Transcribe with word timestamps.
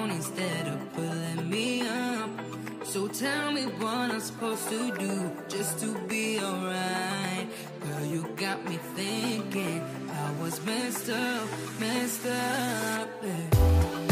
Down 0.00 0.10
instead 0.10 0.66
of 0.66 0.92
pulling 0.92 1.50
me 1.50 1.82
up. 1.82 2.30
So 2.84 3.08
tell 3.08 3.52
me 3.52 3.64
what 3.64 4.10
I'm 4.10 4.20
supposed 4.20 4.68
to 4.68 4.96
do 4.98 5.32
just 5.48 5.78
to 5.80 5.98
be 6.08 6.40
alright. 6.40 7.48
Girl, 7.80 8.04
you 8.04 8.22
got 8.36 8.64
me 8.68 8.78
thinking 8.94 9.82
I 10.10 10.42
was 10.42 10.64
messed 10.64 11.10
up, 11.10 11.48
messed 11.80 12.26
up. 12.26 13.08
yeah. 13.22 14.09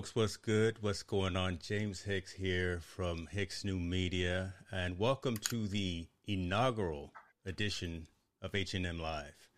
Folks, 0.00 0.16
what's 0.16 0.38
good? 0.38 0.78
What's 0.80 1.02
going 1.02 1.36
on? 1.36 1.58
James 1.62 2.00
Hicks 2.00 2.32
here 2.32 2.80
from 2.80 3.26
Hicks 3.30 3.66
New 3.66 3.78
Media, 3.78 4.54
and 4.72 4.98
welcome 4.98 5.36
to 5.36 5.68
the 5.68 6.06
inaugural 6.26 7.12
edition 7.44 8.06
of 8.40 8.54
H&M 8.54 8.98
Live. 8.98 9.50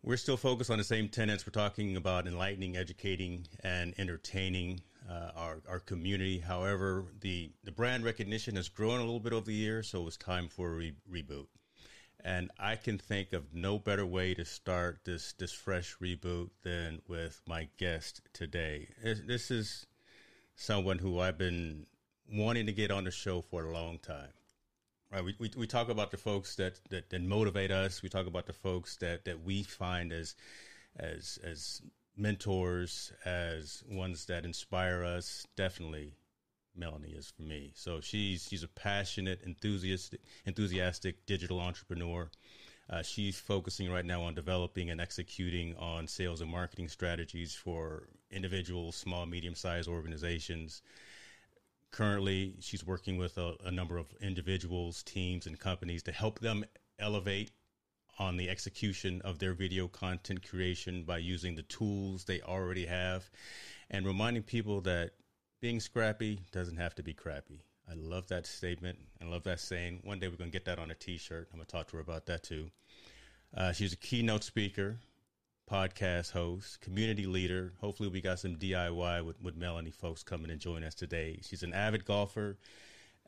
We're 0.00 0.16
still 0.16 0.36
focused 0.36 0.70
on 0.70 0.78
the 0.78 0.84
same 0.84 1.08
tenets. 1.08 1.44
We're 1.44 1.60
talking 1.60 1.96
about 1.96 2.28
enlightening, 2.28 2.76
educating, 2.76 3.48
and 3.64 3.94
entertaining 3.98 4.80
uh, 5.10 5.32
our, 5.34 5.60
our 5.68 5.80
community. 5.80 6.38
However, 6.38 7.06
the, 7.20 7.50
the 7.64 7.72
brand 7.72 8.04
recognition 8.04 8.54
has 8.54 8.68
grown 8.68 9.00
a 9.00 9.04
little 9.04 9.18
bit 9.18 9.32
over 9.32 9.46
the 9.46 9.54
years, 9.54 9.88
so 9.88 10.06
it's 10.06 10.16
time 10.16 10.46
for 10.46 10.70
a 10.70 10.76
re- 10.76 10.94
reboot. 11.12 11.48
And 12.24 12.50
I 12.58 12.76
can 12.76 12.98
think 12.98 13.32
of 13.32 13.54
no 13.54 13.78
better 13.78 14.04
way 14.04 14.34
to 14.34 14.44
start 14.44 15.00
this 15.04 15.32
this 15.34 15.52
fresh 15.52 15.96
reboot 16.02 16.50
than 16.62 17.00
with 17.06 17.40
my 17.46 17.68
guest 17.78 18.22
today. 18.32 18.88
This- 19.02 19.50
is 19.50 19.86
someone 20.56 20.98
who 20.98 21.20
I've 21.20 21.38
been 21.38 21.86
wanting 22.28 22.66
to 22.66 22.72
get 22.72 22.90
on 22.90 23.04
the 23.04 23.12
show 23.12 23.40
for 23.40 23.64
a 23.64 23.72
long 23.72 23.98
time. 23.98 24.32
Right, 25.10 25.24
we, 25.24 25.34
we, 25.38 25.50
we 25.56 25.66
talk 25.66 25.88
about 25.88 26.10
the 26.10 26.18
folks 26.18 26.56
that, 26.56 26.80
that, 26.90 27.08
that 27.08 27.22
motivate 27.22 27.70
us. 27.70 28.02
We 28.02 28.10
talk 28.10 28.26
about 28.26 28.46
the 28.46 28.52
folks 28.52 28.96
that, 28.96 29.24
that 29.24 29.42
we 29.42 29.62
find 29.62 30.12
as 30.12 30.34
as 30.96 31.38
as 31.42 31.80
mentors, 32.16 33.12
as 33.24 33.82
ones 33.88 34.26
that 34.26 34.44
inspire 34.44 35.04
us. 35.04 35.46
Definitely, 35.56 36.14
Melanie 36.78 37.14
is 37.16 37.30
for 37.30 37.42
me. 37.42 37.72
So 37.74 38.00
she's 38.00 38.46
she's 38.48 38.62
a 38.62 38.68
passionate, 38.68 39.42
enthusiastic, 39.44 40.20
enthusiastic 40.46 41.26
digital 41.26 41.60
entrepreneur. 41.60 42.30
Uh, 42.90 43.02
she's 43.02 43.38
focusing 43.38 43.90
right 43.90 44.04
now 44.04 44.22
on 44.22 44.34
developing 44.34 44.88
and 44.90 45.00
executing 45.00 45.76
on 45.76 46.06
sales 46.06 46.40
and 46.40 46.50
marketing 46.50 46.88
strategies 46.88 47.54
for 47.54 48.08
individuals, 48.30 48.96
small, 48.96 49.26
medium 49.26 49.54
sized 49.54 49.88
organizations. 49.88 50.80
Currently, 51.90 52.54
she's 52.60 52.86
working 52.86 53.18
with 53.18 53.36
a, 53.36 53.54
a 53.64 53.70
number 53.70 53.98
of 53.98 54.06
individuals, 54.20 55.02
teams, 55.02 55.46
and 55.46 55.58
companies 55.58 56.02
to 56.04 56.12
help 56.12 56.38
them 56.38 56.64
elevate 56.98 57.50
on 58.18 58.36
the 58.36 58.48
execution 58.48 59.20
of 59.22 59.38
their 59.38 59.54
video 59.54 59.86
content 59.86 60.46
creation 60.48 61.04
by 61.04 61.18
using 61.18 61.54
the 61.54 61.62
tools 61.62 62.24
they 62.24 62.40
already 62.40 62.86
have 62.86 63.30
and 63.90 64.06
reminding 64.06 64.42
people 64.42 64.80
that 64.80 65.12
being 65.60 65.80
scrappy 65.80 66.40
doesn't 66.52 66.76
have 66.76 66.94
to 66.96 67.02
be 67.02 67.12
crappy. 67.12 67.62
I 67.90 67.94
love 67.94 68.28
that 68.28 68.46
statement. 68.46 68.98
I 69.20 69.24
love 69.24 69.44
that 69.44 69.60
saying. 69.60 70.00
One 70.04 70.18
day 70.18 70.28
we're 70.28 70.36
going 70.36 70.50
to 70.50 70.56
get 70.56 70.66
that 70.66 70.78
on 70.78 70.90
a 70.90 70.94
t 70.94 71.16
shirt. 71.16 71.48
I'm 71.52 71.58
going 71.58 71.66
to 71.66 71.72
talk 71.72 71.88
to 71.88 71.96
her 71.96 72.02
about 72.02 72.26
that 72.26 72.42
too. 72.42 72.70
Uh, 73.56 73.72
she's 73.72 73.94
a 73.94 73.96
keynote 73.96 74.44
speaker, 74.44 74.98
podcast 75.70 76.32
host, 76.32 76.80
community 76.80 77.26
leader. 77.26 77.72
Hopefully, 77.80 78.08
we 78.08 78.20
got 78.20 78.38
some 78.38 78.56
DIY 78.56 79.24
with, 79.24 79.40
with 79.40 79.56
Melanie 79.56 79.90
folks 79.90 80.22
coming 80.22 80.50
and 80.50 80.60
join 80.60 80.84
us 80.84 80.94
today. 80.94 81.40
She's 81.42 81.62
an 81.62 81.72
avid 81.72 82.04
golfer. 82.04 82.58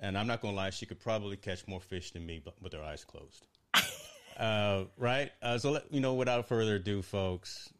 And 0.02 0.16
I'm 0.16 0.26
not 0.26 0.40
going 0.40 0.54
to 0.54 0.56
lie, 0.56 0.70
she 0.70 0.86
could 0.86 0.98
probably 0.98 1.36
catch 1.36 1.66
more 1.66 1.80
fish 1.80 2.12
than 2.12 2.24
me 2.24 2.40
but 2.42 2.54
with 2.62 2.72
her 2.72 2.82
eyes 2.82 3.04
closed. 3.04 3.46
uh, 4.38 4.84
right? 4.96 5.30
Uh, 5.42 5.58
so, 5.58 5.72
let, 5.72 5.92
you 5.92 6.00
know, 6.00 6.14
without 6.14 6.46
further 6.48 6.76
ado, 6.76 7.02
folks, 7.02 7.72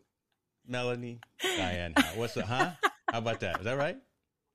Melanie 0.67 1.21
Dyann, 1.43 1.99
what's 2.17 2.35
the, 2.35 2.45
huh? 2.45 2.71
How 3.11 3.19
about 3.19 3.41
that? 3.41 3.59
Is 3.59 3.65
that 3.65 3.79
right? 3.79 3.97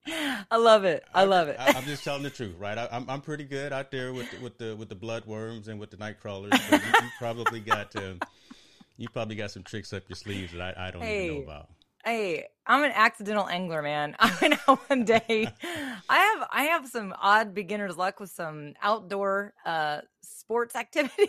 I 0.50 0.56
love 0.56 0.84
it. 0.84 1.04
I 1.14 1.24
love 1.24 1.48
it. 1.48 1.56
I, 1.58 1.76
am 1.76 1.84
just 1.84 2.04
telling 2.04 2.22
the 2.22 2.30
truth, 2.38 2.54
right? 2.58 2.78
I, 2.78 2.88
I'm 2.92 3.08
I'm 3.08 3.20
pretty 3.20 3.44
good 3.44 3.72
out 3.72 3.90
there 3.90 4.12
with 4.12 4.30
the, 4.30 4.40
with 4.40 4.58
the 4.58 4.76
with 4.76 4.88
the 4.88 4.96
bloodworms 4.96 5.68
and 5.68 5.80
with 5.80 5.90
the 5.90 5.96
night 5.96 6.20
crawlers. 6.20 6.52
You, 6.70 6.78
you 6.78 7.08
probably 7.18 7.60
got 7.60 7.94
um, 7.96 8.20
you 8.96 9.08
probably 9.08 9.36
got 9.36 9.50
some 9.50 9.62
tricks 9.62 9.92
up 9.92 10.04
your 10.08 10.16
sleeves 10.16 10.52
that 10.52 10.78
I, 10.78 10.88
I 10.88 10.90
don't 10.90 11.02
even 11.02 11.36
know 11.38 11.42
about. 11.42 11.68
hey, 12.04 12.44
I'm 12.66 12.84
an 12.84 12.92
accidental 12.94 13.48
angler, 13.48 13.82
man. 13.82 14.14
I 14.20 14.36
went 14.40 14.54
out 14.68 14.78
one 14.88 15.04
day. 15.04 15.48
I 16.08 16.18
have 16.18 16.48
I 16.52 16.62
have 16.64 16.86
some 16.86 17.14
odd 17.20 17.54
beginner's 17.54 17.96
luck 17.96 18.20
with 18.20 18.30
some 18.30 18.74
outdoor 18.82 19.54
uh 19.64 20.00
sports 20.22 20.76
activities. 20.76 21.28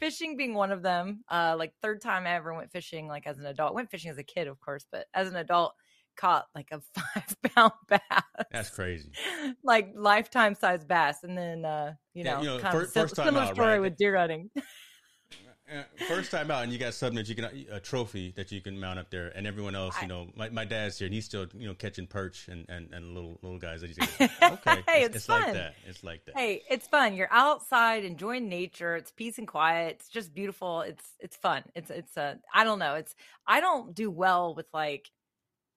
fishing 0.00 0.36
being 0.36 0.54
one 0.54 0.70
of 0.72 0.82
them. 0.82 1.24
Uh 1.30 1.54
like 1.58 1.72
third 1.80 2.02
time 2.02 2.26
I 2.26 2.34
ever 2.34 2.52
went 2.52 2.70
fishing 2.72 3.08
like 3.08 3.26
as 3.26 3.38
an 3.38 3.46
adult. 3.46 3.74
Went 3.74 3.90
fishing 3.90 4.10
as 4.10 4.18
a 4.18 4.22
kid, 4.22 4.48
of 4.48 4.60
course, 4.60 4.86
but 4.92 5.06
as 5.14 5.28
an 5.28 5.36
adult 5.36 5.74
caught 6.16 6.46
like 6.54 6.68
a 6.72 6.80
five 6.94 7.36
pound 7.54 7.72
bass. 7.88 8.00
That's 8.50 8.70
crazy. 8.70 9.10
like 9.62 9.92
lifetime 9.94 10.54
size 10.54 10.84
bass. 10.84 11.22
And 11.22 11.36
then 11.36 11.64
uh, 11.64 11.94
you 12.14 12.24
Yeah, 12.24 12.36
know, 12.36 12.40
you 12.40 12.46
know, 12.46 12.58
kind 12.58 12.72
fir- 12.72 12.84
of 12.84 12.90
sim- 12.90 13.08
first 13.08 13.16
time 13.16 13.26
similar 13.26 13.42
out, 13.42 13.54
story 13.54 13.80
right? 13.80 13.80
with 13.80 13.96
deer 13.96 14.16
hunting. 14.16 14.50
Uh, 15.72 15.84
First 16.06 16.30
time 16.30 16.50
out, 16.50 16.64
and 16.64 16.72
you 16.72 16.78
got 16.78 16.92
something 16.92 17.16
that 17.16 17.28
you 17.28 17.34
can 17.34 17.44
a 17.70 17.80
trophy 17.80 18.32
that 18.36 18.50
you 18.52 18.60
can 18.60 18.78
mount 18.78 18.98
up 18.98 19.10
there, 19.10 19.28
and 19.34 19.46
everyone 19.46 19.74
else, 19.74 20.02
you 20.02 20.08
know, 20.08 20.28
my, 20.36 20.50
my 20.50 20.64
dad's 20.64 20.98
here, 20.98 21.06
and 21.06 21.14
he's 21.14 21.24
still 21.24 21.46
you 21.56 21.66
know 21.66 21.72
catching 21.72 22.06
perch 22.06 22.48
and, 22.48 22.66
and, 22.68 22.92
and 22.92 23.14
little 23.14 23.38
little 23.42 23.58
guys. 23.58 23.80
That 23.80 23.86
he's 23.86 23.98
like, 23.98 24.10
okay, 24.42 24.82
Hey, 24.86 25.04
it's, 25.04 25.16
it's 25.16 25.28
like 25.28 25.44
fun. 25.44 25.54
that. 25.54 25.74
It's 25.86 26.02
like 26.04 26.24
that. 26.26 26.36
Hey, 26.36 26.62
it's 26.68 26.88
fun. 26.88 27.14
You're 27.14 27.32
outside 27.32 28.04
enjoying 28.04 28.48
nature. 28.48 28.96
It's 28.96 29.12
peace 29.12 29.38
and 29.38 29.46
quiet. 29.48 29.96
It's 30.00 30.08
just 30.08 30.34
beautiful. 30.34 30.82
It's 30.82 31.04
it's 31.20 31.36
fun. 31.36 31.62
It's 31.74 31.90
it's 31.90 32.16
a 32.18 32.38
I 32.52 32.64
don't 32.64 32.80
know. 32.80 32.96
It's 32.96 33.14
I 33.46 33.60
don't 33.60 33.94
do 33.94 34.10
well 34.10 34.54
with 34.54 34.66
like 34.74 35.08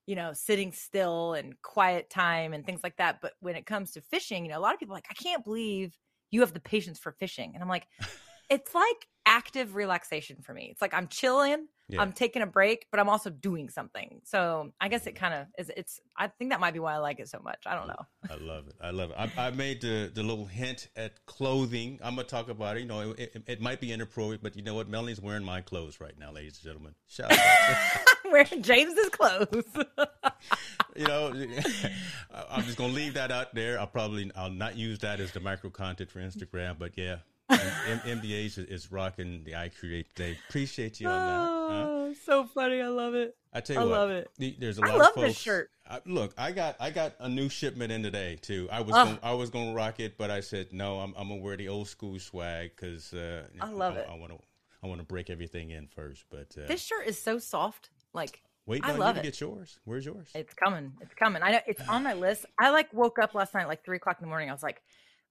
you 0.06 0.16
know 0.16 0.34
sitting 0.34 0.72
still 0.72 1.34
and 1.34 1.60
quiet 1.62 2.10
time 2.10 2.54
and 2.54 2.66
things 2.66 2.81
like 2.84 2.98
that. 2.98 3.19
But 3.22 3.34
when 3.40 3.56
it 3.56 3.66
comes 3.66 3.92
to 3.92 4.02
fishing, 4.02 4.46
you 4.46 4.52
know, 4.52 4.60
a 4.60 4.62
lot 4.62 4.74
of 4.74 4.80
people 4.80 4.94
are 4.94 4.98
like 4.98 5.07
I 5.10 5.13
can't 5.13 5.44
believe 5.44 5.96
you 6.31 6.42
have 6.42 6.54
the 6.54 6.60
patience 6.60 7.00
for 7.00 7.12
fishing, 7.12 7.52
and 7.54 7.63
I'm 7.63 7.69
like, 7.69 7.88
it's 8.50 8.74
like 8.74 9.07
active 9.25 9.75
relaxation 9.75 10.38
for 10.42 10.54
me. 10.54 10.69
It's 10.72 10.81
like 10.81 10.94
I'm 10.94 11.07
chilling. 11.07 11.68
Yeah. 11.88 12.01
I'm 12.01 12.13
taking 12.13 12.42
a 12.42 12.48
break, 12.48 12.88
but 12.89 13.00
I'm 13.00 13.10
also 13.10 13.30
doing 13.30 13.69
something. 13.69 14.22
So 14.24 14.72
I 14.81 14.88
guess 14.88 15.06
it 15.06 15.13
mm-hmm. 15.13 15.24
kind 15.24 15.33
of 15.36 15.48
is. 15.60 15.72
It's. 15.77 16.00
I 16.18 16.27
think 16.27 16.50
that 16.51 16.60
might 16.60 16.74
be 16.74 16.80
why 16.80 16.95
I 16.95 16.98
like 16.98 17.19
it 17.19 17.30
so 17.30 17.39
much. 17.44 17.62
I 17.68 17.75
don't 17.75 17.88
know. 17.88 18.06
I 18.27 18.36
love 18.38 18.68
it. 18.68 18.75
I 18.81 18.89
love 18.89 19.12
it. 19.12 19.16
I, 19.18 19.48
I 19.48 19.51
made 19.51 19.81
the, 19.81 20.12
the 20.13 20.24
little 20.24 20.45
hint 20.45 20.88
at 20.95 21.24
clothing. 21.27 22.00
I'm 22.04 22.16
gonna 22.16 22.27
talk 22.27 22.50
about 22.50 22.77
it. 22.77 22.81
You 22.81 22.88
know, 22.88 23.12
it, 23.12 23.19
it, 23.19 23.44
it 23.45 23.62
might 23.62 23.80
be 23.80 23.92
inappropriate, 23.92 24.42
but 24.42 24.56
you 24.56 24.63
know 24.63 24.74
what? 24.74 24.89
Melanie's 24.89 25.22
wearing 25.22 25.44
my 25.44 25.62
clothes 25.62 26.00
right 26.00 26.18
now, 26.18 26.31
ladies 26.31 26.57
and 26.57 26.63
gentlemen. 26.63 26.95
Shout 27.07 27.31
out. 27.31 28.06
wearing 28.31 28.63
James's 28.63 29.10
clothes. 29.10 29.66
you 30.95 31.06
know, 31.06 31.27
I'm 32.50 32.63
just 32.63 32.77
gonna 32.77 32.94
leave 32.94 33.13
that 33.16 33.31
out 33.31 33.54
there. 33.54 33.80
I'll 33.80 33.88
probably 33.88 34.31
I'll 34.36 34.50
not 34.50 34.75
use 34.75 35.00
that 35.00 35.19
as 35.19 35.31
the 35.31 35.39
micro 35.39 35.69
content 35.69 36.10
for 36.10 36.19
Instagram, 36.19 36.77
but 36.80 36.92
yeah, 36.95 37.18
M- 37.50 38.00
MDH 38.20 38.46
is, 38.46 38.58
is 38.58 38.92
rocking 38.92 39.44
the 39.44 39.56
I 39.56 39.70
Create 39.70 40.14
Day. 40.16 40.38
Appreciate 40.50 41.00
you 41.00 41.08
on 41.08 41.14
that. 41.14 41.32
Huh? 41.76 41.86
Oh, 41.88 42.14
so 42.26 42.44
funny! 42.46 42.82
I 42.82 42.88
love 42.88 43.14
it. 43.14 43.36
I 43.54 43.60
tell 43.62 43.76
you 43.76 43.82
I 43.82 43.86
what, 43.86 43.92
love 43.92 44.10
it. 44.10 44.30
the- 44.38 44.56
There's 44.60 44.78
a 44.78 44.82
lot 44.82 44.98
love 44.98 45.10
of 45.10 45.16
this 45.16 45.24
folks. 45.34 45.38
shirt. 45.40 45.70
I, 45.88 46.00
look, 46.06 46.34
I 46.38 46.52
got 46.52 46.76
I 46.80 46.90
got 46.90 47.14
a 47.20 47.30
new 47.30 47.48
shipment 47.50 47.92
in 47.92 48.02
today 48.04 48.38
too. 48.42 48.68
I 48.72 48.82
was 48.82 48.96
Oh. 48.96 49.06
gonna, 49.06 49.20
I 49.22 49.34
was 49.34 49.50
gonna 49.52 49.74
rock 49.74 50.00
it, 50.00 50.18
but 50.18 50.32
I 50.32 50.40
said 50.40 50.68
no. 50.74 51.00
I'm 51.00 51.14
I'm 51.18 51.30
gonna 51.30 51.42
wear 51.42 51.56
the 51.58 51.70
old 51.70 51.88
school 51.88 52.18
swag 52.20 52.72
because 52.76 53.14
uh, 53.14 53.44
I 53.62 53.70
love 53.70 53.96
I, 53.96 54.00
it. 54.00 54.08
I 54.12 54.16
want 54.16 54.32
to 54.32 54.40
I 54.84 54.88
want 54.88 55.00
to 55.02 55.06
break 55.06 55.30
everything 55.30 55.70
in 55.70 55.88
first. 55.88 56.26
But 56.32 56.56
uh, 56.62 56.68
This 56.68 56.82
shirt 56.82 57.06
is 57.08 57.22
so 57.22 57.38
soft. 57.38 57.90
Like 58.14 58.42
wait, 58.66 58.84
I 58.84 58.94
love 58.94 59.18
you 59.18 59.22
to 59.22 59.28
it. 59.28 59.32
get 59.32 59.42
yours. 59.42 59.78
Where's 59.86 60.06
yours? 60.06 60.30
It's 60.34 60.54
coming. 60.56 60.94
It's 61.02 61.14
coming. 61.14 61.44
I 61.44 61.52
know 61.52 61.60
it's 61.68 61.88
on 61.88 62.04
my 62.04 62.14
list. 62.14 62.46
I 62.60 62.72
like 62.72 62.92
woke 62.94 63.20
up 63.20 63.36
last 63.36 63.54
night 63.54 63.68
like 63.68 63.86
three 63.86 63.98
o'clock 63.98 64.18
in 64.20 64.26
the 64.26 64.30
morning. 64.30 64.50
I 64.50 64.54
was 64.54 64.64
like, 64.64 64.82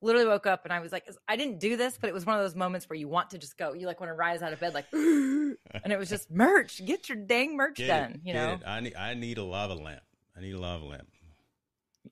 literally 0.04 0.26
woke 0.28 0.46
up 0.46 0.64
and 0.64 0.72
I 0.72 0.80
was 0.80 0.92
like, 0.92 1.08
I 1.26 1.36
didn't 1.36 1.58
do 1.58 1.76
this, 1.76 1.98
but 2.00 2.08
it 2.08 2.14
was 2.14 2.24
one 2.26 2.36
of 2.36 2.42
those 2.42 2.54
moments 2.54 2.88
where 2.88 2.96
you 2.96 3.08
want 3.08 3.30
to 3.30 3.38
just 3.38 3.56
go. 3.58 3.72
You 3.72 3.86
like 3.86 4.00
want 4.00 4.10
to 4.10 4.14
rise 4.14 4.42
out 4.42 4.52
of 4.52 4.60
bed, 4.60 4.74
like, 4.74 4.86
and 4.92 5.56
it 5.84 5.98
was 5.98 6.08
just 6.08 6.30
merch. 6.30 6.84
Get 6.84 7.08
your 7.08 7.18
dang 7.18 7.56
merch 7.56 7.76
Get 7.78 7.86
done. 7.88 8.12
it, 8.12 8.20
you 8.24 8.34
know. 8.34 8.58
I 8.66 8.80
need 8.80 8.94
I 8.94 9.14
need 9.14 9.38
a 9.38 9.44
lava 9.44 9.74
lamp. 9.74 10.02
I 10.36 10.40
need 10.40 10.54
a 10.54 10.60
lava 10.60 10.84
lamp. 10.84 11.08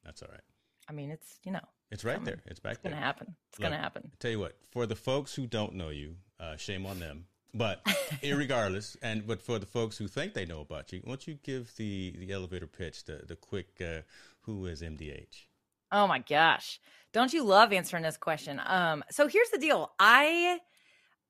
That's 0.04 0.22
all 0.22 0.28
right. 0.32 0.40
I 0.88 0.92
mean, 0.92 1.10
it's 1.10 1.38
you 1.44 1.52
know, 1.52 1.60
It's 1.90 2.04
right 2.04 2.22
there. 2.24 2.40
It's 2.46 2.60
back 2.60 2.72
it's 2.74 2.82
gonna 2.82 2.96
there. 2.96 3.04
happen. 3.04 3.36
It's 3.50 3.58
Look, 3.58 3.70
gonna 3.70 3.80
happen. 3.80 4.10
Tell 4.18 4.30
you 4.30 4.40
what, 4.40 4.56
for 4.70 4.86
the 4.86 4.96
folks 4.96 5.34
who 5.34 5.46
don't 5.46 5.74
know 5.74 5.90
you, 5.90 6.16
uh, 6.40 6.56
shame 6.56 6.86
on 6.86 6.98
them. 6.98 7.26
But 7.54 7.84
irregardless, 8.22 8.96
and 9.02 9.26
but 9.26 9.42
for 9.42 9.58
the 9.58 9.66
folks 9.66 9.98
who 9.98 10.08
think 10.08 10.32
they 10.32 10.46
know 10.46 10.60
about 10.60 10.90
you, 10.92 11.00
why 11.04 11.10
don't 11.10 11.26
you 11.28 11.38
give 11.42 11.74
the 11.76 12.14
the 12.18 12.32
elevator 12.32 12.66
pitch, 12.66 13.04
the 13.04 13.22
the 13.26 13.36
quick, 13.36 13.68
uh, 13.80 14.00
who 14.42 14.64
is 14.66 14.80
MDH? 14.80 15.44
Oh 15.92 16.06
my 16.06 16.18
gosh. 16.20 16.80
Don't 17.12 17.32
you 17.32 17.44
love 17.44 17.72
answering 17.72 18.02
this 18.02 18.16
question? 18.16 18.60
Um, 18.64 19.04
so 19.10 19.28
here's 19.28 19.50
the 19.50 19.58
deal. 19.58 19.92
I 19.98 20.58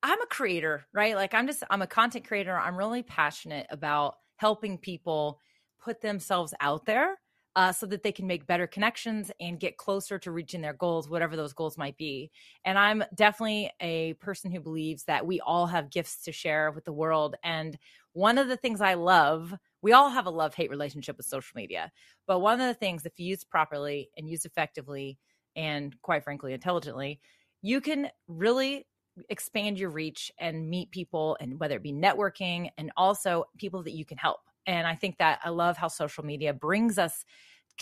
I'm 0.03 0.23
a 0.23 0.27
creator, 0.27 0.87
right? 0.95 1.17
Like 1.17 1.35
I'm 1.35 1.47
just 1.47 1.65
I'm 1.71 1.83
a 1.83 1.89
content 1.89 2.27
creator. 2.27 2.57
I'm 2.59 2.77
really 2.77 3.03
passionate 3.03 3.67
about 3.71 4.17
helping 4.37 4.79
people 4.79 5.41
put 5.83 6.01
themselves 6.03 6.55
out 6.61 6.87
there 6.87 7.17
uh, 7.57 7.73
so 7.73 7.87
that 7.87 8.03
they 8.03 8.13
can 8.13 8.27
make 8.27 8.47
better 8.47 8.67
connections 8.67 9.33
and 9.41 9.61
get 9.61 9.79
closer 9.79 10.19
to 10.19 10.33
reaching 10.33 10.63
their 10.63 10.75
goals, 10.75 11.09
whatever 11.11 11.37
those 11.37 11.55
goals 11.55 11.79
might 11.79 11.97
be. 11.99 12.31
And 12.65 12.79
I'm 12.79 13.05
definitely 13.15 13.71
a 13.81 14.15
person 14.15 14.51
who 14.53 14.61
believes 14.61 15.05
that 15.05 15.27
we 15.27 15.41
all 15.41 15.67
have 15.67 15.91
gifts 15.91 16.23
to 16.25 16.33
share 16.33 16.71
with 16.73 16.85
the 16.87 16.93
world. 16.93 17.37
And 17.45 17.79
one 18.15 18.39
of 18.39 18.49
the 18.49 18.57
things 18.57 18.81
I 18.81 18.95
love, 18.95 19.55
we 19.83 19.93
all 19.93 20.09
have 20.09 20.27
a 20.27 20.31
love 20.31 20.55
hate 20.55 20.71
relationship 20.71 21.17
with 21.17 21.27
social 21.27 21.53
media. 21.57 21.93
But 22.27 22.41
one 22.41 22.61
of 22.61 22.67
the 22.67 22.75
things, 22.75 23.05
if 23.05 23.19
used 23.19 23.51
properly 23.51 24.11
and 24.17 24.29
used 24.29 24.47
effectively, 24.47 25.19
and 25.55 25.95
quite 26.03 26.25
frankly, 26.25 26.55
intelligently, 26.55 27.21
you 27.61 27.81
can 27.81 28.09
really 28.29 28.87
expand 29.29 29.79
your 29.79 29.91
reach 29.91 30.33
and 30.39 30.71
meet 30.71 30.91
people, 30.91 31.37
and 31.41 31.61
whether 31.61 31.77
it 31.77 31.83
be 31.83 31.93
networking 31.93 32.71
and 32.79 32.91
also 32.97 33.45
people 33.59 33.83
that 33.83 33.93
you 33.93 34.05
can 34.05 34.17
help. 34.17 34.41
And 34.67 34.87
I 34.87 34.95
think 34.95 35.19
that 35.19 35.41
I 35.45 35.51
love 35.51 35.77
how 35.77 35.89
social 35.89 36.25
media 36.25 36.55
brings 36.55 36.99
us 36.99 37.25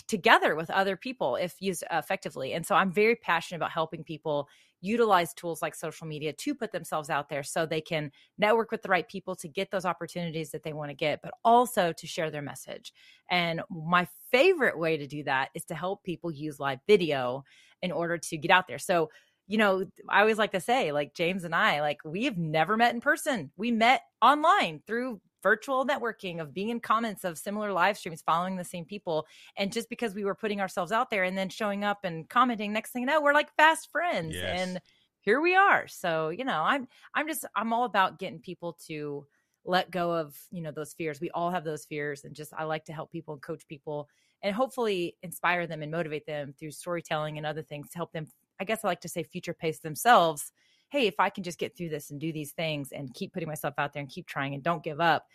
together 0.07 0.55
with 0.55 0.69
other 0.69 0.95
people 0.97 1.35
if 1.35 1.55
used 1.59 1.83
effectively. 1.91 2.53
And 2.53 2.65
so 2.65 2.75
I'm 2.75 2.91
very 2.91 3.15
passionate 3.15 3.57
about 3.57 3.71
helping 3.71 4.03
people 4.03 4.47
utilize 4.81 5.33
tools 5.33 5.61
like 5.61 5.75
social 5.75 6.07
media 6.07 6.33
to 6.33 6.55
put 6.55 6.71
themselves 6.71 7.09
out 7.09 7.29
there 7.29 7.43
so 7.43 7.65
they 7.65 7.81
can 7.81 8.11
network 8.37 8.71
with 8.71 8.81
the 8.81 8.89
right 8.89 9.07
people 9.07 9.35
to 9.35 9.47
get 9.47 9.71
those 9.71 9.85
opportunities 9.85 10.51
that 10.51 10.63
they 10.63 10.73
want 10.73 10.89
to 10.89 10.95
get, 10.95 11.21
but 11.21 11.33
also 11.45 11.93
to 11.93 12.07
share 12.07 12.31
their 12.31 12.41
message. 12.41 12.91
And 13.29 13.61
my 13.69 14.07
favorite 14.31 14.77
way 14.77 14.97
to 14.97 15.07
do 15.07 15.23
that 15.23 15.49
is 15.53 15.63
to 15.65 15.75
help 15.75 16.03
people 16.03 16.31
use 16.31 16.59
live 16.59 16.79
video 16.87 17.43
in 17.81 17.91
order 17.91 18.17
to 18.17 18.37
get 18.37 18.51
out 18.51 18.67
there. 18.67 18.79
So, 18.79 19.09
you 19.47 19.57
know, 19.57 19.85
I 20.09 20.21
always 20.21 20.37
like 20.37 20.51
to 20.51 20.59
say, 20.59 20.91
like 20.91 21.13
James 21.13 21.43
and 21.43 21.53
I, 21.53 21.81
like 21.81 21.99
we 22.05 22.25
have 22.25 22.37
never 22.37 22.77
met 22.77 22.93
in 22.93 23.01
person. 23.01 23.51
We 23.57 23.71
met 23.71 24.01
online 24.21 24.81
through 24.87 25.19
virtual 25.43 25.85
networking 25.85 26.39
of 26.39 26.53
being 26.53 26.69
in 26.69 26.79
comments 26.79 27.23
of 27.23 27.37
similar 27.37 27.71
live 27.73 27.97
streams 27.97 28.21
following 28.21 28.55
the 28.55 28.63
same 28.63 28.85
people 28.85 29.25
and 29.57 29.71
just 29.71 29.89
because 29.89 30.13
we 30.13 30.23
were 30.23 30.35
putting 30.35 30.61
ourselves 30.61 30.91
out 30.91 31.09
there 31.09 31.23
and 31.23 31.37
then 31.37 31.49
showing 31.49 31.83
up 31.83 31.99
and 32.03 32.29
commenting 32.29 32.71
next 32.71 32.91
thing 32.91 33.01
you 33.01 33.05
know 33.07 33.21
we're 33.21 33.33
like 33.33 33.53
fast 33.55 33.91
friends 33.91 34.35
Yes. 34.35 34.59
and 34.59 34.81
here 35.21 35.41
we 35.41 35.55
are 35.55 35.87
so 35.87 36.29
you 36.29 36.43
know 36.45 36.61
i'm 36.61 36.87
i'm 37.15 37.27
just 37.27 37.45
i'm 37.55 37.73
all 37.73 37.85
about 37.85 38.19
getting 38.19 38.39
people 38.39 38.73
to 38.87 39.25
let 39.63 39.91
go 39.91 40.11
of 40.11 40.35
you 40.51 40.61
know 40.61 40.71
those 40.71 40.93
fears 40.93 41.21
we 41.21 41.29
all 41.31 41.51
have 41.51 41.63
those 41.63 41.85
fears 41.85 42.23
and 42.23 42.35
just 42.35 42.53
i 42.57 42.63
like 42.63 42.83
to 42.85 42.93
help 42.93 43.11
people 43.11 43.33
and 43.35 43.43
coach 43.43 43.67
people 43.67 44.07
and 44.41 44.55
hopefully 44.55 45.15
inspire 45.21 45.67
them 45.67 45.83
and 45.83 45.91
motivate 45.91 46.25
them 46.25 46.51
through 46.57 46.71
storytelling 46.71 47.37
and 47.37 47.45
other 47.45 47.61
things 47.61 47.89
to 47.89 47.97
help 47.97 48.11
them 48.11 48.25
i 48.59 48.63
guess 48.63 48.83
i 48.83 48.87
like 48.87 49.01
to 49.01 49.09
say 49.09 49.21
future 49.21 49.53
pace 49.53 49.79
themselves 49.79 50.51
hey 50.91 51.07
if 51.07 51.15
i 51.19 51.29
can 51.29 51.43
just 51.43 51.57
get 51.59 51.75
through 51.75 51.89
this 51.89 52.11
and 52.11 52.19
do 52.19 52.31
these 52.31 52.51
things 52.51 52.91
and 52.91 53.13
keep 53.13 53.33
putting 53.33 53.49
myself 53.49 53.73
out 53.77 53.93
there 53.93 54.01
and 54.01 54.09
keep 54.09 54.27
trying 54.27 54.53
and 54.53 54.63
don't 54.63 54.83
give 54.83 54.99
up 55.01 55.25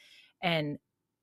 and 0.42 0.78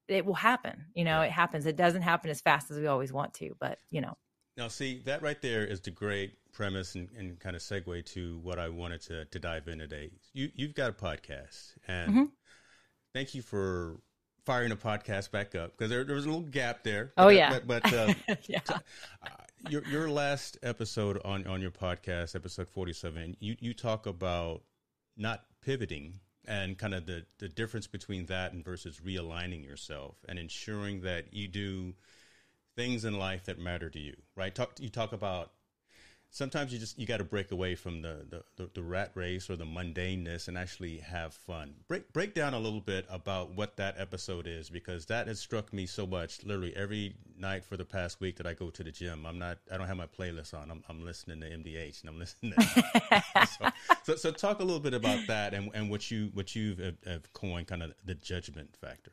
it 0.07 0.25
will 0.25 0.33
happen 0.33 0.85
you 0.95 1.03
know 1.05 1.21
it 1.21 1.31
happens 1.31 1.65
it 1.65 1.75
doesn't 1.77 2.01
happen 2.01 2.29
as 2.29 2.41
fast 2.41 2.69
as 2.71 2.77
we 2.77 2.87
always 2.87 3.13
want 3.13 3.33
to 3.33 3.55
but 3.59 3.79
you 3.89 4.01
know 4.01 4.17
Now, 4.57 4.67
see 4.67 5.01
that 5.05 5.21
right 5.21 5.41
there 5.41 5.65
is 5.65 5.79
the 5.81 5.91
great 5.91 6.33
premise 6.51 6.93
and, 6.95 7.09
and 7.17 7.39
kind 7.39 7.55
of 7.55 7.61
segue 7.63 8.05
to 8.13 8.37
what 8.43 8.59
I 8.59 8.69
wanted 8.69 9.01
to 9.09 9.25
to 9.25 9.39
dive 9.39 9.67
in 9.67 9.79
today. 9.79 10.11
You 10.33 10.51
you've 10.53 10.75
got 10.75 10.89
a 10.91 10.93
podcast, 10.93 11.73
and 11.87 12.13
Mhm. 12.13 12.27
thank 13.15 13.33
you 13.33 13.41
for 13.41 13.99
firing 14.45 14.71
a 14.71 14.75
podcast 14.75 15.31
back 15.31 15.55
up 15.55 15.71
because 15.71 15.89
there, 15.89 16.03
there 16.03 16.15
was 16.15 16.25
a 16.25 16.29
little 16.29 16.43
gap 16.59 16.83
there. 16.83 17.13
Oh, 17.17 17.25
But- 17.27 17.35
yeah. 17.35 17.49
but, 17.49 17.65
but 17.67 17.93
uh, 17.93 18.13
yeah 18.47 18.59
uh, 18.69 19.29
your 19.69 19.83
your 19.85 20.09
last 20.09 20.57
episode 20.63 21.19
on 21.23 21.47
on 21.47 21.61
your 21.61 21.71
podcast, 21.71 22.35
episode 22.35 22.67
forty 22.69 22.93
seven, 22.93 23.35
you 23.39 23.55
you 23.59 23.73
talk 23.73 24.05
about 24.05 24.63
not 25.17 25.45
pivoting 25.61 26.19
and 26.45 26.77
kind 26.77 26.93
of 26.93 27.05
the 27.05 27.25
the 27.39 27.47
difference 27.49 27.87
between 27.87 28.25
that 28.25 28.53
and 28.53 28.63
versus 28.63 28.99
realigning 29.05 29.63
yourself 29.63 30.17
and 30.27 30.37
ensuring 30.37 31.01
that 31.01 31.33
you 31.33 31.47
do 31.47 31.93
things 32.75 33.05
in 33.05 33.17
life 33.17 33.45
that 33.45 33.59
matter 33.59 33.89
to 33.89 33.99
you. 33.99 34.15
Right? 34.35 34.53
Talk 34.53 34.73
you 34.79 34.89
talk 34.89 35.13
about 35.13 35.51
sometimes 36.33 36.73
you 36.73 36.79
just 36.79 36.99
you 36.99 37.05
got 37.05 37.17
to 37.17 37.23
break 37.23 37.51
away 37.51 37.75
from 37.75 38.01
the, 38.01 38.43
the 38.57 38.69
the 38.73 38.81
rat 38.81 39.11
race 39.13 39.49
or 39.49 39.55
the 39.55 39.65
mundaneness 39.65 40.47
and 40.47 40.57
actually 40.57 40.97
have 40.97 41.33
fun. 41.33 41.75
Break 41.87 42.11
break 42.11 42.33
down 42.33 42.53
a 42.53 42.59
little 42.59 42.81
bit 42.81 43.05
about 43.09 43.55
what 43.55 43.77
that 43.77 43.95
episode 43.97 44.47
is 44.47 44.69
because 44.69 45.05
that 45.05 45.27
has 45.27 45.39
struck 45.39 45.71
me 45.71 45.85
so 45.85 46.05
much. 46.05 46.43
Literally 46.43 46.75
every 46.75 47.15
night 47.37 47.63
for 47.63 47.77
the 47.77 47.85
past 47.85 48.19
week 48.19 48.37
that 48.37 48.47
I 48.47 48.53
go 48.53 48.69
to 48.71 48.83
the 48.83 48.91
gym, 48.91 49.25
I'm 49.25 49.39
not 49.39 49.59
I 49.71 49.77
don't 49.77 49.87
have 49.87 49.97
my 49.97 50.07
playlist 50.07 50.53
on. 50.53 50.69
I'm 50.69 50.83
I'm 50.89 51.05
listening 51.05 51.39
to 51.41 51.49
MDH 51.49 52.01
and 52.01 52.09
I'm 52.09 52.19
listening. 52.19 52.53
To, 52.53 53.47
so, 53.47 53.69
so 54.03 54.15
so 54.15 54.31
talk 54.31 54.59
a 54.59 54.63
little 54.63 54.81
bit 54.81 54.95
about 54.95 55.27
that 55.27 55.53
and 55.53 55.69
and 55.73 55.89
what 55.89 56.09
you 56.11 56.31
what 56.33 56.55
you've 56.55 56.79
have, 56.79 56.97
have 57.05 57.33
coined 57.33 57.67
kind 57.67 57.83
of 57.83 57.93
the 58.03 58.15
judgment 58.15 58.75
factor. 58.81 59.11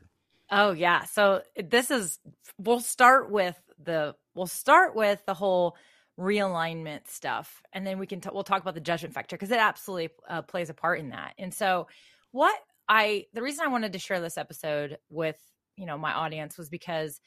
Oh 0.50 0.72
yeah. 0.72 1.04
So 1.04 1.42
this 1.62 1.90
is 1.90 2.18
we'll 2.58 2.80
start 2.80 3.30
with 3.30 3.60
the 3.78 4.16
we'll 4.34 4.46
start 4.46 4.96
with 4.96 5.24
the 5.26 5.34
whole 5.34 5.76
realignment 6.20 7.08
stuff 7.08 7.62
and 7.72 7.86
then 7.86 7.98
we 7.98 8.06
can 8.06 8.20
t- 8.20 8.28
we'll 8.32 8.44
talk 8.44 8.60
about 8.60 8.74
the 8.74 8.80
judgment 8.80 9.14
factor 9.14 9.36
because 9.36 9.50
it 9.50 9.58
absolutely 9.58 10.10
uh, 10.28 10.42
plays 10.42 10.68
a 10.68 10.74
part 10.74 10.98
in 11.00 11.10
that. 11.10 11.32
And 11.38 11.52
so 11.52 11.88
what 12.32 12.54
I 12.88 13.26
the 13.32 13.42
reason 13.42 13.64
I 13.64 13.68
wanted 13.68 13.92
to 13.94 13.98
share 13.98 14.20
this 14.20 14.36
episode 14.36 14.98
with, 15.08 15.38
you 15.76 15.86
know, 15.86 15.96
my 15.96 16.12
audience 16.12 16.58
was 16.58 16.68
because 16.68 17.20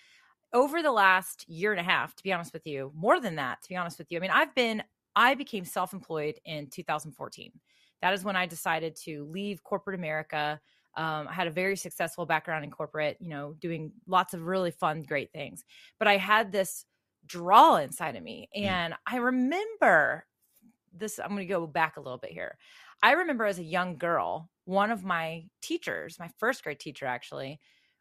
over 0.54 0.84
the 0.84 0.92
last 0.92 1.50
year 1.50 1.72
and 1.72 1.80
a 1.80 1.84
half, 1.84 2.16
to 2.16 2.24
be 2.24 2.32
honest 2.32 2.54
with 2.54 2.68
you, 2.68 2.92
more 2.96 3.20
than 3.20 3.36
that, 3.38 3.64
to 3.64 3.70
be 3.70 3.76
honest 3.76 3.98
with 3.98 4.12
you. 4.12 4.20
I 4.20 4.22
mean, 4.22 4.32
I've 4.32 4.54
been 4.54 4.84
I 5.16 5.36
became 5.36 5.66
self-employed 5.66 6.36
in 6.46 6.70
2014. 6.70 7.52
That 8.02 8.14
is 8.14 8.24
when 8.24 8.36
I 8.36 8.46
decided 8.46 8.96
to 9.06 9.26
leave 9.32 9.64
corporate 9.64 9.98
America 9.98 10.60
um, 10.96 11.28
I 11.28 11.34
had 11.34 11.48
a 11.48 11.52
very 11.52 11.76
successful 11.76 12.26
background 12.26 12.64
in 12.64 12.72
corporate, 12.72 13.18
you 13.20 13.30
know, 13.30 13.56
doing 13.60 13.92
lots 14.08 14.34
of 14.34 14.44
really 14.44 14.72
fun, 14.72 15.02
great 15.04 15.32
things. 15.32 15.64
But 15.98 16.08
I 16.08 16.18
had 16.18 16.52
this 16.52 16.86
draw 17.26 17.78
inside 17.78 18.16
of 18.16 18.24
me. 18.24 18.50
Mm. 18.58 18.66
And 18.66 18.94
I 19.08 19.18
remember 19.18 20.26
this, 20.94 21.20
I'm 21.20 21.30
going 21.30 21.40
to 21.40 21.46
go 21.46 21.66
back 21.66 21.98
a 21.98 22.02
little 22.02 22.18
bit 22.18 22.32
here. 22.32 22.58
I 23.02 23.14
remember 23.14 23.46
as 23.46 23.60
a 23.60 23.64
young 23.64 23.98
girl, 23.98 24.50
one 24.66 24.92
of 24.92 25.04
my 25.04 25.46
teachers, 25.62 26.18
my 26.20 26.30
first 26.38 26.64
grade 26.64 26.80
teacher 26.80 27.06
actually, 27.06 27.60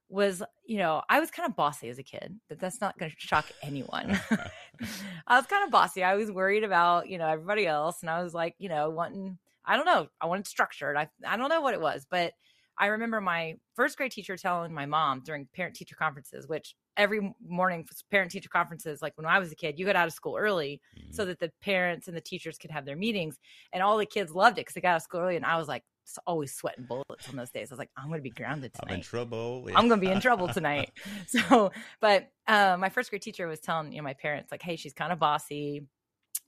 was, 0.09 0.43
you 0.64 0.76
know, 0.76 1.02
I 1.09 1.19
was 1.21 1.31
kind 1.31 1.49
of 1.49 1.57
bossy 1.57 1.88
as 1.88 1.99
a 1.99 2.02
kid. 2.02 2.38
That 2.49 2.61
that's 2.61 2.81
not 2.81 2.99
going 2.99 3.11
to 3.11 3.17
shock 3.19 3.47
anyone. 3.62 4.21
I 5.26 5.38
was 5.38 5.47
kind 5.47 5.64
of 5.64 5.71
bossy. 5.71 6.05
I 6.05 6.14
was 6.14 6.31
worried 6.31 6.64
about, 6.64 7.09
you 7.09 7.19
know, 7.19 7.26
everybody 7.26 7.67
else. 7.67 8.02
And 8.02 8.11
I 8.11 8.23
was 8.23 8.35
like, 8.35 8.55
you 8.59 8.69
know, 8.69 8.91
wanting, 8.91 9.38
I 9.64 9.76
don't 9.76 9.87
know, 9.87 10.09
I 10.21 10.26
wanted 10.26 10.47
structured. 10.47 10.97
I, 10.97 11.09
I 11.26 11.37
don't 11.37 11.49
know 11.49 11.62
what 11.62 11.75
it 11.75 11.81
was, 11.81 12.07
but 12.09 12.33
I 12.79 12.87
remember 12.87 13.21
my 13.21 13.57
first 13.75 13.97
grade 13.97 14.12
teacher 14.12 14.37
telling 14.37 14.73
my 14.73 14.87
mom 14.87 15.23
during 15.25 15.47
parent 15.55 15.76
teacher 15.76 15.95
conferences, 15.95 16.49
which 16.49 16.75
every 16.97 17.35
morning 17.47 17.87
parent 18.11 18.31
teacher 18.31 18.49
conferences, 18.49 19.00
like 19.02 19.12
when 19.17 19.26
I 19.26 19.38
was 19.38 19.52
a 19.52 19.55
kid, 19.55 19.79
you 19.79 19.87
got 19.87 19.97
out 19.97 20.07
of 20.09 20.12
school 20.14 20.37
early 20.38 20.81
Mm-hmm. 20.99 21.12
so 21.12 21.25
that 21.25 21.38
the 21.38 21.50
parents 21.62 22.09
and 22.09 22.17
the 22.17 22.21
teachers 22.21 22.59
could 22.59 22.71
have 22.71 22.85
their 22.85 22.97
meetings. 22.97 23.38
And 23.73 23.83
all 23.83 23.97
the 23.99 24.07
kids 24.07 24.33
loved 24.35 24.59
it 24.59 24.62
because 24.62 24.75
they 24.75 24.81
got 24.81 24.93
out 24.93 24.97
of 24.97 25.02
school 25.02 25.21
early. 25.21 25.37
And 25.37 25.45
I 25.45 25.57
was 25.57 25.69
like, 25.69 25.85
always 26.26 26.52
sweating 26.55 26.85
bullets 26.85 27.29
on 27.29 27.37
those 27.37 27.50
days. 27.50 27.71
I 27.71 27.75
was 27.75 27.79
like, 27.79 27.91
I'm 27.97 28.09
going 28.09 28.19
to 28.19 28.23
be 28.23 28.31
grounded 28.31 28.73
tonight. 28.75 28.93
I'm 28.93 28.97
in 28.97 29.02
trouble. 29.02 29.64
I'm 29.76 29.88
going 29.88 30.00
to 30.00 30.07
be 30.07 30.12
in 30.12 30.21
trouble 30.21 30.49
tonight. 30.52 30.91
So, 31.29 31.71
but 32.00 32.31
uh, 32.49 32.76
my 32.79 32.88
first 32.88 33.11
grade 33.11 33.23
teacher 33.23 33.47
was 33.47 33.61
telling 33.61 33.93
you 33.93 33.99
know 33.99 34.05
my 34.05 34.14
parents 34.14 34.50
like, 34.50 34.62
hey, 34.62 34.76
she's 34.76 34.93
kind 34.93 35.12
of 35.12 35.19
bossy. 35.19 35.87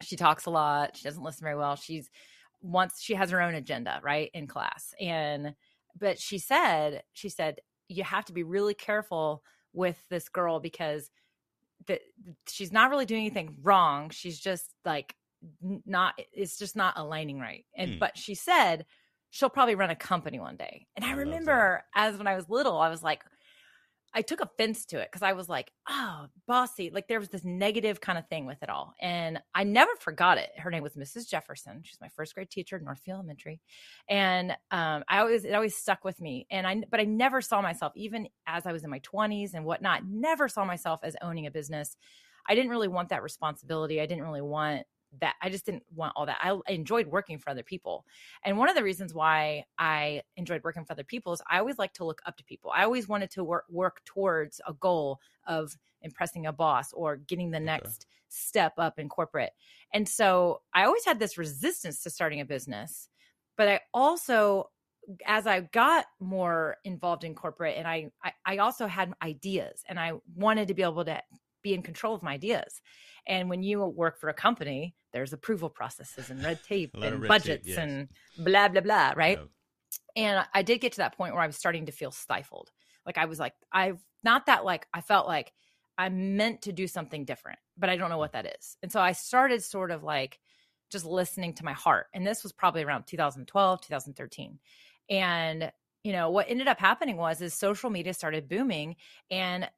She 0.03 0.17
talks 0.17 0.47
a 0.47 0.51
lot. 0.51 0.97
She 0.97 1.05
doesn't 1.05 1.23
listen 1.23 1.45
very 1.45 1.57
well. 1.57 1.77
She's 1.77 2.11
once 2.61 3.01
she 3.01 3.15
has 3.15 3.31
her 3.31 3.41
own 3.41 3.55
agenda 3.55 4.01
right 4.03 4.31
in 4.35 4.47
class 4.47 4.93
and 5.01 5.55
but 5.99 6.19
she 6.19 6.39
said 6.39 7.03
she 7.13 7.29
said 7.29 7.61
you 7.89 8.05
have 8.05 8.25
to 8.25 8.33
be 8.33 8.43
really 8.43 8.75
careful 8.75 9.43
with 9.73 9.99
this 10.09 10.29
girl 10.29 10.61
because 10.61 11.11
that 11.87 12.01
she's 12.49 12.73
not 12.73 12.91
really 12.91 13.05
doing 13.05 13.21
anything 13.23 13.57
wrong. 13.63 14.11
She's 14.11 14.39
just 14.39 14.75
like 14.85 15.17
not 15.85 16.15
it's 16.33 16.59
just 16.59 16.77
not 16.77 16.95
aligning 16.97 17.39
right. 17.39 17.65
And 17.77 17.93
Hmm. 17.93 17.99
but 17.99 18.17
she 18.17 18.35
said 18.35 18.87
she'll 19.31 19.51
probably 19.51 19.75
run 19.75 19.91
a 19.91 19.97
company 19.97 20.39
one 20.41 20.57
day. 20.57 20.87
And 20.97 21.05
i, 21.05 21.11
I 21.11 21.13
remember 21.15 21.85
as 21.95 22.17
when 22.17 22.27
i 22.27 22.37
was 22.37 22.49
little 22.49 22.79
i 22.79 22.89
was 22.89 23.03
like 23.03 23.23
i 24.15 24.23
took 24.23 24.41
offense 24.41 24.87
to 24.87 24.99
it 24.99 25.09
because 25.11 25.23
i 25.23 25.33
was 25.33 25.49
like 25.49 25.71
oh 25.89 26.27
bossy 26.47 26.91
like 26.91 27.09
there 27.09 27.21
was 27.21 27.29
this 27.29 27.45
negative 27.45 28.01
kind 28.01 28.19
of 28.19 28.27
thing 28.29 28.47
with 28.47 28.63
it 28.63 28.71
all 28.71 28.95
and 29.01 29.39
i 29.55 29.65
never 29.65 29.91
forgot 30.01 30.39
it. 30.39 30.51
Her 30.57 30.71
name 30.71 30.83
was 30.83 30.95
mrs 30.95 31.29
jefferson. 31.29 31.83
She's 31.85 32.01
my 32.01 32.09
first 32.09 32.35
grade 32.35 32.51
teacher 32.51 32.77
at 32.77 32.83
northfield 32.83 33.17
elementary 33.17 33.61
and 34.09 34.53
um, 34.71 35.05
i 35.09 35.19
always 35.19 35.45
it 35.45 35.55
always 35.55 35.77
stuck 35.77 36.05
with 36.05 36.21
me 36.21 36.47
and 36.51 36.67
i 36.67 36.83
but 36.91 37.01
i 37.01 37.05
never 37.05 37.41
saw 37.41 37.61
myself 37.61 37.93
even 37.97 38.29
as 38.47 38.67
i 38.67 38.73
was 38.73 38.85
in 38.85 38.91
my 38.91 39.01
20s 39.01 39.55
and 39.55 39.65
whatnot 39.65 40.05
never 40.05 40.49
saw 40.49 40.65
myself 40.65 41.01
as 41.03 41.17
owning 41.23 41.47
a 41.47 41.51
business. 41.51 41.97
I 42.47 42.55
didn't 42.55 42.71
really 42.71 42.89
want 42.89 43.09
that 43.09 43.23
responsibility. 43.23 44.01
I 44.01 44.07
didn't 44.07 44.25
really 44.25 44.43
want 44.43 44.83
that 45.21 45.35
i 45.43 45.49
just 45.49 45.67
didn't 45.67 45.83
want 45.95 46.13
all 46.17 46.27
that. 46.27 46.39
I, 46.43 46.51
I 46.69 46.73
enjoyed 46.73 47.07
working 47.07 47.39
for 47.39 47.51
other 47.51 47.63
people. 47.63 48.05
And 48.45 48.59
one 48.59 48.69
of 48.69 48.77
the 48.77 48.83
reasons 48.83 49.15
why 49.15 49.65
i 49.79 50.23
enjoyed 50.37 50.63
working 50.65 50.85
for 50.85 50.93
other 50.93 51.05
people 51.05 51.33
is 51.33 51.43
i 51.51 51.59
always 51.59 51.79
like 51.79 51.93
to 51.95 52.05
look 52.05 52.21
up 52.27 52.37
to 52.37 52.45
people. 52.45 52.71
I 52.75 52.85
always 52.85 53.09
wanted 53.09 53.31
to 53.33 53.45
work 53.45 53.65
work 53.69 54.03
towards 54.05 54.61
a 54.67 54.73
goal 54.75 55.21
of 55.47 55.77
impressing 56.03 56.47
a 56.47 56.53
boss 56.53 56.93
or 56.93 57.17
getting 57.17 57.51
the 57.51 57.61
Okay. 57.67 57.91
next 57.91 58.07
step 58.29 58.75
up 58.79 58.99
in 58.99 59.09
corporate. 59.09 59.53
And 59.93 60.09
so 60.09 60.63
i 60.73 60.85
always 60.85 61.05
had 61.05 61.19
this 61.19 61.39
resistance 61.39 62.03
to 62.03 62.11
starting 62.11 62.41
a 62.41 62.45
business 62.45 63.09
but 63.57 63.69
i 63.69 63.81
also 63.93 64.71
as 65.27 65.47
i 65.47 65.61
got 65.61 66.07
more 66.19 66.77
involved 66.85 67.25
in 67.25 67.35
corporate 67.35 67.77
and 67.77 67.87
I, 67.87 68.11
I 68.23 68.33
i 68.47 68.57
also 68.59 68.87
had 68.87 69.13
ideas 69.23 69.85
and 69.89 70.01
i 70.01 70.13
wanted 70.35 70.69
to 70.69 70.75
be 70.75 70.83
able 70.83 71.05
to 71.05 71.23
be 71.63 71.75
in 71.75 71.83
control 71.83 72.15
of 72.15 72.23
my 72.23 72.35
ideas. 72.35 72.81
And 73.27 73.49
when 73.49 73.63
you 73.65 73.85
work 73.85 74.21
for 74.21 74.29
a 74.29 74.35
company 74.35 74.95
there's 75.15 75.33
approval 75.33 75.71
processes 75.71 76.29
and 76.29 76.45
red 76.45 76.59
tape 76.69 76.91
A 76.95 76.99
lot 76.99 77.07
of 77.07 77.13
and 77.15 77.23
red 77.23 77.29
tape, 77.29 77.43
budgets 77.43 77.69
yes. 77.69 77.79
and 77.79 78.09
blah 78.37 78.69
blah 78.69 78.83
blah 78.83 79.15
right 79.17 79.39
and 80.17 80.45
I 80.55 80.63
did 80.63 80.81
get 80.81 80.93
to 80.93 80.99
that 80.99 81.17
point 81.17 81.35
where 81.35 81.43
I 81.43 81.47
was 81.47 81.57
starting 81.57 81.87
to 81.87 81.93
feel 81.93 82.11
stifled. 82.11 82.71
Like 83.07 83.19
I 83.19 83.27
was 83.27 83.39
like, 83.39 83.55
I've 83.73 84.03
not 84.23 84.47
that 84.47 84.65
like 84.65 84.87
I 84.95 85.01
felt 85.01 85.27
like 85.27 85.53
I'm 85.99 86.37
meant 86.37 86.63
to 86.63 86.73
do 86.73 86.87
something 86.87 87.25
different, 87.25 87.59
but 87.77 87.91
I 87.91 87.97
don't 87.97 88.11
know 88.11 88.19
what 88.19 88.33
that 88.33 88.47
is. 88.59 88.77
And 88.83 88.91
so 88.91 89.01
I 89.01 89.13
started 89.13 89.63
sort 89.63 89.91
of 89.91 90.03
like 90.03 90.39
just 90.91 91.05
listening 91.05 91.55
to 91.55 91.65
my 91.65 91.73
heart. 91.73 92.07
And 92.15 92.27
this 92.27 92.43
was 92.43 92.53
probably 92.53 92.83
around 92.83 93.07
2012, 93.07 93.81
2013. 93.83 94.59
And 95.11 95.73
you 96.03 96.13
know, 96.13 96.31
what 96.31 96.51
ended 96.51 96.69
up 96.69 96.79
happening 96.79 97.17
was 97.17 97.41
is 97.41 97.55
social 97.55 97.89
media 97.91 98.13
started 98.13 98.49
booming 98.49 98.97
and 99.31 99.69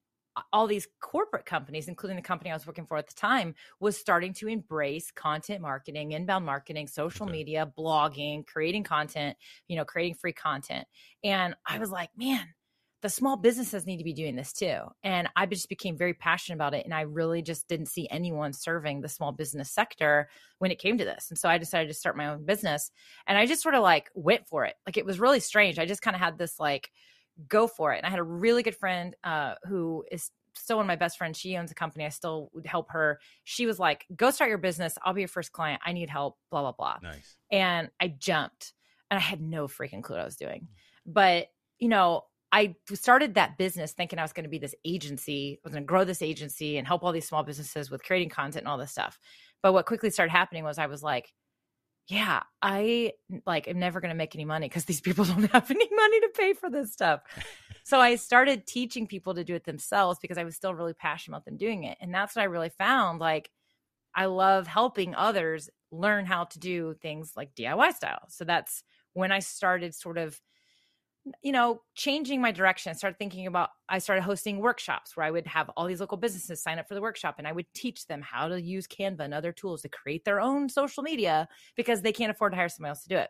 all 0.53 0.67
these 0.67 0.89
corporate 1.01 1.47
companies, 1.47 1.89
including 1.89 2.17
the 2.17 2.23
company 2.23 2.51
I 2.51 2.55
was 2.55 2.67
working 2.67 2.87
for 2.87 2.97
at 2.97 3.09
the 3.09 3.15
time, 3.15 3.55
was 3.81 3.97
starting 3.97 4.33
to 4.35 4.49
embrace 4.49 5.11
content 5.11 5.61
marketing, 5.63 6.13
inbound 6.13 6.45
marketing, 6.45 6.87
social 6.89 7.27
Okay. 7.27 7.31
media, 7.31 7.71
blogging, 7.79 8.47
creating 8.47 8.85
content, 8.85 9.37
you 9.69 9.77
know, 9.77 9.85
creating 9.85 10.15
free 10.15 10.33
content. 10.33 10.87
And 11.25 11.55
I 11.67 11.79
was 11.79 11.91
like, 11.91 12.11
man, 12.17 12.55
the 13.03 13.09
small 13.11 13.37
businesses 13.37 13.87
need 13.87 13.99
to 13.99 14.05
be 14.05 14.15
doing 14.15 14.37
this 14.37 14.53
too. 14.53 14.79
And 15.03 15.29
I 15.37 15.47
just 15.47 15.69
became 15.69 15.97
very 15.97 16.15
passionate 16.15 16.57
about 16.57 16.75
it. 16.75 16.85
And 16.85 16.95
I 16.95 17.03
really 17.03 17.43
just 17.43 17.69
didn't 17.69 17.87
see 17.87 18.09
anyone 18.11 18.53
serving 18.53 19.01
the 19.01 19.09
small 19.09 19.33
business 19.33 19.71
sector 19.71 20.29
when 20.59 20.71
it 20.71 20.79
came 20.79 20.99
to 20.99 21.05
this. 21.05 21.27
And 21.31 21.39
so 21.39 21.49
I 21.49 21.59
decided 21.59 21.89
to 21.89 21.95
start 21.95 22.17
my 22.17 22.27
own 22.29 22.45
business. 22.47 22.91
And 23.27 23.37
I 23.37 23.47
just 23.47 23.63
sort 23.63 23.75
of 23.75 23.83
like 23.83 24.11
went 24.15 24.49
for 24.49 24.65
it. 24.65 24.75
Like 24.87 24.97
it 24.97 25.05
was 25.07 25.21
really 25.21 25.41
strange. 25.41 25.79
I 25.79 25.85
just 25.87 26.03
kind 26.03 26.17
of 26.17 26.21
had 26.21 26.39
this 26.39 26.59
like, 26.59 26.91
go 27.49 27.67
for 27.67 27.93
it. 27.93 27.99
And 27.99 28.07
I 28.07 28.11
had 28.11 28.19
a 28.19 28.25
really 28.25 28.63
good 28.63 28.77
friend 28.77 29.15
uh, 29.25 29.55
who 29.65 30.05
is 30.11 30.31
still 30.55 30.77
one 30.77 30.85
of 30.85 30.89
my 30.89 30.97
best 30.97 31.19
friends. 31.19 31.39
She 31.39 31.57
owns 31.57 31.71
a 31.71 31.75
company. 31.75 32.05
I 32.05 32.09
still 32.09 32.51
would 32.55 32.67
help 32.67 32.91
her. 32.91 33.21
She 33.45 33.67
was 33.67 33.79
like, 33.79 34.07
go 34.17 34.31
start 34.31 34.49
your 34.49 34.59
business. 34.59 34.97
I'll 35.05 35.13
be 35.13 35.21
your 35.21 35.29
first 35.29 35.53
client. 35.53 35.81
I 35.85 35.93
need 35.93 36.09
help, 36.09 36.39
blah, 36.51 36.63
blah, 36.63 36.73
blah 36.73 36.97
Nice. 37.03 37.37
and 37.51 37.91
I 38.01 38.09
jumped 38.09 38.73
and 39.11 39.19
I 39.19 39.21
had 39.21 39.41
no 39.41 39.67
freaking 39.67 40.03
clue 40.03 40.17
what 40.17 40.23
I 40.23 40.25
was 40.25 40.37
doing. 40.37 40.69
But, 41.05 41.49
you 41.79 41.89
know, 41.89 42.25
I 42.53 42.75
started 42.95 43.35
that 43.35 43.59
business 43.59 43.93
thinking 43.93 44.19
I 44.19 44.23
was 44.23 44.33
going 44.33 44.45
to 44.45 44.51
be 44.51 44.59
this 44.59 44.75
agency, 44.85 45.59
I 45.63 45.69
was 45.69 45.73
going 45.75 45.83
to 45.85 45.87
grow 45.87 46.05
this 46.05 46.23
agency 46.23 46.79
and 46.79 46.87
help 46.87 47.03
all 47.05 47.13
these 47.13 47.29
small 47.29 47.43
businesses 47.43 47.91
with 47.91 48.03
creating 48.03 48.31
content 48.31 48.63
and 48.63 48.69
all 48.69 48.79
this 48.79 48.93
stuff. 48.93 49.19
But 49.63 49.73
what 49.73 49.87
quickly 49.87 50.11
started 50.11 50.31
happening 50.31 50.65
was 50.65 50.79
I 50.79 50.87
was 50.87 51.03
like, 51.03 51.33
yeah, 52.09 52.43
I 52.63 53.13
like 53.47 53.67
am 53.67 53.79
never 53.79 54.01
going 54.01 54.11
to 54.11 54.17
make 54.17 54.35
any 54.35 54.45
money 54.45 54.69
because 54.69 54.85
these 54.85 55.01
people 55.01 55.25
don't 55.27 55.51
have 55.51 55.71
any 55.71 55.89
money 55.95 56.21
to 56.21 56.31
pay 56.37 56.53
for 56.53 56.71
this 56.71 56.93
stuff. 56.93 57.23
so 57.83 58.01
I 58.01 58.15
started 58.17 58.67
teaching 58.67 59.07
people 59.07 59.35
to 59.35 59.45
do 59.45 59.55
it 59.55 59.65
themselves 59.65 60.19
because 60.21 60.39
I 60.39 60.45
was 60.45 60.55
still 60.55 60.75
really 60.75 60.95
passionate 60.95 61.37
about 61.37 61.45
them 61.45 61.57
doing 61.57 61.85
it. 61.85 61.99
And 62.01 62.15
that's 62.15 62.37
what 62.37 62.43
I 62.43 62.47
really 62.47 62.71
found 62.71 63.19
like 63.21 63.51
I 64.15 64.27
love 64.27 64.67
helping 64.67 65.15
others 65.15 65.69
learn 65.91 66.27
how 66.27 66.45
to 66.45 66.59
do 66.59 66.95
things 66.95 67.33
like 67.37 67.55
DIY 67.55 67.93
style. 67.95 68.27
So 68.29 68.45
that's 68.45 68.83
when 69.13 69.33
I 69.33 69.41
started 69.41 69.95
sort 69.95 70.17
of, 70.17 70.41
you 71.43 71.53
know, 71.53 71.83
changing 71.95 72.41
my 72.41 72.53
direction. 72.53 72.91
I 72.91 72.95
started 72.95 73.19
thinking 73.19 73.47
about, 73.47 73.71
I 73.89 73.99
started 73.99 74.23
hosting 74.23 74.59
workshops 74.59 75.17
where 75.17 75.27
I 75.27 75.31
would 75.31 75.47
have 75.47 75.69
all 75.77 75.87
these 75.87 76.01
local 76.01 76.17
businesses 76.17 76.63
sign 76.63 76.79
up 76.79 76.87
for 76.89 76.95
the 76.95 77.01
workshop 77.01 77.37
and 77.39 77.49
I 77.49 77.53
would 77.53 77.67
teach 77.75 78.07
them 78.07 78.23
how 78.23 78.49
to 78.49 78.61
use 78.61 78.87
Canva 78.87 79.21
and 79.21 79.35
other 79.35 79.53
tools 79.53 79.83
to 79.83 79.89
create 79.89 80.25
their 80.25 80.41
own 80.41 80.69
social 80.69 81.03
media 81.03 81.49
because 81.77 82.03
they 82.03 82.13
can't 82.13 82.31
afford 82.31 82.53
to 82.53 82.57
hire 82.57 82.69
somebody 82.69 82.91
else 82.91 83.03
to 83.03 83.09
do 83.09 83.17
it. 83.17 83.29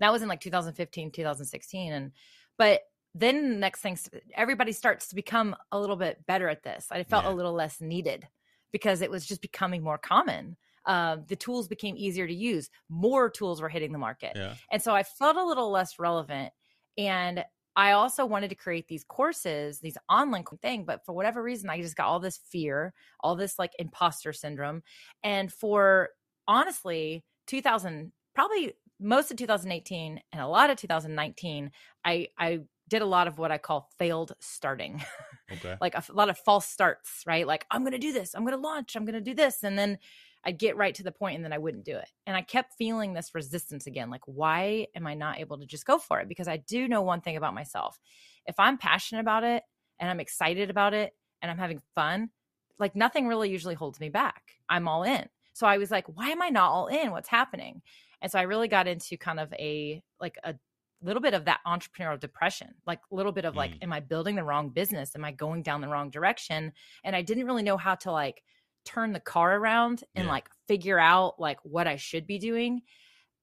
That 0.00 0.12
was 0.12 0.22
in 0.22 0.28
like 0.28 0.40
2015, 0.40 1.10
2016. 1.12 1.92
And, 1.92 2.12
but 2.58 2.82
then 3.14 3.50
the 3.50 3.56
next 3.56 3.80
thing, 3.80 3.98
everybody 4.34 4.72
starts 4.72 5.08
to 5.08 5.14
become 5.14 5.54
a 5.70 5.80
little 5.80 5.96
bit 5.96 6.24
better 6.26 6.48
at 6.48 6.62
this. 6.62 6.86
I 6.90 7.02
felt 7.04 7.24
Yeah. 7.24 7.32
a 7.32 7.34
little 7.34 7.52
less 7.52 7.80
needed 7.80 8.26
because 8.72 9.02
it 9.02 9.10
was 9.10 9.26
just 9.26 9.42
becoming 9.42 9.82
more 9.82 9.98
common. 9.98 10.56
Uh, 10.86 11.18
the 11.28 11.36
tools 11.36 11.68
became 11.68 11.96
easier 11.96 12.26
to 12.26 12.34
use. 12.34 12.70
More 12.88 13.28
tools 13.30 13.60
were 13.60 13.68
hitting 13.68 13.92
the 13.92 13.98
market. 13.98 14.32
Yeah. 14.34 14.54
And 14.70 14.82
so 14.82 14.94
I 14.94 15.02
felt 15.02 15.36
a 15.36 15.44
little 15.44 15.70
less 15.70 15.98
relevant. 15.98 16.52
And 16.96 17.44
I 17.74 17.92
also 17.92 18.26
wanted 18.26 18.48
to 18.48 18.54
create 18.54 18.88
these 18.88 19.04
courses, 19.04 19.80
these 19.80 19.96
online 20.08 20.44
thing, 20.60 20.84
but 20.84 21.04
for 21.06 21.12
whatever 21.14 21.42
reason, 21.42 21.70
I 21.70 21.80
just 21.80 21.96
got 21.96 22.06
all 22.06 22.20
this 22.20 22.36
fear, 22.36 22.92
all 23.20 23.34
this 23.34 23.58
like 23.58 23.72
imposter 23.78 24.32
syndrome. 24.32 24.82
And 25.22 25.50
for 25.52 26.10
honestly, 26.46 27.24
2000, 27.46 28.12
probably 28.34 28.74
most 29.00 29.30
of 29.30 29.36
2018 29.38 30.20
and 30.32 30.42
a 30.42 30.46
lot 30.46 30.70
of 30.70 30.76
2019, 30.76 31.70
I, 32.04 32.28
I 32.38 32.60
did 32.88 33.00
a 33.02 33.06
lot 33.06 33.26
of 33.26 33.38
what 33.38 33.50
I 33.50 33.58
call 33.58 33.88
failed 33.98 34.32
starting 34.40 35.02
Okay. 35.50 35.78
like 35.80 35.94
a 35.94 36.04
lot 36.12 36.30
of 36.30 36.38
false 36.38 36.66
starts, 36.66 37.22
right? 37.26 37.46
Like, 37.46 37.66
I'm 37.70 37.82
going 37.82 37.92
to 37.92 37.98
do 37.98 38.12
this, 38.12 38.34
I'm 38.34 38.44
going 38.44 38.56
to 38.56 38.62
launch, 38.62 38.96
I'm 38.96 39.04
going 39.04 39.14
to 39.14 39.20
do 39.20 39.34
this. 39.34 39.62
And 39.62 39.78
then 39.78 39.98
I'd 40.44 40.58
get 40.58 40.76
right 40.76 40.94
to 40.96 41.02
the 41.02 41.12
point 41.12 41.36
and 41.36 41.44
then 41.44 41.52
I 41.52 41.58
wouldn't 41.58 41.84
do 41.84 41.96
it. 41.96 42.08
And 42.26 42.36
I 42.36 42.42
kept 42.42 42.74
feeling 42.76 43.12
this 43.12 43.34
resistance 43.34 43.86
again. 43.86 44.10
Like, 44.10 44.22
why 44.26 44.88
am 44.94 45.06
I 45.06 45.14
not 45.14 45.38
able 45.38 45.58
to 45.58 45.66
just 45.66 45.86
go 45.86 45.98
for 45.98 46.20
it? 46.20 46.28
Because 46.28 46.48
I 46.48 46.56
do 46.56 46.88
know 46.88 47.02
one 47.02 47.20
thing 47.20 47.36
about 47.36 47.54
myself. 47.54 47.98
If 48.46 48.58
I'm 48.58 48.78
passionate 48.78 49.20
about 49.20 49.44
it 49.44 49.62
and 50.00 50.10
I'm 50.10 50.20
excited 50.20 50.68
about 50.70 50.94
it 50.94 51.14
and 51.40 51.50
I'm 51.50 51.58
having 51.58 51.80
fun, 51.94 52.30
like 52.78 52.96
nothing 52.96 53.28
really 53.28 53.50
usually 53.50 53.74
holds 53.74 54.00
me 54.00 54.08
back. 54.08 54.42
I'm 54.68 54.88
all 54.88 55.04
in. 55.04 55.26
So 55.52 55.66
I 55.66 55.78
was 55.78 55.90
like, 55.90 56.06
why 56.06 56.30
am 56.30 56.42
I 56.42 56.48
not 56.48 56.70
all 56.70 56.86
in? 56.88 57.10
What's 57.12 57.28
happening? 57.28 57.82
And 58.20 58.30
so 58.32 58.38
I 58.38 58.42
really 58.42 58.68
got 58.68 58.88
into 58.88 59.16
kind 59.16 59.38
of 59.38 59.52
a 59.54 60.02
like 60.20 60.36
a 60.44 60.54
little 61.02 61.22
bit 61.22 61.34
of 61.34 61.44
that 61.44 61.60
entrepreneurial 61.66 62.18
depression, 62.18 62.68
like 62.86 63.00
a 63.10 63.14
little 63.14 63.32
bit 63.32 63.44
of 63.44 63.56
like, 63.56 63.72
Mm. 63.72 63.82
am 63.82 63.92
I 63.92 64.00
building 64.00 64.36
the 64.36 64.44
wrong 64.44 64.70
business? 64.70 65.14
Am 65.16 65.24
I 65.24 65.32
going 65.32 65.62
down 65.62 65.80
the 65.80 65.88
wrong 65.88 66.10
direction? 66.10 66.72
And 67.04 67.14
I 67.14 67.22
didn't 67.22 67.46
really 67.46 67.64
know 67.64 67.76
how 67.76 67.96
to 67.96 68.12
like 68.12 68.42
turn 68.84 69.12
the 69.12 69.20
car 69.20 69.56
around 69.56 70.04
and 70.14 70.26
Yeah. 70.26 70.30
like 70.30 70.48
figure 70.68 70.98
out 70.98 71.38
like 71.40 71.58
what 71.64 71.86
I 71.86 71.96
should 71.96 72.26
be 72.26 72.38
doing. 72.38 72.82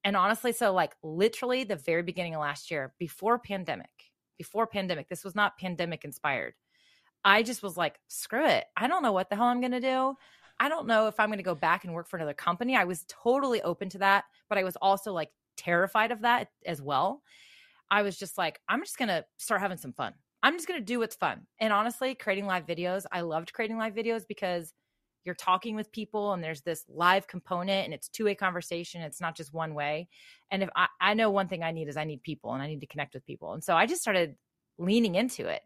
And 0.03 0.15
honestly, 0.15 0.51
so 0.53 0.73
like 0.73 0.95
literally 1.03 1.63
the 1.63 1.75
very 1.75 2.03
beginning 2.03 2.35
of 2.35 2.41
last 2.41 2.71
year, 2.71 2.93
before 2.99 3.39
pandemic, 3.39 3.89
before 4.37 4.67
pandemic, 4.67 5.09
this 5.09 5.23
was 5.23 5.35
not 5.35 5.57
pandemic 5.57 6.05
inspired. 6.05 6.53
I 7.25 7.43
just 7.43 7.61
was 7.61 7.75
like, 7.75 7.99
screw 8.07 8.45
it. 8.45 8.65
I 8.77 8.87
don't 8.87 9.03
know 9.03 9.11
what 9.11 9.29
the 9.29 9.35
hell 9.35 9.47
I'm 9.47 9.59
going 9.59 9.73
to 9.73 9.81
do. 9.81 10.15
I 10.59 10.69
don't 10.69 10.87
know 10.87 11.07
if 11.07 11.19
I'm 11.19 11.29
going 11.29 11.37
to 11.37 11.43
go 11.43 11.55
back 11.55 11.83
and 11.83 11.93
work 11.93 12.07
for 12.07 12.17
another 12.17 12.33
company. 12.33 12.75
I 12.75 12.85
was 12.85 13.05
totally 13.07 13.61
open 13.61 13.89
to 13.89 13.97
that, 13.99 14.25
but 14.47 14.57
I 14.57 14.63
was 14.63 14.77
also 14.77 15.11
like 15.13 15.29
terrified 15.57 16.11
of 16.11 16.21
that 16.21 16.49
as 16.65 16.81
well. 16.81 17.21
I 17.91 18.03
was 18.03 18.17
just 18.17 18.37
like, 18.37 18.61
I'm 18.69 18.81
just 18.81 18.97
going 18.97 19.09
to 19.09 19.25
start 19.37 19.61
having 19.61 19.77
some 19.77 19.93
fun. 19.93 20.13
I'm 20.43 20.55
just 20.55 20.67
going 20.67 20.79
to 20.79 20.85
do 20.85 20.99
what's 20.99 21.15
fun. 21.15 21.47
And 21.59 21.73
honestly, 21.73 22.15
creating 22.15 22.45
live 22.45 22.65
videos, 22.65 23.03
I 23.11 23.21
loved 23.21 23.51
creating 23.51 23.77
live 23.77 23.93
videos 23.93 24.23
because 24.27 24.73
you're 25.25 25.35
talking 25.35 25.75
with 25.75 25.91
people 25.91 26.33
and 26.33 26.43
there's 26.43 26.61
this 26.61 26.85
live 26.87 27.27
component 27.27 27.85
and 27.85 27.93
it's 27.93 28.07
two-way 28.07 28.35
conversation 28.35 29.01
it's 29.01 29.21
not 29.21 29.35
just 29.35 29.53
one 29.53 29.73
way. 29.73 30.07
And 30.51 30.63
if 30.63 30.69
I, 30.75 30.87
I 30.99 31.13
know 31.13 31.29
one 31.29 31.47
thing 31.47 31.63
i 31.63 31.71
need 31.71 31.87
is 31.87 31.97
i 31.97 32.03
need 32.03 32.23
people 32.23 32.53
and 32.53 32.61
i 32.61 32.67
need 32.67 32.81
to 32.81 32.87
connect 32.87 33.13
with 33.13 33.25
people. 33.25 33.53
And 33.53 33.63
so 33.63 33.75
i 33.75 33.85
just 33.85 34.01
started 34.01 34.35
leaning 34.77 35.15
into 35.15 35.47
it. 35.47 35.61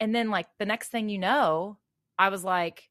And 0.00 0.14
then 0.14 0.30
like 0.30 0.46
the 0.58 0.66
next 0.66 0.88
thing 0.88 1.08
you 1.08 1.18
know 1.18 1.78
i 2.18 2.28
was 2.28 2.44
like 2.44 2.84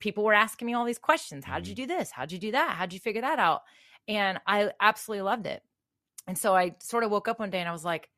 people 0.00 0.24
were 0.24 0.34
asking 0.34 0.66
me 0.66 0.74
all 0.74 0.86
these 0.86 0.98
questions. 0.98 1.44
How'd 1.44 1.66
you 1.66 1.74
mm-hmm. 1.74 1.82
do 1.82 1.98
this? 1.98 2.10
How'd 2.10 2.32
you 2.32 2.38
do 2.38 2.52
that? 2.52 2.74
How'd 2.76 2.94
you 2.94 3.00
figure 3.00 3.22
that 3.22 3.38
out? 3.38 3.62
And 4.08 4.38
i 4.46 4.70
absolutely 4.80 5.22
loved 5.22 5.46
it. 5.46 5.62
And 6.26 6.36
so 6.36 6.54
i 6.54 6.74
sort 6.80 7.04
of 7.04 7.10
woke 7.10 7.28
up 7.28 7.38
one 7.38 7.50
day 7.50 7.60
and 7.60 7.68
i 7.68 7.72
was 7.72 7.84
like 7.84 8.08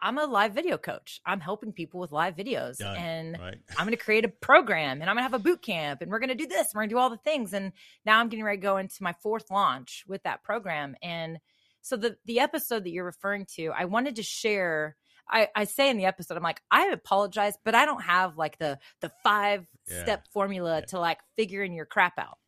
I'm 0.00 0.18
a 0.18 0.24
live 0.26 0.54
video 0.54 0.78
coach. 0.78 1.20
I'm 1.26 1.40
helping 1.40 1.72
people 1.72 2.00
with 2.00 2.12
live 2.12 2.36
videos 2.36 2.78
Done, 2.78 2.96
and 2.96 3.38
right. 3.38 3.58
I'm 3.76 3.86
going 3.86 3.96
to 3.96 4.02
create 4.04 4.24
a 4.24 4.28
program 4.28 5.00
and 5.00 5.10
I'm 5.10 5.16
going 5.16 5.24
to 5.26 5.30
have 5.30 5.34
a 5.34 5.38
boot 5.38 5.62
camp 5.62 6.02
and 6.02 6.10
we're 6.10 6.20
going 6.20 6.28
to 6.28 6.34
do 6.34 6.46
this. 6.46 6.68
We're 6.74 6.82
going 6.82 6.90
to 6.90 6.94
do 6.94 6.98
all 6.98 7.10
the 7.10 7.16
things. 7.18 7.52
And 7.52 7.72
now 8.04 8.20
I'm 8.20 8.28
getting 8.28 8.44
ready 8.44 8.58
to 8.58 8.62
go 8.62 8.76
into 8.76 9.02
my 9.02 9.14
fourth 9.22 9.50
launch 9.50 10.04
with 10.06 10.22
that 10.22 10.42
program. 10.44 10.94
And 11.02 11.38
so 11.82 11.96
the, 11.96 12.16
the 12.26 12.40
episode 12.40 12.84
that 12.84 12.90
you're 12.90 13.04
referring 13.04 13.46
to, 13.56 13.72
I 13.76 13.86
wanted 13.86 14.16
to 14.16 14.22
share, 14.22 14.96
I, 15.30 15.48
I 15.54 15.64
say 15.64 15.90
in 15.90 15.96
the 15.96 16.04
episode, 16.06 16.36
I'm 16.36 16.42
like, 16.42 16.62
I 16.70 16.86
apologize, 16.88 17.54
but 17.64 17.74
I 17.74 17.84
don't 17.84 18.02
have 18.02 18.36
like 18.36 18.58
the, 18.58 18.78
the 19.00 19.10
five 19.22 19.66
Yeah. 19.88 20.02
step 20.02 20.26
formula 20.32 20.80
Yeah. 20.80 20.86
to 20.86 21.00
like 21.00 21.18
figuring 21.36 21.72
your 21.74 21.86
crap 21.86 22.18
out. 22.18 22.38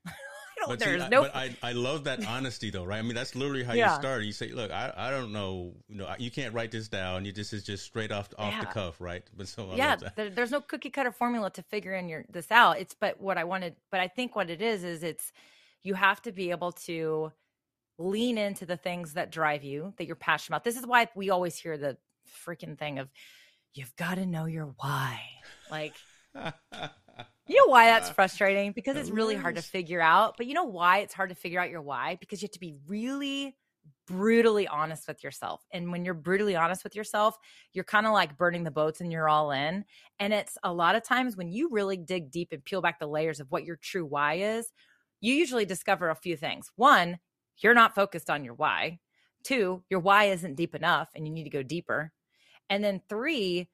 Don't, 0.61 0.69
But, 0.69 0.81
see, 0.81 0.91
there's 0.91 1.03
I, 1.03 1.09
no, 1.09 1.23
but 1.23 1.35
I, 1.35 1.57
I 1.63 1.73
love 1.73 2.05
that 2.05 2.27
honesty 2.27 2.71
though, 2.71 2.85
right? 2.85 2.99
I 2.99 3.03
mean, 3.03 3.15
that's 3.15 3.35
literally 3.35 3.65
how 3.65 3.73
Yeah. 3.73 3.95
you 3.95 3.95
start. 3.95 4.23
You 4.23 4.33
say, 4.33 4.53
"Look, 4.53 4.71
I, 4.71 4.93
I 4.97 5.11
don't 5.11 5.33
know, 5.33 5.75
you 5.89 5.97
know, 5.97 6.15
you 6.19 6.31
can't 6.31 6.55
write 6.55 6.71
this 6.71 6.89
down. 6.89 7.25
You 7.25 7.33
this 7.33 7.53
is 7.53 7.63
just 7.63 7.85
straight 7.85 8.13
off 8.13 8.29
off 8.39 8.61
the 8.61 8.67
cuff, 8.67 9.01
right?" 9.01 9.23
But 9.37 9.49
so 9.49 9.71
I 9.71 9.77
yeah 9.77 9.97
there, 10.17 10.31
there's 10.31 10.51
no 10.51 10.61
cookie 10.61 10.91
cutter 10.91 11.13
formula 11.13 11.51
to 11.51 11.63
figure 11.63 11.95
in 11.95 12.09
your 12.09 12.25
this 12.31 12.51
out 12.51 12.79
it's 12.79 12.95
but 12.95 13.21
what 13.21 13.39
i 13.39 13.45
wanted 13.45 13.75
but 13.91 14.01
i 14.01 14.09
think 14.09 14.37
what 14.37 14.51
it 14.51 14.61
is 14.61 14.85
is 14.85 15.03
it's 15.03 15.33
you 15.83 15.95
have 15.95 16.21
to 16.23 16.33
be 16.33 16.51
able 16.51 16.73
to 16.73 17.33
lean 17.99 18.39
into 18.39 18.67
the 18.67 18.77
things 18.77 19.15
that 19.15 19.31
drive 19.31 19.63
you 19.63 19.93
that 19.97 20.07
you're 20.07 20.17
passionate 20.17 20.57
about 20.57 20.65
this 20.65 20.77
is 20.77 20.87
why 20.87 21.09
we 21.15 21.31
always 21.31 21.57
hear 21.57 21.77
the 21.77 21.97
freaking 22.47 22.79
thing 22.79 22.99
of 22.99 23.09
you've 23.75 23.95
got 23.97 24.15
to 24.17 24.27
know 24.27 24.47
your 24.47 24.75
why 24.79 25.21
like 25.71 25.95
you 27.51 27.67
know 27.67 27.71
why 27.71 27.87
that's 27.87 28.11
uh, 28.11 28.15
frustrating? 28.15 28.73
Because 28.73 28.97
it's 28.97 29.11
really 29.11 29.37
hard 29.37 29.57
to 29.57 29.63
figure 29.63 30.01
out 30.01 30.37
but 30.37 30.47
you 30.47 30.55
know 30.55 30.65
why 30.65 30.99
it's 30.99 31.15
hard 31.15 31.31
to 31.31 31.35
figure 31.35 31.61
out 31.61 31.71
your 31.71 31.83
why? 31.83 32.17
Because 32.21 32.43
you 32.43 32.47
have 32.47 32.53
to 32.53 32.61
be 32.61 32.75
really 32.87 33.57
brutally 34.07 34.67
honest 34.67 35.07
with 35.07 35.23
yourself 35.23 35.65
and 35.73 35.93
when 35.93 36.05
you're 36.05 36.15
brutally 36.15 36.57
honest 36.57 36.83
with 36.83 36.97
yourself 36.97 37.37
you're 37.73 37.85
kind 37.85 38.07
of 38.07 38.13
like 38.13 38.37
burning 38.37 38.65
the 38.65 38.71
boats 38.71 39.01
and 39.01 39.13
you're 39.13 39.29
all 39.29 39.53
in 39.53 39.85
and 40.19 40.33
it's 40.33 40.59
a 40.65 40.73
lot 40.73 40.97
of 40.97 41.05
times 41.05 41.37
when 41.37 41.49
you 41.49 41.69
really 41.71 41.97
dig 41.97 42.31
deep 42.31 42.49
and 42.51 42.65
peel 42.65 42.83
back 42.83 42.99
the 42.99 43.07
layers 43.07 43.39
of 43.39 43.51
what 43.51 43.65
your 43.65 43.77
true 43.77 44.05
why 44.05 44.35
is 44.35 44.73
you 45.21 45.35
usually 45.35 45.67
discover 45.67 46.09
a 46.09 46.15
few 46.15 46.37
things. 46.37 46.71
One 46.77 47.19
you're 47.63 47.75
not 47.75 47.95
focused 47.95 48.31
on 48.31 48.43
your 48.43 48.55
why. 48.55 49.01
Two 49.45 49.83
your 49.91 50.01
why 50.01 50.25
isn't 50.25 50.55
deep 50.55 50.75
enough 50.75 51.11
and 51.15 51.27
you 51.27 51.33
need 51.33 51.45
to 51.45 51.51
go 51.51 51.63
deeper. 51.63 52.13
And 52.69 52.83
then 52.83 53.03
three 53.09 53.69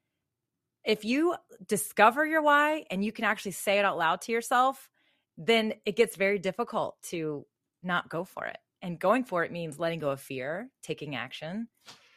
if 0.87 1.05
you 1.05 1.37
discover 1.67 2.27
your 2.27 2.43
why 2.43 2.87
and 2.91 3.05
you 3.05 3.13
can 3.13 3.25
actually 3.27 3.53
say 3.53 3.79
it 3.79 3.85
out 3.85 3.99
loud 3.99 4.23
to 4.23 4.33
yourself, 4.33 4.89
then 5.37 5.75
it 5.87 5.97
gets 5.97 6.17
very 6.17 6.39
difficult 6.39 7.03
to 7.05 7.47
not 7.83 8.09
go 8.09 8.25
for 8.25 8.47
it. 8.47 8.59
And 8.83 8.99
going 9.01 9.25
for 9.25 9.45
it 9.45 9.53
means 9.53 9.79
letting 9.79 10.01
go 10.01 10.11
of 10.11 10.21
fear, 10.21 10.71
taking 10.83 11.17
action, 11.17 11.69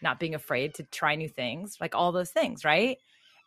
not 0.01 0.19
being 0.19 0.35
afraid 0.35 0.75
to 0.75 0.83
try 0.83 1.15
new 1.15 1.29
things, 1.29 1.77
like 1.81 1.95
all 1.95 2.11
those 2.11 2.31
things, 2.31 2.65
right? 2.65 2.99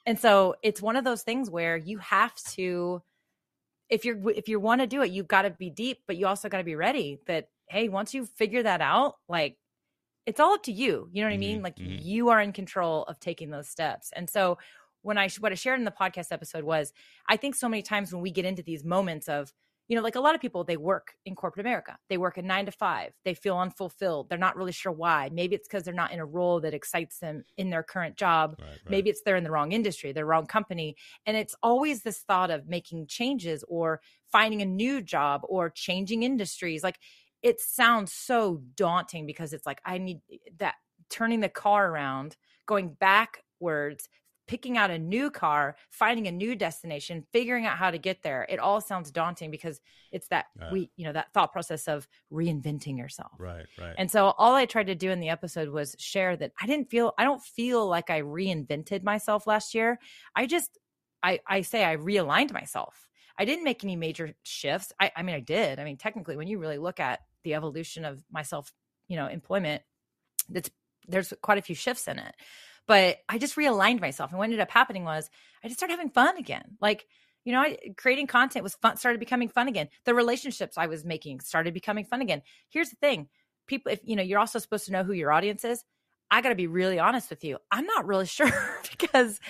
And 0.07 0.19
so 0.19 0.57
it's 0.63 0.83
one 0.83 0.97
of 0.97 1.05
those 1.05 1.23
things 1.23 1.51
where 1.51 1.77
you 1.77 1.99
have 1.99 2.35
to 2.55 3.03
if 3.89 4.05
you're 4.05 4.31
if 4.31 4.49
you 4.49 4.59
want 4.61 4.81
to 4.81 4.87
do 4.87 5.03
it, 5.03 5.11
you've 5.11 5.29
got 5.29 5.43
to 5.43 5.51
be 5.51 5.71
deep, 5.71 6.05
but 6.07 6.17
you 6.17 6.27
also 6.27 6.49
got 6.49 6.59
to 6.59 6.65
be 6.65 6.75
ready 6.77 7.21
that 7.27 7.49
hey, 7.69 7.89
once 7.89 8.13
you 8.15 8.27
figure 8.27 8.63
that 8.63 8.81
out, 8.81 9.17
like 9.29 9.59
it's 10.27 10.41
all 10.41 10.55
up 10.55 10.65
to 10.65 10.73
you. 10.73 11.09
You 11.13 11.23
know 11.23 11.29
what 11.29 11.35
I 11.35 11.39
mean? 11.39 11.63
Mhm, 11.63 11.63
Like 11.63 11.77
mhm. 11.77 11.99
you 11.99 12.31
are 12.31 12.41
in 12.41 12.53
control 12.53 13.05
of 13.05 13.21
taking 13.21 13.51
those 13.51 13.69
steps. 13.69 14.13
And 14.15 14.31
so 14.31 14.59
when 15.03 15.19
I 15.19 15.29
what 15.41 15.53
I 15.53 15.57
shared 15.57 15.79
in 15.79 15.85
the 15.85 15.91
podcast 15.91 16.33
episode 16.33 16.65
was 16.65 16.93
I 17.29 17.37
think 17.37 17.55
so 17.55 17.69
many 17.69 17.83
times 17.83 18.13
when 18.13 18.23
we 18.23 18.31
get 18.31 18.45
into 18.45 18.63
these 18.63 18.85
moments 18.85 19.29
of 19.29 19.53
you 19.89 19.97
know 19.97 20.03
like 20.03 20.15
a 20.15 20.21
lot 20.21 20.35
of 20.35 20.41
people 20.41 20.65
they 20.65 20.77
work 20.77 21.15
in 21.27 21.35
corporate 21.35 21.65
America. 21.65 21.99
They 22.09 22.19
work 22.19 22.39
a 22.39 22.43
9 22.43 22.67
to 22.67 22.73
5 22.73 23.13
they 23.25 23.35
feel 23.35 23.59
unfulfilled. 23.59 24.29
They're 24.29 24.39
not 24.39 24.57
really 24.57 24.73
sure 24.73 24.93
why. 24.93 25.29
Maybe 25.33 25.55
it's 25.55 25.69
because 25.69 25.85
they're 25.85 25.95
not 25.95 26.13
in 26.13 26.21
a 26.21 26.27
role 26.27 26.61
that 26.61 26.75
excites 26.75 27.19
them 27.19 27.45
in 27.57 27.71
their 27.71 27.83
current 27.83 28.17
job. 28.17 28.57
Right, 28.59 28.69
right. 28.69 28.79
maybe 28.89 29.11
it's 29.11 29.23
they're 29.25 29.37
in 29.37 29.45
the 29.45 29.51
wrong 29.51 29.73
industry 29.73 30.13
the 30.13 30.25
wrong 30.25 30.47
company. 30.47 30.97
And 31.27 31.37
it's 31.37 31.55
always 31.63 32.03
this 32.03 32.19
thought 32.19 32.51
of 32.51 32.69
making 32.69 33.07
changes 33.09 33.65
or 33.69 34.01
finding 34.31 34.63
a 34.63 34.67
new 34.67 35.03
job 35.03 35.43
or 35.45 35.69
changing 35.69 36.23
industries. 36.23 36.83
Like 36.83 36.99
it 37.43 37.61
sounds 37.61 38.13
so 38.13 38.63
daunting 38.77 39.27
because 39.27 39.53
it's 39.53 39.67
like 39.67 39.81
i 39.85 39.99
need 39.99 40.21
eh, 40.33 40.37
that 40.59 40.75
turning 41.11 41.41
the 41.41 41.49
car 41.49 41.91
around 41.91 42.37
going 42.67 42.95
backwards 42.99 44.09
picking 44.49 44.77
out 44.77 44.91
a 44.91 44.99
new 44.99 45.31
car 45.31 45.77
finding 45.91 46.27
a 46.27 46.33
new 46.33 46.55
destination 46.57 47.25
figuring 47.33 47.65
out 47.67 47.77
how 47.77 47.91
to 47.91 47.99
get 47.99 48.23
there 48.23 48.47
it 48.49 48.59
all 48.59 48.81
sounds 48.81 49.11
daunting 49.11 49.51
because 49.51 49.81
it's 50.11 50.29
that 50.29 50.47
Right. 50.61 50.73
we 50.73 50.91
you 50.97 51.05
know 51.05 51.13
that 51.13 51.33
thought 51.33 51.53
process 51.53 51.89
of 51.89 52.07
reinventing 52.33 52.99
yourself 52.99 53.33
right, 53.39 53.67
right. 53.79 53.95
and 53.99 54.11
so 54.11 54.35
all 54.39 54.55
I 54.55 54.67
tried 54.67 54.89
to 54.89 54.95
do 54.95 55.11
in 55.11 55.21
the 55.21 55.29
episode 55.29 55.69
was 55.69 55.95
share 55.99 56.37
that 56.37 56.53
I 56.61 56.67
didn't 56.67 56.91
feel 56.91 57.15
I 57.19 57.25
don't 57.25 57.43
feel 57.43 57.87
like 57.87 58.11
I 58.11 58.23
reinvented 58.23 59.03
myself 59.03 59.47
last 59.47 59.75
year. 59.75 59.99
I 60.35 60.47
just 60.47 60.79
I 61.23 61.41
I 61.47 61.63
say 61.63 61.85
I 61.85 61.97
realigned 61.97 62.53
myself. 62.53 63.09
I 63.39 63.45
didn't 63.45 63.65
make 63.65 63.83
any 63.85 63.97
major 63.97 64.35
shifts. 64.43 64.93
I 65.01 65.13
I 65.17 65.23
mean 65.23 65.35
I 65.37 65.41
did. 65.41 65.79
I 65.79 65.85
mean 65.85 65.97
technically 65.97 66.37
when 66.37 66.49
you 66.49 66.59
really 66.59 66.79
look 66.79 67.01
at 67.01 67.21
the 67.45 67.55
evolution 67.55 68.05
of 68.05 68.23
myself, 68.31 68.73
you 69.09 69.17
know, 69.17 69.27
employment, 69.27 69.83
that's 70.49 70.71
there's 71.09 71.33
quite 71.43 71.59
a 71.59 71.63
few 71.63 71.75
shifts 71.75 72.07
in 72.09 72.19
it. 72.19 72.35
But 72.87 73.19
I 73.29 73.39
just 73.39 73.57
realigned 73.57 74.01
myself 74.01 74.31
and 74.31 74.39
what 74.39 74.45
ended 74.45 74.61
up 74.61 74.71
happening 74.71 75.05
was 75.05 75.31
I 75.65 75.69
just 75.69 75.79
started 75.79 75.93
having 75.93 76.11
fun 76.11 76.37
again. 76.37 76.77
Like 76.81 77.07
you 77.45 77.53
know, 77.53 77.61
I, 77.61 77.77
creating 77.97 78.29
content 78.29 78.63
was 78.63 78.77
fun, 78.77 78.97
started 78.97 79.19
becoming 79.19 79.49
fun 79.49 79.67
again. 79.67 79.89
The 80.05 80.15
relationships 80.15 80.79
I 80.79 80.87
was 80.87 81.05
making 81.05 81.41
started 81.41 81.75
becoming 81.75 82.05
fun 82.05 82.23
again. 82.23 82.43
Here's 82.69 82.91
the 82.91 82.97
thing 82.97 83.29
people 83.67 83.93
if 83.93 84.01
you 84.05 84.17
know 84.17 84.23
you're 84.23 84.39
also 84.39 84.59
supposed 84.59 84.87
to 84.87 84.93
know 84.93 85.05
who 85.05 85.13
your 85.13 85.33
audience 85.33 85.65
is 85.65 85.85
i 86.31 86.41
got 86.41 86.51
to 86.51 86.55
be 86.55 86.67
really 86.67 86.99
honest 86.99 87.31
with 87.31 87.45
you 87.45 87.59
i'm 87.71 87.87
not 87.87 88.07
really 88.07 88.27
sure 88.39 88.81
because 88.91 89.41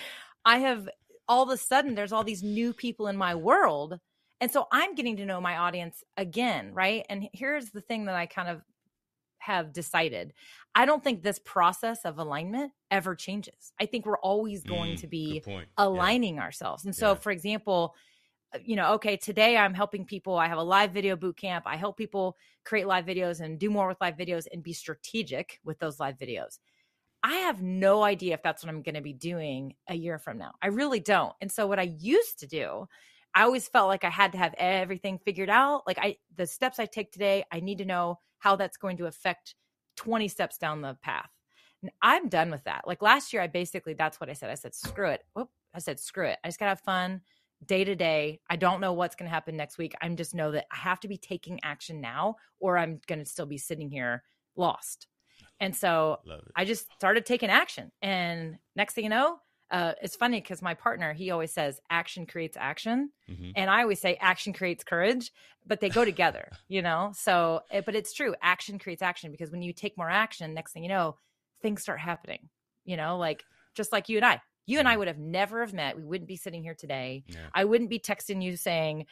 i 0.44 0.58
have 0.58 0.88
all 1.28 1.42
of 1.42 1.50
a 1.50 1.56
sudden 1.56 1.94
there's 1.94 2.12
all 2.12 2.24
these 2.24 2.42
new 2.42 2.72
people 2.72 3.06
in 3.06 3.16
my 3.16 3.34
world 3.34 3.98
and 4.40 4.50
so 4.50 4.66
i'm 4.72 4.94
getting 4.94 5.16
to 5.16 5.26
know 5.26 5.40
my 5.40 5.56
audience 5.56 6.02
again 6.16 6.72
right 6.72 7.04
and 7.08 7.28
here's 7.32 7.70
the 7.70 7.80
thing 7.80 8.06
that 8.06 8.14
i 8.14 8.26
kind 8.26 8.48
of 8.48 8.62
have 9.42 9.72
decided 9.72 10.32
i 10.74 10.84
don't 10.86 11.04
think 11.04 11.22
this 11.22 11.38
process 11.40 12.04
of 12.04 12.18
alignment 12.18 12.72
ever 12.90 13.14
changes 13.14 13.72
i 13.80 13.86
think 13.86 14.06
we're 14.06 14.18
always 14.18 14.64
going 14.64 14.94
Mm, 14.94 14.96
to 14.96 15.06
be 15.08 15.44
point. 15.44 15.70
Yeah. 15.92 16.10
aligning 16.10 16.38
ourselves. 16.38 16.84
And 16.84 16.94
so, 16.94 17.14
Yeah. 17.14 17.16
for 17.16 17.32
example, 17.32 17.94
uh, 18.54 18.58
you 18.64 18.76
know, 18.76 18.94
okay, 18.94 19.16
today 19.16 19.56
I'm 19.56 19.74
helping 19.74 20.04
people. 20.04 20.36
I 20.36 20.48
have 20.48 20.58
a 20.58 20.62
live 20.62 20.92
video 20.92 21.16
boot 21.16 21.36
camp. 21.36 21.64
I 21.66 21.76
help 21.76 21.96
people 21.96 22.36
create 22.64 22.86
live 22.86 23.06
videos 23.06 23.40
and 23.40 23.58
do 23.58 23.70
more 23.70 23.88
with 23.88 24.00
live 24.00 24.16
videos 24.16 24.46
and 24.52 24.62
be 24.62 24.72
strategic 24.72 25.60
with 25.64 25.78
those 25.78 26.00
live 26.00 26.18
videos. 26.18 26.58
I 27.22 27.34
have 27.36 27.62
no 27.62 28.02
idea 28.02 28.34
if 28.34 28.42
that's 28.42 28.64
what 28.64 28.70
I'm 28.70 28.82
going 28.82 28.96
to 28.96 29.00
be 29.00 29.12
doing 29.12 29.76
a 29.88 29.94
year 29.94 30.18
from 30.18 30.38
now. 30.38 30.52
I 30.60 30.68
really 30.68 31.00
don't. 31.00 31.34
And 31.40 31.52
so, 31.52 31.66
what 31.66 31.78
I 31.78 31.82
used 31.98 32.40
to 32.40 32.46
do, 32.48 32.86
I 33.34 33.42
always 33.44 33.68
felt 33.68 33.88
like 33.88 34.04
I 34.04 34.10
had 34.10 34.32
to 34.32 34.38
have 34.38 34.54
everything 34.58 35.18
figured 35.18 35.50
out. 35.50 35.86
Like 35.86 35.98
I, 36.00 36.16
the 36.36 36.46
steps 36.46 36.78
I 36.80 36.86
take 36.86 37.12
today, 37.12 37.44
I 37.52 37.60
need 37.60 37.78
to 37.78 37.84
know 37.84 38.18
how 38.42 38.56
that's 38.56 38.76
going 38.76 38.96
to 38.96 39.06
affect 39.06 39.54
20 39.96 40.26
steps 40.26 40.58
down 40.58 40.82
the 40.82 40.96
path. 41.00 41.30
And 41.80 41.92
I'm 42.02 42.28
done 42.28 42.50
with 42.50 42.64
that. 42.64 42.82
Like 42.86 43.00
last 43.00 43.32
year, 43.32 43.40
I 43.40 43.46
basically 43.46 43.94
that's 43.94 44.20
what 44.20 44.28
I 44.28 44.32
said. 44.32 44.50
I 44.50 44.54
said, 44.54 44.74
screw 44.74 45.10
it. 45.10 45.22
Whoop. 45.34 45.48
I 45.72 45.78
said, 45.78 46.00
screw 46.00 46.26
it. 46.26 46.38
I 46.42 46.48
just 46.48 46.58
gotta 46.58 46.70
have 46.70 46.80
fun 46.80 47.20
day 47.64 47.84
to 47.84 47.94
day. 47.94 48.40
I 48.50 48.56
don't 48.56 48.80
know 48.80 48.92
what's 48.92 49.14
gonna 49.14 49.30
happen 49.30 49.56
next 49.56 49.78
week. 49.78 49.94
I'm 50.02 50.16
just 50.16 50.34
know 50.34 50.50
that 50.50 50.66
I 50.72 50.76
have 50.76 50.98
to 51.00 51.08
be 51.08 51.16
taking 51.16 51.60
action 51.62 52.00
now, 52.00 52.34
or 52.58 52.76
I'm 52.76 53.00
gonna 53.06 53.24
still 53.24 53.46
be 53.46 53.58
sitting 53.58 53.90
here 53.90 54.24
lost. 54.56 55.06
And 55.60 55.74
so 55.74 56.18
I 56.56 56.64
just 56.64 56.92
started 56.94 57.24
taking 57.24 57.48
action. 57.48 57.92
And 58.02 58.58
next 58.74 58.94
thing 58.94 59.04
you 59.04 59.10
know, 59.10 59.38
uh, 59.72 59.94
it's 60.02 60.16
funny 60.16 60.40
because 60.40 60.60
my 60.62 60.74
partner, 60.74 61.14
he 61.14 61.30
always 61.30 61.50
says 61.50 61.80
action 61.90 62.26
creates 62.26 62.56
action. 62.60 63.10
Mhm. 63.28 63.52
And 63.56 63.70
I 63.70 63.82
always 63.82 64.00
say 64.00 64.16
action 64.20 64.52
creates 64.52 64.84
courage, 64.84 65.32
but 65.66 65.80
they 65.80 65.88
go 65.88 66.04
together, 66.04 66.50
you 66.68 66.82
know? 66.82 67.12
So, 67.16 67.62
eh, 67.70 67.80
but 67.84 67.94
it's 67.94 68.12
true. 68.12 68.34
Action 68.42 68.78
creates 68.78 69.00
action 69.02 69.30
because 69.32 69.50
when 69.50 69.62
you 69.62 69.72
take 69.72 69.96
more 69.96 70.10
action, 70.10 70.52
next 70.52 70.72
thing 70.72 70.82
you 70.82 70.90
know, 70.90 71.16
things 71.62 71.80
start 71.82 72.00
happening, 72.00 72.50
you 72.84 72.96
know, 72.98 73.16
like 73.16 73.44
just 73.74 73.92
like 73.92 74.08
you 74.08 74.18
and 74.18 74.26
I. 74.26 74.40
You 74.66 74.78
and 74.78 74.86
I 74.86 74.96
would 74.96 75.08
have 75.08 75.18
never 75.18 75.60
have 75.60 75.72
met. 75.72 75.96
We 75.96 76.04
wouldn't 76.04 76.28
be 76.28 76.36
sitting 76.36 76.62
here 76.62 76.74
today. 76.74 77.24
Yeah. 77.26 77.38
I 77.52 77.64
wouldn't 77.64 77.90
be 77.90 77.98
texting 77.98 78.42
you 78.42 78.56
saying, 78.56 79.06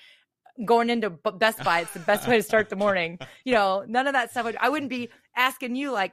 going 0.64 0.90
into 0.90 1.10
Best 1.10 1.64
Buy, 1.64 1.80
it's 1.80 1.92
the 1.92 2.00
best 2.00 2.28
way 2.28 2.36
to 2.36 2.42
start 2.42 2.68
the 2.68 2.76
morning. 2.76 3.18
You 3.44 3.54
know, 3.54 3.84
none 3.88 4.06
of 4.06 4.12
that 4.12 4.30
stuff. 4.30 4.44
Would, 4.44 4.56
I 4.60 4.68
wouldn't 4.68 4.90
be 4.90 5.08
asking 5.34 5.74
you 5.74 5.90
like, 5.90 6.12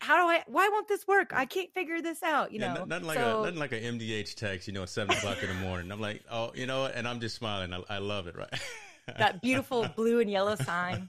how 0.00 0.16
do 0.16 0.22
I? 0.30 0.42
Why 0.46 0.68
won't 0.72 0.88
this 0.88 1.06
work? 1.06 1.32
I 1.34 1.44
can't 1.44 1.72
figure 1.72 2.00
this 2.00 2.22
out. 2.22 2.52
You 2.52 2.60
Yeah, 2.60 2.74
know, 2.74 2.84
nothing 2.84 3.06
like 3.06 3.18
so, 3.18 3.40
a 3.40 3.44
nothing 3.44 3.58
like 3.58 3.72
a 3.72 3.80
MDH 3.80 4.34
text, 4.34 4.68
you 4.68 4.74
know, 4.74 4.82
at 4.82 4.88
seven 4.88 5.16
o'clock 5.16 5.42
in 5.42 5.48
the 5.48 5.54
morning. 5.54 5.90
I'm 5.90 6.00
like, 6.00 6.22
oh, 6.30 6.52
you 6.54 6.66
know, 6.66 6.86
and 6.86 7.06
I'm 7.06 7.20
just 7.20 7.36
smiling. 7.36 7.72
I, 7.72 7.82
I 7.88 7.98
love 7.98 8.26
it, 8.26 8.36
right? 8.36 8.52
that 9.18 9.40
beautiful 9.42 9.88
blue 9.96 10.20
and 10.20 10.30
yellow 10.30 10.56
sign. 10.56 11.08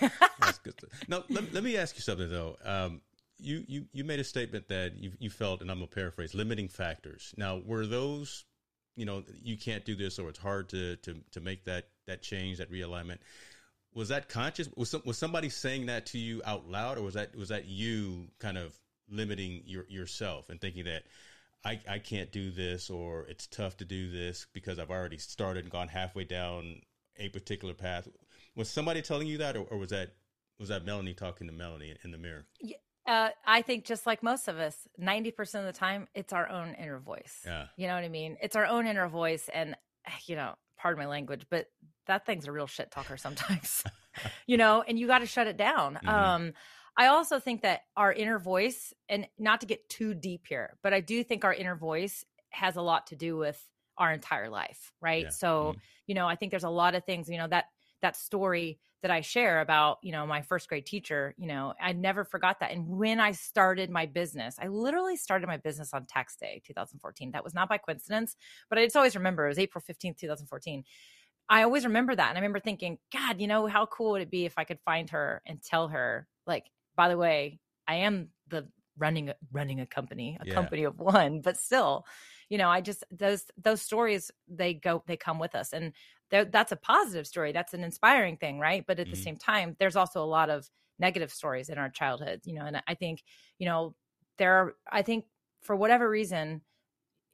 That's 0.00 0.58
good. 0.58 0.74
Now, 1.08 1.24
let, 1.28 1.52
let 1.52 1.64
me 1.64 1.76
ask 1.76 1.96
you 1.96 2.02
something 2.02 2.28
though. 2.30 2.56
Um, 2.64 3.00
you, 3.38 3.64
you 3.66 3.86
you 3.92 4.04
made 4.04 4.20
a 4.20 4.24
statement 4.24 4.68
that 4.68 4.96
you 4.98 5.12
you 5.18 5.30
felt, 5.30 5.62
and 5.62 5.70
I'm 5.70 5.78
gonna 5.78 5.86
paraphrase, 5.86 6.34
limiting 6.34 6.68
factors. 6.68 7.34
Now, 7.36 7.60
were 7.64 7.86
those, 7.86 8.44
you 8.96 9.06
know, 9.06 9.24
you 9.42 9.56
can't 9.56 9.84
do 9.84 9.94
this, 9.94 10.18
or 10.18 10.28
it's 10.28 10.38
hard 10.38 10.68
to 10.70 10.96
to 10.96 11.16
to 11.32 11.40
make 11.40 11.64
that 11.64 11.88
that 12.06 12.22
change, 12.22 12.58
that 12.58 12.70
realignment? 12.70 13.18
Was 13.94 14.08
that 14.08 14.28
conscious? 14.28 14.68
Was 14.76 14.90
some, 14.90 15.02
was 15.04 15.18
somebody 15.18 15.48
saying 15.48 15.86
that 15.86 16.06
to 16.06 16.18
you 16.18 16.42
out 16.44 16.68
loud, 16.68 16.98
or 16.98 17.02
was 17.02 17.14
that 17.14 17.34
was 17.36 17.48
that 17.48 17.66
you 17.66 18.28
kind 18.38 18.56
of 18.56 18.74
limiting 19.08 19.62
your 19.66 19.84
yourself 19.88 20.48
and 20.48 20.60
thinking 20.60 20.84
that 20.84 21.04
I 21.64 21.80
I 21.88 21.98
can't 21.98 22.30
do 22.30 22.50
this, 22.50 22.90
or 22.90 23.26
it's 23.28 23.46
tough 23.46 23.76
to 23.78 23.84
do 23.84 24.10
this 24.10 24.46
because 24.52 24.78
I've 24.78 24.90
already 24.90 25.18
started 25.18 25.64
and 25.64 25.72
gone 25.72 25.88
halfway 25.88 26.24
down 26.24 26.82
a 27.16 27.28
particular 27.28 27.74
path? 27.74 28.08
Was 28.56 28.68
somebody 28.68 29.02
telling 29.02 29.26
you 29.26 29.38
that, 29.38 29.56
or, 29.56 29.64
or 29.64 29.78
was 29.78 29.90
that 29.90 30.14
was 30.58 30.68
that 30.68 30.84
Melanie 30.84 31.14
talking 31.14 31.46
to 31.46 31.52
Melanie 31.52 31.94
in 32.04 32.10
the 32.10 32.18
mirror? 32.18 32.46
Uh, 33.06 33.30
I 33.46 33.62
think 33.62 33.84
just 33.86 34.06
like 34.06 34.22
most 34.22 34.46
of 34.46 34.58
us, 34.58 34.76
90% 35.00 35.38
of 35.54 35.64
the 35.64 35.72
time, 35.72 36.06
it's 36.14 36.32
our 36.32 36.48
own 36.48 36.74
inner 36.74 36.98
voice. 36.98 37.42
Yeah. 37.46 37.66
You 37.76 37.88
know 37.88 37.94
what 37.94 38.04
I 38.04 38.08
mean? 38.08 38.36
It's 38.42 38.54
our 38.54 38.66
own 38.66 38.86
inner 38.86 39.08
voice. 39.08 39.48
And, 39.52 39.74
you 40.26 40.36
know, 40.36 40.54
pardon 40.80 40.98
my 41.02 41.06
language, 41.06 41.46
but 41.50 41.66
that 42.06 42.24
thing's 42.26 42.46
a 42.46 42.52
real 42.52 42.66
shit 42.66 42.90
talker 42.90 43.16
sometimes, 43.16 43.84
you 44.46 44.56
know, 44.56 44.82
and 44.82 44.98
you 44.98 45.06
got 45.06 45.18
to 45.18 45.26
shut 45.26 45.46
it 45.46 45.56
down. 45.56 46.00
Mhm. 46.02 46.08
Um, 46.08 46.52
I 46.96 47.06
also 47.06 47.38
think 47.38 47.62
that 47.62 47.82
our 47.96 48.12
inner 48.12 48.38
voice, 48.38 48.92
and 49.08 49.28
not 49.38 49.60
to 49.60 49.66
get 49.66 49.88
too 49.88 50.14
deep 50.14 50.46
here, 50.46 50.76
but 50.82 50.92
I 50.92 51.00
do 51.00 51.22
think 51.22 51.44
our 51.44 51.54
inner 51.54 51.76
voice 51.76 52.24
has 52.50 52.76
a 52.76 52.82
lot 52.82 53.06
to 53.08 53.16
do 53.16 53.36
with 53.36 53.62
our 53.96 54.12
entire 54.12 54.48
life, 54.48 54.92
right? 55.00 55.24
Yeah. 55.24 55.30
So, 55.30 55.74
Mhm. 55.74 55.80
you 56.06 56.14
know, 56.14 56.26
I 56.26 56.36
think 56.36 56.50
there's 56.50 56.64
a 56.64 56.70
lot 56.70 56.94
of 56.94 57.04
things, 57.04 57.28
you 57.28 57.36
know, 57.38 57.48
that 57.48 57.66
that 58.02 58.16
story 58.16 58.80
that 59.02 59.10
I 59.10 59.20
share 59.22 59.60
about, 59.60 59.98
you 60.02 60.12
know, 60.12 60.26
my 60.26 60.42
first 60.42 60.68
grade 60.68 60.86
teacher, 60.86 61.34
you 61.38 61.46
know, 61.46 61.74
I 61.80 61.92
never 61.92 62.24
forgot 62.24 62.60
that. 62.60 62.70
And 62.72 62.86
when 62.88 63.20
I 63.20 63.32
started 63.32 63.90
my 63.90 64.06
business, 64.06 64.56
I 64.58 64.68
literally 64.68 65.16
started 65.16 65.46
my 65.46 65.56
business 65.56 65.94
on 65.94 66.06
tax 66.06 66.36
day 66.36 66.62
2014. 66.64 67.30
That 67.32 67.44
was 67.44 67.54
not 67.54 67.68
by 67.68 67.78
coincidence, 67.78 68.36
but 68.68 68.78
I 68.78 68.84
just 68.84 68.96
always 68.96 69.16
remember 69.16 69.46
it 69.46 69.48
was 69.48 69.58
April 69.58 69.82
15th, 69.82 70.18
2014. 70.18 70.84
I 71.48 71.62
always 71.62 71.84
remember 71.84 72.14
that. 72.14 72.28
And 72.28 72.38
I 72.38 72.40
remember 72.40 72.60
thinking, 72.60 72.98
God, 73.12 73.40
you 73.40 73.46
know, 73.46 73.66
how 73.66 73.86
cool 73.86 74.12
would 74.12 74.22
it 74.22 74.30
be 74.30 74.44
if 74.44 74.54
I 74.58 74.64
could 74.64 74.80
find 74.84 75.10
her 75.10 75.42
and 75.46 75.62
tell 75.62 75.88
her, 75.88 76.28
like, 76.46 76.70
by 76.94 77.08
the 77.08 77.16
way, 77.18 77.60
I 77.88 77.96
am 77.96 78.30
the 78.48 78.70
running 78.96 79.32
running 79.50 79.80
a 79.80 79.86
company, 79.86 80.36
a 80.40 80.44
Yeah. 80.44 80.46
company 80.46 80.84
of 80.84 80.98
one, 80.98 81.40
but 81.40 81.56
still, 81.56 82.06
you 82.50 82.58
know, 82.58 82.70
I 82.70 82.82
just 82.82 83.04
those 83.12 83.46
those 83.58 83.82
stories 83.82 84.30
they 84.48 84.74
go 84.74 85.04
they 85.06 85.16
come 85.16 85.40
with 85.40 85.54
us, 85.56 85.72
and 85.72 85.94
that's 86.30 86.72
a 86.72 86.76
positive 86.76 87.26
story. 87.26 87.52
That's 87.52 87.74
an 87.74 87.84
inspiring 87.84 88.36
thing, 88.36 88.60
right? 88.60 88.84
But 88.86 89.00
at 89.00 89.10
the 89.10 89.16
Mhm. 89.16 89.16
same 89.16 89.38
time, 89.38 89.76
there's 89.80 89.96
also 89.96 90.22
a 90.24 90.26
lot 90.26 90.50
of 90.50 90.70
negative 90.98 91.32
stories 91.32 91.70
in 91.70 91.78
our 91.78 91.90
childhood, 91.90 92.42
you 92.44 92.54
know. 92.54 92.66
And 92.66 92.82
I 92.86 92.94
think, 92.94 93.24
you 93.58 93.66
know, 93.66 93.96
there 94.38 94.54
are. 94.54 94.76
I 94.92 95.02
think 95.02 95.26
for 95.62 95.76
whatever 95.76 96.08
reason, 96.10 96.62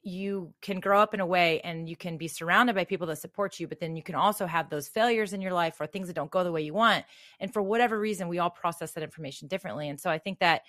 you 0.03 0.53
can 0.61 0.79
grow 0.79 1.01
up 1.01 1.13
in 1.13 1.19
a 1.19 1.25
way 1.25 1.59
and 1.61 1.89
you 1.89 1.97
can 1.97 2.17
be 2.17 2.27
surrounded 2.29 2.75
by 2.75 2.85
people 2.85 3.07
that 3.07 3.17
support 3.17 3.59
you, 3.59 3.67
but 3.67 3.79
then 3.79 3.95
you 3.95 4.03
can 4.03 4.15
also 4.15 4.45
have 4.45 4.69
those 4.69 4.87
failures 4.87 5.33
in 5.33 5.41
your 5.41 5.51
life 5.53 5.81
or 5.81 5.87
things 5.87 6.07
that 6.07 6.13
don't 6.15 6.31
go 6.31 6.43
the 6.43 6.51
way 6.51 6.61
you 6.61 6.73
want. 6.73 7.05
And 7.39 7.51
for 7.51 7.61
whatever 7.61 7.99
reason, 7.99 8.29
we 8.29 8.39
all 8.39 8.49
process 8.49 8.93
that 8.93 9.03
information 9.03 9.47
differently. 9.49 9.89
And 9.89 9.99
so 9.99 10.09
I 10.09 10.17
think 10.19 10.39
that 10.39 10.63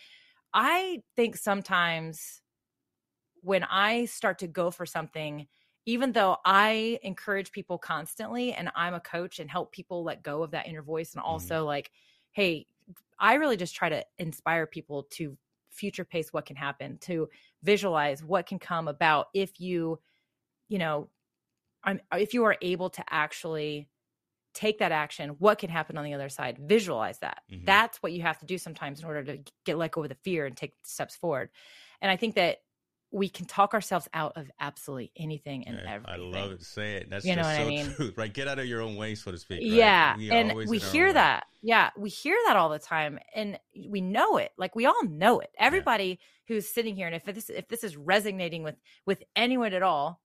I 0.55 1.03
think 1.17 1.37
sometimes 1.37 2.43
when 3.43 3.65
I 3.65 4.07
start 4.07 4.39
to 4.41 4.47
go 4.49 4.71
for 4.71 4.87
something, 4.87 5.49
even 5.87 6.13
though 6.13 6.37
I 6.45 6.99
encourage 7.03 7.53
people 7.53 7.79
constantly 7.79 8.53
and 8.53 8.71
I'm 8.75 8.95
a 8.95 9.01
coach 9.01 9.39
and 9.41 9.51
help 9.51 9.73
people 9.73 10.05
let 10.05 10.23
go 10.23 10.43
of 10.43 10.51
that 10.53 10.67
inner 10.67 10.83
voice, 10.83 11.15
and 11.15 11.23
also 11.23 11.65
like, 11.65 11.91
hey, 12.33 12.67
I 13.19 13.35
really 13.35 13.57
just 13.57 13.75
try 13.75 13.89
to 13.89 14.05
inspire 14.19 14.67
people 14.67 15.05
to 15.13 15.39
future 15.71 16.05
pace 16.05 16.33
what 16.33 16.47
can 16.47 16.57
happen, 16.57 16.99
to 16.99 17.29
visualize 17.63 18.23
what 18.25 18.47
can 18.47 18.59
come 18.59 18.89
about 18.89 19.29
if 19.35 19.61
you, 19.61 20.01
you 20.69 20.79
know, 20.79 21.11
I'm, 21.85 22.01
if 22.13 22.35
you 22.35 22.45
are 22.45 22.57
able 22.63 22.91
to 22.91 23.05
actually 23.09 23.89
take 24.55 24.79
that 24.79 24.93
action, 24.93 25.31
what 25.39 25.59
can 25.59 25.71
happen 25.71 25.97
on 25.99 26.05
the 26.05 26.15
other 26.15 26.29
side? 26.29 26.59
Visualize 26.59 27.21
that. 27.21 27.43
Mhm. 27.51 27.65
That's 27.67 28.03
what 28.03 28.13
you 28.13 28.23
have 28.23 28.39
to 28.39 28.47
do 28.47 28.59
sometimes 28.59 29.01
in 29.01 29.07
order 29.07 29.25
to 29.25 29.53
get 29.65 29.79
let 29.79 29.93
go 29.93 30.03
of 30.03 30.09
the 30.09 30.17
fear 30.17 30.47
and 30.47 30.57
take 30.57 30.75
steps 30.85 31.17
forward. 31.17 31.51
And 32.01 32.11
I 32.11 32.17
think 32.17 32.35
that 32.37 32.59
we 33.11 33.29
can 33.29 33.47
talk 33.47 33.73
ourselves 33.73 34.07
out 34.13 34.35
of 34.37 34.51
absolutely 34.61 35.11
anything 35.17 35.67
and 35.67 35.81
Yeah, 35.83 35.99
I 36.05 36.17
love 36.17 36.53
it. 36.53 36.63
Say 36.63 36.97
it. 36.97 37.09
That's 37.11 37.25
You 37.25 37.37
know 37.37 37.43
just 37.43 37.59
what 37.59 37.61
I 37.61 37.65
so 37.65 37.69
mean? 37.87 37.95
true, 37.95 38.13
right? 38.17 38.33
Get 38.33 38.49
out 38.49 38.59
of 38.59 38.67
your 38.67 38.83
own 38.83 38.97
way, 38.97 39.15
so 39.15 39.31
to 39.31 39.39
speak. 39.39 39.61
right? 39.61 39.67
Yeah. 39.67 40.17
We 40.17 40.31
and 40.31 40.49
we 40.55 40.63
in 40.65 40.69
our 40.69 40.75
own 40.75 40.93
hear 40.93 41.07
way. 41.07 41.13
that. 41.15 41.47
Yeah. 41.63 41.91
We 41.97 42.11
hear 42.11 42.37
that 42.47 42.57
all 42.57 42.69
the 42.69 42.79
time 42.79 43.19
and 43.35 43.59
we 43.89 44.01
know 44.03 44.37
it. 44.37 44.53
Like 44.59 44.77
we 44.77 44.85
all 44.87 45.05
know 45.07 45.41
it. 45.41 45.51
Everybody 45.59 46.19
who's 46.49 46.69
sitting 46.69 46.95
here 46.97 47.07
and 47.07 47.17
if 47.17 47.25
this 47.25 47.49
if 47.51 47.69
this 47.69 47.83
is 47.83 47.97
resonating 47.97 48.63
with 48.63 48.77
with 49.07 49.23
anyone 49.35 49.73
at 49.73 49.83
all, 49.83 50.21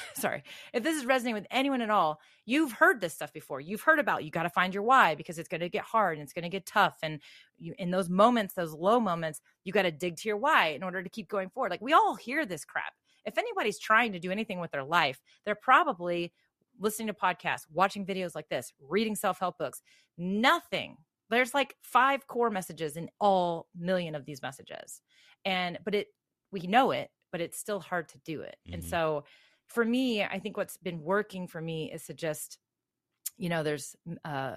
sorry, 0.14 0.42
if 0.72 0.82
this 0.82 0.96
is 0.96 1.04
resonating 1.06 1.34
with 1.34 1.46
anyone 1.50 1.80
at 1.80 1.90
all, 1.90 2.20
you've 2.46 2.72
heard 2.72 3.00
this 3.00 3.14
stuff 3.14 3.32
before. 3.32 3.60
You've 3.60 3.82
heard 3.82 3.98
about 3.98 4.24
you 4.24 4.30
got 4.30 4.44
to 4.44 4.50
find 4.50 4.72
your 4.74 4.82
why 4.82 5.14
because 5.14 5.38
it's 5.38 5.48
going 5.48 5.60
to 5.60 5.68
get 5.68 5.84
hard 5.84 6.18
and 6.18 6.22
it's 6.24 6.32
going 6.32 6.42
to 6.44 6.48
get 6.48 6.66
tough 6.66 6.98
and 7.02 7.20
you 7.58 7.74
in 7.78 7.90
those 7.90 8.08
moments, 8.08 8.54
those 8.54 8.72
low 8.72 9.00
moments, 9.00 9.40
you 9.64 9.72
got 9.72 9.82
to 9.82 9.90
dig 9.92 10.16
to 10.18 10.28
your 10.28 10.36
why 10.36 10.68
in 10.68 10.82
order 10.82 11.02
to 11.02 11.08
keep 11.10 11.28
going 11.28 11.50
forward. 11.50 11.70
Like 11.70 11.80
we 11.82 11.92
all 11.92 12.14
hear 12.14 12.46
this 12.46 12.64
crap. 12.64 12.94
If 13.24 13.38
anybody's 13.38 13.78
trying 13.78 14.12
to 14.12 14.18
do 14.18 14.30
anything 14.30 14.60
with 14.60 14.70
their 14.72 14.84
life, 14.84 15.20
they're 15.44 15.54
probably 15.54 16.32
listening 16.78 17.08
to 17.08 17.14
podcasts, 17.14 17.66
watching 17.70 18.06
videos 18.06 18.34
like 18.34 18.48
this, 18.48 18.72
reading 18.80 19.14
self-help 19.14 19.58
books. 19.58 19.82
Nothing. 20.16 20.96
There's 21.30 21.54
like 21.54 21.76
five 21.82 22.26
core 22.26 22.50
messages 22.50 22.96
in 22.96 23.10
all 23.20 23.68
million 23.74 24.14
of 24.14 24.24
these 24.24 24.42
messages. 24.42 25.00
And 25.44 25.78
but 25.84 25.94
it 25.94 26.08
we 26.50 26.60
know 26.60 26.90
it, 26.90 27.10
but 27.30 27.40
it's 27.40 27.58
still 27.58 27.80
hard 27.80 28.08
to 28.10 28.18
do 28.18 28.42
it. 28.42 28.56
And 28.72 28.84
Mhm. 28.84 28.84
so 28.84 29.24
for 29.72 29.84
me, 29.84 30.22
I 30.22 30.38
think 30.38 30.56
what's 30.56 30.76
been 30.76 31.02
working 31.02 31.46
for 31.46 31.60
me 31.60 31.90
is 31.92 32.04
to 32.06 32.14
just 32.14 32.58
you 33.38 33.48
know, 33.48 33.62
there's 33.62 33.96
uh 34.24 34.56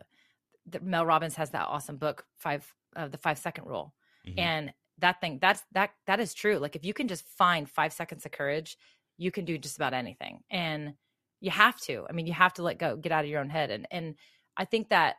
the, 0.67 0.79
Mel 0.79 1.05
Robbins 1.05 1.35
has 1.35 1.51
that 1.51 1.67
awesome 1.67 1.97
book, 1.97 2.25
five 2.37 2.71
uh, 2.95 3.07
the 3.07 3.17
five 3.17 3.37
second 3.37 3.65
rule. 3.65 3.93
Mhm. 4.27 4.39
And 4.39 4.73
that 4.99 5.21
thing, 5.21 5.39
that's 5.41 5.63
that 5.73 5.91
that 6.07 6.19
is 6.19 6.33
true. 6.33 6.57
Like 6.57 6.75
if 6.75 6.85
you 6.85 6.93
can 6.93 7.07
just 7.07 7.27
find 7.27 7.69
five 7.69 7.93
seconds 7.93 8.25
of 8.25 8.31
courage, 8.31 8.77
you 9.17 9.31
can 9.31 9.45
do 9.45 9.57
just 9.57 9.77
about 9.77 9.93
anything. 9.93 10.41
And 10.49 10.93
you 11.41 11.51
have 11.51 11.79
to. 11.81 12.05
I 12.09 12.13
mean, 12.13 12.27
you 12.27 12.33
have 12.33 12.53
to 12.55 12.63
let 12.63 12.79
go, 12.79 12.95
get 12.95 13.11
out 13.11 13.23
of 13.23 13.29
your 13.29 13.41
own 13.41 13.49
head. 13.49 13.71
And 13.71 13.87
and 13.91 14.15
I 14.57 14.65
think 14.65 14.89
that 14.89 15.15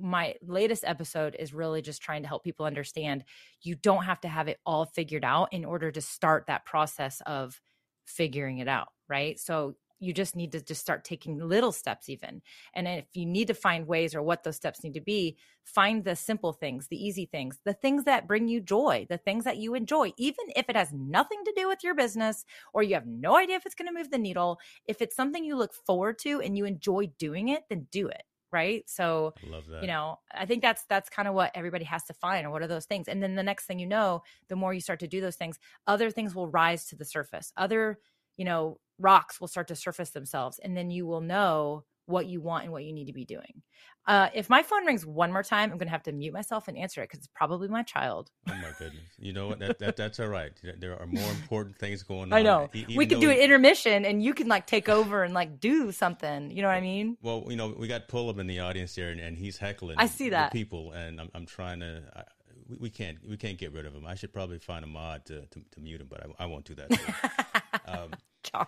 my 0.00 0.34
latest 0.42 0.84
episode 0.86 1.34
is 1.38 1.52
really 1.54 1.82
just 1.82 2.02
trying 2.02 2.22
to 2.22 2.28
help 2.28 2.44
people 2.44 2.66
understand 2.66 3.24
you 3.62 3.74
don't 3.74 4.04
have 4.04 4.20
to 4.20 4.28
have 4.28 4.48
it 4.48 4.58
all 4.64 4.86
figured 4.86 5.24
out 5.24 5.52
in 5.52 5.64
order 5.64 5.90
to 5.90 6.00
start 6.00 6.44
that 6.46 6.64
process 6.64 7.20
of 7.26 7.60
figuring 8.08 8.58
it 8.58 8.68
out, 8.68 8.88
right? 9.08 9.38
So 9.38 9.74
you 10.00 10.12
just 10.12 10.36
need 10.36 10.52
to 10.52 10.60
just 10.62 10.80
start 10.80 11.04
taking 11.04 11.38
little 11.38 11.72
steps 11.72 12.08
even. 12.08 12.40
And 12.74 12.86
if 12.86 13.06
you 13.14 13.26
need 13.26 13.48
to 13.48 13.54
find 13.54 13.86
ways 13.86 14.14
or 14.14 14.22
what 14.22 14.44
those 14.44 14.56
steps 14.56 14.84
need 14.84 14.94
to 14.94 15.00
be 15.00 15.36
find 15.64 16.04
the 16.04 16.16
simple 16.16 16.52
things 16.52 16.88
the 16.88 16.96
easy 16.96 17.26
things 17.26 17.58
the 17.66 17.74
things 17.74 18.04
that 18.04 18.26
bring 18.26 18.48
you 18.48 18.58
joy 18.58 19.06
the 19.10 19.18
things 19.18 19.44
that 19.44 19.58
you 19.58 19.74
enjoy 19.74 20.10
even 20.16 20.46
if 20.56 20.66
it 20.70 20.76
has 20.76 20.92
nothing 20.94 21.44
to 21.44 21.52
do 21.56 21.68
with 21.68 21.84
your 21.84 21.94
business 21.94 22.44
or 22.72 22.82
you 22.82 22.94
have 22.94 23.06
no 23.06 23.36
idea 23.36 23.56
if 23.56 23.66
it's 23.66 23.74
going 23.74 23.86
to 23.88 23.92
move 23.92 24.10
the 24.10 24.18
needle. 24.18 24.58
If 24.86 25.02
it's 25.02 25.16
something 25.16 25.44
you 25.44 25.56
look 25.56 25.74
forward 25.74 26.18
to 26.20 26.40
and 26.40 26.56
you 26.56 26.64
enjoy 26.64 27.08
doing 27.18 27.48
it 27.48 27.64
then 27.68 27.86
do 27.90 28.08
it 28.08 28.22
right? 28.52 28.82
So 28.88 29.34
I 29.46 29.50
love 29.50 29.64
that. 29.68 29.82
you 29.82 29.88
know 29.88 30.18
i 30.32 30.46
think 30.46 30.62
that's 30.62 30.84
that's 30.88 31.08
kind 31.10 31.28
of 31.28 31.34
what 31.34 31.50
everybody 31.54 31.84
has 31.84 32.04
to 32.04 32.14
find 32.14 32.46
or 32.46 32.50
what 32.50 32.62
are 32.62 32.66
those 32.66 32.86
things? 32.86 33.08
And 33.08 33.22
then 33.22 33.34
the 33.34 33.42
next 33.42 33.66
thing 33.66 33.78
you 33.78 33.86
know 33.86 34.22
the 34.48 34.56
more 34.56 34.72
you 34.74 34.80
start 34.80 35.00
to 35.00 35.08
do 35.08 35.20
those 35.20 35.36
things 35.36 35.58
other 35.86 36.10
things 36.10 36.34
will 36.34 36.48
rise 36.48 36.86
to 36.86 36.96
the 36.96 37.04
surface. 37.04 37.52
Other 37.56 37.98
you 38.36 38.44
know 38.44 38.78
rocks 38.98 39.40
will 39.40 39.48
start 39.48 39.68
to 39.68 39.76
surface 39.76 40.10
themselves 40.10 40.58
and 40.58 40.76
then 40.76 40.90
you 40.90 41.06
will 41.06 41.20
know 41.20 41.84
what 42.08 42.26
you 42.26 42.40
want 42.40 42.64
and 42.64 42.72
what 42.72 42.84
you 42.84 42.92
need 42.92 43.06
to 43.06 43.12
be 43.12 43.24
doing 43.24 43.62
uh, 44.06 44.28
if 44.34 44.48
my 44.48 44.62
phone 44.62 44.84
rings 44.86 45.04
one 45.06 45.32
more 45.32 45.42
time 45.42 45.70
i'm 45.70 45.78
going 45.78 45.86
to 45.86 45.92
have 45.92 46.02
to 46.02 46.12
mute 46.12 46.32
myself 46.32 46.66
and 46.68 46.76
answer 46.78 47.02
it 47.02 47.04
because 47.04 47.18
it's 47.18 47.28
probably 47.34 47.68
my 47.68 47.82
child 47.82 48.30
Oh 48.50 48.54
my 48.62 48.70
goodness! 48.78 49.04
You 49.18 49.32
know 49.34 49.48
what? 49.48 49.58
That, 49.58 49.78
that 49.80 49.96
that's 49.96 50.18
all 50.20 50.28
right. 50.28 50.52
There 50.78 50.98
are 50.98 51.06
more 51.06 51.30
important 51.30 51.76
things 51.78 52.02
going 52.02 52.32
on. 52.32 52.38
i 52.38 52.42
know 52.42 52.70
E- 52.74 52.84
we 52.88 53.04
even 53.04 53.08
could 53.08 53.20
do 53.20 53.30
an 53.30 53.36
intermission 53.38 54.04
and 54.06 54.22
you 54.22 54.32
can 54.32 54.48
like 54.48 54.66
take 54.66 54.88
over 54.88 55.22
and 55.22 55.34
like 55.34 55.60
do 55.60 55.92
something 55.92 56.50
you 56.50 56.62
know 56.62 56.68
what 56.68 56.74
i 56.74 56.80
mean 56.80 57.16
Well, 57.20 57.44
you 57.48 57.56
know, 57.56 57.74
we 57.76 57.88
got 57.88 58.08
pull 58.08 58.32
Pullum 58.32 58.40
in 58.40 58.46
the 58.46 58.60
audience 58.60 58.94
here, 58.94 59.10
and, 59.10 59.20
and 59.20 59.36
he's 59.36 59.58
heckling. 59.58 59.96
I 59.98 60.06
see 60.06 60.24
the 60.26 60.36
that. 60.36 60.52
people, 60.52 60.92
and 60.92 61.20
I'm, 61.20 61.30
I'm 61.34 61.46
trying 61.46 61.80
to. 61.80 62.02
I, 62.16 62.22
we, 62.68 62.76
we 62.76 62.90
can't 62.90 63.18
we 63.28 63.36
can't 63.36 63.58
get 63.58 63.72
rid 63.72 63.86
of 63.86 63.94
him. 63.94 64.06
I 64.06 64.14
should 64.14 64.32
probably 64.32 64.58
find 64.58 64.84
a 64.84 64.88
mod 64.88 65.24
to, 65.26 65.46
to, 65.46 65.60
to 65.72 65.80
mute 65.80 66.00
him, 66.00 66.06
but 66.08 66.24
I, 66.38 66.44
I 66.44 66.46
won't 66.46 66.64
do 66.64 66.74
that. 66.76 66.90
um, 67.86 68.10
Darn. 68.52 68.66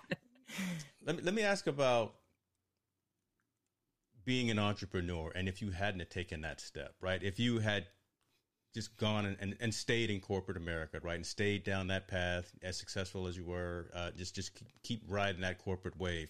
let 1.07 1.17
me 1.17 1.23
let 1.23 1.35
me 1.35 1.43
ask 1.43 1.67
about 1.67 2.15
being 4.31 4.51
an 4.51 4.61
entrepreneur, 4.61 5.33
and 5.35 5.49
if 5.49 5.61
you 5.61 5.71
hadn't 5.73 6.09
taken 6.09 6.43
that 6.43 6.61
step, 6.61 6.95
right? 7.01 7.21
If 7.21 7.41
you 7.41 7.59
had 7.59 7.87
just 8.73 8.97
gone 8.97 9.27
and, 9.27 9.37
and, 9.41 9.57
and 9.61 9.75
stayed 9.75 10.09
in 10.09 10.21
corporate 10.21 10.57
America, 10.57 11.01
right, 11.03 11.17
and 11.17 11.27
stayed 11.27 11.65
down 11.65 11.89
that 11.89 12.07
path 12.07 12.53
as 12.63 12.77
successful 12.79 13.27
as 13.27 13.37
you 13.37 13.45
were, 13.45 13.91
uh, 13.93 14.13
just 14.17 14.37
just 14.37 14.55
keep, 14.55 14.69
keep 14.85 15.03
riding 15.09 15.41
that 15.41 15.59
corporate 15.59 15.99
wave. 15.99 16.29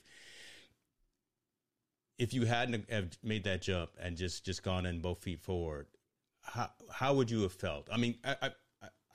if 2.18 2.34
you 2.34 2.44
hadn't 2.44 2.88
have 2.90 3.18
made 3.22 3.44
that 3.44 3.62
jump 3.62 3.90
and 3.98 4.16
just 4.16 4.44
just 4.44 4.62
gone 4.62 4.86
in 4.86 5.00
both 5.00 5.22
feet 5.22 5.40
forward, 5.40 5.86
how 6.42 6.70
how 6.92 7.14
would 7.14 7.30
you 7.30 7.42
have 7.42 7.52
felt? 7.52 7.88
I 7.92 7.96
mean, 7.96 8.16
I, 8.24 8.36
I 8.42 8.50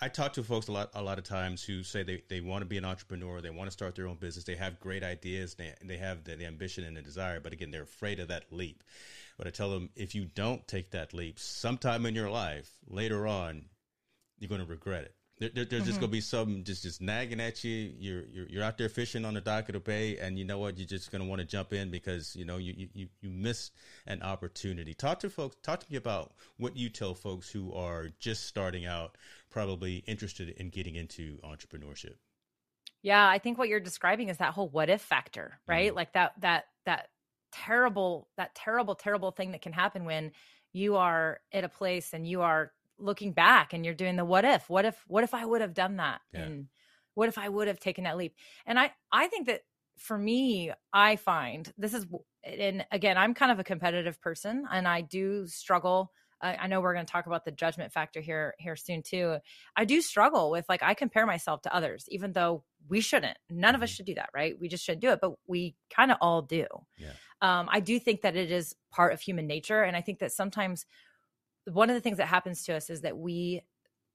I 0.02 0.10
talk 0.10 0.34
to 0.34 0.44
folks 0.44 0.68
a 0.68 0.74
lot 0.74 0.90
a 0.94 1.02
lot 1.02 1.18
of 1.18 1.24
times 1.24 1.64
who 1.64 1.82
say 1.82 2.04
they, 2.04 2.22
they 2.28 2.42
want 2.42 2.62
to 2.62 2.66
be 2.66 2.78
an 2.78 2.84
entrepreneur, 2.84 3.40
they 3.40 3.50
want 3.50 3.68
to 3.68 3.72
start 3.72 3.96
their 3.96 4.08
own 4.08 4.18
business, 4.18 4.44
they 4.44 4.56
have 4.56 4.80
great 4.80 5.04
ideas, 5.04 5.56
they 5.56 5.74
they 5.84 5.98
have 5.98 6.24
the, 6.26 6.36
the 6.36 6.46
ambition 6.46 6.84
and 6.84 6.98
the 6.98 7.02
desire, 7.02 7.40
but 7.40 7.54
again, 7.54 7.72
they're 7.72 7.84
afraid 7.84 8.20
of 8.20 8.28
that 8.28 8.52
leap. 8.52 8.84
But 9.38 9.48
I 9.48 9.52
tell 9.52 9.70
them 9.72 9.90
if 9.96 10.14
you 10.14 10.26
don't 10.26 10.68
take 10.68 10.92
that 10.92 11.14
leap, 11.14 11.40
sometime 11.40 12.06
in 12.06 12.16
your 12.16 12.30
life 12.30 12.70
later 12.88 13.26
on, 13.26 13.66
you're 14.40 14.50
going 14.50 14.62
to 14.62 14.68
regret 14.68 15.06
it. 15.06 15.16
There, 15.38 15.50
there, 15.50 15.66
there's 15.66 15.82
mm-hmm. 15.82 15.90
just 15.90 16.00
gonna 16.00 16.12
be 16.12 16.22
some 16.22 16.64
just 16.64 16.84
just 16.84 17.02
nagging 17.02 17.42
at 17.42 17.62
you. 17.64 17.92
You're, 18.00 18.24
you're 18.32 18.48
you're 18.48 18.64
out 18.64 18.78
there 18.78 18.88
fishing 18.88 19.26
on 19.26 19.34
the 19.34 19.42
dock 19.42 19.68
of 19.68 19.74
the 19.74 19.82
bay, 19.82 20.18
and 20.18 20.40
you 20.40 20.46
know 20.46 20.60
what? 20.60 20.78
You're 20.78 20.88
just 20.88 21.12
gonna 21.12 21.26
want 21.26 21.40
to 21.40 21.46
jump 21.46 21.74
in 21.74 21.92
because 21.92 22.36
you 22.38 22.46
know 22.46 22.56
you 22.56 22.88
you 22.94 23.08
you 23.20 23.30
missed 23.30 23.74
an 24.08 24.22
opportunity. 24.22 24.94
Talk 24.94 25.20
to 25.20 25.30
folks. 25.30 25.58
Talk 25.62 25.82
to 25.82 25.92
me 25.92 25.98
about 25.98 26.34
what 26.58 26.78
you 26.78 26.88
tell 26.88 27.14
folks 27.14 27.50
who 27.50 27.74
are 27.74 28.10
just 28.20 28.46
starting 28.46 28.86
out, 28.86 29.18
probably 29.50 29.98
interested 30.08 30.50
in 30.50 30.70
getting 30.70 30.96
into 30.96 31.38
entrepreneurship. 31.44 32.16
Yeah, 33.02 33.28
I 33.28 33.38
think 33.38 33.58
what 33.58 33.68
you're 33.68 33.82
describing 33.82 34.30
is 34.30 34.38
that 34.38 34.54
whole 34.54 34.70
what 34.70 34.90
if 34.90 35.02
factor, 35.02 35.60
right? 35.68 35.90
Mm-hmm. 35.90 35.98
Like 35.98 36.14
that 36.14 36.32
that 36.40 36.66
that 36.86 37.10
terrible 37.52 38.30
that 38.38 38.56
terrible 38.56 38.96
terrible 38.96 39.32
thing 39.32 39.52
that 39.52 39.62
can 39.62 39.74
happen 39.74 40.06
when 40.06 40.32
you 40.72 40.96
are 40.96 41.40
at 41.52 41.66
a 41.66 41.70
place 41.70 42.14
and 42.14 42.26
you 42.26 42.42
are 42.42 42.72
looking 42.98 43.34
back 43.34 43.74
and 43.74 43.86
you're 43.86 43.94
doing 43.94 44.16
the 44.16 44.26
what 44.26 44.46
if 44.46 44.70
what 44.70 44.86
if 44.86 45.04
what 45.08 45.24
if 45.24 45.34
i 45.34 45.46
would 45.46 45.62
have 45.62 45.74
done 45.74 45.98
that 45.98 46.22
yeah. 46.34 46.42
and 46.42 46.68
what 47.14 47.30
if 47.30 47.38
i 47.38 47.48
would 47.48 47.68
have 47.68 47.80
taken 47.80 48.04
that 48.04 48.18
leap 48.18 48.34
and 48.66 48.80
i 48.80 48.92
i 49.12 49.28
think 49.28 49.48
that 49.48 49.62
for 49.98 50.18
me 50.18 50.72
i 50.94 51.16
find 51.16 51.72
this 51.78 51.94
is 51.94 52.06
and 52.44 52.86
again 52.92 53.18
i'm 53.18 53.34
kind 53.34 53.52
of 53.52 53.60
a 53.60 53.64
competitive 53.64 54.22
person 54.22 54.66
and 54.72 54.88
i 54.88 55.02
do 55.02 55.46
struggle 55.48 56.12
I, 56.42 56.56
I 56.56 56.68
know 56.68 56.82
we're 56.82 56.94
going 56.94 57.06
to 57.06 57.12
talk 57.12 57.28
about 57.28 57.46
the 57.46 57.52
judgment 57.52 57.92
factor 57.92 58.22
here 58.22 58.56
here 58.60 58.76
soon 58.76 59.02
too 59.02 59.38
i 59.76 59.86
do 59.86 60.02
struggle 60.02 60.52
with 60.52 60.66
like 60.70 60.84
i 60.84 60.94
compare 60.94 61.26
myself 61.26 61.62
to 61.64 61.76
others 61.76 62.06
even 62.10 62.34
though 62.34 62.64
we 62.88 63.02
shouldn't 63.02 63.38
none 63.50 63.76
of 63.76 63.82
us 63.82 63.90
mm-hmm. 63.90 63.96
should 63.96 64.06
do 64.06 64.16
that 64.16 64.30
right 64.34 64.56
we 64.60 64.68
just 64.68 64.84
shouldn't 64.84 65.02
do 65.02 65.10
it 65.10 65.20
but 65.22 65.34
we 65.48 65.76
kind 65.90 66.12
of 66.12 66.18
all 66.22 66.42
do 66.42 66.66
yeah. 66.98 67.12
um, 67.42 67.68
i 67.72 67.80
do 67.80 68.00
think 68.00 68.22
that 68.22 68.36
it 68.36 68.52
is 68.52 68.76
part 68.92 69.14
of 69.14 69.22
human 69.22 69.48
nature 69.48 69.84
and 69.84 69.96
i 69.96 70.02
think 70.02 70.20
that 70.20 70.32
sometimes 70.32 70.86
one 71.72 71.90
of 71.90 71.96
the 71.96 72.02
things 72.02 72.18
that 72.18 72.28
happens 72.28 72.64
to 72.64 72.76
us 72.76 72.90
is 72.90 73.02
that 73.02 73.18
we 73.18 73.62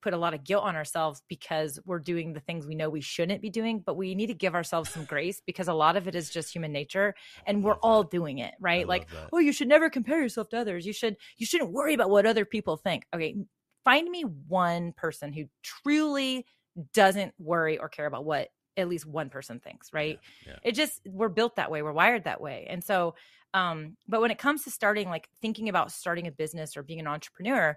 put 0.03 0.15
a 0.15 0.17
lot 0.17 0.35
of 0.35 0.45
guilt 0.45 0.65
on 0.65 0.77
ourselves 0.77 1.23
because 1.29 1.79
we're 1.85 1.99
doing 1.99 2.33
the 2.33 2.41
things 2.41 2.67
we 2.67 2.75
know 2.75 2.89
we 2.89 3.01
shouldn't 3.01 3.43
be 3.43 3.51
doing 3.51 3.83
but 3.85 3.97
we 3.97 4.15
need 4.15 4.29
to 4.29 4.35
give 4.35 4.55
ourselves 4.55 4.91
some 4.91 5.05
grace 5.09 5.43
because 5.47 5.69
a 5.69 5.75
lot 5.75 5.97
of 5.97 6.09
it 6.09 6.15
is 6.15 6.31
just 6.31 6.55
human 6.55 6.73
nature 6.73 7.15
and 7.47 7.63
we're 7.63 7.79
all 7.79 8.03
doing 8.03 8.39
it 8.39 8.55
right? 8.61 8.87
Like 8.89 9.09
oh 9.33 9.39
you 9.39 9.53
should 9.53 9.69
never 9.69 9.91
compare 9.91 10.21
yourself 10.21 10.49
to 10.51 10.59
others. 10.59 10.87
You 10.87 10.93
should 10.93 11.17
you 11.37 11.47
shouldn't 11.47 11.73
worry 11.73 11.95
about 11.95 12.11
what 12.11 12.27
other 12.27 12.45
people 12.45 12.77
think. 12.77 13.05
Okay 13.15 13.37
find 13.85 14.09
me 14.11 14.23
one 14.23 14.93
person 14.93 15.33
who 15.33 15.45
truly 15.63 16.47
doesn't 16.93 17.33
worry 17.39 17.79
or 17.79 17.89
care 17.89 18.07
about 18.07 18.25
what 18.25 18.49
at 18.77 18.89
least 18.89 19.07
one 19.07 19.29
person 19.29 19.61
thinks 19.61 19.93
right? 19.93 20.19
Yeah, 20.47 20.53
yeah. 20.53 20.59
it 20.65 20.73
just 20.73 21.01
we're 21.07 21.29
built 21.29 21.57
that 21.57 21.71
way. 21.71 21.83
We're 21.83 21.93
wired 21.93 22.25
that 22.25 22.41
way. 22.41 22.67
And 22.71 22.83
so 22.83 23.15
um, 23.55 23.97
but 24.09 24.21
when 24.21 24.31
it 24.31 24.39
comes 24.39 24.65
to 24.65 24.71
starting, 24.71 25.09
like 25.09 25.29
thinking 25.43 25.69
about 25.69 25.93
starting 25.93 26.27
a 26.27 26.33
business 26.33 26.77
or 26.77 26.83
being 26.83 27.01
an 27.01 27.07
entrepreneur, 27.07 27.77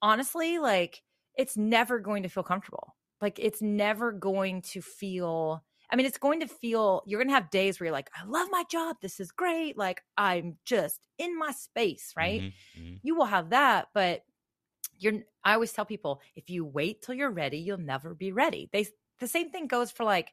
honestly, 0.00 0.58
like 0.58 1.02
it's 1.36 1.56
never 1.56 1.98
going 1.98 2.22
to 2.22 2.28
feel 2.28 2.42
comfortable. 2.42 2.94
Like 3.20 3.38
it's 3.38 3.62
never 3.62 4.12
going 4.12 4.62
to 4.62 4.82
feel, 4.82 5.62
I 5.90 5.96
mean, 5.96 6.06
it's 6.06 6.18
going 6.18 6.40
to 6.40 6.48
feel, 6.48 7.02
you're 7.06 7.20
going 7.20 7.28
to 7.28 7.34
have 7.34 7.50
days 7.50 7.78
where 7.78 7.86
you're 7.86 7.92
like, 7.92 8.10
I 8.14 8.24
love 8.24 8.48
my 8.50 8.64
job. 8.70 8.96
This 9.00 9.20
is 9.20 9.30
great. 9.30 9.78
Like 9.78 10.02
I'm 10.16 10.56
just 10.64 11.06
in 11.18 11.38
my 11.38 11.52
space, 11.52 12.12
right? 12.16 12.40
Mm-hmm, 12.40 12.80
mm-hmm. 12.80 12.94
You 13.02 13.14
will 13.14 13.26
have 13.26 13.50
that, 13.50 13.88
but 13.94 14.22
you're, 14.98 15.20
I 15.44 15.54
always 15.54 15.72
tell 15.72 15.84
people 15.84 16.20
if 16.34 16.50
you 16.50 16.64
wait 16.64 17.02
till 17.02 17.14
you're 17.14 17.30
ready, 17.30 17.58
you'll 17.58 17.78
never 17.78 18.14
be 18.14 18.32
ready. 18.32 18.68
They, 18.72 18.86
the 19.20 19.28
same 19.28 19.50
thing 19.50 19.66
goes 19.66 19.90
for 19.90 20.04
like, 20.04 20.32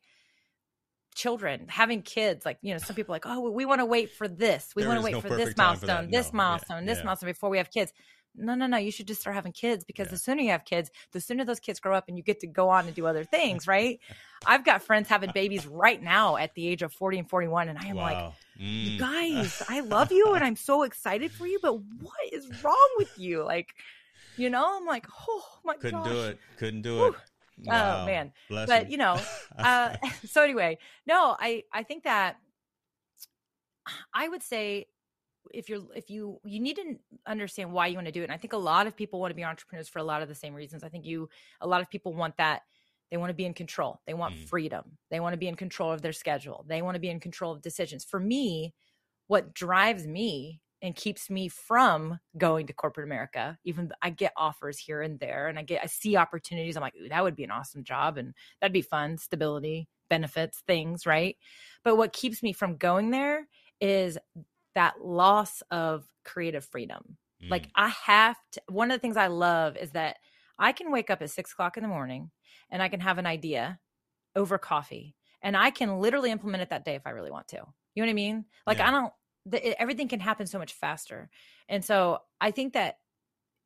children 1.19 1.65
having 1.67 2.01
kids 2.01 2.45
like 2.45 2.57
you 2.61 2.71
know 2.71 2.77
some 2.77 2.95
people 2.95 3.11
like 3.11 3.25
oh 3.25 3.49
we 3.49 3.65
want 3.65 3.81
to 3.81 3.85
wait 3.85 4.09
for 4.09 4.29
this 4.29 4.71
we 4.73 4.87
want 4.87 4.97
to 4.97 5.03
wait 5.03 5.11
no 5.11 5.19
for 5.19 5.27
this 5.27 5.53
milestone 5.57 6.05
for 6.05 6.11
this 6.11 6.31
no. 6.31 6.37
milestone 6.37 6.83
yeah. 6.83 6.93
this 6.93 6.99
yeah. 6.99 7.03
milestone 7.03 7.29
before 7.29 7.49
we 7.49 7.57
have 7.57 7.69
kids 7.69 7.91
no 8.37 8.55
no 8.55 8.67
no 8.67 8.77
you 8.77 8.89
should 8.89 9.05
just 9.05 9.19
start 9.19 9.35
having 9.35 9.51
kids 9.51 9.83
because 9.83 10.07
yeah. 10.07 10.11
the 10.11 10.17
sooner 10.17 10.41
you 10.41 10.51
have 10.51 10.63
kids 10.63 10.89
the 11.11 11.19
sooner 11.19 11.43
those 11.43 11.59
kids 11.59 11.81
grow 11.81 11.93
up 11.93 12.05
and 12.07 12.15
you 12.15 12.23
get 12.23 12.39
to 12.39 12.47
go 12.47 12.69
on 12.69 12.85
and 12.85 12.95
do 12.95 13.05
other 13.05 13.25
things 13.25 13.67
right 13.75 13.99
i've 14.45 14.63
got 14.63 14.81
friends 14.81 15.09
having 15.09 15.29
babies 15.33 15.67
right 15.67 16.01
now 16.01 16.37
at 16.37 16.55
the 16.55 16.65
age 16.65 16.83
of 16.83 16.93
40 16.93 17.19
and 17.19 17.29
41 17.29 17.67
and 17.67 17.77
i 17.77 17.87
am 17.87 17.97
wow. 17.97 18.03
like 18.03 18.17
mm. 18.65 18.85
you 18.85 18.97
guys 18.97 19.61
i 19.67 19.79
love 19.81 20.13
you 20.13 20.33
and 20.35 20.43
i'm 20.45 20.55
so 20.55 20.83
excited 20.83 21.33
for 21.33 21.45
you 21.45 21.59
but 21.61 21.73
what 21.73 22.13
is 22.31 22.63
wrong 22.63 22.89
with 22.97 23.11
you 23.17 23.43
like 23.43 23.75
you 24.37 24.49
know 24.49 24.77
i'm 24.77 24.85
like 24.85 25.05
oh 25.27 25.43
my 25.65 25.73
god 25.73 25.81
couldn't 25.81 25.99
gosh. 25.99 26.11
do 26.11 26.21
it 26.21 26.39
couldn't 26.57 26.81
do 26.81 27.07
it 27.07 27.13
Oh, 27.13 27.15
wow. 27.63 28.01
Oh 28.01 28.05
man. 28.05 28.31
Bless 28.49 28.67
but 28.67 28.83
him. 28.83 28.91
you 28.91 28.97
know, 28.97 29.19
uh, 29.57 29.95
so 30.25 30.43
anyway, 30.43 30.77
no, 31.05 31.35
I 31.39 31.63
I 31.73 31.83
think 31.83 32.03
that 32.03 32.37
I 34.13 34.27
would 34.27 34.43
say 34.43 34.87
if 35.53 35.69
you're 35.69 35.83
if 35.95 36.09
you 36.09 36.39
you 36.43 36.59
need 36.59 36.75
to 36.75 36.95
understand 37.27 37.71
why 37.71 37.87
you 37.87 37.95
want 37.95 38.07
to 38.07 38.11
do 38.11 38.21
it. 38.21 38.25
And 38.25 38.33
I 38.33 38.37
think 38.37 38.53
a 38.53 38.57
lot 38.57 38.87
of 38.87 38.95
people 38.95 39.19
want 39.19 39.31
to 39.31 39.35
be 39.35 39.43
entrepreneurs 39.43 39.89
for 39.89 39.99
a 39.99 40.03
lot 40.03 40.21
of 40.21 40.27
the 40.27 40.35
same 40.35 40.53
reasons. 40.53 40.83
I 40.83 40.89
think 40.89 41.05
you 41.05 41.29
a 41.61 41.67
lot 41.67 41.81
of 41.81 41.89
people 41.89 42.13
want 42.13 42.37
that 42.37 42.61
they 43.09 43.17
want 43.17 43.31
to 43.31 43.35
be 43.35 43.45
in 43.45 43.53
control. 43.53 44.01
They 44.05 44.13
want 44.13 44.35
mm. 44.35 44.47
freedom. 44.47 44.97
They 45.09 45.19
want 45.19 45.33
to 45.33 45.37
be 45.37 45.47
in 45.47 45.55
control 45.55 45.91
of 45.91 46.01
their 46.01 46.13
schedule. 46.13 46.63
They 46.67 46.81
want 46.81 46.95
to 46.95 46.99
be 46.99 47.09
in 47.09 47.19
control 47.19 47.51
of 47.51 47.61
decisions. 47.61 48.05
For 48.05 48.19
me, 48.19 48.75
what 49.27 49.53
drives 49.53 50.05
me 50.05 50.61
and 50.81 50.95
keeps 50.95 51.29
me 51.29 51.47
from 51.47 52.19
going 52.37 52.67
to 52.67 52.73
corporate 52.73 53.07
America. 53.07 53.57
Even 53.63 53.91
I 54.01 54.09
get 54.09 54.33
offers 54.37 54.77
here 54.77 55.01
and 55.01 55.19
there 55.19 55.47
and 55.47 55.59
I 55.59 55.63
get 55.63 55.83
I 55.83 55.87
see 55.87 56.15
opportunities. 56.15 56.75
I'm 56.75 56.81
like, 56.81 56.93
that 57.09 57.23
would 57.23 57.35
be 57.35 57.43
an 57.43 57.51
awesome 57.51 57.83
job 57.83 58.17
and 58.17 58.33
that'd 58.59 58.73
be 58.73 58.81
fun, 58.81 59.17
stability, 59.17 59.87
benefits, 60.09 60.63
things, 60.67 61.05
right? 61.05 61.37
But 61.83 61.97
what 61.97 62.13
keeps 62.13 62.41
me 62.41 62.53
from 62.53 62.77
going 62.77 63.11
there 63.11 63.47
is 63.81 64.17
that 64.75 65.01
loss 65.01 65.61
of 65.71 66.05
creative 66.23 66.65
freedom. 66.65 67.17
Mm. 67.43 67.49
Like 67.49 67.69
I 67.75 67.89
have 67.89 68.37
to 68.53 68.61
one 68.69 68.91
of 68.91 68.95
the 68.95 69.01
things 69.01 69.17
I 69.17 69.27
love 69.27 69.77
is 69.77 69.91
that 69.91 70.17
I 70.57 70.71
can 70.71 70.91
wake 70.91 71.09
up 71.09 71.21
at 71.21 71.29
six 71.29 71.51
o'clock 71.51 71.77
in 71.77 71.83
the 71.83 71.89
morning 71.89 72.31
and 72.69 72.81
I 72.81 72.89
can 72.89 72.99
have 72.99 73.17
an 73.17 73.25
idea 73.25 73.79
over 74.35 74.57
coffee 74.57 75.15
and 75.41 75.55
I 75.55 75.71
can 75.71 75.99
literally 75.99 76.31
implement 76.31 76.63
it 76.63 76.69
that 76.69 76.85
day 76.85 76.95
if 76.95 77.05
I 77.05 77.11
really 77.11 77.31
want 77.31 77.47
to. 77.49 77.57
You 77.95 78.03
know 78.03 78.07
what 78.07 78.11
I 78.11 78.13
mean? 78.13 78.45
Like 78.67 78.77
yeah. 78.77 78.89
I 78.89 78.91
don't 78.91 79.13
the, 79.45 79.79
everything 79.81 80.07
can 80.07 80.19
happen 80.19 80.47
so 80.47 80.59
much 80.59 80.73
faster. 80.73 81.29
And 81.67 81.83
so 81.83 82.19
I 82.41 82.51
think 82.51 82.73
that 82.73 82.97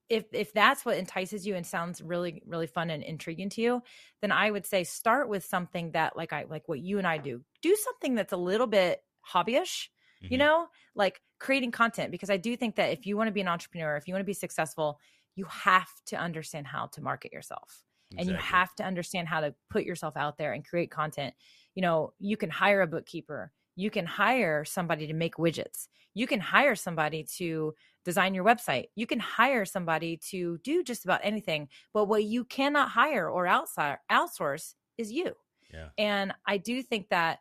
if 0.10 0.26
if 0.34 0.54
that's 0.54 0.86
what 0.86 0.98
entices 0.98 1.46
you 1.46 1.56
and 1.56 1.66
sounds 1.66 2.02
really 2.02 2.44
really 2.46 2.68
fun 2.68 2.90
and 2.90 3.04
intriguing 3.04 3.50
to 3.50 3.62
you, 3.62 3.82
then 4.22 4.32
I 4.32 4.52
would 4.52 4.66
say 4.66 4.84
start 4.84 5.30
with 5.30 5.46
something 5.46 5.92
that 5.92 6.18
like 6.18 6.34
I 6.34 6.46
like 6.50 6.68
what 6.68 6.80
you 6.80 6.98
and 6.98 7.08
I 7.08 7.18
do. 7.18 7.42
Do 7.62 7.76
something 7.76 8.16
that's 8.16 8.34
a 8.34 8.38
little 8.38 8.68
bit 8.68 9.02
hobbyish, 9.34 9.88
mm-hmm. 10.22 10.28
you 10.30 10.38
know, 10.38 10.68
like 10.96 11.22
creating 11.40 11.72
content 11.72 12.12
because 12.12 12.30
I 12.30 12.38
do 12.38 12.56
think 12.56 12.76
that 12.76 12.92
if 12.92 13.06
you 13.06 13.18
want 13.18 13.28
to 13.28 13.32
be 13.34 13.42
an 13.42 13.48
entrepreneur, 13.48 13.96
if 13.96 14.08
you 14.08 14.14
want 14.14 14.22
to 14.22 14.26
be 14.26 14.34
successful, 14.34 15.00
you 15.36 15.46
have 15.46 15.90
to 16.08 16.18
understand 16.18 16.68
how 16.68 16.88
to 16.88 17.02
market 17.02 17.34
yourself. 17.34 17.84
Exactly. 18.12 18.22
And 18.22 18.30
you 18.30 18.46
have 18.46 18.76
to 18.76 18.84
understand 18.84 19.28
how 19.28 19.42
to 19.42 19.56
put 19.70 19.84
yourself 19.84 20.16
out 20.16 20.38
there 20.38 20.54
and 20.54 20.68
create 20.68 20.92
content. 20.92 21.34
You 21.76 21.82
know, 21.82 22.14
you 22.20 22.38
can 22.38 22.50
hire 22.50 22.82
a 22.82 22.88
bookkeeper 22.88 23.52
you 23.76 23.90
can 23.90 24.06
hire 24.06 24.66
somebody 24.66 25.08
to 25.08 25.14
make 25.14 25.36
widgets. 25.36 25.88
You 26.14 26.28
can 26.28 26.40
hire 26.40 26.76
somebody 26.76 27.24
to 27.38 27.74
design 28.06 28.34
your 28.34 28.44
website. 28.44 28.86
You 28.96 29.08
can 29.08 29.20
hire 29.20 29.66
somebody 29.66 30.18
to 30.30 30.58
do 30.60 30.84
just 30.84 31.06
about 31.06 31.22
anything. 31.24 31.70
But 31.94 32.06
what 32.06 32.24
you 32.24 32.44
cannot 32.46 32.90
hire 32.90 33.30
or 33.30 33.48
outside 33.48 33.98
outsource 34.12 34.76
is 34.98 35.12
you. 35.12 35.34
Yeah. 35.74 35.88
And 35.98 36.34
I 36.46 36.58
do 36.58 36.84
think 36.84 37.10
that 37.10 37.40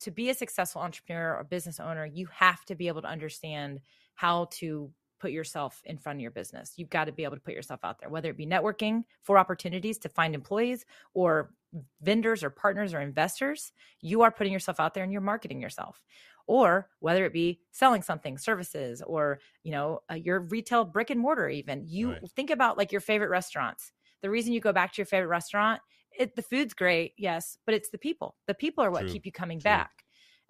to 0.00 0.10
be 0.10 0.30
a 0.30 0.34
successful 0.34 0.82
entrepreneur 0.82 1.36
or 1.36 1.44
business 1.44 1.80
owner, 1.80 2.06
you 2.06 2.26
have 2.32 2.64
to 2.66 2.74
be 2.74 2.88
able 2.88 3.02
to 3.02 3.08
understand 3.08 3.80
how 4.14 4.48
to 4.52 4.90
put 5.20 5.30
yourself 5.30 5.82
in 5.84 5.98
front 5.98 6.18
of 6.18 6.22
your 6.22 6.30
business. 6.30 6.72
You've 6.76 6.90
got 6.90 7.04
to 7.04 7.12
be 7.12 7.24
able 7.24 7.36
to 7.36 7.42
put 7.42 7.54
yourself 7.54 7.80
out 7.84 8.00
there, 8.00 8.08
whether 8.08 8.30
it 8.30 8.36
be 8.36 8.46
networking 8.46 9.04
for 9.22 9.38
opportunities 9.38 9.98
to 9.98 10.08
find 10.08 10.34
employees 10.34 10.86
or 11.14 11.52
vendors 12.02 12.42
or 12.42 12.50
partners 12.50 12.94
or 12.94 13.00
investors. 13.00 13.72
You 14.00 14.22
are 14.22 14.30
putting 14.30 14.52
yourself 14.52 14.80
out 14.80 14.94
there 14.94 15.04
and 15.04 15.12
you're 15.12 15.20
marketing 15.20 15.60
yourself. 15.60 16.02
Or 16.46 16.88
whether 16.98 17.24
it 17.24 17.32
be 17.32 17.60
selling 17.70 18.02
something, 18.02 18.36
services, 18.36 19.02
or 19.06 19.40
you 19.62 19.70
know 19.70 20.00
uh, 20.10 20.14
your 20.14 20.40
retail 20.40 20.84
brick 20.84 21.10
and 21.10 21.20
mortar. 21.20 21.48
Even 21.48 21.84
you 21.86 22.12
right. 22.12 22.30
think 22.34 22.50
about 22.50 22.76
like 22.76 22.90
your 22.90 23.00
favorite 23.00 23.30
restaurants. 23.30 23.92
The 24.22 24.30
reason 24.30 24.52
you 24.52 24.60
go 24.60 24.72
back 24.72 24.92
to 24.92 24.98
your 24.98 25.06
favorite 25.06 25.28
restaurant, 25.28 25.80
it, 26.18 26.34
the 26.34 26.42
food's 26.42 26.74
great, 26.74 27.12
yes, 27.16 27.56
but 27.66 27.74
it's 27.74 27.90
the 27.90 27.98
people. 27.98 28.36
The 28.48 28.54
people 28.54 28.82
are 28.82 28.90
what 28.90 29.02
True. 29.02 29.10
keep 29.10 29.26
you 29.26 29.32
coming 29.32 29.58
True. 29.58 29.70
back. 29.70 29.90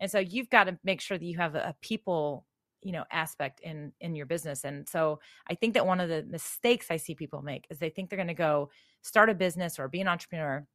And 0.01 0.11
so 0.11 0.19
you've 0.19 0.49
got 0.49 0.65
to 0.65 0.79
make 0.83 1.03
sure 1.03 1.19
that 1.19 1.25
you 1.25 1.37
have 1.37 1.55
a, 1.55 1.59
a 1.59 1.77
people 1.83 2.47
you 2.83 2.93
know 2.93 3.05
aspect 3.13 3.61
in 3.61 3.93
in 4.01 4.15
your 4.15 4.25
business 4.25 4.65
and 4.65 4.89
so 4.89 5.21
i 5.51 5.55
think 5.55 5.75
that 5.75 5.87
one 5.87 6.01
of 6.01 6.09
the 6.09 6.23
mistakes 6.31 6.87
i 6.91 6.97
see 6.97 7.15
people 7.15 7.43
make 7.43 7.67
is 7.69 7.79
they 7.79 7.91
think 7.91 8.09
they're 8.09 8.17
going 8.17 8.27
to 8.27 8.33
go 8.33 8.71
start 9.03 9.29
a 9.29 9.35
business 9.35 9.79
or 9.79 9.87
be 9.87 10.01
an 10.01 10.09
entrepreneur 10.09 10.67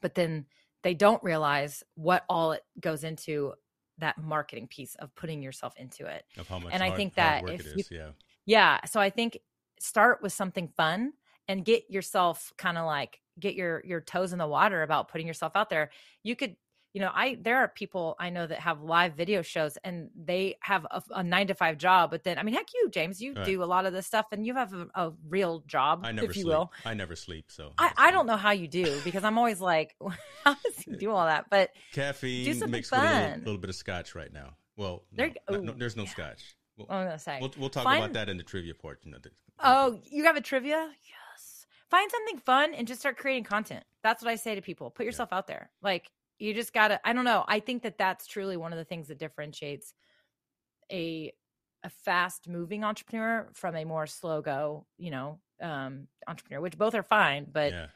but 0.00 0.14
then 0.14 0.46
they 0.82 0.94
don't 0.94 1.22
realize 1.22 1.82
what 1.94 2.24
all 2.28 2.52
it 2.52 2.62
goes 2.80 3.04
into 3.04 3.54
that 3.98 4.16
marketing 4.18 4.68
piece 4.68 4.94
of 4.96 5.14
putting 5.16 5.42
yourself 5.42 5.74
into 5.76 6.06
it. 6.06 6.24
Of 6.36 6.46
how 6.48 6.58
much 6.60 6.72
And 6.72 6.82
I 6.82 6.90
think 6.94 7.14
that 7.14 7.48
if 7.48 7.64
you- 7.64 7.72
is, 7.76 7.90
yeah. 7.90 8.10
Yeah. 8.46 8.78
So 8.86 9.00
I 9.00 9.10
think 9.10 9.38
start 9.80 10.22
with 10.22 10.32
something 10.32 10.68
fun 10.68 11.12
and 11.48 11.64
get 11.64 11.90
yourself 11.90 12.52
kind 12.56 12.78
of 12.78 12.86
like 12.86 13.20
get 13.40 13.54
your 13.54 13.82
your 13.84 14.00
toes 14.00 14.32
in 14.32 14.38
the 14.38 14.46
water 14.46 14.82
about 14.82 15.08
putting 15.08 15.26
yourself 15.26 15.52
out 15.54 15.68
there. 15.70 15.90
You 16.22 16.34
could, 16.36 16.56
you 16.98 17.04
know, 17.04 17.12
I 17.14 17.38
there 17.40 17.58
are 17.58 17.68
people 17.68 18.16
I 18.18 18.30
know 18.30 18.44
that 18.44 18.58
have 18.58 18.82
live 18.82 19.14
video 19.14 19.40
shows 19.40 19.78
and 19.84 20.10
they 20.16 20.56
have 20.62 20.84
a, 20.90 21.00
a 21.10 21.22
nine 21.22 21.46
to 21.46 21.54
five 21.54 21.78
job, 21.78 22.10
but 22.10 22.24
then 22.24 22.38
I 22.38 22.42
mean, 22.42 22.56
heck, 22.56 22.66
you 22.74 22.90
James, 22.90 23.22
you 23.22 23.34
Right. 23.34 23.44
do 23.46 23.62
a 23.62 23.66
lot 23.66 23.86
of 23.86 23.92
this 23.92 24.04
stuff 24.04 24.26
and 24.32 24.44
you 24.44 24.54
have 24.54 24.72
a, 24.74 24.88
a 24.96 25.12
real 25.28 25.60
job, 25.68 26.00
I 26.02 26.10
never 26.10 26.28
if 26.28 26.36
you 26.36 26.42
sleep. 26.42 26.54
will. 26.56 26.72
I 26.84 26.94
never 26.94 27.14
sleep, 27.14 27.44
so 27.50 27.70
I, 27.78 27.92
I 27.96 28.10
don't 28.10 28.26
know 28.26 28.36
how 28.36 28.50
you 28.50 28.66
do 28.66 29.00
because 29.04 29.22
I'm 29.22 29.38
always 29.38 29.60
like, 29.60 29.94
how 30.44 30.54
does 30.64 30.76
he 30.84 30.90
eh, 30.90 30.96
do 30.98 31.12
all 31.12 31.24
that? 31.26 31.44
But 31.50 31.70
Caffeine 31.92 32.44
do 32.46 32.54
something 32.54 32.72
mixed 32.72 32.90
with 32.90 33.00
a 33.00 33.04
little, 33.04 33.38
little 33.38 33.58
bit 33.58 33.70
of 33.70 33.76
scotch 33.76 34.16
right 34.16 34.32
now. 34.32 34.56
Well, 34.76 35.04
There 35.12 35.32
no, 35.48 35.60
no, 35.60 35.72
there's 35.78 35.94
no 35.96 36.02
yeah. 36.02 36.10
scotch. 36.10 36.56
We'll, 36.76 36.88
I'm 36.90 37.06
gonna 37.06 37.18
say, 37.20 37.38
we'll, 37.40 37.52
we'll 37.58 37.70
talk 37.70 37.84
Find- 37.84 38.02
about 38.02 38.14
that 38.14 38.28
in 38.28 38.38
the 38.38 38.42
trivia 38.42 38.74
portion 38.74 39.14
of 39.14 39.22
the. 39.22 39.30
Oh, 39.60 40.00
you 40.10 40.24
have 40.24 40.34
a 40.36 40.40
trivia? 40.40 40.90
Yes. 41.04 41.66
Find 41.90 42.10
something 42.10 42.38
fun 42.38 42.74
and 42.74 42.88
just 42.88 42.98
start 43.00 43.16
creating 43.18 43.44
content. 43.44 43.84
That's 44.02 44.22
what 44.22 44.30
I 44.30 44.34
say 44.36 44.54
to 44.56 44.62
people. 44.62 44.90
Put 44.90 45.06
yourself 45.06 45.32
out 45.32 45.46
there. 45.46 45.70
Like 45.80 46.10
you 46.38 46.54
just 46.54 46.72
got 46.72 46.88
to 46.88 47.00
I 47.08 47.12
don't 47.12 47.24
know. 47.24 47.44
I 47.46 47.60
think 47.60 47.82
that 47.82 47.98
that's 47.98 48.26
truly 48.26 48.56
one 48.56 48.72
of 48.72 48.78
the 48.78 48.84
things 48.84 49.08
that 49.08 49.18
differentiates 49.18 49.94
a 50.90 51.32
a 51.84 51.90
fast 51.90 52.48
moving 52.48 52.82
entrepreneur 52.84 53.48
from 53.52 53.76
a 53.76 53.84
more 53.84 54.06
slow 54.06 54.40
go, 54.42 54.86
you 54.96 55.10
know, 55.10 55.38
um 55.62 56.08
entrepreneur, 56.26 56.60
which 56.60 56.76
both 56.78 56.94
are 56.94 57.02
fine, 57.02 57.46
but 57.50 57.72
yeah. 57.72 57.86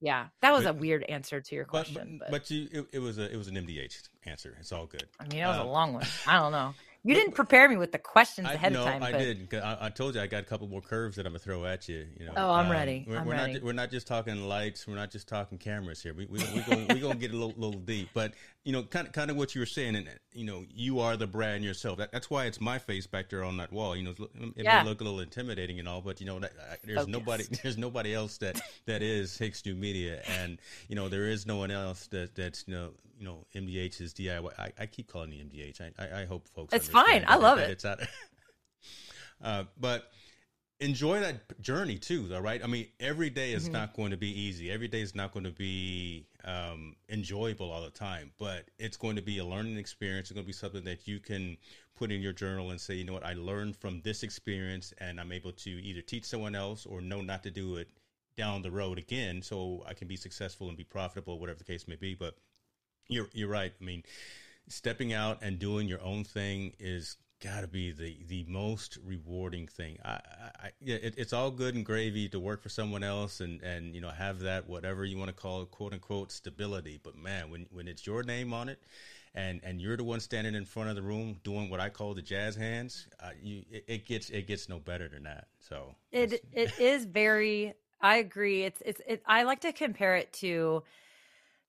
yeah, 0.00 0.26
that 0.42 0.52
was 0.52 0.64
But- 0.64 0.76
a 0.76 0.78
weird 0.78 1.04
answer 1.04 1.40
to 1.40 1.54
your 1.54 1.64
question, 1.64 2.18
but, 2.18 2.30
but, 2.30 2.42
but 2.42 2.50
you, 2.50 2.68
it, 2.70 2.86
it 2.94 2.98
was 3.00 3.18
a 3.18 3.30
it 3.32 3.36
was 3.36 3.48
an 3.48 3.54
MDH 3.56 4.08
answer. 4.24 4.56
It's 4.60 4.72
all 4.72 4.86
good. 4.86 5.06
I 5.20 5.24
mean, 5.24 5.40
that 5.40 5.48
was 5.48 5.58
um, 5.58 5.66
a 5.66 5.70
long 5.70 5.94
one. 5.94 6.06
I 6.26 6.38
don't 6.38 6.52
know. 6.52 6.74
You 7.04 7.14
didn't 7.14 7.32
prepare 7.32 7.68
me 7.68 7.76
with 7.76 7.92
the 7.92 7.98
questions 7.98 8.48
I, 8.48 8.54
ahead 8.54 8.72
no, 8.72 8.80
of 8.80 8.86
time, 8.86 9.02
I 9.02 9.12
but 9.12 9.18
did. 9.18 9.36
I, 9.36 9.56
did. 9.56 9.62
I 9.62 9.88
told 9.88 10.14
you 10.16 10.20
I 10.20 10.26
got 10.26 10.42
a 10.42 10.46
couple 10.46 10.66
more 10.66 10.80
curves 10.80 11.16
that 11.16 11.26
I'm 11.26 11.32
gonna 11.32 11.38
throw 11.38 11.64
at 11.64 11.88
you. 11.88 12.06
You 12.18 12.26
know. 12.26 12.32
Oh, 12.36 12.50
I'm 12.50 12.66
um, 12.66 12.72
ready. 12.72 13.04
We're, 13.06 13.18
I'm 13.18 13.26
we're 13.26 13.32
ready. 13.34 13.52
not. 13.54 13.62
We're 13.62 13.72
not 13.72 13.90
just 13.90 14.06
talking 14.06 14.48
lights. 14.48 14.86
We're 14.86 14.96
not 14.96 15.10
just 15.10 15.28
talking 15.28 15.58
cameras 15.58 16.02
here. 16.02 16.12
We 16.12 16.26
we 16.26 16.40
we 16.54 16.60
gonna, 16.62 16.86
we 16.92 17.00
gonna 17.00 17.14
get 17.14 17.30
a 17.30 17.36
little, 17.36 17.54
little 17.56 17.80
deep. 17.80 18.08
But 18.14 18.34
you 18.64 18.72
know, 18.72 18.82
kind 18.82 19.06
of 19.06 19.12
kind 19.12 19.30
of 19.30 19.36
what 19.36 19.54
you 19.54 19.60
were 19.60 19.66
saying, 19.66 19.96
and 19.96 20.08
you 20.34 20.44
know, 20.44 20.64
you 20.68 21.00
are 21.00 21.16
the 21.16 21.26
brand 21.26 21.64
yourself. 21.64 21.98
That, 21.98 22.12
that's 22.12 22.28
why 22.28 22.46
it's 22.46 22.60
my 22.60 22.78
face 22.78 23.06
back 23.06 23.30
there 23.30 23.42
on 23.44 23.56
that 23.58 23.72
wall. 23.72 23.96
You 23.96 24.02
know, 24.04 24.14
it 24.56 24.64
Yeah. 24.64 24.82
may 24.82 24.88
look 24.88 25.00
a 25.00 25.04
little 25.04 25.20
intimidating 25.20 25.78
and 25.78 25.88
all, 25.88 26.00
but 26.02 26.20
you 26.20 26.26
know, 26.26 26.38
that, 26.40 26.52
I, 26.70 26.76
there's 26.84 26.98
Focus. 26.98 27.12
nobody. 27.12 27.44
There's 27.62 27.78
nobody 27.78 28.14
else 28.14 28.38
that 28.38 28.60
that 28.86 29.02
is 29.02 29.38
Hicks 29.38 29.64
New 29.64 29.74
Media, 29.74 30.22
and 30.40 30.58
you 30.88 30.96
know, 30.96 31.08
there 31.08 31.28
is 31.28 31.46
no 31.46 31.56
one 31.56 31.70
else 31.70 32.06
that 32.08 32.34
that's 32.34 32.64
you 32.66 32.74
know. 32.74 32.90
You 33.20 33.24
know, 33.24 33.44
MDH 33.52 34.00
is 34.00 34.14
DIY. 34.14 34.52
I, 34.60 34.70
I 34.78 34.86
keep 34.86 35.08
calling 35.08 35.32
it 35.32 35.52
MDH. 35.52 35.80
I, 35.80 36.04
I, 36.04 36.20
I 36.20 36.24
hope 36.24 36.46
folks. 36.54 36.72
It's 36.72 36.86
fine. 36.88 37.24
I 37.26 37.34
love 37.34 37.58
that 37.58 37.68
it. 37.68 37.72
It's 37.72 37.84
out. 37.84 37.98
Uh, 39.42 39.64
but 39.78 40.10
enjoy 40.80 41.20
that 41.20 41.60
journey 41.60 41.98
too, 41.98 42.28
though, 42.28 42.40
right? 42.40 42.62
I 42.62 42.66
mean, 42.66 42.86
every 43.00 43.30
day 43.30 43.48
Mm-hmm. 43.48 43.56
is 43.56 43.72
not 43.72 43.94
going 43.94 44.10
to 44.10 44.16
be 44.16 44.28
easy. 44.40 44.70
Every 44.70 44.88
day 44.88 45.00
is 45.00 45.14
not 45.14 45.32
going 45.32 45.44
to 45.44 45.50
be 45.50 46.26
um, 46.44 46.96
enjoyable 47.08 47.70
all 47.70 47.82
the 47.82 47.90
time, 47.90 48.32
but 48.38 48.70
it's 48.78 48.96
going 48.96 49.16
to 49.16 49.22
be 49.22 49.38
a 49.38 49.44
learning 49.44 49.76
experience. 49.76 50.30
It's 50.30 50.34
going 50.34 50.44
to 50.44 50.46
be 50.46 50.52
something 50.52 50.84
that 50.84 51.08
you 51.08 51.18
can 51.18 51.56
put 51.96 52.12
in 52.12 52.20
your 52.20 52.32
journal 52.32 52.70
and 52.70 52.80
say, 52.80 52.94
you 52.94 53.04
know 53.04 53.12
what, 53.12 53.26
I 53.26 53.32
learned 53.34 53.76
from 53.76 54.00
this 54.02 54.22
experience, 54.22 54.92
and 54.98 55.20
I'm 55.20 55.32
able 55.32 55.52
to 55.52 55.70
either 55.70 56.00
teach 56.00 56.24
someone 56.24 56.54
else 56.54 56.86
or 56.86 57.00
know 57.00 57.22
not 57.22 57.42
to 57.44 57.50
do 57.50 57.76
it 57.76 57.88
down 58.36 58.62
the 58.62 58.70
road 58.70 58.98
again, 58.98 59.42
so 59.42 59.82
I 59.88 59.94
can 59.94 60.06
be 60.06 60.16
successful 60.16 60.68
and 60.68 60.76
be 60.76 60.84
profitable, 60.84 61.40
whatever 61.40 61.58
the 61.58 61.64
case 61.64 61.88
may 61.88 61.96
be. 61.96 62.14
But 62.14 62.36
you're 63.08 63.28
you're 63.32 63.48
right. 63.48 63.72
I 63.80 63.84
mean, 63.84 64.04
stepping 64.68 65.12
out 65.12 65.38
and 65.42 65.58
doing 65.58 65.88
your 65.88 66.00
own 66.02 66.22
thing 66.22 66.74
is 66.78 67.16
got 67.40 67.60
to 67.60 67.68
be 67.68 67.92
the 67.92 68.16
the 68.26 68.44
most 68.48 68.98
rewarding 69.04 69.66
thing. 69.66 69.98
I, 70.04 70.20
I, 70.62 70.70
it, 70.80 71.14
it's 71.16 71.32
all 71.32 71.50
good 71.50 71.74
and 71.74 71.84
gravy 71.84 72.28
to 72.30 72.40
work 72.40 72.62
for 72.62 72.68
someone 72.68 73.02
else 73.02 73.40
and 73.40 73.62
and 73.62 73.94
you 73.94 74.00
know 74.00 74.10
have 74.10 74.40
that 74.40 74.68
whatever 74.68 75.04
you 75.04 75.18
want 75.18 75.28
to 75.28 75.34
call 75.34 75.62
it, 75.62 75.70
quote 75.70 75.92
unquote 75.92 76.32
stability. 76.32 77.00
But 77.02 77.16
man, 77.16 77.50
when 77.50 77.66
when 77.70 77.88
it's 77.88 78.06
your 78.06 78.22
name 78.22 78.52
on 78.52 78.68
it. 78.68 78.82
And, 79.34 79.60
and 79.62 79.80
you're 79.80 79.96
the 79.96 80.04
one 80.04 80.20
standing 80.20 80.54
in 80.54 80.64
front 80.64 80.88
of 80.88 80.96
the 80.96 81.02
room 81.02 81.36
doing 81.44 81.68
what 81.68 81.78
I 81.80 81.90
call 81.90 82.14
the 82.14 82.22
jazz 82.22 82.56
hands. 82.56 83.06
Uh, 83.22 83.30
you, 83.40 83.62
it, 83.70 83.84
it 83.86 84.06
gets 84.06 84.30
it 84.30 84.46
gets 84.48 84.68
no 84.70 84.80
better 84.80 85.06
than 85.06 85.24
that. 85.24 85.48
So 85.60 85.94
it 86.10 86.42
it 86.52 86.72
is 86.80 87.04
very 87.04 87.74
i 88.00 88.16
agree 88.16 88.62
it's 88.62 88.82
it's 88.84 89.00
it, 89.06 89.22
i 89.26 89.42
like 89.42 89.60
to 89.60 89.72
compare 89.72 90.16
it 90.16 90.32
to 90.32 90.82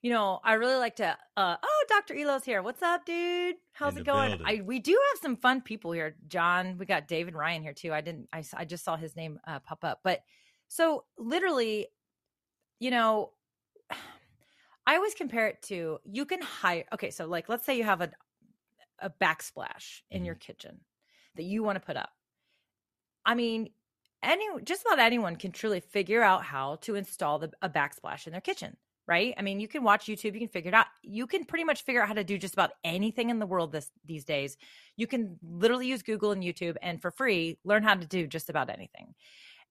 you 0.01 0.12
know 0.12 0.39
i 0.43 0.53
really 0.53 0.75
like 0.75 0.95
to 0.95 1.17
uh 1.38 1.55
oh 1.62 1.83
dr 1.89 2.15
elo's 2.15 2.43
here. 2.43 2.62
What's 2.62 2.81
up 2.81 3.05
dude? 3.05 3.55
How's 3.73 3.95
In 3.95 3.99
it 4.01 4.05
going? 4.05 4.38
building. 4.38 4.45
i 4.47 4.62
we 4.62 4.79
do 4.79 4.91
have 4.91 5.21
some 5.21 5.35
fun 5.35 5.62
people 5.62 5.91
here 5.91 6.15
john. 6.27 6.77
We 6.77 6.85
got 6.85 7.07
david 7.07 7.35
ryan 7.35 7.62
here 7.62 7.73
too. 7.73 7.93
I 7.93 8.01
didn't 8.01 8.27
I 8.31 8.43
I 8.55 8.65
just 8.65 8.83
saw 8.83 8.95
his 8.95 9.15
name 9.15 9.39
uh, 9.47 9.59
pop 9.59 9.83
up. 9.83 9.99
But 10.03 10.21
so 10.67 11.05
literally 11.17 11.88
you 12.79 12.91
know 12.91 13.31
i 14.88 14.95
always 14.95 15.13
compare 15.15 15.47
it 15.47 15.62
to 15.63 15.99
you 16.05 16.25
can 16.25 16.41
hire 16.41 16.85
okay 16.93 17.12
so 17.12 17.25
like 17.25 17.49
let's 17.49 17.65
say 17.65 17.77
you 17.77 17.83
have 17.83 18.01
a 18.01 18.12
a 19.01 19.09
backsplash 19.09 20.01
in 20.12 20.25
your 20.25 20.35
kitchen 20.35 20.81
that 21.35 21.43
you 21.43 21.63
want 21.63 21.77
to 21.77 21.85
put 21.85 21.95
up. 21.97 22.09
I 23.25 23.35
mean 23.35 23.69
any 24.21 24.45
just 24.63 24.85
about 24.85 24.99
anyone 24.99 25.35
can 25.38 25.51
truly 25.51 25.79
figure 25.79 26.21
out 26.21 26.43
how 26.43 26.75
to 26.81 26.95
install 26.95 27.39
the, 27.39 27.51
a 27.62 27.69
backsplash 27.69 28.27
in 28.27 28.31
their 28.33 28.41
kitchen 28.41 28.75
right? 29.09 29.33
I 29.37 29.41
mean 29.41 29.59
you 29.59 29.67
can 29.67 29.83
watch 29.83 30.05
youtube 30.05 30.35
you 30.35 30.39
can 30.39 30.47
figure 30.47 30.69
it 30.69 30.75
out. 30.75 30.85
You 31.01 31.25
can 31.27 31.43
pretty 31.43 31.65
much 31.65 31.83
figure 31.83 32.01
out 32.01 32.07
how 32.07 32.13
to 32.13 32.23
do 32.23 32.37
just 32.37 32.53
about 32.53 32.71
anything 32.83 33.31
in 33.31 33.39
the 33.39 33.47
world 33.47 33.71
this 33.71 33.91
these 34.05 34.23
days. 34.23 34.55
You 34.95 35.07
can 35.07 35.37
literally 35.41 35.87
use 35.87 36.03
google 36.03 36.31
and 36.31 36.43
youtube 36.43 36.77
and 36.81 37.01
for 37.01 37.11
free 37.11 37.57
learn 37.65 37.83
how 37.83 37.95
to 37.95 38.05
do 38.05 38.27
just 38.27 38.49
about 38.49 38.69
anything. 38.69 39.15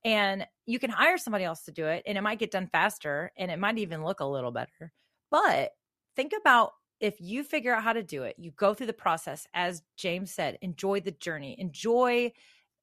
And 0.05 0.47
you 0.67 0.79
can 0.79 0.91
hire 0.91 1.19
somebody 1.19 1.45
else 1.45 1.63
to 1.65 1.73
do 1.73 1.87
it 1.87 2.03
and 2.07 2.19
it 2.19 2.23
might 2.23 2.41
get 2.41 2.51
done 2.51 2.69
faster 2.71 3.31
and 3.39 3.51
it 3.51 3.59
might 3.59 3.79
even 3.79 4.05
look 4.05 4.21
a 4.21 4.27
little 4.27 4.51
better. 4.53 4.93
But 5.31 5.71
think 6.17 6.33
about 6.39 6.73
if 7.01 7.21
you 7.21 7.45
figure 7.45 7.73
out 7.73 7.85
how 7.85 7.93
to 7.93 8.03
do 8.03 8.25
it 8.25 8.35
you 8.39 8.51
go 8.51 8.75
through 8.75 8.89
the 8.89 8.93
process 8.93 9.47
as 9.55 9.83
james 9.97 10.33
said 10.33 10.59
enjoy 10.63 10.99
the 11.01 11.13
journey. 11.13 11.55
Enjoy 11.61 12.33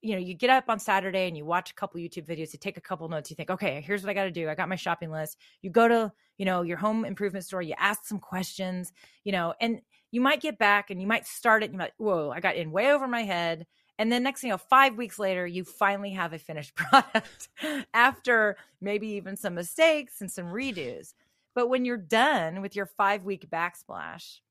you 0.02 0.14
know, 0.14 0.20
you 0.20 0.34
get 0.36 0.50
up 0.50 0.66
on 0.70 0.80
Saturday 0.80 1.28
and 1.28 1.36
you 1.36 1.46
watch 1.46 1.72
a 1.72 1.74
couple 1.74 2.00
YouTube 2.00 2.26
videos, 2.28 2.54
you 2.54 2.60
take 2.60 2.78
a 2.78 2.82
couple 2.82 3.08
notes, 3.10 3.30
you 3.30 3.36
think, 3.36 3.50
okay, 3.50 3.82
here's 3.82 4.04
what 4.04 4.10
I 4.12 4.14
got 4.14 4.26
to 4.26 4.32
do. 4.32 4.50
I 4.50 4.56
got 4.56 4.70
my 4.70 4.76
shopping 4.76 5.10
list. 5.12 5.38
You 5.62 5.70
go 5.72 5.88
to, 5.88 6.12
you 6.38 6.46
know, 6.46 6.62
your 6.62 6.78
home 6.78 7.06
improvement 7.06 7.46
store, 7.46 7.62
you 7.62 7.74
ask 7.78 8.06
some 8.06 8.20
questions, 8.20 8.92
you 9.24 9.32
know, 9.32 9.54
and 9.60 9.82
you 10.12 10.22
might 10.22 10.42
get 10.42 10.58
back 10.58 10.90
and 10.90 11.02
you 11.02 11.08
might 11.08 11.26
start 11.26 11.64
it. 11.64 11.68
And 11.68 11.76
you're 11.76 11.84
like, 11.86 11.94
whoa, 11.98 12.30
I 12.30 12.40
got 12.40 12.56
in 12.56 12.72
way 12.72 12.92
over 12.92 13.08
my 13.08 13.24
head. 13.24 13.66
And 13.98 14.12
then 14.12 14.24
next 14.24 14.42
thing 14.42 14.50
you 14.50 14.54
know, 14.54 14.58
five 14.58 14.96
weeks 14.96 15.18
later, 15.18 15.48
you 15.48 15.64
finally 15.64 16.12
have 16.12 16.34
a 16.34 16.40
finished 16.40 16.76
product 16.76 17.50
after 17.94 18.58
maybe 18.82 19.08
even 19.10 19.38
some 19.38 19.56
mistakes 19.56 20.22
and 20.22 20.32
some 20.32 20.48
redos. 20.48 21.14
But 21.54 21.68
when 21.70 21.86
you're 21.86 21.98
done 21.98 22.62
with 22.62 22.76
your 22.76 22.86
five 22.86 23.24
week 23.24 23.50
backsplash, 23.50 24.42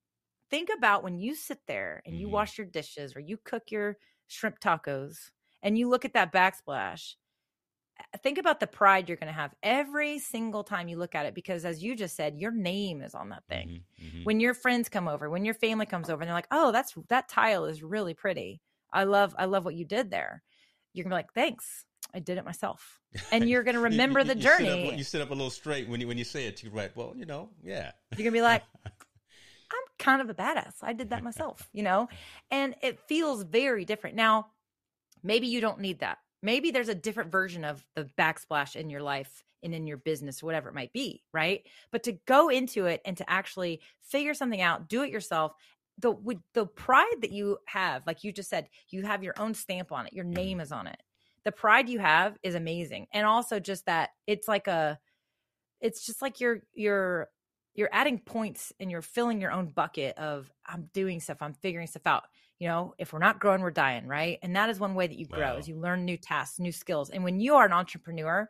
think 0.51 0.71
about 0.77 1.03
when 1.03 1.19
you 1.19 1.35
sit 1.35 1.61
there 1.67 2.03
and 2.07 2.19
you 2.19 2.29
Mhm. 2.29 2.29
wash 2.29 2.59
your 2.59 2.67
dishes 2.67 3.17
or 3.17 3.21
you 3.21 3.37
cook 3.39 3.71
your 3.71 3.99
shrimp 4.29 4.59
tacos 4.61 5.31
and 5.63 5.77
you 5.79 5.89
look 5.89 6.05
at 6.05 6.15
that 6.15 6.33
backsplash 6.33 7.15
think 8.23 8.39
about 8.39 8.59
the 8.59 8.67
pride 8.67 9.09
you're 9.09 9.17
going 9.17 9.29
to 9.33 9.41
have 9.41 9.55
every 9.63 10.19
single 10.19 10.65
time 10.65 10.89
you 10.89 10.97
look 10.97 11.15
at 11.15 11.27
it 11.27 11.35
because 11.35 11.65
as 11.65 11.83
you 11.83 11.95
just 11.95 12.17
said 12.17 12.37
your 12.39 12.51
name 12.51 13.01
is 13.03 13.15
on 13.15 13.29
that 13.29 13.45
thing 13.49 13.83
Mhm, 14.03 14.05
mhm. 14.21 14.25
when 14.25 14.41
your 14.41 14.53
friends 14.55 14.89
come 14.89 15.07
over 15.09 15.31
when 15.31 15.45
your 15.45 15.55
family 15.55 15.87
comes 15.87 16.11
over 16.11 16.21
and 16.23 16.29
they're 16.29 16.35
like 16.35 16.49
oh 16.51 16.73
that's 16.73 16.95
that 17.09 17.29
tile 17.29 17.67
is 17.67 17.83
really 17.83 18.15
pretty 18.15 18.61
i 18.93 19.05
love 19.05 19.35
i 19.39 19.45
love 19.45 19.65
what 19.65 19.75
you 19.77 19.85
did 19.85 20.11
there 20.11 20.43
you're 20.93 21.05
gonna 21.05 21.15
be 21.15 21.19
like 21.19 21.33
thanks 21.35 21.85
i 22.13 22.19
did 22.19 22.37
it 22.37 22.45
myself 22.45 22.99
and 23.31 23.49
you're 23.49 23.63
gonna 23.63 23.79
You- 23.79 23.85
you- 23.85 23.91
remember 23.91 24.21
you- 24.21 24.27
the 24.27 24.37
you 24.37 24.43
sit 24.43 24.51
up- 24.53 24.59
journey 24.59 24.97
you 24.97 25.05
sit 25.05 25.21
up 25.21 25.31
a 25.31 25.35
little 25.35 25.51
straight 25.51 25.89
when 25.89 26.01
you 26.01 26.09
when 26.09 26.19
you 26.19 26.25
say 26.25 26.47
it 26.47 26.57
too, 26.57 26.71
right? 26.71 26.95
Well, 26.97 27.15
you 27.17 27.27
know, 27.27 27.51
yeah. 27.63 27.93
you're 28.17 28.25
gonna 28.25 28.33
be 28.33 28.43
like 28.53 28.63
kind 29.99 30.21
of 30.21 30.31
a 30.31 30.35
badass. 30.35 30.75
I 30.83 30.93
did 30.93 31.11
that 31.11 31.23
myself 31.25 31.69
you 31.73 31.83
know? 31.83 32.09
And 32.51 32.75
it 32.83 33.01
feels 33.09 33.43
very 33.43 33.85
different. 33.85 34.17
Now 34.17 34.49
maybe 35.23 35.47
you 35.47 35.61
don't 35.61 35.81
need 35.81 36.01
that. 36.01 36.19
Maybe 36.43 36.71
there's 36.71 36.91
a 36.91 36.95
different 36.95 37.33
version 37.33 37.65
of 37.65 37.85
the 37.95 38.09
backsplash 38.19 38.77
in 38.77 38.91
your 38.91 39.03
life 39.03 39.43
and 39.63 39.75
in 39.75 39.87
your 39.87 39.97
business 39.97 40.43
whatever 40.43 40.69
it 40.69 40.75
might 40.75 40.93
be 40.93 41.23
right? 41.33 41.63
But 41.91 42.03
to 42.05 42.13
go 42.27 42.49
into 42.49 42.87
it 42.87 43.01
and 43.05 43.17
to 43.17 43.31
actually 43.31 43.81
figure 44.03 44.35
something 44.35 44.61
out 44.61 44.89
do 44.89 45.03
it 45.03 45.11
yourself 45.11 45.53
the 45.99 46.11
with 46.11 46.39
the 46.55 46.67
pride 46.67 47.21
that 47.21 47.31
you 47.31 47.57
have 47.67 48.03
like 48.05 48.25
you 48.25 48.33
just 48.33 48.51
said 48.51 48.69
you 48.91 49.03
have 49.03 49.23
your 49.23 49.35
own 49.39 49.55
stamp 49.55 49.93
on 49.93 50.07
it 50.07 50.13
your 50.13 50.25
name 50.25 50.61
is 50.61 50.73
on 50.73 50.87
it. 50.87 51.01
The 51.45 51.53
pride 51.53 51.89
you 51.89 51.99
have 51.99 52.37
is 52.43 52.55
amazing. 52.55 53.07
And 53.13 53.27
also 53.27 53.61
just 53.61 53.87
that 53.87 54.11
it's 54.27 54.49
like 54.49 54.67
a 54.67 54.99
it's 55.81 56.05
just 56.05 56.23
like 56.23 56.41
you're 56.41 56.63
you're 56.75 57.29
you're 57.75 57.89
adding 57.93 58.19
points 58.19 58.73
and 58.81 58.91
you're 58.91 59.03
filling 59.03 59.41
your 59.41 59.53
own 59.53 59.67
bucket 59.67 60.17
of 60.19 60.51
i'm 60.67 60.89
doing 60.93 61.21
stuff 61.21 61.39
i'm 61.41 61.55
figuring 61.55 61.87
stuff 61.87 62.07
out 62.07 62.25
you 62.59 62.69
know 62.69 62.95
if 62.99 63.13
we're 63.13 63.19
not 63.19 63.41
growing 63.41 63.61
we're 63.61 63.71
dying 63.71 64.07
right 64.07 64.39
and 64.43 64.55
that 64.57 64.69
is 64.69 64.81
one 64.81 64.95
way 64.95 65.07
that 65.07 65.19
you 65.19 65.27
grow 65.27 65.53
Wow. 65.53 65.59
is 65.59 65.69
you 65.69 65.77
learn 65.77 66.05
new 66.05 66.17
tasks 66.17 66.59
new 66.59 66.73
skills 66.73 67.11
and 67.11 67.25
when 67.25 67.41
you 67.41 67.55
are 67.55 67.67
an 67.67 67.73
entrepreneur 67.73 68.49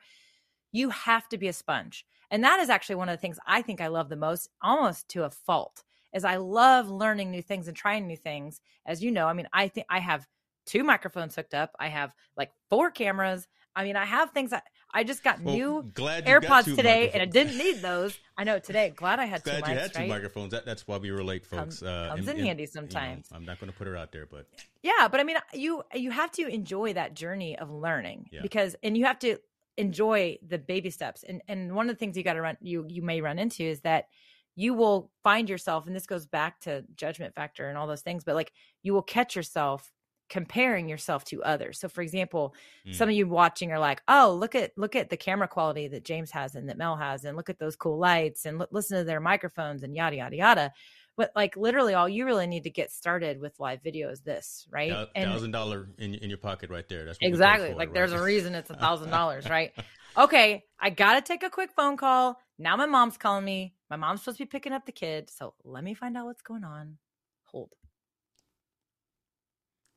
you 0.72 0.91
have 0.91 1.29
to 1.29 1.39
be 1.39 1.49
a 1.49 1.53
sponge 1.53 2.05
and 2.31 2.43
that 2.45 2.61
is 2.61 2.68
actually 2.70 2.97
one 2.97 3.09
of 3.09 3.16
the 3.16 3.20
things 3.20 3.39
i 3.47 3.62
think 3.62 3.81
i 3.81 3.87
love 3.89 4.09
the 4.09 4.16
most 4.16 4.49
almost 4.62 5.09
to 5.09 5.25
a 5.25 5.31
fault 5.31 5.83
is 6.14 6.25
I 6.25 6.37
love 6.37 6.89
learning 6.89 7.33
new 7.33 7.43
things 7.43 7.66
and 7.66 7.77
trying 7.77 8.07
new 8.07 8.16
things. 8.16 8.61
As 8.87 9.03
you 9.03 9.11
know, 9.11 9.27
I 9.27 9.33
mean, 9.33 9.49
I 9.53 9.66
think 9.66 9.89
I 9.91 9.99
have 9.99 10.29
two 10.64 10.85
microphones 10.85 11.35
hooked 11.35 11.55
up. 11.55 11.72
I 11.81 11.89
have 11.89 12.12
like 12.37 12.53
four 12.70 12.93
cameras. 12.93 13.49
I 13.77 13.85
mean, 13.85 13.97
I 13.97 14.05
have 14.05 14.31
things 14.31 14.51
that 14.51 14.64
I 14.93 15.03
just 15.03 15.25
got 15.25 15.41
Well, 15.43 15.55
new 15.55 15.91
glad 15.95 16.27
AirPods 16.27 16.77
today, 16.77 17.11
and 17.11 17.20
I 17.20 17.25
didn't 17.27 17.59
need 17.59 17.83
those. 17.83 18.16
I 18.39 18.45
know 18.45 18.59
today. 18.61 18.93
Glad 18.95 19.18
I 19.18 19.25
had 19.25 19.43
two 19.45 19.51
Glad 19.51 19.66
you 19.68 19.75
mics, 19.75 19.81
had 19.81 19.93
two 19.95 19.99
right? 20.01 20.09
microphones. 20.09 20.53
That, 20.53 20.64
that's 20.64 20.87
why 20.87 20.99
we 20.99 21.11
were 21.11 21.25
late, 21.25 21.45
folks. 21.45 21.83
uh, 21.83 22.09
comes 22.11 22.29
in 22.29 22.37
and, 22.37 22.47
handy 22.47 22.62
you 22.62 22.68
know, 22.68 22.81
sometimes. 22.81 23.29
I'm 23.33 23.45
not 23.45 23.59
going 23.59 23.72
to 23.72 23.77
put 23.77 23.87
her 23.89 23.97
out 23.97 24.12
there, 24.12 24.27
but 24.27 24.47
Yeah, 24.83 25.09
but 25.09 25.18
I 25.20 25.25
mean, 25.25 25.37
you 25.53 25.83
you 25.95 26.12
have 26.12 26.31
to 26.33 26.47
enjoy 26.47 26.93
that 26.93 27.14
journey 27.14 27.59
of 27.59 27.70
learning 27.70 28.29
Yeah. 28.31 28.43
because, 28.43 28.77
and 28.83 28.97
you 28.97 29.05
have 29.07 29.18
to 29.20 29.39
enjoy 29.77 30.39
the 30.47 30.59
baby 30.59 30.91
steps. 30.91 31.25
And 31.25 31.43
and 31.49 31.75
one 31.75 31.89
of 31.91 31.97
the 31.97 31.99
things 31.99 32.16
you 32.16 32.22
got 32.22 32.35
to 32.35 32.43
run 32.43 32.57
you 32.61 32.87
you 32.89 33.03
may 33.03 33.20
run 33.20 33.41
into 33.41 33.64
is 33.64 33.81
that 33.81 34.07
you 34.55 34.75
will 34.75 35.11
find 35.25 35.49
yourself, 35.49 35.89
and 35.89 35.97
this 35.97 36.07
goes 36.07 36.27
back 36.27 36.61
to 36.61 36.85
judgment 36.95 37.35
factor 37.35 37.68
and 37.68 37.77
all 37.77 37.89
those 37.89 38.03
things, 38.03 38.22
but 38.22 38.37
like 38.37 38.53
you 38.85 38.95
will 38.95 39.03
catch 39.03 39.35
yourself 39.35 39.91
comparing 40.29 40.89
yourself 40.89 41.25
to 41.25 41.43
others. 41.45 41.79
So, 41.79 41.89
for 41.89 42.03
example, 42.03 42.55
Mm. 42.87 42.95
some 42.95 43.09
of 43.09 43.14
you 43.14 43.27
watching 43.29 43.72
are 43.72 43.79
like, 43.79 44.03
"Oh, 44.09 44.37
look 44.39 44.55
at 44.55 44.72
look 44.77 44.97
at 44.97 45.11
the 45.11 45.16
camera 45.16 45.49
quality 45.49 45.89
that 45.89 46.05
James 46.05 46.31
has 46.33 46.55
and 46.55 46.68
that 46.68 46.79
Mel 46.79 46.97
has, 46.97 47.25
and 47.25 47.37
look 47.37 47.51
at 47.51 47.59
those 47.59 47.77
cool 47.77 47.99
lights, 47.99 48.47
and 48.47 48.61
l- 48.61 48.68
listen 48.70 48.99
to 48.99 49.05
their 49.05 49.20
microphones, 49.20 49.83
and 49.83 49.95
yada 49.95 50.16
yada 50.16 50.37
yada." 50.37 50.72
But 51.16 51.31
like 51.37 51.57
literally, 51.57 51.95
all 51.95 52.09
you 52.09 52.25
really 52.25 52.47
need 52.49 52.64
to 52.64 52.70
get 52.70 52.91
started 52.91 53.39
with 53.41 53.61
live 53.61 53.83
video 53.83 54.09
is 54.11 54.22
this, 54.22 54.66
right? 54.70 55.09
And- 55.14 55.31
thousand 55.31 55.53
dollar 55.53 55.89
in 55.99 56.14
in 56.14 56.29
your 56.29 56.39
pocket 56.39 56.70
right 56.70 56.89
there. 56.89 57.05
That's 57.05 57.18
what 57.20 57.29
exactly. 57.29 57.68
for, 57.70 57.77
Like 57.77 57.89
right? 57.89 57.95
there's 57.95 58.12
a 58.12 58.20
reason 58.22 58.55
it's 58.55 58.70
a 58.70 58.75
thousand 58.77 59.11
dollars, 59.11 59.49
right? 59.49 59.72
Okay, 60.16 60.64
I 60.79 60.91
gotta 60.91 61.20
take 61.20 61.43
a 61.43 61.51
quick 61.51 61.72
phone 61.72 61.97
call. 61.97 62.39
Now 62.57 62.77
my 62.77 62.87
mom's 62.87 63.16
calling 63.16 63.45
me. 63.45 63.75
My 63.91 63.97
mom's 63.97 64.20
supposed 64.20 64.39
to 64.39 64.45
be 64.45 64.49
picking 64.49 64.72
up 64.72 64.87
the 64.87 64.93
kid, 64.93 65.29
so 65.29 65.55
let 65.64 65.83
me 65.83 65.93
find 65.93 66.16
out 66.16 66.27
what's 66.27 66.41
going 66.43 66.62
on. 66.62 66.99
Hold. 67.47 67.72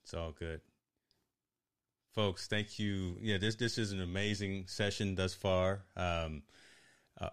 It's 0.07 0.13
all 0.13 0.31
good. 0.31 0.61
Folks, 2.13 2.47
thank 2.47 2.79
you. 2.79 3.17
Yeah, 3.19 3.39
this 3.39 3.55
this 3.55 3.77
is 3.77 3.91
an 3.91 3.99
amazing 3.99 4.67
session 4.67 5.15
thus 5.15 5.33
far. 5.33 5.81
Um, 5.97 6.43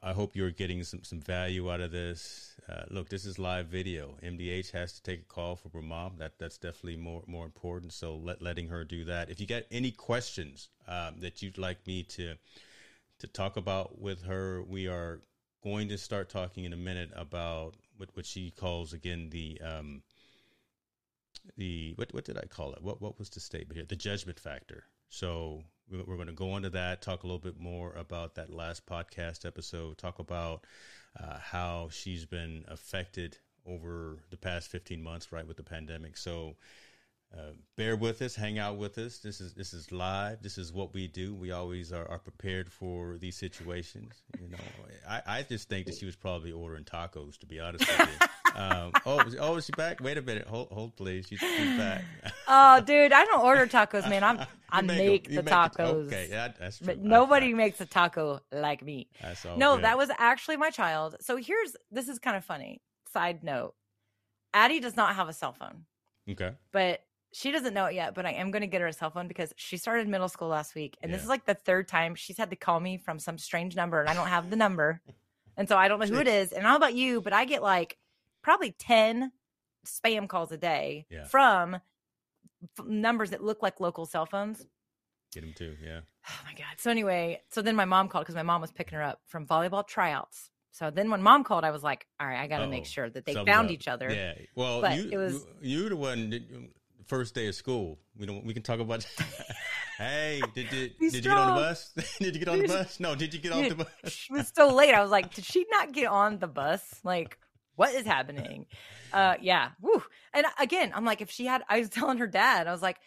I- 0.03 0.13
hope 0.13 0.35
you're 0.35 0.51
getting 0.51 0.83
some, 0.83 1.05
some 1.05 1.21
value 1.21 1.71
out 1.73 1.81
of 1.81 1.93
this. 1.93 2.57
Uh, 2.69 2.83
look, 2.91 3.09
this 3.09 3.27
is 3.27 3.39
live 3.39 3.69
video. 3.69 4.17
MDH 4.25 4.73
has 4.73 4.93
to 4.95 5.03
take 5.05 5.21
a 5.21 5.25
call 5.25 5.61
her 5.73 5.83
mom. 5.83 6.17
That 6.19 6.41
that's 6.41 6.59
definitely 6.59 6.97
more 6.97 7.23
more 7.29 7.45
important. 7.45 7.93
So 7.93 8.17
let 8.17 8.43
letting 8.43 8.67
her 8.71 8.83
do 8.83 9.05
that. 9.05 9.31
If 9.31 9.39
you 9.39 9.47
got 9.47 9.63
any 9.71 9.93
questions 9.93 10.69
um, 10.89 11.21
that 11.21 11.43
you'd 11.43 11.59
like 11.59 11.87
me 11.87 12.03
to 12.03 12.35
to 13.21 13.27
talk 13.29 13.57
about 13.57 14.01
with 14.01 14.25
her, 14.25 14.65
we 14.65 14.89
are 14.89 15.21
going 15.63 15.89
to 15.91 15.97
start 15.97 16.29
talking 16.29 16.65
in 16.65 16.73
a 16.73 16.77
minute 16.77 17.13
about 17.15 17.77
what 17.99 18.09
what 18.15 18.27
she 18.27 18.51
calls 18.51 18.93
again 18.93 19.31
the 19.31 19.61
um, 19.61 20.03
the 21.57 21.93
what 21.97 22.13
what 22.15 22.25
did 22.25 22.39
I 22.39 22.47
call 22.47 22.73
it? 22.75 22.83
What 22.83 23.01
what 23.01 23.19
was 23.19 23.31
the 23.31 23.41
statement 23.41 23.77
here? 23.77 23.87
The 23.87 23.97
judgment 23.97 24.41
factor. 24.41 24.85
So 25.09 25.63
we- 25.91 26.03
we're 26.03 26.17
going 26.17 26.29
to 26.29 26.33
go 26.33 26.57
into 26.57 26.71
that, 26.71 27.03
talk 27.03 27.23
a 27.23 27.27
little 27.27 27.39
bit 27.39 27.59
more 27.59 27.93
about 27.95 28.35
that 28.37 28.51
last 28.51 28.87
podcast 28.87 29.45
episode, 29.45 29.99
talk 29.99 30.19
about 30.19 30.65
uh, 31.21 31.39
how 31.39 31.89
she's 31.91 32.25
been 32.25 32.65
affected 32.69 33.39
over 33.67 34.19
the 34.31 34.37
past 34.37 34.69
15 34.71 35.03
months, 35.03 35.33
right, 35.33 35.47
with 35.47 35.57
the 35.57 35.63
pandemic. 35.63 36.17
So 36.17 36.57
uh, 37.37 37.53
bear 37.77 37.97
with 37.97 38.23
us, 38.23 38.35
hang 38.35 38.59
out 38.59 38.77
with 38.77 38.97
us. 38.99 39.19
This 39.19 39.41
is 39.41 39.55
this 39.55 39.75
is 39.75 39.91
live. 39.91 40.43
This 40.43 40.59
is 40.59 40.73
what 40.73 40.95
we 40.95 41.09
do. 41.09 41.35
We 41.35 41.51
always 41.53 41.93
are, 41.93 42.09
are 42.09 42.19
prepared 42.19 42.71
for 42.71 43.19
these 43.19 43.37
situations. 43.37 44.23
You 44.41 44.49
know, 44.49 44.59
I, 45.09 45.23
I 45.27 45.43
just 45.43 45.69
think 45.69 45.87
that 45.87 45.97
she 45.97 46.07
was 46.07 46.17
probably 46.17 46.53
ordering 46.53 46.85
tacos. 46.85 47.39
To 47.39 47.47
be 47.47 47.61
honest 47.61 47.87
with 47.87 48.09
you. 48.21 48.27
Um, 48.55 48.93
oh, 49.05 49.19
is- 49.21 49.37
oh, 49.41 49.57
is 49.57 49.67
she 49.67 49.73
back? 49.73 50.01
Wait 50.01 50.17
a 50.17 50.23
minute. 50.23 50.47
Hold, 50.47 50.69
hold, 50.71 50.95
please. 50.97 51.27
She's, 51.29 51.41
she's 51.41 51.77
back. 51.77 52.05
Oh, 52.47 52.81
dude, 52.81 53.13
I 53.13 53.25
don't 53.25 53.43
order 53.43 53.67
tacos, 53.67 54.09
man. 54.09 54.23
I'm 54.23 54.39
I 54.71 54.83
make, 54.83 55.29
make, 55.29 55.35
the 55.35 55.43
tacos. 55.43 56.07
Okay, 56.07 56.29
yeah, 56.31 56.53
that's 56.59 56.79
true. 56.79 56.87
But 56.87 56.99
nobody 57.01 57.51
I- 57.51 57.55
makes 57.55 57.81
a 57.81 57.87
taco 57.87 58.41
like 58.53 58.83
me. 58.85 59.09
No, 59.57 59.75
good. 59.77 59.85
that 59.85 59.97
was 59.97 60.11
actually 60.19 60.59
my 60.59 60.71
child. 60.71 61.17
So 61.21 61.37
here's 61.37 61.75
this 61.91 62.09
is 62.09 62.19
kind 62.19 62.37
of 62.37 62.45
funny. 62.45 62.81
Side 63.13 63.43
note. 63.43 63.75
Addie 64.53 64.79
does 64.79 64.95
not 64.95 65.17
have 65.17 65.29
a 65.29 65.33
cell 65.33 65.53
phone, 65.53 65.85
okay. 66.31 66.53
but 66.71 67.04
she 67.35 67.51
doesn't 67.51 67.75
know 67.75 67.87
it 67.87 67.95
yet. 67.95 68.15
But 68.15 68.25
I 68.27 68.31
am 68.33 68.51
going 68.53 68.63
to 68.63 68.67
get 68.69 68.81
her 68.81 68.87
a 68.87 68.93
cell 68.93 69.11
phone 69.11 69.29
because 69.29 69.53
she 69.57 69.77
started 69.77 70.09
middle 70.09 70.29
school 70.29 70.49
last 70.49 70.75
week. 70.75 70.97
And 71.03 71.13
this 71.13 71.23
is 71.23 71.29
like 71.29 71.45
the 71.45 71.55
third 71.55 71.89
time 71.89 72.15
she's 72.15 72.39
had 72.39 72.51
to 72.51 72.57
call 72.57 72.79
me 72.81 72.97
from 72.97 73.19
some 73.19 73.39
strange 73.39 73.75
number 73.77 74.01
and 74.01 74.09
I 74.09 74.15
don't 74.15 74.29
have 74.29 74.51
the 74.51 74.57
number. 74.57 75.01
And 75.57 75.69
so 75.69 75.77
I 75.77 75.87
don't 75.87 76.01
know 76.01 76.07
who 76.07 76.19
it 76.19 76.27
is. 76.27 76.51
And 76.51 76.61
I 76.67 76.71
don't 76.71 76.73
know 76.81 76.85
about 76.87 76.97
you, 76.97 77.21
but 77.21 77.33
I 77.33 77.45
get 77.45 77.63
like 77.63 77.97
probably 78.43 78.73
10 78.73 79.31
spam 79.87 80.29
calls 80.29 80.51
a 80.51 80.57
day 80.57 81.07
Yeah. 81.09 81.27
from 81.27 81.75
f- 81.77 82.85
numbers 82.85 83.31
that 83.31 83.41
look 83.41 83.63
like 83.63 83.79
local 83.79 84.05
cell 84.05 84.27
phones. 84.27 84.67
Get 85.33 85.43
them 85.43 85.53
too. 85.57 85.77
Yeah. 85.81 86.01
Oh 86.29 86.41
my 86.45 86.55
god. 86.55 86.75
So 86.79 86.91
anyway, 86.91 87.41
so 87.53 87.63
then 87.63 87.77
my 87.77 87.85
mom 87.85 88.09
called 88.09 88.25
because 88.25 88.35
my 88.35 88.43
mom 88.43 88.63
was 88.63 88.73
picking 88.73 88.97
her 88.97 89.05
up 89.05 89.21
from 89.29 89.47
volleyball 89.47 89.87
tryouts. 89.87 90.51
So 90.73 90.91
then 90.91 91.09
when 91.09 91.23
mom 91.23 91.45
called, 91.45 91.63
I 91.63 91.71
was 91.71 91.85
like, 91.85 92.05
all 92.19 92.27
right, 92.27 92.41
I 92.41 92.49
got 92.49 92.59
to 92.59 92.67
make 92.67 92.83
oh, 92.83 92.87
sure 92.87 93.09
that 93.11 93.25
they 93.25 93.35
found 93.35 93.67
up. 93.67 93.71
each 93.71 93.87
other. 93.87 94.11
Yeah. 94.13 94.33
Well, 94.57 94.81
But 94.81 94.97
you, 94.97 95.09
it 95.13 95.17
was- 95.19 95.47
you 95.63 95.89
the 95.89 95.97
one 95.97 96.31
that, 96.31 96.43
first 97.07 97.35
day 97.35 97.49
of 97.49 97.55
school. 97.55 97.99
We 98.19 98.27
don't. 98.27 98.45
We 98.45 98.55
can 98.55 98.63
talk 98.63 98.81
about. 98.81 99.07
hey, 99.99 100.41
did 100.55 100.73
you 100.73 100.91
Be 100.99 101.11
did 101.11 101.25
you 101.25 101.31
get 101.31 101.39
on 101.39 101.55
the 101.55 101.61
bus? 101.61 101.93
did 102.19 102.35
you 102.35 102.39
get 102.39 102.49
on 102.49 102.59
the 102.61 102.69
bus? 102.69 103.01
No. 103.01 103.15
Did 103.15 103.35
you 103.35 103.41
get 103.41 103.53
off 103.53 103.69
the 103.69 103.75
bus? 103.75 103.89
she 104.13 104.33
was 104.33 104.53
so 104.55 104.75
late. 104.75 104.95
I 104.95 105.03
was 105.03 105.11
like, 105.11 105.35
did 105.35 105.45
she 105.45 105.67
not 105.71 105.93
get 105.93 106.07
on 106.07 106.39
the 106.39 106.47
bus? 106.47 107.01
Like, 107.05 107.39
what 107.77 107.95
is 107.95 108.07
happening? 108.07 108.67
Uh, 109.13 109.35
yeah. 109.41 109.71
Woo. 109.81 110.03
And 110.33 110.47
again, 110.59 110.93
I'm 110.95 111.05
like, 111.05 111.21
if 111.21 111.31
she 111.31 111.47
had, 111.47 111.63
I 111.69 111.79
was 111.79 111.89
telling 111.89 112.19
her 112.19 112.27
dad, 112.27 112.67
I 112.67 112.73
was 112.73 112.83
like, 112.83 112.99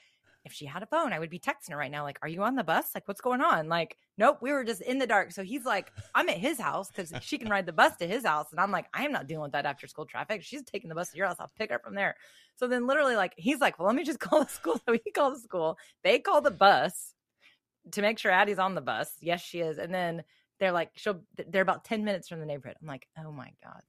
if 0.48 0.54
she 0.54 0.66
had 0.66 0.82
a 0.82 0.88
phone, 0.88 1.14
I 1.14 1.20
would 1.20 1.30
be 1.30 1.40
texting 1.40 1.72
her 1.72 1.78
right 1.78 1.92
now. 1.92 2.04
Like, 2.04 2.18
are 2.22 2.28
you 2.28 2.42
on 2.42 2.56
the 2.56 2.64
bus? 2.64 2.96
Like, 2.96 3.08
what's 3.08 3.22
going 3.22 3.42
on? 3.42 3.68
Like, 3.68 3.98
nope, 4.18 4.40
we 4.42 4.52
were 4.52 4.64
just 4.64 4.82
in 4.82 4.98
the 4.98 5.06
dark. 5.06 5.32
So 5.32 5.44
he's 5.44 5.66
like, 5.66 5.92
I'm 6.16 6.30
at 6.30 6.38
his 6.38 6.60
house 6.60 6.90
because 6.90 7.14
she 7.22 7.38
can 7.38 7.50
ride 7.50 7.66
the 7.66 7.74
bus 7.74 7.96
to 7.98 8.08
his 8.08 8.26
house. 8.26 8.48
And 8.52 8.60
I'm 8.60 8.72
like, 8.72 8.88
I 8.94 9.06
am 9.06 9.12
not 9.12 9.28
dealing 9.28 9.44
with 9.44 9.52
that 9.52 9.66
after 9.66 9.86
school 9.88 10.06
traffic. 10.06 10.42
She's 10.42 10.64
taking 10.64 10.90
the 10.90 10.96
bus 10.96 11.12
to 11.12 11.18
your 11.18 11.28
house. 11.28 11.36
I'll 11.40 11.52
pick 11.58 11.70
her 11.70 11.80
from 11.80 11.94
there. 11.94 12.16
So 12.56 12.68
then 12.68 12.88
literally, 12.88 13.16
like, 13.16 13.34
he's 13.38 13.60
like, 13.60 13.78
well, 13.78 13.88
let 13.88 13.96
me 13.96 14.04
just 14.04 14.20
call 14.22 14.44
the 14.44 14.50
school. 14.50 14.82
So 14.88 14.94
he 14.94 15.12
called 15.12 15.36
the 15.36 15.42
school. 15.42 15.78
They 16.04 16.20
call 16.20 16.42
the 16.42 16.52
bus 16.52 17.14
to 17.92 18.02
make 18.02 18.18
sure 18.18 18.32
Addie's 18.32 18.60
on 18.60 18.74
the 18.74 18.82
bus. 18.82 19.12
Yes, 19.22 19.42
she 19.42 19.60
is. 19.60 19.78
And 19.78 19.94
then 19.94 20.24
they're 20.60 20.72
like, 20.72 20.92
she'll, 20.96 21.22
they're 21.50 21.62
about 21.62 21.84
10 21.84 22.04
minutes 22.04 22.28
from 22.28 22.40
the 22.40 22.46
neighborhood. 22.46 22.78
I'm 22.82 22.88
like, 22.88 23.08
oh 23.20 23.32
my 23.32 23.52
God. 23.64 23.82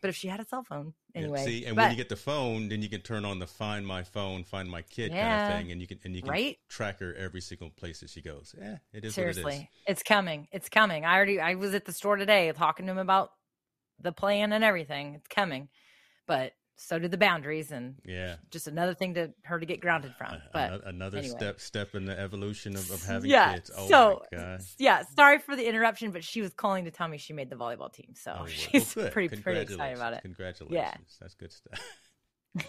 But 0.00 0.10
if 0.10 0.16
she 0.16 0.28
had 0.28 0.38
a 0.38 0.44
cell 0.46 0.62
phone, 0.62 0.94
Yeah, 1.14 1.22
anyway. 1.22 1.44
see, 1.44 1.64
and 1.66 1.74
but, 1.74 1.82
when 1.82 1.90
you 1.90 1.96
get 1.96 2.08
the 2.08 2.16
phone, 2.16 2.68
then 2.68 2.82
you 2.82 2.88
can 2.88 3.00
turn 3.00 3.24
on 3.24 3.38
the 3.40 3.46
Find 3.46 3.86
My 3.86 4.02
Phone, 4.04 4.44
Find 4.44 4.70
My 4.70 4.82
Kid 4.82 5.10
kind 5.12 5.40
of 5.40 5.46
thing, 5.48 5.72
and 5.72 5.80
you 5.80 5.86
can 5.88 5.98
and 6.04 6.14
you 6.14 6.22
can 6.22 6.30
Right? 6.30 6.58
track 6.68 7.00
her 7.00 7.14
every 7.14 7.40
single 7.40 7.70
place 7.70 8.00
that 8.00 8.10
she 8.10 8.22
goes. 8.22 8.54
Yeah, 8.56 8.78
it 8.92 9.04
is 9.04 9.14
seriously, 9.14 9.54
it 9.54 9.60
is. 9.62 9.66
it's 9.88 10.02
coming. 10.02 10.46
It's 10.52 10.68
coming. 10.68 11.04
I 11.04 11.16
already, 11.16 11.40
I 11.40 11.54
was 11.54 11.74
at 11.74 11.84
the 11.84 11.92
store 11.92 12.16
today 12.16 12.52
talking 12.52 12.86
to 12.86 12.92
him 12.92 12.98
about 12.98 13.30
the 14.00 14.12
plan 14.12 14.52
and 14.52 14.62
everything. 14.62 15.14
It's 15.14 15.26
coming. 15.28 15.68
But 16.26 16.52
so 16.80 16.96
did 16.98 17.10
the 17.10 17.18
boundaries 17.18 17.72
and 17.72 17.96
Yeah. 18.04 18.36
just 18.52 18.68
another 18.68 18.94
thing 18.94 19.14
to 19.14 19.32
her 19.42 19.58
to 19.58 19.66
get 19.66 19.80
grounded 19.80 20.14
from. 20.16 20.36
But 20.52 20.86
another 20.86 21.18
anyway. 21.18 21.36
step 21.36 21.60
step 21.60 21.94
in 21.96 22.04
the 22.04 22.18
evolution 22.18 22.76
of, 22.76 22.88
of 22.90 23.04
having 23.04 23.30
yeah. 23.30 23.54
kids. 23.54 23.70
Oh 23.76 23.88
so 23.88 24.22
my 24.32 24.38
god. 24.38 24.60
yeah, 24.78 25.02
sorry 25.16 25.38
for 25.40 25.56
the 25.56 25.66
interruption, 25.68 26.12
but 26.12 26.22
she 26.22 26.40
was 26.40 26.54
calling 26.54 26.84
to 26.84 26.90
tell 26.92 27.08
me 27.08 27.18
she 27.18 27.32
made 27.32 27.50
the 27.50 27.56
volleyball 27.56 27.92
team. 27.92 28.14
So 28.14 28.36
Oh, 28.40 28.46
she's 28.46 28.94
good. 28.94 29.12
pretty 29.12 29.36
pretty 29.42 29.60
excited 29.60 29.96
about 29.96 30.12
it. 30.14 30.22
Congratulations. 30.22 30.74
yeah. 30.74 30.94
That's 31.20 31.34
good 31.34 31.52
stuff. 31.52 31.80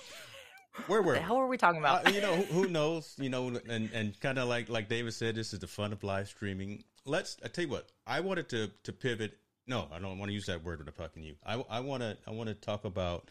Where 0.88 1.02
were 1.02 1.14
the 1.14 1.20
we? 1.20 1.26
hell 1.26 1.38
were 1.38 1.48
we 1.48 1.58
talking 1.58 1.80
about? 1.80 2.08
Uh, 2.08 2.12
you 2.12 2.22
know, 2.22 2.36
who, 2.36 2.64
who 2.64 2.70
knows? 2.70 3.14
You 3.20 3.30
know, 3.30 3.48
and 3.70 3.90
and 3.94 4.18
kind 4.22 4.38
of 4.40 4.48
like 4.48 4.70
like 4.70 4.88
David 4.88 5.14
said, 5.14 5.36
this 5.36 5.52
is 5.54 5.60
the 5.60 5.68
fun 5.68 5.92
of 5.92 6.04
live 6.04 6.30
streaming. 6.30 6.84
Let's. 7.06 7.38
I 7.44 7.48
tell 7.50 7.66
you 7.66 7.70
what, 7.70 7.90
I 8.08 8.22
wanted 8.22 8.48
to 8.50 8.72
to 8.84 8.94
pivot. 8.94 9.38
No, 9.68 9.88
I 9.92 10.00
don't 10.00 10.18
want 10.18 10.30
to 10.30 10.34
use 10.34 10.46
that 10.46 10.64
word 10.64 10.80
when 10.80 10.88
I'm 10.88 10.94
talking 10.94 11.22
to 11.24 11.28
you. 11.28 11.36
I 11.46 11.56
I 11.70 11.80
want 11.82 12.02
to 12.02 12.18
I 12.28 12.32
want 12.32 12.48
to 12.50 12.56
talk 12.56 12.86
about 12.86 13.30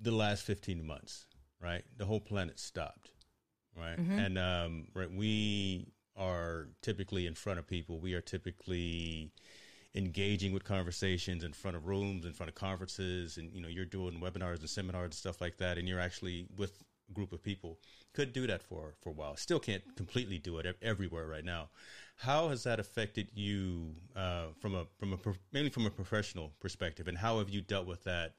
the 0.00 0.10
last 0.12 0.42
15 0.44 0.84
months. 0.86 1.26
Right, 1.60 1.84
the 1.96 2.04
whole 2.04 2.20
planet 2.20 2.58
stopped. 2.58 3.10
Right, 3.74 3.98
Mhm. 3.98 4.18
and 4.26 4.38
um, 4.38 4.88
right, 4.94 5.10
we 5.10 5.88
are 6.14 6.68
typically 6.82 7.26
in 7.26 7.34
front 7.34 7.58
of 7.58 7.66
people. 7.66 7.98
We 8.00 8.14
are 8.14 8.20
typically 8.22 9.32
engaging 9.94 10.52
with 10.52 10.64
conversations 10.64 11.42
in 11.44 11.52
front 11.52 11.76
of 11.76 11.86
rooms, 11.86 12.24
in 12.26 12.32
front 12.32 12.48
of 12.48 12.54
conferences, 12.54 13.36
and 13.38 13.52
you 13.52 13.60
know 13.60 13.68
you're 13.68 13.84
doing 13.86 14.20
webinars 14.20 14.60
and 14.60 14.68
seminars 14.70 15.04
and 15.06 15.14
stuff 15.14 15.40
like 15.40 15.56
that, 15.58 15.78
and 15.78 15.88
you're 15.88 16.00
actually 16.00 16.46
with 16.56 16.82
a 17.08 17.12
group 17.12 17.32
of 17.32 17.42
people. 17.42 17.78
Could 18.12 18.32
do 18.32 18.46
that 18.46 18.62
for 18.62 18.94
for 19.02 19.10
a 19.10 19.12
while. 19.12 19.36
Still 19.36 19.60
can't 19.60 19.82
completely 19.96 20.38
do 20.38 20.58
it 20.58 20.76
everywhere 20.82 21.26
right 21.26 21.44
now. 21.44 21.70
How 22.16 22.48
has 22.48 22.62
that 22.64 22.80
affected 22.80 23.28
you 23.34 23.94
uh, 24.14 24.48
from 24.60 24.74
a 24.74 24.86
from 24.98 25.12
a 25.14 25.18
mainly 25.52 25.70
from 25.70 25.86
a 25.86 25.90
professional 25.90 26.52
perspective, 26.60 27.08
and 27.08 27.18
how 27.18 27.38
have 27.38 27.50
you 27.50 27.60
dealt 27.62 27.86
with 27.86 28.04
that 28.04 28.34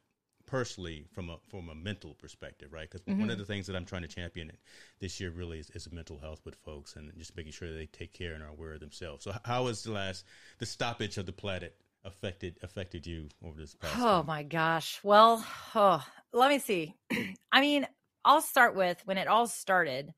personally 0.47 1.05
from 1.11 1.29
a 1.29 1.37
from 1.47 1.69
a 1.69 1.75
mental 1.75 2.15
perspective, 2.15 2.73
right? 2.73 2.89
Because 2.89 3.05
one 3.05 3.21
of 3.21 3.27
mm-hmm. 3.27 3.39
the 3.39 3.45
things 3.45 3.67
that 3.67 3.75
I'm 3.75 3.85
trying 3.85 4.01
to 4.01 4.07
champion 4.07 4.51
this 4.99 5.19
year 5.19 5.29
really 5.29 5.59
is, 5.59 5.69
is 5.71 5.91
mental 5.91 6.17
health 6.17 6.41
with 6.43 6.55
folks 6.55 6.95
and 6.95 7.11
just 7.17 7.37
making 7.37 7.51
sure 7.51 7.71
they 7.71 7.85
take 7.85 8.13
care 8.13 8.33
and 8.33 8.41
are 8.41 8.49
aware 8.49 8.73
of 8.73 8.79
themselves. 8.79 9.23
So, 9.23 9.33
how 9.45 9.67
has 9.67 9.83
the 9.83 9.91
last 9.91 10.25
the 10.57 10.65
stoppage 10.65 11.17
of 11.17 11.27
the 11.27 11.31
planet 11.31 11.75
affected 12.03 12.57
affected 12.63 13.05
you 13.05 13.27
over 13.45 13.59
this 13.59 13.75
past? 13.75 13.93
Oh 13.99 14.19
week? 14.19 14.27
my 14.27 14.43
gosh. 14.43 14.99
Well, 15.03 15.45
oh, 15.75 16.03
let 16.33 16.49
me 16.49 16.57
see. 16.57 16.95
I 17.51 17.61
mean, 17.61 17.85
I'll 18.25 18.41
start 18.41 18.75
with 18.75 18.99
when 19.05 19.17
it 19.19 19.27
all 19.27 19.45
started. 19.45 20.13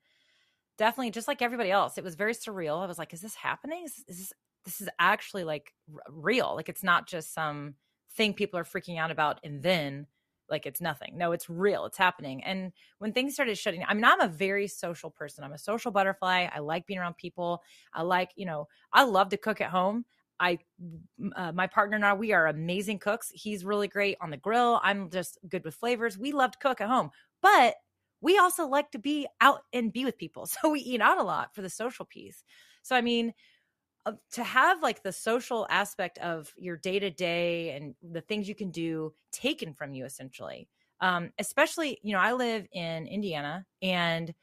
Definitely, 0.77 1.11
just 1.11 1.27
like 1.27 1.41
everybody 1.41 1.71
else, 1.71 1.97
it 1.97 2.05
was 2.05 2.15
very 2.15 2.33
surreal. 2.33 2.81
I 2.81 2.85
was 2.85 2.97
like, 2.97 3.13
"Is 3.13 3.19
this 3.19 3.35
happening? 3.35 3.83
Is, 3.83 4.01
is 4.07 4.17
this 4.17 4.33
this 4.63 4.81
is 4.81 4.89
actually 4.97 5.43
like 5.43 5.73
r- 5.93 6.01
real? 6.09 6.53
Like 6.55 6.69
it's 6.69 6.83
not 6.83 7.07
just 7.07 7.33
some 7.33 7.75
thing 8.13 8.33
people 8.33 8.59
are 8.59 8.63
freaking 8.63 8.97
out 8.97 9.11
about, 9.11 9.39
and 9.43 9.61
then 9.61 10.07
like 10.49 10.65
it's 10.65 10.81
nothing. 10.81 11.17
No, 11.17 11.31
it's 11.31 11.49
real. 11.49 11.85
It's 11.85 11.97
happening." 11.97 12.43
And 12.43 12.71
when 12.99 13.13
things 13.13 13.33
started 13.33 13.57
shutting, 13.57 13.83
I 13.87 13.93
mean, 13.93 14.05
I'm 14.05 14.21
a 14.21 14.27
very 14.27 14.67
social 14.67 15.09
person. 15.09 15.43
I'm 15.43 15.53
a 15.53 15.57
social 15.57 15.91
butterfly. 15.91 16.47
I 16.53 16.59
like 16.59 16.85
being 16.87 16.99
around 16.99 17.17
people. 17.17 17.63
I 17.93 18.01
like, 18.03 18.31
you 18.35 18.45
know, 18.45 18.67
I 18.93 19.03
love 19.03 19.29
to 19.29 19.37
cook 19.37 19.61
at 19.61 19.69
home. 19.71 20.05
I, 20.39 20.59
uh, 21.35 21.51
my 21.51 21.67
partner 21.67 21.95
and 21.95 22.05
I, 22.05 22.13
we 22.13 22.31
are 22.31 22.47
amazing 22.47 22.99
cooks. 22.99 23.31
He's 23.33 23.65
really 23.65 23.87
great 23.87 24.17
on 24.21 24.29
the 24.29 24.37
grill. 24.37 24.79
I'm 24.83 25.09
just 25.09 25.37
good 25.49 25.65
with 25.65 25.75
flavors. 25.75 26.17
We 26.17 26.31
love 26.31 26.51
to 26.51 26.59
cook 26.59 26.79
at 26.81 26.87
home, 26.87 27.11
but 27.41 27.75
we 28.21 28.37
also 28.37 28.65
like 28.67 28.91
to 28.91 28.99
be 28.99 29.27
out 29.41 29.61
and 29.73 29.93
be 29.93 30.05
with 30.05 30.17
people. 30.17 30.45
So 30.61 30.69
we 30.69 30.79
eat 30.79 31.01
out 31.01 31.17
a 31.17 31.23
lot 31.23 31.53
for 31.53 31.61
the 31.61 31.69
social 31.69 32.05
piece. 32.05 32.43
So, 32.83 32.95
I 32.95 33.01
mean, 33.01 33.33
to 34.31 34.43
have 34.43 34.81
like 34.81 35.03
the 35.03 35.11
social 35.11 35.67
aspect 35.69 36.17
of 36.19 36.53
your 36.57 36.77
day 36.77 36.99
to 36.99 37.09
day 37.09 37.71
and 37.71 37.95
the 38.01 38.21
things 38.21 38.47
you 38.47 38.55
can 38.55 38.71
do 38.71 39.13
taken 39.31 39.73
from 39.73 39.93
you 39.93 40.05
essentially. 40.05 40.67
Um, 41.01 41.31
especially, 41.39 41.99
you 42.03 42.13
know, 42.13 42.19
I 42.19 42.33
live 42.33 42.67
in 42.71 43.07
Indiana 43.07 43.65
and 43.81 44.33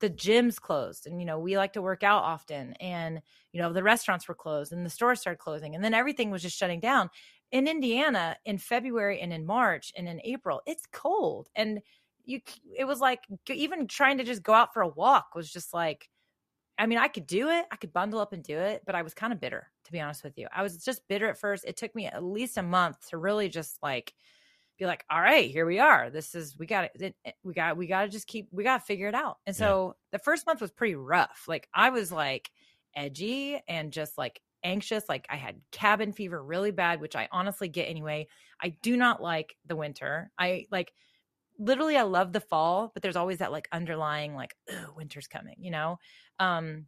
the 0.00 0.10
gyms 0.10 0.60
closed 0.60 1.06
and 1.06 1.20
you 1.20 1.26
know 1.26 1.38
we 1.38 1.56
like 1.56 1.72
to 1.72 1.82
work 1.82 2.02
out 2.02 2.22
often 2.22 2.72
and 2.74 3.20
you 3.52 3.60
know 3.60 3.72
the 3.72 3.82
restaurants 3.82 4.28
were 4.28 4.34
closed 4.34 4.72
and 4.72 4.84
the 4.86 4.90
stores 4.90 5.20
started 5.20 5.38
closing 5.38 5.74
and 5.74 5.82
then 5.82 5.94
everything 5.94 6.30
was 6.30 6.42
just 6.42 6.56
shutting 6.56 6.80
down 6.80 7.10
in 7.50 7.66
indiana 7.66 8.36
in 8.44 8.58
february 8.58 9.20
and 9.20 9.32
in 9.32 9.44
march 9.44 9.92
and 9.96 10.08
in 10.08 10.20
april 10.24 10.62
it's 10.66 10.84
cold 10.92 11.48
and 11.56 11.80
you 12.24 12.40
it 12.76 12.84
was 12.84 13.00
like 13.00 13.20
even 13.50 13.86
trying 13.88 14.18
to 14.18 14.24
just 14.24 14.42
go 14.42 14.52
out 14.52 14.72
for 14.72 14.82
a 14.82 14.88
walk 14.88 15.34
was 15.34 15.50
just 15.50 15.74
like 15.74 16.08
i 16.78 16.86
mean 16.86 16.98
i 16.98 17.08
could 17.08 17.26
do 17.26 17.48
it 17.48 17.66
i 17.70 17.76
could 17.76 17.92
bundle 17.92 18.20
up 18.20 18.32
and 18.32 18.42
do 18.42 18.58
it 18.58 18.82
but 18.86 18.94
i 18.94 19.02
was 19.02 19.14
kind 19.14 19.32
of 19.32 19.40
bitter 19.40 19.68
to 19.84 19.92
be 19.92 20.00
honest 20.00 20.24
with 20.24 20.38
you 20.38 20.46
i 20.54 20.62
was 20.62 20.82
just 20.84 21.06
bitter 21.08 21.28
at 21.28 21.38
first 21.38 21.64
it 21.64 21.76
took 21.76 21.94
me 21.94 22.06
at 22.06 22.22
least 22.22 22.56
a 22.56 22.62
month 22.62 23.08
to 23.08 23.16
really 23.16 23.48
just 23.48 23.78
like 23.82 24.14
be 24.78 24.86
like, 24.86 25.04
all 25.10 25.20
right, 25.20 25.50
here 25.50 25.66
we 25.66 25.80
are. 25.80 26.08
This 26.08 26.34
is 26.34 26.56
we 26.56 26.66
got 26.66 26.90
it. 26.94 27.16
We 27.42 27.52
got 27.52 27.76
we 27.76 27.86
got 27.86 28.02
to 28.02 28.08
just 28.08 28.26
keep 28.26 28.48
we 28.52 28.64
got 28.64 28.78
to 28.78 28.84
figure 28.84 29.08
it 29.08 29.14
out. 29.14 29.38
And 29.44 29.54
so 29.54 29.88
yeah. 30.12 30.18
the 30.18 30.22
first 30.22 30.46
month 30.46 30.60
was 30.60 30.70
pretty 30.70 30.94
rough. 30.94 31.44
Like 31.48 31.68
I 31.74 31.90
was 31.90 32.12
like 32.12 32.50
edgy 32.94 33.60
and 33.68 33.92
just 33.92 34.16
like 34.16 34.40
anxious. 34.62 35.08
Like 35.08 35.26
I 35.28 35.36
had 35.36 35.60
cabin 35.72 36.12
fever 36.12 36.42
really 36.42 36.70
bad, 36.70 37.00
which 37.00 37.16
I 37.16 37.28
honestly 37.32 37.68
get 37.68 37.88
anyway. 37.88 38.28
I 38.62 38.70
do 38.82 38.96
not 38.96 39.20
like 39.20 39.56
the 39.66 39.76
winter. 39.76 40.30
I 40.38 40.66
like 40.70 40.92
literally 41.58 41.96
I 41.96 42.02
love 42.02 42.32
the 42.32 42.40
fall, 42.40 42.92
but 42.94 43.02
there's 43.02 43.16
always 43.16 43.38
that 43.38 43.52
like 43.52 43.68
underlying 43.72 44.34
like 44.34 44.54
winter's 44.96 45.26
coming, 45.26 45.56
you 45.58 45.72
know. 45.72 45.98
Um 46.38 46.86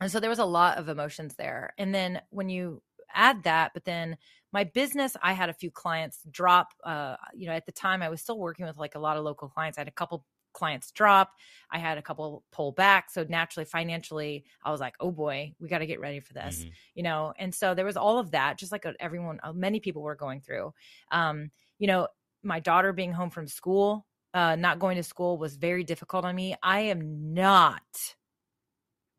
and 0.00 0.10
so 0.10 0.20
there 0.20 0.30
was 0.30 0.38
a 0.38 0.44
lot 0.44 0.78
of 0.78 0.88
emotions 0.88 1.34
there. 1.36 1.72
And 1.78 1.94
then 1.94 2.20
when 2.30 2.48
you 2.48 2.82
add 3.14 3.44
that, 3.44 3.72
but 3.72 3.84
then 3.84 4.16
my 4.52 4.64
business, 4.64 5.16
I 5.22 5.32
had 5.32 5.48
a 5.48 5.54
few 5.54 5.70
clients 5.70 6.20
drop. 6.30 6.68
Uh, 6.84 7.16
you 7.34 7.46
know, 7.46 7.52
at 7.52 7.66
the 7.66 7.72
time 7.72 8.02
I 8.02 8.08
was 8.08 8.20
still 8.20 8.38
working 8.38 8.66
with 8.66 8.76
like 8.76 8.94
a 8.94 8.98
lot 8.98 9.16
of 9.16 9.24
local 9.24 9.48
clients. 9.48 9.78
I 9.78 9.82
had 9.82 9.88
a 9.88 9.92
couple 9.92 10.24
clients 10.52 10.90
drop. 10.90 11.32
I 11.70 11.78
had 11.78 11.98
a 11.98 12.02
couple 12.02 12.42
pull 12.50 12.72
back. 12.72 13.10
So 13.10 13.24
naturally, 13.28 13.66
financially, 13.66 14.44
I 14.64 14.70
was 14.70 14.80
like, 14.80 14.94
oh 15.00 15.10
boy, 15.10 15.54
we 15.60 15.68
got 15.68 15.78
to 15.78 15.86
get 15.86 16.00
ready 16.00 16.20
for 16.20 16.32
this, 16.32 16.60
mm-hmm. 16.60 16.70
you 16.94 17.02
know? 17.02 17.34
And 17.38 17.54
so 17.54 17.74
there 17.74 17.84
was 17.84 17.96
all 17.96 18.18
of 18.18 18.30
that, 18.30 18.58
just 18.58 18.72
like 18.72 18.86
everyone, 18.98 19.38
uh, 19.42 19.52
many 19.52 19.80
people 19.80 20.02
were 20.02 20.14
going 20.14 20.40
through. 20.40 20.72
Um, 21.12 21.50
you 21.78 21.86
know, 21.86 22.08
my 22.42 22.60
daughter 22.60 22.92
being 22.92 23.12
home 23.12 23.30
from 23.30 23.46
school, 23.46 24.06
uh, 24.32 24.56
not 24.56 24.78
going 24.78 24.96
to 24.96 25.02
school 25.02 25.36
was 25.36 25.56
very 25.56 25.84
difficult 25.84 26.24
on 26.24 26.34
me. 26.34 26.56
I 26.62 26.80
am 26.80 27.34
not 27.34 27.82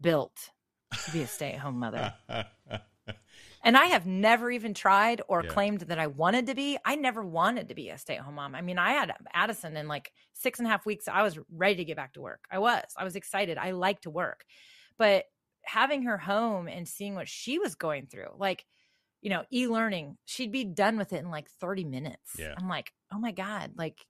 built 0.01 0.51
to 1.05 1.11
be 1.11 1.21
a 1.21 1.27
stay 1.27 1.53
at 1.53 1.59
home 1.59 1.79
mother. 1.79 2.13
And 3.63 3.75
I 3.75 3.87
have 3.87 4.05
never 4.05 4.49
even 4.49 4.73
tried 4.73 5.21
or 5.27 5.43
yeah. 5.43 5.49
claimed 5.49 5.81
that 5.81 5.99
I 5.99 6.07
wanted 6.07 6.47
to 6.47 6.55
be. 6.55 6.77
I 6.85 6.95
never 6.95 7.21
wanted 7.21 7.67
to 7.67 7.75
be 7.75 7.89
a 7.89 7.97
stay 7.97 8.15
at 8.15 8.21
home 8.21 8.35
mom. 8.35 8.55
I 8.55 8.61
mean, 8.61 8.77
I 8.77 8.91
had 8.91 9.13
Addison 9.33 9.75
in 9.75 9.89
like 9.89 10.13
six 10.31 10.59
and 10.59 10.67
a 10.67 10.71
half 10.71 10.85
weeks. 10.85 11.09
I 11.09 11.21
was 11.23 11.37
ready 11.53 11.75
to 11.75 11.83
get 11.83 11.97
back 11.97 12.13
to 12.13 12.21
work. 12.21 12.45
I 12.49 12.59
was. 12.59 12.85
I 12.95 13.03
was 13.03 13.17
excited. 13.17 13.57
I 13.57 13.71
like 13.71 14.01
to 14.01 14.09
work. 14.09 14.45
But 14.97 15.25
having 15.63 16.03
her 16.03 16.17
home 16.17 16.69
and 16.69 16.87
seeing 16.87 17.13
what 17.15 17.27
she 17.27 17.59
was 17.59 17.75
going 17.75 18.07
through, 18.07 18.29
like, 18.37 18.63
you 19.21 19.29
know, 19.29 19.43
e 19.51 19.67
learning, 19.67 20.17
she'd 20.23 20.51
be 20.53 20.63
done 20.63 20.97
with 20.97 21.11
it 21.11 21.21
in 21.23 21.29
like 21.29 21.49
30 21.59 21.83
minutes. 21.83 22.37
Yeah. 22.39 22.53
I'm 22.57 22.69
like, 22.69 22.93
oh 23.13 23.19
my 23.19 23.31
God, 23.31 23.71
like, 23.75 24.05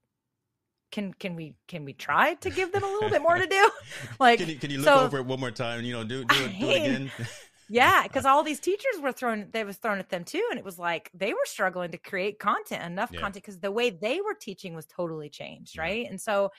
can 0.92 1.14
can 1.14 1.36
we 1.36 1.56
can 1.68 1.86
we 1.86 1.94
try 1.94 2.36
to 2.36 2.50
give 2.50 2.72
them 2.72 2.84
a 2.84 2.88
little 2.88 3.10
bit 3.10 3.22
more 3.22 3.38
to 3.38 3.48
do? 3.48 3.70
Like, 4.20 4.40
can 4.40 4.50
you, 4.50 4.56
can 4.56 4.72
you 4.72 4.78
look 4.78 4.86
so, 4.86 5.00
over 5.02 5.18
it 5.18 5.26
one 5.26 5.40
more 5.40 5.52
time? 5.52 5.84
You 5.84 5.94
know, 5.94 6.04
do 6.04 6.24
do 6.24 6.46
it, 6.46 6.60
do 6.60 6.70
it 6.70 6.78
again. 6.78 7.12
yeah, 7.70 8.04
because 8.04 8.26
all 8.26 8.44
these 8.44 8.60
teachers 8.60 9.00
were 9.02 9.12
thrown, 9.12 9.50
they 9.52 9.64
was 9.64 9.78
thrown 9.78 10.00
at 10.00 10.10
them 10.10 10.24
too, 10.24 10.46
and 10.50 10.58
it 10.58 10.66
was 10.66 10.80
like 10.80 11.12
they 11.14 11.34
were 11.34 11.46
struggling 11.46 11.92
to 11.92 11.98
create 11.98 12.40
content, 12.40 12.84
enough 12.84 13.12
yeah. 13.12 13.20
content, 13.20 13.44
because 13.44 13.60
the 13.60 13.72
way 13.72 13.90
they 13.90 14.22
were 14.22 14.34
teaching 14.34 14.76
was 14.76 14.86
totally 14.86 15.30
changed, 15.30 15.76
yeah. 15.76 15.82
right? 15.82 16.10
And 16.10 16.20
so 16.20 16.52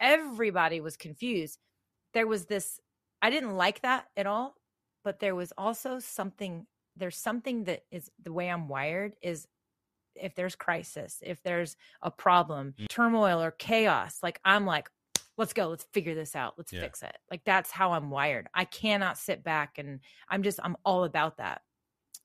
everybody 0.00 0.80
was 0.80 0.96
confused. 0.96 1.58
There 2.14 2.26
was 2.26 2.46
this, 2.46 2.80
I 3.20 3.30
didn't 3.30 3.56
like 3.56 3.82
that 3.82 4.06
at 4.16 4.26
all, 4.26 4.54
but 5.02 5.20
there 5.20 5.34
was 5.34 5.52
also 5.56 5.98
something. 5.98 6.66
There's 6.96 7.16
something 7.16 7.64
that 7.64 7.82
is 7.90 8.08
the 8.22 8.32
way 8.32 8.48
I'm 8.48 8.68
wired 8.68 9.14
is 9.20 9.48
if 10.16 10.34
there's 10.34 10.56
crisis, 10.56 11.18
if 11.22 11.42
there's 11.42 11.76
a 12.02 12.10
problem, 12.10 12.74
mm. 12.78 12.88
turmoil 12.88 13.42
or 13.42 13.50
chaos, 13.50 14.18
like 14.22 14.40
I'm 14.44 14.66
like, 14.66 14.88
let's 15.36 15.52
go 15.52 15.68
let's 15.68 15.86
figure 15.92 16.14
this 16.14 16.36
out 16.36 16.54
let's 16.56 16.72
yeah. 16.72 16.80
fix 16.80 17.02
it 17.02 17.16
like 17.30 17.42
that's 17.44 17.70
how 17.70 17.92
i'm 17.92 18.10
wired 18.10 18.46
i 18.54 18.64
cannot 18.64 19.18
sit 19.18 19.42
back 19.42 19.78
and 19.78 20.00
i'm 20.28 20.42
just 20.42 20.60
i'm 20.62 20.76
all 20.84 21.04
about 21.04 21.38
that 21.38 21.62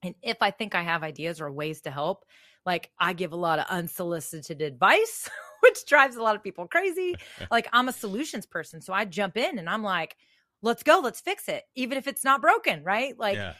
and 0.03 0.15
if 0.21 0.37
i 0.41 0.51
think 0.51 0.75
i 0.75 0.81
have 0.81 1.03
ideas 1.03 1.41
or 1.41 1.51
ways 1.51 1.81
to 1.81 1.91
help 1.91 2.25
like 2.65 2.91
i 2.99 3.13
give 3.13 3.31
a 3.31 3.37
lot 3.37 3.59
of 3.59 3.65
unsolicited 3.69 4.61
advice 4.61 5.29
which 5.61 5.85
drives 5.85 6.15
a 6.15 6.21
lot 6.21 6.35
of 6.35 6.43
people 6.43 6.67
crazy 6.67 7.15
like 7.51 7.67
i'm 7.73 7.89
a 7.89 7.93
solutions 7.93 8.45
person 8.45 8.81
so 8.81 8.93
i 8.93 9.05
jump 9.05 9.37
in 9.37 9.57
and 9.57 9.69
i'm 9.69 9.83
like 9.83 10.15
let's 10.61 10.83
go 10.83 10.99
let's 11.03 11.21
fix 11.21 11.47
it 11.47 11.63
even 11.75 11.97
if 11.97 12.07
it's 12.07 12.23
not 12.23 12.41
broken 12.41 12.83
right 12.83 13.17
like 13.17 13.35
yeah. 13.35 13.53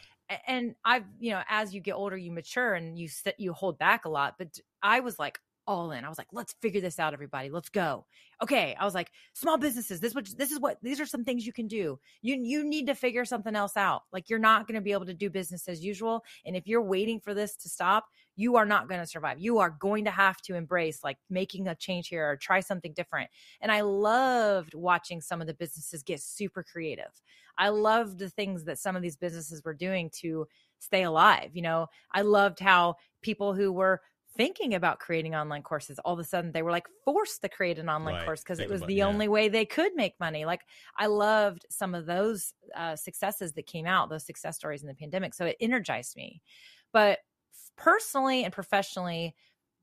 And 0.46 0.74
i've 0.84 1.04
you 1.18 1.30
know 1.30 1.42
as 1.48 1.74
you 1.74 1.80
get 1.80 1.94
older 1.94 2.16
you 2.16 2.32
mature 2.32 2.74
and 2.74 2.98
you 2.98 3.08
you 3.38 3.52
hold 3.52 3.78
back 3.78 4.04
a 4.04 4.08
lot 4.08 4.34
but 4.38 4.58
i 4.82 5.00
was 5.00 5.18
like 5.18 5.40
all 5.70 5.92
in. 5.92 6.04
I 6.04 6.08
was 6.08 6.18
like, 6.18 6.26
let's 6.32 6.52
figure 6.60 6.80
this 6.80 6.98
out, 6.98 7.14
everybody. 7.14 7.48
Let's 7.48 7.68
go. 7.68 8.04
Okay. 8.42 8.76
I 8.78 8.84
was 8.84 8.92
like, 8.92 9.12
small 9.34 9.56
businesses, 9.56 10.00
this 10.00 10.16
what 10.16 10.28
this 10.36 10.50
is 10.50 10.58
what 10.58 10.78
these 10.82 11.00
are 11.00 11.06
some 11.06 11.22
things 11.22 11.46
you 11.46 11.52
can 11.52 11.68
do. 11.68 12.00
You 12.22 12.36
you 12.42 12.64
need 12.64 12.88
to 12.88 12.96
figure 12.96 13.24
something 13.24 13.54
else 13.54 13.76
out. 13.76 14.02
Like 14.12 14.28
you're 14.28 14.40
not 14.40 14.66
going 14.66 14.74
to 14.74 14.80
be 14.80 14.90
able 14.90 15.06
to 15.06 15.14
do 15.14 15.30
business 15.30 15.68
as 15.68 15.84
usual. 15.84 16.24
And 16.44 16.56
if 16.56 16.66
you're 16.66 16.82
waiting 16.82 17.20
for 17.20 17.34
this 17.34 17.54
to 17.58 17.68
stop, 17.68 18.06
you 18.34 18.56
are 18.56 18.66
not 18.66 18.88
going 18.88 19.00
to 19.00 19.06
survive. 19.06 19.38
You 19.38 19.58
are 19.58 19.70
going 19.70 20.04
to 20.06 20.10
have 20.10 20.40
to 20.42 20.56
embrace 20.56 21.04
like 21.04 21.18
making 21.28 21.68
a 21.68 21.76
change 21.76 22.08
here 22.08 22.28
or 22.28 22.36
try 22.36 22.58
something 22.58 22.92
different. 22.92 23.30
And 23.60 23.70
I 23.70 23.82
loved 23.82 24.74
watching 24.74 25.20
some 25.20 25.40
of 25.40 25.46
the 25.46 25.54
businesses 25.54 26.02
get 26.02 26.20
super 26.20 26.64
creative. 26.64 27.12
I 27.56 27.68
loved 27.68 28.18
the 28.18 28.30
things 28.30 28.64
that 28.64 28.78
some 28.78 28.96
of 28.96 29.02
these 29.02 29.16
businesses 29.16 29.62
were 29.64 29.74
doing 29.74 30.10
to 30.20 30.48
stay 30.80 31.04
alive. 31.04 31.50
You 31.54 31.62
know, 31.62 31.86
I 32.12 32.22
loved 32.22 32.58
how 32.58 32.96
people 33.22 33.54
who 33.54 33.70
were 33.70 34.00
thinking 34.36 34.74
about 34.74 34.98
creating 34.98 35.34
online 35.34 35.62
courses 35.62 35.98
all 36.04 36.14
of 36.14 36.18
a 36.18 36.24
sudden 36.24 36.52
they 36.52 36.62
were 36.62 36.70
like 36.70 36.86
forced 37.04 37.42
to 37.42 37.48
create 37.48 37.78
an 37.78 37.88
online 37.88 38.14
right. 38.14 38.24
course 38.24 38.42
because 38.42 38.58
it 38.58 38.68
was 38.68 38.80
about, 38.80 38.88
the 38.88 38.94
yeah. 38.96 39.06
only 39.06 39.28
way 39.28 39.48
they 39.48 39.64
could 39.64 39.92
make 39.94 40.14
money 40.20 40.44
like 40.44 40.60
i 40.96 41.06
loved 41.06 41.66
some 41.70 41.94
of 41.94 42.06
those 42.06 42.54
uh, 42.76 42.94
successes 42.94 43.52
that 43.52 43.66
came 43.66 43.86
out 43.86 44.08
those 44.08 44.24
success 44.24 44.56
stories 44.56 44.82
in 44.82 44.88
the 44.88 44.94
pandemic 44.94 45.34
so 45.34 45.44
it 45.44 45.56
energized 45.60 46.16
me 46.16 46.40
but 46.92 47.18
personally 47.76 48.44
and 48.44 48.52
professionally 48.52 49.34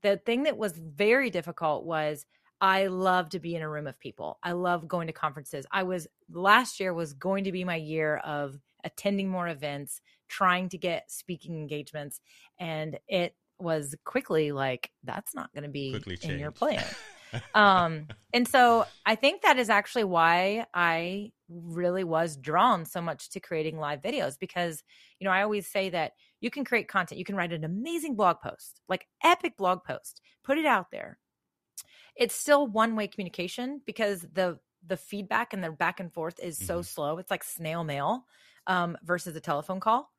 the 0.02 0.16
thing 0.24 0.44
that 0.44 0.56
was 0.56 0.72
very 0.76 1.30
difficult 1.30 1.84
was 1.84 2.24
I 2.60 2.86
love 2.88 3.30
to 3.30 3.38
be 3.38 3.54
in 3.54 3.62
a 3.62 3.68
room 3.68 3.86
of 3.86 3.98
people. 4.00 4.38
I 4.42 4.52
love 4.52 4.88
going 4.88 5.06
to 5.06 5.12
conferences. 5.12 5.64
I 5.70 5.84
was 5.84 6.08
last 6.30 6.80
year 6.80 6.92
was 6.92 7.12
going 7.12 7.44
to 7.44 7.52
be 7.52 7.64
my 7.64 7.76
year 7.76 8.16
of 8.18 8.58
attending 8.84 9.28
more 9.28 9.48
events, 9.48 10.00
trying 10.28 10.68
to 10.70 10.78
get 10.78 11.10
speaking 11.10 11.56
engagements, 11.56 12.20
and 12.58 12.98
it 13.08 13.34
was 13.58 13.94
quickly 14.04 14.52
like 14.52 14.90
that's 15.04 15.34
not 15.34 15.52
going 15.52 15.64
to 15.64 15.70
be 15.70 16.00
in 16.22 16.38
your 16.38 16.50
plan. 16.50 16.84
um 17.54 18.06
and 18.32 18.48
so 18.48 18.86
I 19.04 19.14
think 19.14 19.42
that 19.42 19.58
is 19.58 19.68
actually 19.68 20.04
why 20.04 20.64
I 20.72 21.32
really 21.50 22.04
was 22.04 22.38
drawn 22.38 22.86
so 22.86 23.02
much 23.02 23.28
to 23.30 23.40
creating 23.40 23.78
live 23.78 24.00
videos 24.00 24.38
because 24.38 24.82
you 25.18 25.26
know 25.26 25.30
I 25.30 25.42
always 25.42 25.66
say 25.66 25.90
that 25.90 26.12
you 26.40 26.50
can 26.50 26.64
create 26.64 26.88
content, 26.88 27.18
you 27.18 27.24
can 27.24 27.36
write 27.36 27.52
an 27.52 27.64
amazing 27.64 28.14
blog 28.14 28.40
post, 28.40 28.80
like 28.88 29.06
epic 29.22 29.56
blog 29.56 29.84
post, 29.84 30.20
put 30.44 30.58
it 30.58 30.66
out 30.66 30.86
there. 30.90 31.18
It's 32.16 32.34
still 32.34 32.66
one-way 32.66 33.08
communication 33.08 33.82
because 33.84 34.26
the 34.32 34.58
the 34.86 34.96
feedback 34.96 35.52
and 35.52 35.62
the 35.62 35.70
back 35.70 36.00
and 36.00 36.12
forth 36.12 36.38
is 36.42 36.56
so 36.56 36.76
mm-hmm. 36.76 36.82
slow. 36.82 37.18
It's 37.18 37.30
like 37.30 37.44
snail 37.44 37.84
mail 37.84 38.24
um, 38.66 38.96
versus 39.02 39.34
a 39.36 39.40
telephone 39.40 39.80
call. 39.80 40.10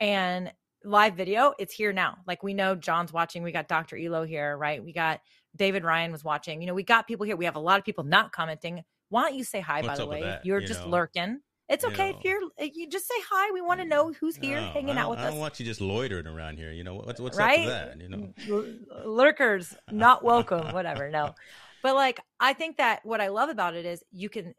And 0.00 0.52
live 0.84 1.14
video, 1.14 1.54
it's 1.58 1.74
here 1.74 1.92
now. 1.92 2.18
Like 2.26 2.42
we 2.42 2.54
know 2.54 2.74
John's 2.74 3.12
watching. 3.12 3.42
We 3.42 3.52
got 3.52 3.68
Dr. 3.68 3.96
Elo 3.96 4.24
here, 4.24 4.56
right? 4.56 4.82
We 4.82 4.92
got 4.92 5.20
David 5.56 5.84
Ryan 5.84 6.12
was 6.12 6.24
watching. 6.24 6.60
You 6.60 6.66
know, 6.68 6.74
we 6.74 6.82
got 6.82 7.06
people 7.06 7.26
here. 7.26 7.36
We 7.36 7.44
have 7.46 7.56
a 7.56 7.60
lot 7.60 7.78
of 7.78 7.84
people 7.84 8.04
not 8.04 8.32
commenting. 8.32 8.82
Why 9.08 9.22
don't 9.22 9.34
you 9.34 9.44
say 9.44 9.60
hi, 9.60 9.80
What's 9.80 9.88
by 9.88 9.96
the 9.96 10.06
way? 10.06 10.22
that, 10.22 10.44
You're 10.44 10.60
you 10.60 10.66
just 10.68 10.84
know? 10.84 10.90
lurking. 10.90 11.40
It's 11.68 11.84
You 11.84 11.90
okay 11.90 12.12
know. 12.12 12.18
if 12.18 12.24
you're 12.24 12.40
eh, 12.58 12.70
you 12.74 12.88
just 12.88 13.06
say 13.06 13.14
hi. 13.30 13.50
We 13.52 13.60
want 13.60 13.80
to 13.80 13.86
know 13.86 14.12
who's 14.12 14.36
here 14.36 14.60
No, 14.60 14.70
hanging 14.72 14.96
out 14.96 15.10
with 15.10 15.18
I 15.18 15.24
us. 15.24 15.30
don't 15.30 15.38
want 15.40 15.60
you 15.60 15.66
just 15.66 15.80
loitering 15.80 16.26
around 16.26 16.56
here. 16.56 16.72
You 16.72 16.84
know 16.84 16.94
what's 16.94 17.20
what's 17.20 17.36
right? 17.36 17.58
up 17.58 17.64
with 17.64 17.74
that? 17.74 18.00
You 18.00 18.08
know, 18.08 18.32
L- 18.50 19.14
lurkers 19.14 19.74
not 19.90 20.24
welcome 20.24 20.68
whatever 20.72 21.10
no 21.10 21.34
but 21.82 21.94
like 21.94 22.20
i 22.40 22.52
think 22.52 22.76
that 22.78 23.00
what 23.04 23.20
i 23.20 23.28
love 23.28 23.48
about 23.48 23.74
it 23.74 23.84
is 23.84 24.02
you 24.10 24.28
can 24.28 24.54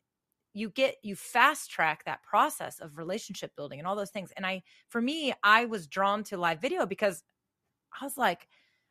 you 0.54 0.70
get 0.70 0.96
you 1.04 1.16
fast 1.16 1.70
track 1.70 2.04
that 2.06 2.24
process 2.24 2.80
of 2.80 2.98
relationship 2.98 3.56
building 3.56 3.80
and 3.80 3.88
all 3.88 3.96
those 3.96 4.10
things 4.10 4.32
and 4.36 4.46
i 4.46 4.62
for 4.88 5.02
me 5.02 5.34
i 5.44 5.66
was 5.66 5.88
drawn 5.88 6.24
to 6.24 6.38
live 6.38 6.62
video 6.62 6.86
because 6.86 7.24
i 8.00 8.04
was 8.04 8.18
like 8.18 8.48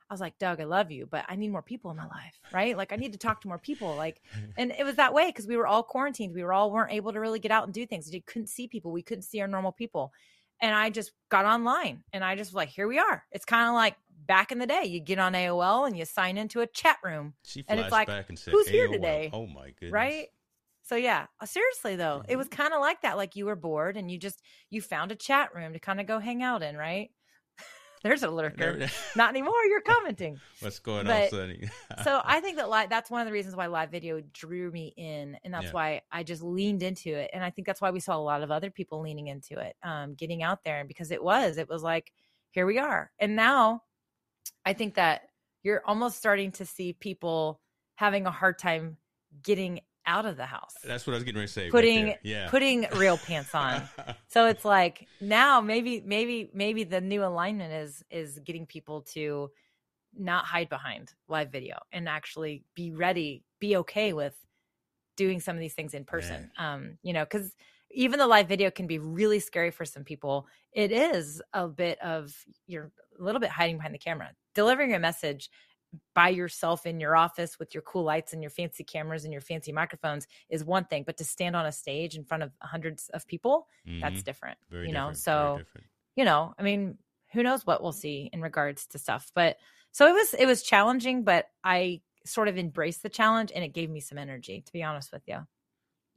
i 0.08 0.14
was 0.14 0.20
like 0.20 0.38
doug 0.38 0.60
i 0.60 0.64
love 0.64 0.90
you 0.90 1.06
but 1.06 1.24
i 1.28 1.36
need 1.36 1.50
more 1.50 1.62
people 1.62 1.90
in 1.90 1.96
my 1.96 2.06
life 2.06 2.38
right 2.52 2.76
like 2.76 2.92
i 2.92 2.96
need 2.96 3.12
to 3.12 3.18
talk 3.18 3.40
to 3.40 3.48
more 3.48 3.58
people 3.58 3.94
like 3.96 4.20
and 4.56 4.72
it 4.78 4.84
was 4.84 4.96
that 4.96 5.12
way 5.12 5.26
because 5.26 5.46
we 5.46 5.56
were 5.56 5.66
all 5.66 5.82
quarantined 5.82 6.34
we 6.34 6.44
were 6.44 6.52
all 6.52 6.70
weren't 6.70 6.92
able 6.92 7.12
to 7.12 7.20
really 7.20 7.40
get 7.40 7.50
out 7.50 7.64
and 7.64 7.74
do 7.74 7.86
things 7.86 8.08
we 8.12 8.20
couldn't 8.20 8.48
see 8.48 8.68
people 8.68 8.92
we 8.92 9.02
couldn't 9.02 9.22
see 9.22 9.40
our 9.40 9.48
normal 9.48 9.72
people 9.72 10.12
and 10.60 10.74
i 10.74 10.90
just 10.90 11.12
got 11.28 11.44
online 11.44 12.02
and 12.12 12.24
i 12.24 12.34
just 12.34 12.50
was 12.50 12.56
like 12.56 12.68
here 12.68 12.88
we 12.88 12.98
are 12.98 13.24
it's 13.32 13.44
kind 13.44 13.68
of 13.68 13.74
like 13.74 13.96
back 14.26 14.52
in 14.52 14.58
the 14.58 14.66
day 14.66 14.84
you 14.84 15.00
get 15.00 15.18
on 15.18 15.32
aol 15.32 15.86
and 15.86 15.96
you 15.96 16.04
sign 16.04 16.36
into 16.36 16.60
a 16.60 16.66
chat 16.66 16.98
room 17.02 17.34
she 17.44 17.64
and 17.68 17.78
flashed 17.78 17.86
it's 17.86 17.92
like, 17.92 18.06
back 18.08 18.28
and 18.28 18.38
said, 18.38 18.52
"Who's 18.52 18.68
here 18.68 18.88
today?" 18.88 19.30
Oh 19.32 19.46
my 19.46 19.70
goodness! 19.70 19.92
right 19.92 20.28
so 20.88 20.96
yeah 20.96 21.26
uh, 21.40 21.46
seriously 21.46 21.96
though 21.96 22.22
it 22.26 22.30
Mm-hmm. 22.32 22.38
was 22.38 22.48
kind 22.48 22.72
of 22.72 22.80
like 22.80 23.02
that 23.02 23.16
like 23.16 23.36
you 23.36 23.44
were 23.46 23.56
bored 23.56 23.96
and 23.96 24.10
you 24.10 24.18
just 24.18 24.42
you 24.70 24.80
found 24.82 25.12
a 25.12 25.16
chat 25.16 25.54
room 25.54 25.72
to 25.74 25.78
kind 25.78 26.00
of 26.00 26.06
go 26.06 26.18
hang 26.18 26.42
out 26.42 26.62
in 26.62 26.76
right 26.76 27.10
there's 28.02 28.22
a 28.22 28.30
lurker 28.30 28.78
There- 28.78 28.90
not 29.16 29.30
anymore 29.30 29.54
you're 29.68 29.80
commenting 29.80 30.38
What's 30.60 30.78
going 30.78 31.06
But- 31.06 31.24
on, 31.24 31.28
Sonny? 31.30 31.68
so 32.04 32.20
I 32.24 32.40
think 32.40 32.56
that 32.56 32.68
live, 32.68 32.88
that's 32.90 33.10
one 33.10 33.20
of 33.20 33.26
the 33.26 33.32
reasons 33.32 33.54
why 33.54 33.66
live 33.66 33.90
video 33.92 34.20
drew 34.32 34.70
me 34.72 34.92
in, 34.96 35.36
and 35.44 35.54
that's 35.54 35.66
Yeah. 35.66 35.72
why 35.72 36.00
I 36.10 36.24
just 36.24 36.42
leaned 36.42 36.82
into 36.82 37.10
it. 37.14 37.30
And 37.32 37.44
I 37.44 37.50
think 37.50 37.64
that's 37.66 37.80
why 37.80 37.90
we 37.92 38.00
saw 38.00 38.16
a 38.16 38.18
lot 38.18 38.42
of 38.42 38.50
other 38.50 38.70
people 38.70 39.00
leaning 39.00 39.28
into 39.28 39.58
it, 39.60 39.76
um, 39.84 40.14
getting 40.14 40.42
out 40.42 40.64
there, 40.64 40.80
and 40.80 40.88
because 40.88 41.12
it 41.12 41.22
was, 41.22 41.58
it 41.58 41.68
was 41.68 41.82
like, 41.84 42.12
here 42.50 42.66
we 42.66 42.78
are. 42.78 43.12
And 43.20 43.36
now, 43.36 43.82
I 44.66 44.72
think 44.72 44.94
that 44.94 45.28
you're 45.62 45.82
almost 45.86 46.16
starting 46.18 46.50
to 46.52 46.66
see 46.66 46.92
people 46.92 47.60
having 47.94 48.26
a 48.26 48.32
hard 48.32 48.58
time 48.58 48.96
getting 49.44 49.78
out 50.08 50.24
of 50.26 50.36
the 50.36 50.46
house, 50.46 50.74
That's 50.82 51.06
what 51.06 51.12
I 51.12 51.16
was 51.16 51.24
getting 51.24 51.38
ready 51.38 51.46
to 51.48 51.52
say. 51.52 51.70
putting 51.70 52.06
there. 52.06 52.18
yeah, 52.22 52.48
putting 52.48 52.86
real 52.96 53.18
pants 53.18 53.54
on. 53.54 53.82
So 54.28 54.46
it's 54.46 54.64
like 54.64 55.06
now 55.20 55.60
maybe 55.60 56.02
maybe 56.04 56.50
maybe 56.52 56.84
the 56.84 57.00
new 57.00 57.22
alignment 57.24 57.72
is 57.72 58.02
is 58.10 58.38
getting 58.44 58.66
people 58.66 59.02
to 59.14 59.50
not 60.16 60.44
hide 60.44 60.68
behind 60.68 61.12
live 61.28 61.50
video 61.52 61.76
and 61.92 62.08
actually 62.08 62.64
be 62.74 62.90
ready, 62.92 63.44
be 63.60 63.76
okay 63.76 64.12
with 64.12 64.34
doing 65.16 65.40
some 65.40 65.56
of 65.56 65.60
these 65.60 65.74
things 65.74 65.94
in 65.94 66.04
person. 66.04 66.50
Um, 66.58 66.98
you 67.02 67.12
know, 67.12 67.24
cuz 67.26 67.54
even 67.90 68.18
the 68.18 68.26
live 68.26 68.48
video 68.48 68.70
can 68.70 68.86
be 68.86 68.98
really 68.98 69.40
scary 69.40 69.70
for 69.70 69.84
some 69.84 70.04
people. 70.04 70.46
It 70.72 70.92
is 70.92 71.40
a 71.54 71.66
bit 71.68 71.98
of 72.00 72.32
you're 72.66 72.90
a 73.18 73.22
little 73.22 73.40
bit 73.40 73.50
hiding 73.50 73.76
behind 73.76 73.94
the 73.94 73.98
camera. 73.98 74.30
Delivering 74.54 74.94
a 74.94 74.98
message 74.98 75.50
by 76.14 76.28
yourself 76.28 76.84
in 76.86 77.00
your 77.00 77.16
office 77.16 77.58
with 77.58 77.74
your 77.74 77.82
cool 77.82 78.02
lights 78.04 78.32
and 78.32 78.42
your 78.42 78.50
fancy 78.50 78.84
cameras 78.84 79.24
and 79.24 79.32
your 79.32 79.40
fancy 79.40 79.72
microphones 79.72 80.26
is 80.50 80.62
one 80.64 80.84
thing, 80.84 81.02
but 81.04 81.16
to 81.16 81.24
stand 81.24 81.56
on 81.56 81.64
a 81.66 81.72
stage 81.72 82.14
in 82.14 82.24
front 82.24 82.42
of 82.42 82.52
hundreds 82.60 83.08
of 83.10 83.26
people, 83.26 83.66
that's 84.00 84.20
Mhm. 84.20 84.24
different. 84.24 84.58
very 84.68 84.86
you 84.88 84.92
know, 84.92 85.10
different, 85.10 85.24
very 85.24 85.54
so 85.54 85.58
different. 85.58 85.86
you 86.16 86.24
know, 86.24 86.54
I 86.58 86.62
mean, 86.62 86.98
who 87.32 87.42
knows 87.42 87.64
what 87.66 87.82
we'll 87.82 87.92
see 87.92 88.28
in 88.32 88.40
regards 88.42 88.86
to 88.88 88.98
stuff. 88.98 89.30
But 89.34 89.58
so 89.92 90.06
it 90.06 90.12
was 90.12 90.34
it 90.34 90.46
was 90.46 90.62
challenging, 90.62 91.24
but 91.24 91.48
I 91.64 92.02
sort 92.24 92.48
of 92.48 92.58
embraced 92.58 93.02
the 93.02 93.08
challenge 93.08 93.50
and 93.54 93.64
it 93.64 93.68
gave 93.68 93.88
me 93.88 94.00
some 94.00 94.18
energy, 94.18 94.60
to 94.60 94.72
be 94.72 94.82
honest 94.82 95.12
with 95.12 95.22
you. 95.26 95.46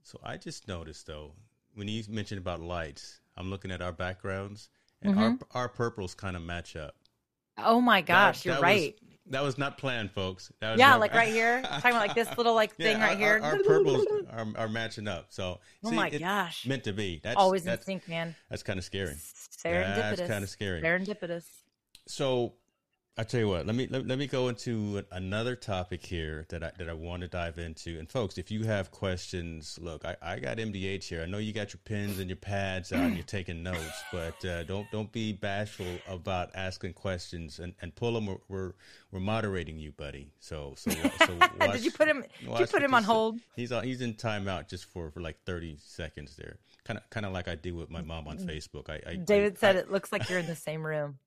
So 0.03 0.19
I 0.23 0.35
just 0.35 0.67
noticed 0.67 1.07
though, 1.07 1.35
when 1.75 1.87
you 1.87 2.03
mentioned 2.09 2.39
about 2.39 2.59
lights, 2.59 3.21
I'm 3.37 3.49
looking 3.49 3.71
at 3.71 3.81
our 3.81 3.93
backgrounds, 3.93 4.69
and 5.01 5.15
Mm-hmm. 5.15 5.21
our 5.53 5.63
our 5.63 5.69
purples 5.69 6.13
kind 6.13 6.35
of 6.35 6.41
match 6.41 6.75
up. 6.75 6.95
Oh 7.57 7.79
my 7.81 8.01
gosh, 8.01 8.39
that 8.39 8.45
you're 8.45 8.55
was- 8.55 8.61
right. 8.63 8.99
That 9.31 9.43
was 9.43 9.57
not 9.57 9.77
planned, 9.77 10.11
folks. 10.11 10.51
That 10.61 10.71
was 10.71 10.79
Yeah, 10.79 10.89
not- 10.91 10.99
like 10.99 11.13
right 11.13 11.29
here. 11.33 11.61
Talking 11.65 11.91
about 11.91 12.07
like 12.07 12.15
this 12.15 12.37
little 12.37 12.53
like 12.55 12.75
thing 12.75 12.97
Yeah, 12.97 13.03
right 13.03 13.11
our- 13.13 13.17
here. 13.17 13.39
Our, 13.43 13.51
our 13.53 13.63
purples 13.63 14.05
are, 14.31 14.47
are 14.55 14.67
matching 14.69 15.07
up. 15.07 15.27
So 15.29 15.59
Oh 15.83 15.89
see, 15.89 15.95
my 15.95 16.07
it's 16.09 16.19
gosh. 16.19 16.65
meant 16.65 16.83
to 16.85 16.93
be. 16.93 17.19
That's 17.23 17.37
Always 17.37 17.63
in 17.63 17.67
that's, 17.67 17.85
sync, 17.85 18.07
man. 18.07 18.35
That's 18.49 18.63
kind 18.63 18.77
of 18.79 18.85
scary. 18.85 19.13
Serendipitous. 19.13 20.15
That's 20.17 20.21
kind 20.29 20.43
of 20.43 20.49
scary. 20.49 20.81
Serendipitous. 20.81 21.45
So 22.07 22.53
I 23.17 23.23
tell 23.23 23.41
you 23.41 23.49
what, 23.49 23.67
let 23.67 23.75
me 23.75 23.87
let, 23.87 24.07
let 24.07 24.17
me 24.17 24.25
go 24.25 24.47
into 24.47 25.03
another 25.11 25.57
topic 25.57 26.05
here 26.05 26.45
that 26.47 26.63
I 26.63 26.71
that 26.77 26.87
I 26.87 26.93
want 26.93 27.23
to 27.23 27.27
dive 27.27 27.57
into. 27.59 27.99
And 27.99 28.09
folks, 28.09 28.37
if 28.37 28.49
you 28.49 28.63
have 28.63 28.89
questions, 28.89 29.77
look, 29.81 30.05
I, 30.05 30.15
I 30.21 30.39
got 30.39 30.57
MDH 30.57 31.03
here. 31.03 31.21
I 31.21 31.25
know 31.25 31.37
you 31.37 31.51
got 31.51 31.73
your 31.73 31.81
pens 31.83 32.19
and 32.19 32.29
your 32.29 32.37
pads 32.37 32.93
out 32.93 33.03
and 33.03 33.15
you're 33.15 33.23
taking 33.23 33.63
notes, 33.63 34.03
but 34.13 34.43
uh, 34.45 34.63
don't 34.63 34.89
don't 34.91 35.11
be 35.11 35.33
bashful 35.33 35.85
about 36.07 36.51
asking 36.55 36.93
questions 36.93 37.59
and, 37.59 37.73
and 37.81 37.93
pull 37.93 38.13
them. 38.13 38.27
We're, 38.27 38.37
we're 38.47 38.71
we're 39.11 39.19
moderating 39.19 39.77
you, 39.77 39.91
buddy. 39.91 40.31
So 40.39 40.73
so, 40.77 40.89
so 40.91 41.35
watch, 41.59 41.73
Did 41.73 41.83
you 41.83 41.91
put 41.91 42.07
him? 42.07 42.23
Did 42.39 42.59
you 42.61 42.67
put 42.67 42.81
him 42.81 42.93
on 42.93 43.03
hold? 43.03 43.41
He's 43.57 43.73
on, 43.73 43.83
he's 43.83 43.99
in 43.99 44.13
timeout 44.13 44.69
just 44.69 44.85
for, 44.85 45.11
for 45.11 45.19
like 45.19 45.37
thirty 45.45 45.75
seconds 45.83 46.37
there. 46.37 46.59
Kind 46.85 46.97
of 46.97 47.09
kind 47.09 47.25
of 47.25 47.33
like 47.33 47.49
I 47.49 47.55
do 47.55 47.75
with 47.75 47.89
my 47.91 48.01
mom 48.01 48.29
on 48.29 48.37
Facebook. 48.37 48.89
I, 48.89 49.01
I 49.05 49.15
Mm. 49.15 49.25
David 49.25 49.53
I, 49.57 49.59
said 49.59 49.75
it 49.75 49.91
looks 49.91 50.13
like 50.13 50.29
you're 50.29 50.39
in 50.39 50.47
the 50.47 50.55
same 50.55 50.83
room. 50.87 51.19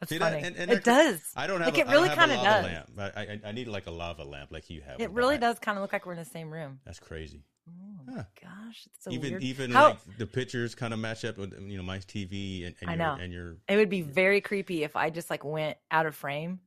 That's 0.00 0.10
See 0.10 0.18
that? 0.18 0.32
funny. 0.32 0.46
And- 0.46 0.56
and 0.56 0.70
it 0.70 0.84
does. 0.84 1.20
I 1.34 1.46
don't 1.46 1.60
have. 1.60 1.74
Like 1.74 1.84
a, 1.84 1.88
it 1.88 1.92
really 1.92 2.08
I 2.08 2.14
don't 2.14 2.18
have 2.18 2.30
a 2.30 2.34
kinda 2.34 2.50
does. 2.50 2.96
Lamp. 2.96 3.14
I, 3.16 3.20
I 3.22 3.40
I 3.48 3.52
need 3.52 3.66
like 3.68 3.86
a 3.86 3.90
lava 3.90 4.24
lamp 4.24 4.52
like 4.52 4.70
you 4.70 4.80
have. 4.82 5.00
It 5.00 5.10
really 5.10 5.38
does 5.38 5.58
kind 5.58 5.76
of 5.76 5.82
look 5.82 5.92
like 5.92 6.06
we're 6.06 6.12
in 6.12 6.18
the 6.18 6.24
same 6.24 6.50
room. 6.52 6.80
That's 6.84 7.00
crazy. 7.00 7.42
Oh 7.68 8.12
Huh. 8.14 8.22
gosh, 8.40 8.86
it's 8.86 9.04
so 9.04 9.10
even 9.10 9.32
weird. 9.32 9.42
even 9.42 9.70
How- 9.72 9.88
like 9.90 9.98
the 10.18 10.26
pictures 10.26 10.74
kind 10.74 10.94
of 10.94 11.00
match 11.00 11.24
up 11.24 11.36
with 11.36 11.52
you 11.60 11.76
know 11.76 11.82
my 11.82 11.98
TV 11.98 12.64
and, 12.66 12.74
and 12.80 12.90
I 12.90 12.94
your 12.94 12.98
know. 13.16 13.22
and 13.22 13.32
your. 13.32 13.56
It 13.68 13.76
would 13.76 13.90
be 13.90 14.00
very 14.02 14.40
creepy 14.40 14.84
if 14.84 14.94
I 14.96 15.10
just 15.10 15.28
like 15.30 15.44
went 15.44 15.76
out 15.90 16.06
of 16.06 16.14
frame 16.14 16.60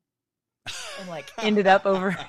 and 0.99 1.09
like 1.09 1.25
ended 1.39 1.67
up 1.67 1.85
over 1.85 2.15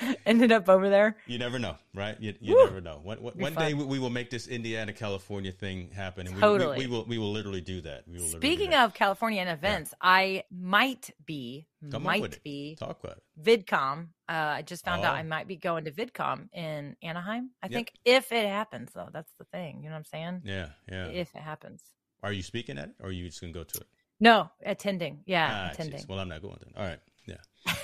ended 0.26 0.52
up 0.52 0.68
over 0.68 0.88
there. 0.90 1.16
You 1.26 1.38
never 1.38 1.58
know, 1.58 1.76
right? 1.94 2.16
You, 2.20 2.34
you 2.40 2.64
never 2.64 2.80
know. 2.80 3.00
One, 3.02 3.18
one, 3.18 3.34
Be 3.54 3.58
day 3.60 3.74
we, 3.74 3.84
we 3.84 3.98
will 3.98 4.10
make 4.10 4.30
this 4.30 4.46
Indiana 4.46 4.92
California 4.92 5.52
thing 5.52 5.90
happen, 5.90 6.26
and 6.26 6.34
we, 6.36 6.40
Totally. 6.42 6.78
we, 6.78 6.86
we 6.86 6.92
will 6.92 7.04
we 7.06 7.18
will 7.18 7.32
literally 7.32 7.60
do 7.60 7.80
that. 7.82 8.04
We 8.06 8.14
will 8.14 8.20
literally 8.24 8.40
do 8.40 8.46
Speaking 8.46 8.70
that. 8.70 8.84
of 8.84 8.94
California 8.94 9.40
and 9.40 9.50
events, 9.50 9.94
I 10.00 10.44
might 10.50 11.10
be 11.24 11.66
Come 11.90 12.02
might 12.02 12.42
be 12.42 12.76
talk 12.78 13.02
about 13.02 13.18
it. 13.18 13.66
VidCon. 13.66 14.08
Uh, 14.28 14.32
I 14.32 14.62
just 14.62 14.84
found 14.84 15.04
out 15.04 15.14
Oh. 15.14 15.18
I 15.18 15.22
might 15.22 15.46
be 15.46 15.56
going 15.56 15.84
to 15.84 15.92
VidCon 15.92 16.48
in 16.52 16.96
Anaheim. 17.02 17.50
I 17.62 17.66
Yep. 17.66 17.72
think 17.72 17.92
if 18.04 18.32
it 18.32 18.46
happens, 18.46 18.90
though, 18.92 19.08
that's 19.12 19.32
the 19.38 19.44
thing. 19.44 19.78
You 19.82 19.88
know 19.88 19.94
what 19.94 19.98
I'm 19.98 20.04
saying? 20.04 20.42
Yeah, 20.44 20.68
yeah. 20.90 21.06
If 21.08 21.34
it 21.34 21.42
happens. 21.42 21.82
Are 22.22 22.32
you 22.32 22.42
speaking 22.42 22.76
at 22.76 22.88
it, 22.88 22.94
or 23.00 23.08
are 23.08 23.12
you 23.12 23.26
just 23.26 23.40
gonna 23.40 23.52
go 23.52 23.62
to 23.62 23.78
it? 23.80 23.86
No, 24.18 24.50
attending. 24.64 25.20
Yeah, 25.26 25.48
Ah, 25.68 25.72
attending. 25.72 26.00
jeez. 26.00 26.08
Well, 26.08 26.18
I'm 26.18 26.28
not 26.28 26.42
going 26.42 26.56
then. 26.64 26.72
All 26.76 26.88
right, 26.88 26.98
yeah. 27.26 27.36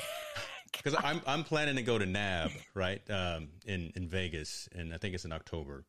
Because 0.83 0.99
I'm 1.05 1.21
I'm 1.27 1.45
planning 1.45 1.77
to 1.77 1.83
go 1.83 1.99
to 1.99 2.07
NAB 2.07 2.51
right 2.75 3.03
um, 3.11 3.49
in 3.67 3.93
in 3.95 4.09
Vegas, 4.09 4.69
and 4.75 4.93
I 4.93 4.99
think 4.99 5.15
it's 5.15 5.25
in 5.25 5.33
October, 5.33 5.85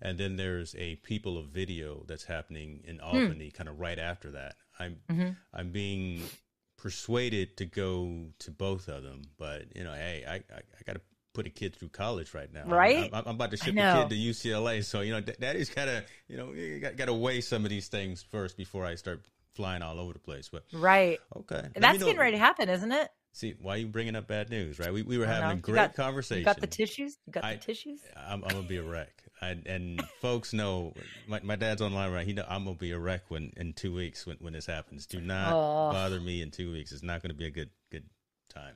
and 0.00 0.16
then 0.18 0.36
there's 0.36 0.74
a 0.78 0.96
People 0.96 1.36
of 1.38 1.46
Video 1.48 2.04
that's 2.06 2.24
happening 2.24 2.82
in 2.84 3.00
Albany, 3.00 3.50
kind 3.50 3.68
of 3.68 3.78
right 3.80 3.98
after 3.98 4.30
that. 4.32 4.56
I'm 4.78 4.96
Mhm. 5.10 5.36
I'm 5.52 5.70
being 5.72 6.28
persuaded 6.76 7.56
to 7.58 7.66
go 7.66 8.26
to 8.38 8.50
both 8.50 8.88
of 8.88 9.02
them, 9.02 9.22
but 9.38 9.76
you 9.76 9.84
know, 9.84 9.92
hey, 9.92 10.24
I 10.26 10.34
I, 10.36 10.58
I 10.58 10.82
got 10.86 10.94
to 10.94 11.00
put 11.32 11.46
a 11.46 11.50
kid 11.50 11.76
through 11.76 11.88
college 11.90 12.34
right 12.34 12.52
now. 12.52 12.64
Right? 12.66 13.10
I'm, 13.12 13.22
I'm 13.26 13.34
about 13.34 13.50
to 13.52 13.56
ship 13.56 13.74
a 13.78 14.08
kid 14.08 14.08
to 14.10 14.16
UCLA, 14.16 14.82
so 14.84 15.00
you 15.00 15.12
know, 15.12 15.20
da- 15.20 15.36
daddy's 15.38 15.68
got 15.70 15.84
to 15.86 16.04
you 16.28 16.36
know 16.36 16.52
you 16.52 16.80
got 16.80 17.06
to 17.06 17.14
weigh 17.14 17.40
some 17.40 17.64
of 17.64 17.70
these 17.70 17.88
things 17.88 18.22
first 18.22 18.56
before 18.56 18.86
I 18.86 18.94
start 18.94 19.20
flying 19.54 19.82
all 19.82 20.00
over 20.00 20.12
the 20.12 20.18
place. 20.18 20.48
But 20.48 20.64
Right. 20.72 21.20
okay, 21.36 21.56
Let 21.62 21.74
That's 21.80 21.98
getting 21.98 22.18
ready 22.18 22.32
to 22.32 22.38
happen, 22.38 22.68
isn't 22.68 22.92
it? 22.92 23.10
See, 23.32 23.54
why 23.60 23.74
are 23.74 23.78
you 23.78 23.86
bringing 23.86 24.16
up 24.16 24.26
bad 24.26 24.50
news, 24.50 24.78
right? 24.80 24.92
We, 24.92 25.02
we 25.02 25.16
were 25.16 25.26
having 25.26 25.50
a 25.58 25.60
great 25.60 25.74
got- 25.76 25.94
conversation. 25.94 26.40
You 26.40 26.44
got 26.44 26.60
the 26.60 26.66
tissues? 26.66 27.16
You 27.26 27.32
got 27.32 27.44
I- 27.44 27.54
the 27.54 27.60
tissues? 27.60 28.00
I'm, 28.16 28.42
I'm 28.44 28.50
gonna 28.50 28.62
be 28.66 28.78
a 28.78 28.82
wreck, 28.82 29.12
I, 29.40 29.56
and 29.66 30.02
folks 30.20 30.52
know 30.52 30.94
my, 31.28 31.40
my 31.42 31.54
dad's 31.56 31.80
online, 31.80 32.10
right? 32.12 32.26
He 32.26 32.32
know 32.32 32.44
I'm 32.48 32.64
gonna 32.64 32.76
be 32.76 32.90
a 32.90 32.98
wreck 32.98 33.22
when 33.28 33.52
in 33.56 33.72
two 33.72 33.94
weeks 33.94 34.26
when, 34.26 34.36
when 34.40 34.52
this 34.52 34.66
happens. 34.66 35.06
Do 35.06 35.20
not 35.20 35.52
Oh. 35.52 35.92
bother 35.92 36.20
me 36.20 36.42
in 36.42 36.50
two 36.50 36.72
weeks. 36.72 36.90
It's 36.92 37.02
not 37.04 37.22
gonna 37.22 37.34
be 37.34 37.46
a 37.46 37.50
good 37.50 37.70
good 37.92 38.04
time. 38.52 38.74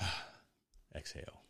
Exhale. 0.94 1.40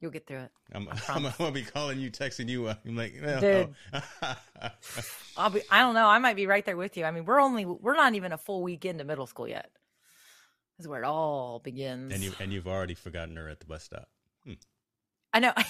You'll 0.00 0.10
get 0.10 0.26
through 0.26 0.40
it. 0.40 0.50
I'm, 0.72 0.88
I'm, 0.90 0.96
promise. 0.96 1.36
gonna 1.36 1.52
be 1.52 1.62
calling 1.62 1.98
you, 2.00 2.10
texting 2.10 2.48
you. 2.48 2.66
uh, 2.66 2.74
I'm 2.86 2.96
like, 2.96 3.14
well, 3.22 3.40
Dude. 3.40 3.74
I'll 5.36 5.50
be 5.50 5.62
I 5.70 5.80
don't 5.80 5.94
know. 5.94 6.06
I 6.06 6.18
might 6.18 6.36
be 6.36 6.46
right 6.46 6.64
there 6.64 6.76
with 6.76 6.96
you. 6.96 7.04
I 7.04 7.10
mean, 7.10 7.24
we're 7.24 7.40
only 7.40 7.64
we're 7.64 7.96
not 7.96 8.14
even 8.14 8.32
a 8.32 8.38
full 8.38 8.62
week 8.62 8.84
into 8.84 9.04
middle 9.04 9.26
school 9.26 9.48
yet. 9.48 9.70
Is 10.80 10.88
where 10.88 11.02
it 11.02 11.06
all 11.06 11.60
begins. 11.60 12.12
and 12.12 12.22
you 12.22 12.32
and 12.40 12.52
you've 12.52 12.66
already 12.68 12.94
forgotten 12.94 13.36
her 13.36 13.48
at 13.48 13.60
the 13.60 13.66
bus 13.66 13.84
stop. 13.84 14.08
Hmm. 14.44 14.52
I 15.32 15.40
know. 15.40 15.52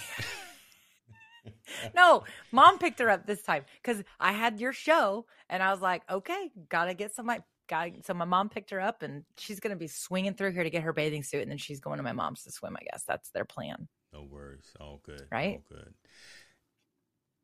no, 1.94 2.24
mom 2.52 2.78
picked 2.78 3.00
her 3.00 3.11
up 3.11 3.26
this 3.26 3.42
time 3.42 3.64
because 3.82 4.02
I 4.18 4.32
had 4.32 4.61
your 4.61 4.72
show, 4.72 5.26
and 5.48 5.62
I 5.62 5.72
was 5.72 5.80
like, 5.80 6.02
okay, 6.11 6.50
gotta 6.68 6.94
get 6.94 7.14
some 7.14 7.26
my 7.26 7.40
got. 7.68 7.90
So 8.04 8.14
my 8.14 8.24
mom 8.24 8.48
picked 8.48 8.70
her 8.70 8.80
up, 8.80 9.02
and 9.02 9.24
she's 9.38 9.61
gonna 9.61 9.76
be 9.76 9.88
swinging 9.88 10.34
through 10.34 10.52
here 10.52 10.64
to 10.64 10.70
get 10.70 10.82
her 10.82 10.92
bathing 10.92 11.22
suit, 11.22 11.42
and 11.42 11.50
then 11.50 11.58
she's 11.58 11.80
going 11.80 11.98
to 11.98 12.02
my 12.02 12.12
mom's 12.12 12.42
to 12.44 12.52
swim. 12.52 12.76
I 12.78 12.84
guess 12.90 13.04
that's 13.06 13.30
their 13.30 13.44
plan. 13.44 13.88
No 14.12 14.22
worries. 14.22 14.64
All 14.80 15.00
good. 15.04 15.26
Right? 15.30 15.62
All 15.70 15.76
good. 15.78 15.94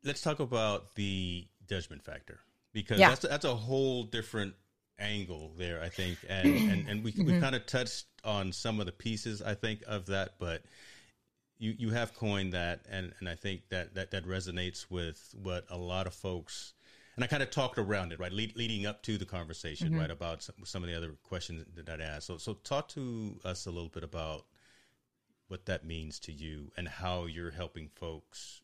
Let's 0.03 0.21
talk 0.21 0.39
about 0.39 0.95
the 0.95 1.47
judgment 1.67 2.03
factor 2.03 2.39
because 2.73 2.99
Yeah. 2.99 3.09
that's 3.09 3.21
that's 3.21 3.45
a 3.45 3.55
whole 3.55 4.03
different 4.03 4.53
angle 4.99 5.53
there, 5.57 5.81
I 5.81 5.89
think, 5.89 6.19
and 6.27 6.47
and, 6.69 6.87
and 6.87 7.03
we 7.03 7.13
we 7.23 7.33
Mhm. 7.33 7.39
kind 7.39 7.55
of 7.55 7.65
touched 7.65 8.05
on 8.23 8.51
some 8.51 8.79
of 8.79 8.85
the 8.85 8.91
pieces 8.91 9.41
I 9.41 9.55
think 9.55 9.83
of 9.87 10.07
that, 10.07 10.35
but 10.39 10.63
you 11.59 11.75
you 11.77 11.89
have 11.91 12.13
coined 12.13 12.53
that, 12.53 12.85
and 12.89 13.13
and 13.19 13.29
I 13.29 13.35
think 13.35 13.69
that 13.69 13.95
that 13.95 14.11
that 14.11 14.25
resonates 14.25 14.89
with 14.89 15.33
what 15.41 15.65
a 15.69 15.77
lot 15.77 16.07
of 16.07 16.13
folks. 16.13 16.73
And 17.15 17.23
I 17.23 17.27
kind 17.27 17.41
of 17.41 17.49
talked 17.49 17.79
around 17.79 18.11
it, 18.13 18.19
right, 18.19 18.31
lead, 18.31 18.55
leading 18.55 18.85
up 18.85 19.01
to 19.03 19.17
the 19.17 19.25
conversation, 19.25 19.91
Mhm. 19.91 19.97
right, 19.97 20.11
about 20.11 20.43
some, 20.43 20.55
some 20.65 20.83
of 20.83 20.89
the 20.89 20.95
other 20.95 21.13
questions 21.23 21.65
that 21.75 21.89
I'd 21.89 21.99
asked. 21.99 22.27
So, 22.27 22.37
so 22.37 22.53
talk 22.53 22.89
to 22.89 23.39
us 23.43 23.65
a 23.65 23.71
little 23.71 23.89
bit 23.89 24.03
about 24.03 24.45
what 25.47 25.65
that 25.65 25.83
means 25.83 26.19
to 26.19 26.31
you 26.31 26.71
and 26.77 26.87
how 26.87 27.25
you're 27.25 27.49
helping 27.51 27.89
folks 27.89 28.61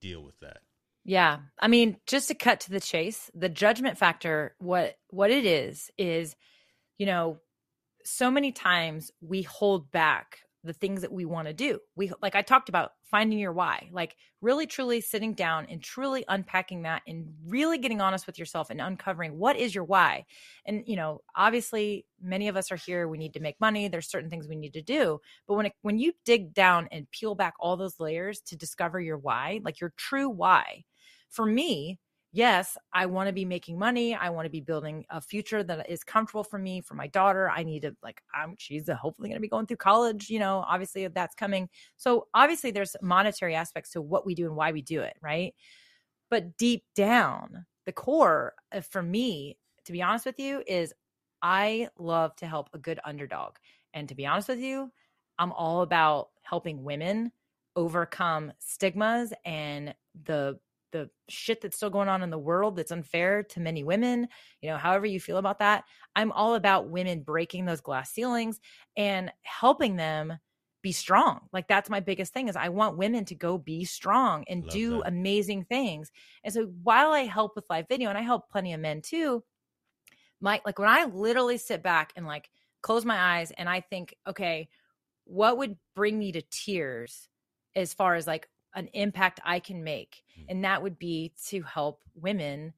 deal 0.00 0.20
with 0.22 0.40
that. 0.40 0.62
Yeah. 1.04 1.38
I 1.58 1.68
mean, 1.68 1.96
just 2.06 2.28
to 2.28 2.34
cut 2.34 2.60
to 2.60 2.70
the 2.70 2.80
chase, 2.80 3.30
the 3.34 3.48
judgment 3.48 3.98
factor, 3.98 4.54
what 4.58 4.96
what 5.08 5.30
it 5.30 5.44
is 5.44 5.90
is, 5.98 6.36
you 6.98 7.06
know, 7.06 7.38
so 8.04 8.30
many 8.30 8.52
times 8.52 9.10
we 9.20 9.42
hold 9.42 9.90
back 9.90 10.38
the 10.64 10.72
things 10.72 11.02
that 11.02 11.12
we 11.12 11.24
want 11.24 11.48
to 11.48 11.54
do. 11.54 11.80
We 11.96 12.12
like 12.22 12.36
I 12.36 12.42
talked 12.42 12.68
about 12.68 12.92
finding 13.04 13.38
your 13.38 13.52
why, 13.52 13.88
like 13.92 14.16
really 14.40 14.66
truly 14.66 15.00
sitting 15.00 15.34
down 15.34 15.66
and 15.70 15.82
truly 15.82 16.24
unpacking 16.28 16.82
that 16.82 17.02
and 17.06 17.34
really 17.48 17.78
getting 17.78 18.00
honest 18.00 18.26
with 18.26 18.38
yourself 18.38 18.70
and 18.70 18.80
uncovering 18.80 19.38
what 19.38 19.56
is 19.56 19.74
your 19.74 19.84
why. 19.84 20.24
And 20.66 20.84
you 20.86 20.96
know, 20.96 21.22
obviously 21.36 22.06
many 22.22 22.48
of 22.48 22.56
us 22.56 22.72
are 22.72 22.76
here 22.76 23.08
we 23.08 23.18
need 23.18 23.34
to 23.34 23.40
make 23.40 23.60
money, 23.60 23.88
there's 23.88 24.08
certain 24.10 24.30
things 24.30 24.48
we 24.48 24.56
need 24.56 24.74
to 24.74 24.82
do, 24.82 25.20
but 25.48 25.54
when 25.54 25.66
it, 25.66 25.72
when 25.82 25.98
you 25.98 26.12
dig 26.24 26.54
down 26.54 26.88
and 26.92 27.10
peel 27.10 27.34
back 27.34 27.54
all 27.60 27.76
those 27.76 27.98
layers 28.00 28.40
to 28.42 28.56
discover 28.56 29.00
your 29.00 29.18
why, 29.18 29.60
like 29.64 29.80
your 29.80 29.92
true 29.96 30.28
why, 30.28 30.84
for 31.32 31.46
me, 31.46 31.98
yes, 32.32 32.76
I 32.92 33.06
want 33.06 33.28
to 33.28 33.32
be 33.32 33.44
making 33.44 33.78
money. 33.78 34.14
I 34.14 34.30
want 34.30 34.46
to 34.46 34.50
be 34.50 34.60
building 34.60 35.04
a 35.10 35.20
future 35.20 35.62
that 35.64 35.90
is 35.90 36.04
comfortable 36.04 36.44
for 36.44 36.58
me, 36.58 36.80
for 36.80 36.94
my 36.94 37.06
daughter. 37.08 37.50
I 37.50 37.62
need 37.62 37.82
to 37.82 37.96
like 38.02 38.22
I'm 38.34 38.54
she's 38.58 38.88
hopefully 38.88 39.28
going 39.28 39.36
to 39.36 39.40
be 39.42 39.48
going 39.48 39.66
through 39.66 39.78
college, 39.78 40.30
you 40.30 40.38
know, 40.38 40.64
obviously 40.66 41.06
that's 41.08 41.34
coming. 41.34 41.68
So 41.96 42.28
obviously 42.34 42.70
there's 42.70 42.96
monetary 43.02 43.54
aspects 43.54 43.90
to 43.92 44.02
what 44.02 44.26
we 44.26 44.34
do 44.34 44.46
and 44.46 44.56
why 44.56 44.72
we 44.72 44.82
do 44.82 45.00
it, 45.00 45.14
right? 45.22 45.54
But 46.30 46.56
deep 46.56 46.84
down, 46.94 47.66
the 47.86 47.92
core 47.92 48.54
uh, 48.72 48.80
for 48.80 49.02
me, 49.02 49.58
to 49.84 49.92
be 49.92 50.02
honest 50.02 50.26
with 50.26 50.38
you, 50.38 50.62
is 50.66 50.94
I 51.42 51.88
love 51.98 52.36
to 52.36 52.46
help 52.46 52.70
a 52.72 52.78
good 52.78 53.00
underdog. 53.04 53.56
And 53.94 54.08
to 54.08 54.14
be 54.14 54.26
honest 54.26 54.48
with 54.48 54.60
you, 54.60 54.90
I'm 55.38 55.52
all 55.52 55.82
about 55.82 56.28
helping 56.42 56.84
women 56.84 57.32
overcome 57.74 58.52
stigmas 58.58 59.32
and 59.44 59.94
the 60.24 60.58
the 60.92 61.10
shit 61.28 61.60
that's 61.60 61.76
still 61.76 61.90
going 61.90 62.08
on 62.08 62.22
in 62.22 62.30
the 62.30 62.38
world 62.38 62.76
that's 62.76 62.92
unfair 62.92 63.42
to 63.42 63.60
many 63.60 63.82
women, 63.82 64.28
you 64.60 64.70
know, 64.70 64.76
however 64.76 65.06
you 65.06 65.18
feel 65.18 65.38
about 65.38 65.58
that. 65.58 65.84
I'm 66.14 66.32
all 66.32 66.54
about 66.54 66.88
women 66.90 67.22
breaking 67.22 67.64
those 67.64 67.80
glass 67.80 68.12
ceilings 68.12 68.60
and 68.96 69.32
helping 69.42 69.96
them 69.96 70.38
be 70.82 70.92
strong. 70.92 71.40
Like 71.52 71.68
that's 71.68 71.90
my 71.90 72.00
biggest 72.00 72.32
thing 72.32 72.48
is 72.48 72.56
I 72.56 72.68
want 72.68 72.98
women 72.98 73.24
to 73.26 73.34
go 73.34 73.56
be 73.56 73.84
strong 73.84 74.44
and 74.48 74.64
Love 74.64 74.72
do 74.72 74.90
that. 74.98 75.08
amazing 75.08 75.64
things. 75.64 76.10
And 76.44 76.52
so 76.52 76.66
while 76.82 77.12
I 77.12 77.20
help 77.20 77.56
with 77.56 77.70
live 77.70 77.86
video 77.88 78.08
and 78.08 78.18
I 78.18 78.22
help 78.22 78.50
plenty 78.50 78.72
of 78.72 78.80
men 78.80 79.00
too, 79.00 79.42
my 80.40 80.60
like 80.66 80.78
when 80.78 80.88
I 80.88 81.04
literally 81.04 81.56
sit 81.56 81.82
back 81.82 82.12
and 82.16 82.26
like 82.26 82.50
close 82.82 83.04
my 83.04 83.16
eyes 83.16 83.52
and 83.52 83.68
I 83.68 83.80
think, 83.80 84.14
okay, 84.26 84.68
what 85.24 85.56
would 85.56 85.76
bring 85.94 86.18
me 86.18 86.32
to 86.32 86.42
tears 86.42 87.28
as 87.76 87.94
far 87.94 88.16
as 88.16 88.26
like 88.26 88.48
an 88.74 88.88
impact 88.92 89.40
I 89.44 89.60
can 89.60 89.82
make? 89.84 90.22
Mm. 90.38 90.44
And 90.48 90.64
that 90.64 90.82
would 90.82 90.98
be 90.98 91.32
to 91.46 91.62
help 91.62 92.00
women 92.14 92.74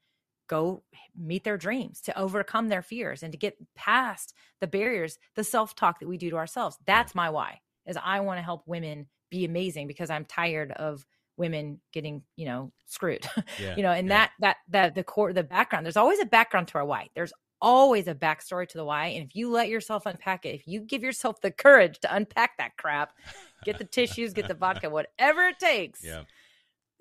go 0.47 0.83
meet 1.17 1.45
their 1.45 1.57
dreams, 1.57 2.01
to 2.03 2.19
overcome 2.19 2.69
their 2.69 2.83
fears 2.83 3.23
and 3.23 3.33
to 3.33 3.39
get 3.39 3.57
past 3.75 4.35
the 4.61 4.67
barriers, 4.67 5.19
the 5.37 5.45
self-talk 5.45 6.01
that 6.01 6.09
we 6.09 6.19
do 6.19 6.31
to 6.31 6.37
ourselves. 6.37 6.79
That's 6.87 7.15
my 7.15 7.31
why. 7.31 7.61
Is 7.87 7.99
I 8.03 8.21
want 8.21 8.39
to 8.39 8.43
help 8.43 8.63
women 8.67 9.07
be 9.31 9.45
amazing 9.45 9.87
because 9.87 10.11
I'm 10.11 10.25
tired 10.25 10.73
of 10.73 11.05
women 11.37 11.81
getting, 11.93 12.23
you 12.37 12.47
know, 12.47 12.73
screwed. 12.87 13.27
Yeah. 13.61 13.77
you 13.77 13.83
know 13.83 13.93
and 13.93 14.09
yeah. 14.09 14.15
that 14.15 14.31
that 14.41 14.57
that 14.69 14.95
the 14.95 15.05
core 15.05 15.33
the 15.33 15.45
background 15.45 15.87
there's 15.87 15.97
always 15.97 16.19
a 16.19 16.27
background 16.27 16.69
to 16.69 16.79
our 16.79 16.85
why 16.85 17.09
there's 17.15 17.33
always 17.65 18.07
a 18.09 18.15
backstory 18.15 18.69
to 18.69 18.77
the 18.77 18.85
why 18.85 19.07
and 19.07 19.25
if 19.25 19.35
you 19.35 19.51
let 19.51 19.69
yourself 19.71 20.05
unpack 20.05 20.45
it 20.45 20.55
if 20.55 20.69
you 20.69 20.81
give 20.83 21.03
yourself 21.03 21.41
the 21.41 21.51
courage 21.51 21.99
to 21.99 22.15
unpack 22.15 22.59
that 22.59 22.77
crap 22.77 23.15
get 23.65 23.79
the 23.79 23.85
tissues 23.85 24.35
get 24.35 24.47
the 24.49 24.53
vodka 24.55 24.91
whatever 24.91 25.45
it 25.49 25.59
takes 25.59 26.05
Yeah. 26.05 26.25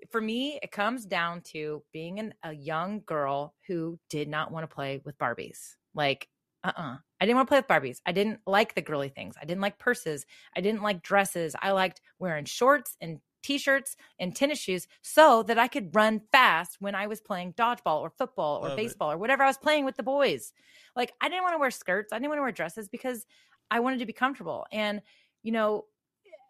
for 0.09 0.21
me 0.21 0.59
it 0.63 0.71
comes 0.71 1.05
down 1.05 1.41
to 1.51 1.83
being 1.91 2.19
an, 2.19 2.33
a 2.43 2.53
young 2.53 3.01
girl 3.05 3.53
who 3.67 3.99
did 4.09 4.29
not 4.29 4.51
want 4.53 4.63
to 4.69 4.73
play 4.73 5.01
with 5.03 5.17
barbies. 5.17 5.75
Like 5.93 6.29
uh-uh. 6.63 6.95
I 7.19 7.25
didn't 7.25 7.35
want 7.35 7.47
to 7.49 7.51
play 7.51 7.59
with 7.59 7.67
barbies. 7.67 7.99
I 8.05 8.13
didn't 8.13 8.39
like 8.47 8.73
the 8.73 8.81
girly 8.81 9.09
things. 9.09 9.35
I 9.41 9.43
didn't 9.43 9.59
like 9.59 9.77
purses. 9.79 10.25
I 10.55 10.61
didn't 10.61 10.81
like 10.81 11.03
dresses. 11.03 11.57
I 11.61 11.71
liked 11.71 11.99
wearing 12.19 12.45
shorts 12.45 12.95
and 13.01 13.19
t-shirts 13.43 13.95
and 14.19 14.35
tennis 14.35 14.59
shoes 14.59 14.87
so 15.01 15.43
that 15.43 15.59
i 15.59 15.67
could 15.67 15.93
run 15.93 16.21
fast 16.31 16.77
when 16.79 16.95
i 16.95 17.05
was 17.05 17.21
playing 17.21 17.53
dodgeball 17.53 18.01
or 18.01 18.09
football 18.09 18.57
or 18.59 18.69
Love 18.69 18.79
it. 18.79 18.81
baseball 18.81 19.11
or 19.11 19.17
whatever 19.17 19.43
i 19.43 19.47
was 19.47 19.57
playing 19.57 19.85
with 19.85 19.97
the 19.97 20.03
boys. 20.03 20.53
Like 20.95 21.13
i 21.21 21.29
didn't 21.29 21.43
want 21.43 21.53
to 21.53 21.59
wear 21.59 21.71
skirts 21.71 22.13
i 22.13 22.17
didn't 22.17 22.29
want 22.29 22.39
to 22.39 22.43
wear 22.43 22.51
dresses 22.51 22.87
because 22.87 23.25
i 23.69 23.79
wanted 23.79 23.99
to 23.99 24.05
be 24.05 24.13
comfortable. 24.13 24.65
And 24.71 25.01
you 25.43 25.51
know 25.51 25.85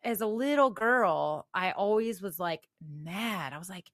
as 0.04 0.22
a 0.22 0.28
little 0.28 0.70
girl 0.70 1.48
i 1.54 1.72
always 1.72 2.22
was 2.22 2.40
like 2.40 2.68
mad. 3.04 3.54
I 3.54 3.58
was 3.58 3.70
like 3.70 3.90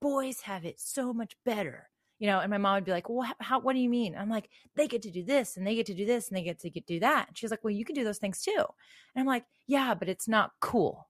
boys 0.00 0.42
have 0.42 0.64
it 0.64 0.78
so 0.78 1.12
much 1.12 1.34
better 1.44 1.88
you 2.18 2.26
know 2.26 2.40
and 2.40 2.50
my 2.50 2.58
mom 2.58 2.74
would 2.74 2.84
be 2.84 2.92
like 2.92 3.08
well 3.08 3.22
how, 3.22 3.34
how 3.40 3.60
what 3.60 3.72
do 3.72 3.80
you 3.80 3.88
mean? 3.88 4.14
I'm 4.14 4.30
like 4.30 4.48
they 4.76 4.86
get 4.86 5.02
to 5.02 5.10
do 5.10 5.24
this 5.24 5.56
and 5.56 5.66
they 5.66 5.74
get 5.74 5.86
to 5.86 5.94
do 5.94 6.06
this 6.06 6.28
and 6.28 6.36
they 6.36 6.42
get 6.42 6.58
to 6.60 6.70
get, 6.70 6.86
do 6.86 7.00
that. 7.00 7.28
And 7.28 7.36
she's 7.38 7.50
like 7.50 7.64
well 7.64 7.72
you 7.72 7.84
can 7.84 7.94
do 7.94 8.04
those 8.04 8.18
things 8.18 8.42
too. 8.42 8.64
And 9.14 9.20
i'm 9.20 9.26
like 9.26 9.44
yeah 9.66 9.94
but 9.94 10.08
it's 10.08 10.28
not 10.28 10.52
cool 10.60 11.08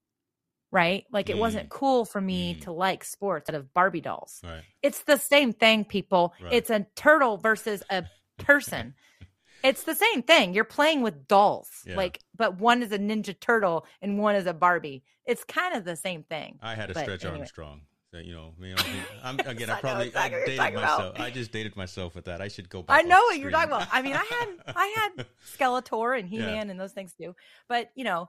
right 0.80 1.02
like 1.16 1.28
it 1.34 1.38
wasn't 1.38 1.66
Mm. 1.68 1.70
cool 1.80 2.04
for 2.12 2.20
me 2.20 2.40
Mm. 2.54 2.60
to 2.64 2.70
like 2.86 3.02
sports 3.04 3.48
out 3.50 3.56
of 3.60 3.72
barbie 3.78 4.00
dolls 4.08 4.40
Right. 4.44 4.62
it's 4.82 5.02
the 5.12 5.16
same 5.16 5.52
thing 5.62 5.84
people 5.84 6.24
Right. 6.40 6.52
it's 6.56 6.70
a 6.70 6.80
turtle 6.94 7.36
versus 7.38 7.82
a 7.90 8.04
person 8.50 8.94
it's 9.68 9.82
the 9.84 9.94
same 9.94 10.20
thing 10.22 10.54
you're 10.54 10.72
playing 10.78 11.00
with 11.06 11.16
dolls 11.26 11.70
Yeah. 11.86 11.96
like 12.02 12.14
but 12.36 12.50
one 12.70 12.82
is 12.82 12.92
a 12.92 12.98
ninja 12.98 13.34
turtle 13.48 13.86
and 14.02 14.18
one 14.18 14.34
is 14.40 14.46
a 14.46 14.54
barbie 14.54 15.02
it's 15.24 15.44
kind 15.44 15.74
of 15.74 15.84
the 15.84 15.96
same 15.96 16.22
thing 16.24 16.58
I 16.62 16.74
had 16.74 16.90
a 16.90 16.94
But 16.94 17.02
stretch 17.04 17.24
anyway. 17.24 17.38
Armstrong. 17.40 17.80
So, 18.12 18.18
you 18.18 18.34
know, 18.34 18.54
you 18.60 18.74
know, 18.76 18.82
I'm 19.24 19.38
again. 19.54 19.68
I 19.68 19.80
probably 19.80 20.14
I 20.14 20.28
dated 20.28 20.56
talking 20.56 20.76
about. 20.76 20.98
myself. 20.98 21.20
I 21.20 21.30
just 21.30 21.50
dated 21.50 21.74
myself 21.76 22.14
with 22.14 22.26
that. 22.26 22.40
I 22.40 22.46
should 22.54 22.68
go 22.70 22.80
back. 22.82 22.96
I 22.98 23.02
know 23.02 23.20
what 23.28 23.36
you're 23.40 23.50
talking 23.50 23.72
about. 23.72 23.88
I 23.90 24.00
mean, 24.00 24.14
I 24.14 24.24
had 24.34 24.48
I 24.84 24.86
had 24.98 25.26
Skeletor 25.54 26.16
and 26.18 26.28
He 26.28 26.36
Yeah. 26.38 26.46
Man 26.46 26.70
and 26.70 26.78
those 26.78 26.92
things 26.92 27.12
too. 27.20 27.34
But 27.68 27.90
you 27.96 28.04
know, 28.04 28.28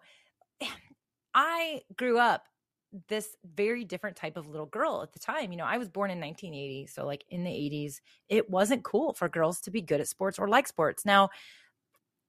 I 1.38 1.82
grew 1.96 2.18
up 2.18 2.46
this 3.10 3.36
very 3.46 3.84
different 3.84 4.16
type 4.16 4.38
of 4.38 4.48
little 4.48 4.66
girl 4.66 5.04
at 5.04 5.14
the 5.14 5.20
time. 5.20 5.52
You 5.52 5.58
know, 5.60 5.66
I 5.66 5.78
was 5.78 5.88
born 5.88 6.10
in 6.10 6.20
1980, 6.20 6.88
so 6.88 7.06
like 7.06 7.24
in 7.30 7.44
the 7.44 7.52
80s, 7.52 8.02
it 8.28 8.50
wasn't 8.50 8.84
cool 8.84 9.14
for 9.14 9.30
girls 9.30 9.62
to 9.62 9.72
be 9.72 9.82
good 9.82 10.02
at 10.02 10.08
sports 10.08 10.40
or 10.40 10.48
like 10.48 10.68
sports. 10.68 11.06
Now, 11.06 11.30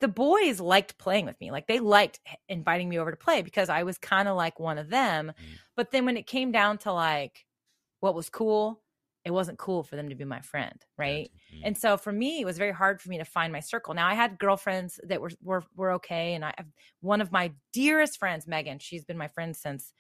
the 0.00 0.09
boys 0.09 0.61
liked 0.61 0.98
playing 0.98 1.24
with 1.24 1.40
me. 1.40 1.50
Like 1.50 1.66
they 1.66 1.80
liked 1.80 2.20
inviting 2.50 2.90
me 2.90 2.98
over 2.98 3.11
to 3.11 3.16
play 3.16 3.40
because 3.40 3.70
I 3.70 3.82
was 3.82 3.96
kind 3.96 4.28
of 4.28 4.36
like 4.36 4.61
one 4.61 4.76
of 4.76 4.90
them. 4.90 5.28
Mm. 5.28 5.59
But 5.74 5.90
then 5.90 6.04
when 6.04 6.18
it 6.18 6.26
came 6.26 6.52
down 6.52 6.76
to 6.78 6.92
like 6.92 7.46
what 8.00 8.14
was 8.14 8.28
cool, 8.28 8.82
it 9.24 9.30
wasn't 9.30 9.58
cool 9.58 9.82
for 9.82 9.96
them 9.96 10.08
to 10.08 10.14
be 10.14 10.24
my 10.24 10.40
friend, 10.40 10.84
right? 10.96 11.30
Mm. 11.54 11.60
And 11.64 11.78
so 11.78 11.96
for 11.96 12.12
me, 12.12 12.40
it 12.40 12.44
was 12.44 12.58
very 12.58 12.72
hard 12.72 13.00
for 13.00 13.08
me 13.10 13.18
to 13.18 13.24
find 13.24 13.52
my 13.52 13.60
circle. 13.60 13.94
Now 13.94 14.06
I 14.06 14.14
had 14.14 14.38
girlfriends 14.38 15.00
that 15.04 15.20
were 15.20 15.30
were 15.42 15.64
were 15.74 15.92
okay, 15.92 16.34
and 16.34 16.44
I 16.44 16.54
have 16.56 16.68
one 17.00 17.20
of 17.20 17.32
my 17.32 17.52
dearest 17.72 18.18
friends, 18.18 18.46
Megan. 18.46 18.78
She's 18.78 19.04
been 19.04 19.18
my 19.18 19.28
friend 19.28 19.56
since 19.56 19.92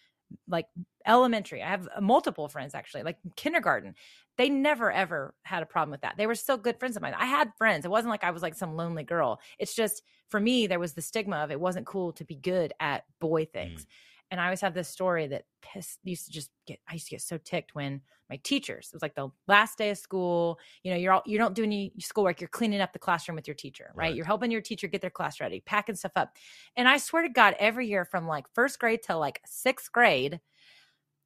like 0.46 0.66
elementary. 1.06 1.62
I 1.62 1.68
have 1.68 1.88
uh, 1.94 2.00
multiple 2.00 2.48
friends 2.48 2.74
actually, 2.74 3.02
like 3.02 3.18
kindergarten. 3.36 3.94
They 4.36 4.48
never 4.48 4.92
ever 4.92 5.34
had 5.42 5.62
a 5.62 5.66
problem 5.66 5.90
with 5.90 6.02
that. 6.02 6.16
They 6.16 6.26
were 6.26 6.34
still 6.34 6.56
good 6.56 6.78
friends 6.78 6.96
of 6.96 7.02
mine. 7.02 7.14
I 7.18 7.26
had 7.26 7.52
friends. 7.58 7.84
It 7.84 7.90
wasn't 7.90 8.10
like 8.10 8.24
I 8.24 8.30
was 8.30 8.42
like 8.42 8.54
some 8.54 8.76
lonely 8.76 9.04
girl. 9.04 9.40
It's 9.58 9.74
just 9.74 10.02
for 10.28 10.38
me, 10.38 10.66
there 10.66 10.78
was 10.78 10.92
the 10.92 11.02
stigma 11.02 11.38
of 11.38 11.50
it 11.50 11.60
wasn't 11.60 11.86
cool 11.86 12.12
to 12.12 12.24
be 12.24 12.36
good 12.36 12.72
at 12.78 13.04
boy 13.20 13.46
things. 13.46 13.86
And 14.30 14.40
I 14.40 14.44
always 14.44 14.60
have 14.60 14.74
this 14.74 14.88
story 14.88 15.26
that 15.28 15.44
pissed 15.62 15.98
used 16.04 16.26
to 16.26 16.32
just 16.32 16.50
get 16.66 16.78
I 16.88 16.94
used 16.94 17.06
to 17.06 17.12
get 17.12 17.22
so 17.22 17.38
ticked 17.38 17.74
when 17.74 18.02
my 18.28 18.38
teachers, 18.44 18.88
it 18.88 18.94
was 18.94 19.02
like 19.02 19.14
the 19.14 19.30
last 19.46 19.78
day 19.78 19.90
of 19.90 19.96
school, 19.96 20.58
you 20.82 20.90
know, 20.90 20.98
you're 20.98 21.12
all 21.12 21.22
you 21.24 21.38
don't 21.38 21.54
do 21.54 21.62
any 21.62 21.92
schoolwork, 21.98 22.40
you're 22.40 22.48
cleaning 22.48 22.80
up 22.80 22.92
the 22.92 22.98
classroom 22.98 23.36
with 23.36 23.48
your 23.48 23.54
teacher, 23.54 23.90
right? 23.94 24.08
Right. 24.08 24.14
You're 24.14 24.26
helping 24.26 24.50
your 24.50 24.60
teacher 24.60 24.86
get 24.86 25.00
their 25.00 25.10
class 25.10 25.40
ready, 25.40 25.60
packing 25.60 25.94
stuff 25.94 26.12
up. 26.16 26.36
And 26.76 26.88
I 26.88 26.98
swear 26.98 27.22
to 27.22 27.28
God, 27.28 27.56
every 27.58 27.86
year 27.86 28.04
from 28.04 28.26
like 28.26 28.46
first 28.54 28.78
grade 28.78 29.02
to 29.04 29.16
like 29.16 29.40
sixth 29.46 29.90
grade, 29.92 30.40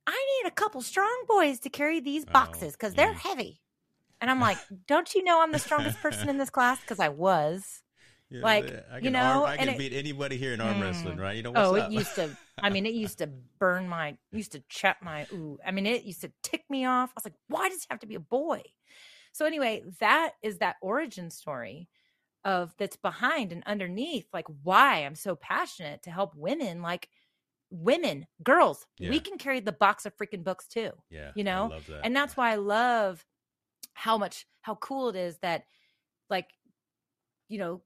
I 0.07 0.43
need 0.43 0.49
a 0.49 0.55
couple 0.55 0.81
strong 0.81 1.25
boys 1.29 1.59
to 1.61 1.71
carry 1.71 2.01
these 2.01 2.25
boxes 2.25 2.73
because 2.73 2.95
they're 2.95 3.15
mm. 3.15 3.19
heavy. 3.19 3.61
And 4.21 4.31
I'm 4.31 4.41
like, 4.41 4.59
don't 4.87 5.13
you 5.15 5.25
know 5.25 5.43
I'm 5.43 5.53
the 5.53 5.59
strongest 5.59 6.01
person 6.01 6.29
in 6.29 6.39
this 6.39 6.51
class? 6.51 6.81
Because 6.81 7.01
I 7.01 7.09
was. 7.09 7.83
Yeah, 8.33 8.43
Like, 8.43 8.65
I 8.91 8.97
you 8.97 9.03
can 9.03 9.13
know, 9.13 9.43
arm, 9.43 9.51
I 9.51 9.57
can 9.57 9.69
it- 9.69 9.79
beat 9.79 9.93
anybody 9.93 10.37
here 10.37 10.55
in 10.55 10.61
arm 10.61 10.77
Mm. 10.77 10.83
wrestling, 10.83 11.19
right? 11.19 11.37
You 11.37 11.43
know 11.43 11.51
what's 11.53 11.69
oh, 11.69 11.77
up? 11.77 11.91
it 11.91 11.95
used 11.95 12.15
to. 12.15 12.37
I 12.59 12.71
mean, 12.71 12.87
it 12.87 12.95
used 12.95 13.19
to 13.19 13.27
burn 13.59 13.89
my, 13.89 14.17
used 14.31 14.53
to 14.53 14.61
chap 14.69 15.03
my. 15.03 15.27
Ooh, 15.33 15.59
I 15.65 15.71
mean, 15.71 15.87
it 15.87 16.05
used 16.05 16.23
to 16.23 16.33
tick 16.43 16.65
me 16.71 16.85
off. 16.85 17.11
I 17.11 17.13
was 17.17 17.25
like, 17.25 17.35
why 17.49 17.69
does 17.69 17.79
it 17.79 17.87
have 17.91 18.01
to 18.01 18.07
be 18.07 18.15
a 18.15 18.21
boy? 18.21 18.63
So 19.33 19.47
anyway, 19.47 19.83
that 20.01 20.33
is 20.43 20.59
that 20.59 20.77
origin 20.83 21.31
story 21.31 21.89
of 22.45 22.75
that's 22.77 22.97
behind 22.97 23.53
and 23.53 23.63
underneath, 23.67 24.27
like 24.33 24.47
why 24.63 24.99
I'm 24.99 25.15
so 25.15 25.37
passionate 25.37 26.03
to 26.03 26.11
help 26.11 26.35
women, 26.35 26.83
like 26.83 27.09
women, 27.71 28.27
girls. 28.43 28.87
Yeah. 28.99 29.11
We 29.11 29.21
can 29.21 29.39
carry 29.39 29.61
the 29.61 29.73
box 29.73 30.05
of 30.05 30.17
freaking 30.17 30.45
books 30.45 30.67
too 30.67 30.91
yeah, 31.09 31.31
you 31.35 31.45
know? 31.45 31.73
That. 31.89 32.01
and 32.05 32.15
that's 32.15 32.37
why 32.37 32.53
I 32.53 32.57
love 32.57 33.25
how 33.95 34.19
much 34.19 34.47
how 34.63 34.75
cool 34.77 35.09
it 35.09 35.17
is 35.17 35.39
that 35.39 35.65
like 36.29 36.51
you 37.49 37.59
know 37.59 37.83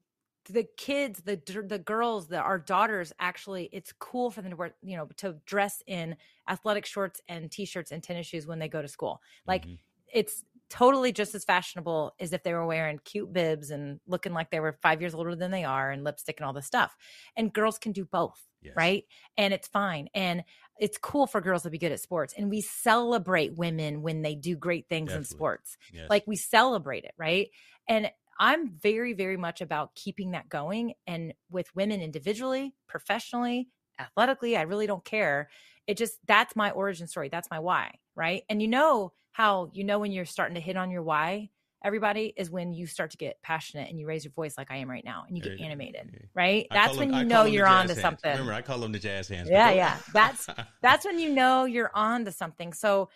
the 0.47 0.63
kids 0.77 1.21
the 1.21 1.35
the 1.67 1.79
girls 1.79 2.27
the 2.27 2.37
our 2.39 2.59
daughters 2.59 3.13
actually 3.19 3.69
it's 3.71 3.93
cool 3.93 4.31
for 4.31 4.41
them 4.41 4.51
to 4.51 4.57
wear 4.57 4.75
you 4.81 4.97
know 4.97 5.07
to 5.17 5.33
dress 5.45 5.81
in 5.87 6.15
athletic 6.49 6.85
shorts 6.85 7.21
and 7.27 7.51
t-shirts 7.51 7.91
and 7.91 8.03
tennis 8.03 8.27
shoes 8.27 8.47
when 8.47 8.59
they 8.59 8.67
go 8.69 8.81
to 8.81 8.87
school. 8.87 9.21
Like 9.45 9.65
Mhm. 9.65 9.79
it's 10.13 10.43
totally 10.69 11.13
just 11.13 11.33
as 11.33 11.45
fashionable 11.45 12.13
as 12.19 12.33
if 12.33 12.43
they 12.43 12.53
were 12.53 12.65
wearing 12.65 12.99
cute 13.05 13.31
bibs 13.31 13.69
and 13.71 14.01
looking 14.05 14.33
like 14.33 14.49
they 14.51 14.59
were 14.59 14.77
5 14.81 14.99
years 15.01 15.15
older 15.15 15.33
than 15.35 15.51
they 15.51 15.63
are 15.63 15.91
and 15.91 16.03
lipstick 16.03 16.39
and 16.39 16.45
all 16.45 16.51
this 16.53 16.65
stuff. 16.65 16.95
And 17.37 17.53
girls 17.53 17.77
can 17.79 17.93
do 17.93 18.03
both 18.05 18.47
Yes. 18.61 18.73
right? 18.75 19.05
And 19.37 19.53
it's 19.53 19.67
fine. 19.67 20.09
And 20.13 20.43
it's 20.79 20.97
cool 20.97 21.25
for 21.27 21.39
girls 21.41 21.63
to 21.63 21.69
be 21.69 21.77
good 21.77 21.91
at 21.93 21.99
sports. 22.01 22.33
And 22.37 22.49
we 22.49 22.59
celebrate 22.61 23.55
women 23.55 24.01
when 24.01 24.23
they 24.23 24.35
do 24.35 24.55
great 24.57 24.89
things 24.89 25.13
in 25.13 25.23
sports. 25.23 25.77
Yes. 25.93 26.09
like 26.09 26.25
we 26.27 26.35
celebrate 26.35 27.03
it 27.05 27.13
right? 27.17 27.49
And 27.87 28.11
i'm 28.39 28.69
very 28.69 29.13
very 29.13 29.37
much 29.37 29.61
about 29.61 29.93
keeping 29.95 30.31
that 30.31 30.47
going 30.49 30.93
and 31.07 31.33
with 31.49 31.73
women 31.75 32.01
individually 32.01 32.73
professionally 32.87 33.69
athletically 33.99 34.55
i 34.57 34.61
really 34.61 34.87
don't 34.87 35.03
care 35.05 35.49
it 35.87 35.97
just 35.97 36.17
that's 36.27 36.55
my 36.55 36.71
origin 36.71 37.07
story 37.07 37.29
that's 37.29 37.49
my 37.49 37.59
why 37.59 37.93
right 38.15 38.43
and 38.49 38.61
you 38.61 38.67
know 38.67 39.11
how 39.31 39.69
you 39.73 39.83
know 39.83 39.99
when 39.99 40.11
you're 40.11 40.25
starting 40.25 40.55
to 40.55 40.61
hit 40.61 40.75
on 40.77 40.91
your 40.91 41.03
why 41.03 41.49
everybody 41.83 42.33
is 42.35 42.49
when 42.49 42.73
you 42.73 42.87
start 42.87 43.11
to 43.11 43.17
get 43.17 43.39
passionate 43.43 43.87
and 43.89 43.99
you 43.99 44.07
raise 44.07 44.25
your 44.25 44.31
voice 44.33 44.57
like 44.57 44.71
i 44.71 44.75
am 44.77 44.89
right 44.89 45.05
now 45.05 45.23
and 45.27 45.37
you 45.37 45.43
get 45.43 45.59
animated 45.59 46.09
Yeah. 46.11 46.19
right 46.33 46.67
I 46.71 46.73
that's 46.75 46.97
when 46.97 47.09
them- 47.11 47.19
you 47.19 47.25
know 47.25 47.45
you're 47.45 47.67
on 47.67 47.87
to 47.87 47.93
hands. 47.93 48.01
something 48.01 48.31
Remember, 48.31 48.53
I 48.53 48.61
call 48.61 48.79
them 48.79 48.91
the 48.91 48.99
jazz 48.99 49.27
hands. 49.27 49.47
Yeah, 49.49 49.71
yeah. 49.71 49.97
That's- 50.11 50.47
that's 50.81 51.05
when 51.05 51.19
you 51.19 51.33
know 51.33 51.65
you're 51.65 51.91
on 51.93 52.25
to 52.25 52.31
something. 52.31 52.73
So 52.73 53.09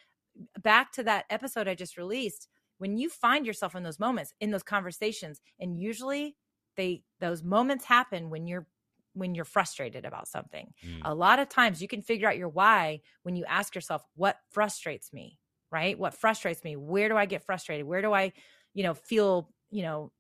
back 0.62 0.92
to 0.94 1.04
that 1.04 1.26
episode 1.32 1.68
I 1.68 1.74
just 1.76 1.98
released, 1.98 2.48
when 2.82 2.98
you 2.98 3.10
find 3.10 3.46
yourself 3.46 3.76
in 3.76 3.84
those 3.84 4.00
moments, 4.00 4.34
in 4.42 4.52
those 4.52 4.64
conversations, 4.64 5.40
and 5.60 5.80
usually 5.80 6.38
they 6.78 7.04
those 7.20 7.44
moments 7.44 7.86
happen 7.86 8.30
when 8.30 8.48
you're 8.48 8.68
when 9.14 9.36
you're 9.36 9.46
frustrated 9.46 10.06
about 10.06 10.28
something. 10.28 10.74
Mm. 10.84 11.02
A 11.04 11.14
lot 11.14 11.40
of 11.40 11.50
times 11.50 11.82
you 11.82 11.88
can 11.88 12.02
figure 12.02 12.28
out 12.30 12.38
your 12.38 12.50
why 12.50 13.02
when 13.24 13.36
you 13.36 13.46
ask 13.46 13.76
yourself, 13.76 14.04
what 14.16 14.38
frustrates 14.50 15.14
me? 15.14 15.40
Right? 15.72 16.00
What 16.00 16.14
frustrates 16.16 16.64
me? 16.64 16.76
Where 16.76 17.10
do 17.10 17.18
I 17.18 17.26
get 17.26 17.46
frustrated? 17.46 17.86
Where 17.86 18.02
do 18.02 18.14
I, 18.14 18.34
you 18.74 18.84
know, 18.84 18.94
feel, 18.94 19.54
you 19.70 19.84
know, 19.84 20.12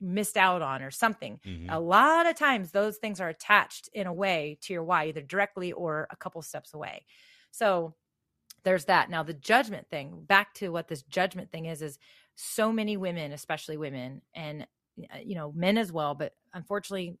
missed 0.00 0.36
out 0.36 0.62
on 0.62 0.82
or 0.82 0.90
something? 0.90 1.40
Mhm. 1.44 1.68
a 1.68 1.80
lot 1.80 2.26
of 2.26 2.36
times 2.36 2.72
those 2.72 2.98
things 2.98 3.20
are 3.20 3.28
attached 3.28 3.88
in 3.94 4.06
a 4.06 4.12
way 4.12 4.58
to 4.62 4.72
your 4.72 4.84
why 4.84 5.06
either 5.06 5.22
directly 5.22 5.72
or 5.72 6.06
a 6.10 6.16
couple 6.16 6.42
steps 6.42 6.74
away 6.74 7.06
so 7.52 7.94
there's 8.64 8.86
that. 8.86 9.10
Now 9.10 9.22
the 9.22 9.34
judgment 9.34 9.88
thing 9.90 10.24
back 10.24 10.54
to 10.54 10.70
what 10.70 10.88
this 10.88 11.02
judgment 11.02 11.50
thing 11.50 11.66
is 11.66 11.82
is 11.82 11.98
so 12.34 12.72
many 12.72 12.96
women 12.96 13.32
especially 13.32 13.76
women 13.76 14.22
and 14.34 14.66
uh, 15.12 15.18
you 15.22 15.34
know 15.34 15.52
men 15.52 15.76
as 15.76 15.92
well 15.92 16.14
but 16.14 16.34
unfortunately 16.54 17.18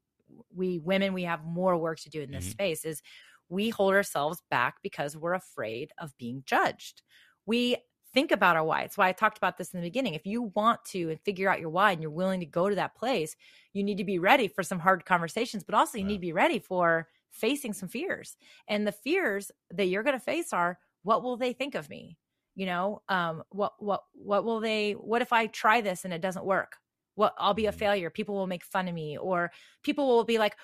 we 0.54 0.78
women 0.78 1.12
we 1.12 1.24
have 1.24 1.44
more 1.44 1.76
work 1.76 1.98
to 2.00 2.08
do 2.10 2.22
in 2.22 2.30
this 2.30 2.46
Mhm. 2.46 2.50
space 2.50 2.84
is 2.84 3.02
we 3.48 3.68
hold 3.68 3.92
ourselves 3.94 4.42
back 4.50 4.76
because 4.82 5.16
we're 5.16 5.34
afraid 5.34 5.92
of 5.98 6.16
being 6.16 6.42
judged. 6.46 7.02
We 7.44 7.76
think 8.14 8.30
about 8.30 8.56
our 8.56 8.64
why. 8.64 8.82
It's 8.82 8.96
why 8.96 9.08
i 9.08 9.12
talked 9.12 9.36
about 9.38 9.56
this 9.58 9.72
in 9.74 9.80
the 9.80 9.86
beginning. 9.86 10.14
If 10.14 10.26
you 10.26 10.42
want 10.54 10.84
to 10.86 11.10
and 11.10 11.20
figure 11.20 11.50
out 11.50 11.60
your 11.60 11.70
why 11.70 11.92
and 11.92 12.00
you're 12.02 12.10
willing 12.10 12.40
to 12.40 12.46
go 12.46 12.68
to 12.68 12.74
that 12.76 12.94
place 12.94 13.36
you 13.72 13.82
need 13.82 13.98
to 13.98 14.04
be 14.04 14.18
ready 14.18 14.48
for 14.48 14.62
some 14.62 14.78
hard 14.78 15.04
conversations 15.04 15.64
but 15.64 15.74
also 15.74 15.98
you 15.98 16.04
need 16.04 16.16
to 16.16 16.20
be 16.20 16.32
ready 16.32 16.58
for 16.58 17.08
facing 17.30 17.72
some 17.72 17.88
fears. 17.88 18.36
And 18.68 18.86
the 18.86 18.92
fears 18.92 19.50
that 19.70 19.86
you're 19.86 20.02
going 20.02 20.18
to 20.18 20.24
face 20.24 20.52
are 20.52 20.78
what 21.02 21.22
will 21.22 21.36
they 21.36 21.52
think 21.52 21.74
of 21.74 21.88
me? 21.90 22.18
You 22.54 22.66
know 22.66 23.02
um 23.08 23.42
what 23.50 23.72
what 23.78 24.02
what 24.12 24.44
will 24.44 24.60
they 24.60 24.92
what 24.92 25.22
if 25.22 25.32
i 25.32 25.46
try 25.46 25.80
this 25.80 26.04
and 26.04 26.12
it 26.14 26.20
doesn't 26.20 26.44
work? 26.44 26.76
What 27.14 27.34
i'll 27.38 27.54
be 27.54 27.66
a 27.66 27.72
Mhm. 27.72 27.78
failure. 27.78 28.10
People 28.10 28.34
will 28.34 28.46
make 28.46 28.64
fun 28.64 28.88
of 28.88 28.94
me 28.94 29.16
or 29.18 29.52
people 29.82 30.06
will 30.08 30.24
be 30.24 30.38
like 30.38 30.56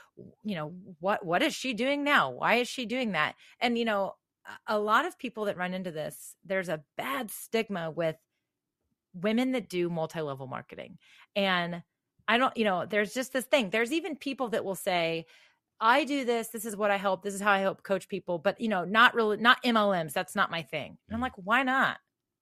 you 0.45 0.55
know 0.57 0.75
what 1.01 1.25
what 1.25 1.43
is 1.43 1.55
she 1.55 1.75
doing 1.75 2.05
now? 2.05 2.31
Why 2.31 2.55
is 2.57 2.69
she 2.69 2.87
doing 2.87 3.13
that? 3.13 3.37
And 3.61 3.79
you 3.79 3.85
know 3.85 4.17
a- 4.47 4.77
a 4.77 4.79
lot 4.79 5.07
of 5.07 5.19
people 5.19 5.47
that 5.47 5.57
run 5.57 5.75
into 5.75 5.91
this 5.91 6.35
there's 6.45 6.69
a 6.69 6.85
bad 6.97 7.31
stigma 7.31 7.91
with 7.91 8.17
women 9.15 9.53
that 9.53 9.69
do 9.69 9.89
multi-level 9.89 10.47
marketing. 10.47 10.99
And 11.37 11.83
i 12.31 12.37
don't 12.37 12.55
you 12.59 12.65
know 12.65 12.85
there's 12.85 13.15
just 13.15 13.33
this 13.33 13.47
thing. 13.47 13.71
There's 13.71 13.93
even 13.93 14.17
people 14.17 14.49
that 14.51 14.65
will 14.65 14.75
say 14.75 15.27
i 15.81 16.05
do 16.05 16.25
this 16.25 16.49
this 16.49 16.65
is 16.65 16.77
what 16.77 16.91
i 16.91 16.97
help 16.97 17.23
this 17.23 17.35
is 17.35 17.41
how 17.41 17.53
i 17.53 17.59
help 17.59 17.83
coach 17.83 18.09
people 18.09 18.39
but 18.39 18.61
you 18.61 18.69
know 18.69 18.85
not 18.85 19.15
really 19.15 19.37
not 19.37 19.63
mlms 19.63 20.13
that's 20.13 20.35
not 20.37 20.51
my 20.51 20.63
thing 20.63 20.99
and 21.09 21.15
i'm 21.15 21.21
Mhm. 21.21 21.23
like 21.23 21.35
why 21.37 21.63
not 21.63 21.99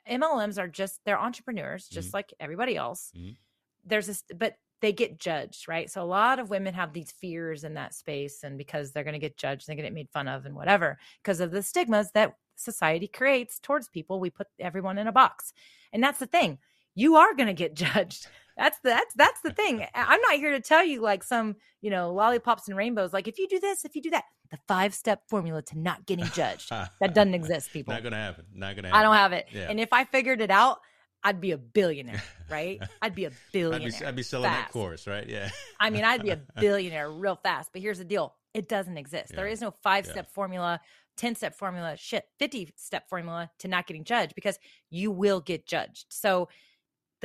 mlms 0.09 0.59
are 0.59 0.69
just 0.69 1.01
they're 1.05 1.19
entrepreneurs 1.19 1.89
just 1.89 2.11
Mhm. 2.11 2.15
like 2.15 2.35
everybody 2.41 2.77
else 2.77 3.13
Mhm. 3.17 3.37
there's 3.85 4.07
this 4.07 4.25
but 4.35 4.57
they 4.81 4.93
get 4.93 5.19
judged 5.19 5.69
right 5.69 5.91
so 5.91 6.03
a 6.03 6.05
lot 6.05 6.39
of 6.39 6.51
women 6.51 6.75
have 6.75 6.93
these 6.93 7.11
fears 7.13 7.65
in 7.65 7.75
that 7.75 7.95
space 7.95 8.43
and 8.43 8.59
because 8.59 8.93
they're 8.93 9.05
going 9.05 9.15
to 9.15 9.19
get 9.19 9.37
judged 9.37 9.67
they're 9.67 9.75
going 9.77 9.85
to 9.85 9.91
get 9.91 9.95
made 9.95 10.11
fun 10.11 10.29
of 10.29 10.47
and 10.47 10.55
whatever 10.55 10.99
because 11.23 11.41
of 11.41 11.51
the 11.51 11.63
stigmas 11.63 12.11
that 12.13 12.35
society 12.57 13.09
creates 13.09 13.59
towards 13.59 13.89
people 13.89 14.19
we 14.21 14.31
put 14.31 14.49
everyone 14.59 14.99
in 14.99 15.07
a 15.09 15.13
box 15.13 15.53
and 15.93 16.03
that's 16.03 16.19
the 16.19 16.27
thing 16.27 16.59
you 16.95 17.17
are 17.17 17.35
going 17.35 17.47
to 17.49 17.53
get 17.55 17.75
judged 17.85 18.29
that's 18.57 18.79
the, 18.81 18.89
that's 18.91 19.15
that's 19.15 19.41
the 19.43 19.51
thing 19.53 19.85
i'm 19.95 20.21
not 20.23 20.35
here 20.35 20.51
to 20.53 20.61
tell 20.61 20.85
you 20.85 21.01
like 21.01 21.23
some 21.23 21.57
you 21.83 21.91
know 21.91 22.13
lollipops 22.13 22.69
and 22.69 22.77
rainbows 22.77 23.13
like 23.13 23.29
if 23.29 23.39
you 23.39 23.47
do 23.49 23.61
this 23.61 23.85
if 23.85 23.95
you 23.95 24.03
do 24.03 24.11
that 24.11 24.25
the 24.51 24.59
five 24.69 24.95
step 24.95 25.23
formula 25.29 25.61
to 25.63 25.79
not 25.79 26.07
getting 26.07 26.25
judged 26.27 26.71
that 26.71 27.15
doesn't 27.15 27.35
exist 27.41 27.73
people 27.73 27.93
Not 27.95 28.03
gonna 28.03 28.17
happen. 28.17 28.45
Not 28.55 28.77
gonna 28.77 28.89
happen. 28.89 29.01
i 29.01 29.03
don't 29.03 29.17
have 29.17 29.33
it 29.33 29.47
Yeah. 29.53 29.67
and 29.71 29.79
if 29.81 29.93
i 29.93 30.05
figured 30.05 30.41
it 30.41 30.51
out 30.51 30.79
i'd 31.25 31.41
be 31.41 31.51
a 31.53 31.59
billionaire 31.59 32.23
right 32.51 32.81
i'd 33.03 33.15
be 33.15 33.25
a 33.25 33.29
I'd 33.29 33.35
billionaire 33.53 33.91
be, 34.01 34.07
I'd 34.07 34.17
be 34.17 34.23
selling 34.23 34.51
that 34.51 34.71
course, 34.73 35.07
right? 35.07 35.29
Yeah. 35.29 35.49
I 35.81 35.91
mean, 35.91 36.05
I'd 36.05 36.23
be 36.23 36.31
a 36.31 36.41
billionaire 36.61 37.11
real 37.11 37.37
fast. 37.37 37.71
But 37.73 37.83
here's 37.83 37.99
the 37.99 38.05
deal 38.05 38.35
it 38.55 38.69
doesn't 38.69 38.97
exist. 38.97 39.33
There 39.35 39.47
Yeah. 39.47 39.53
is 39.53 39.61
no 39.61 39.71
five 39.83 40.07
step 40.07 40.31
formula, 40.31 40.81
10 41.17 41.35
step 41.35 41.55
formula, 41.57 41.97
shit, 41.97 42.25
50 42.39 42.73
step 42.77 43.09
formula 43.09 43.51
to 43.59 43.69
not 43.69 43.87
getting 43.87 44.05
judged 44.05 44.35
because 44.35 44.59
you 44.91 45.11
will 45.11 45.41
get 45.41 45.67
judged. 45.67 46.07
So 46.11 46.49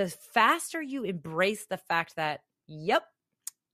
the 0.01 0.09
faster 0.33 0.81
you 0.81 1.03
embrace 1.03 1.67
the 1.67 1.77
fact 1.77 2.15
that, 2.15 2.41
yep, 2.67 3.03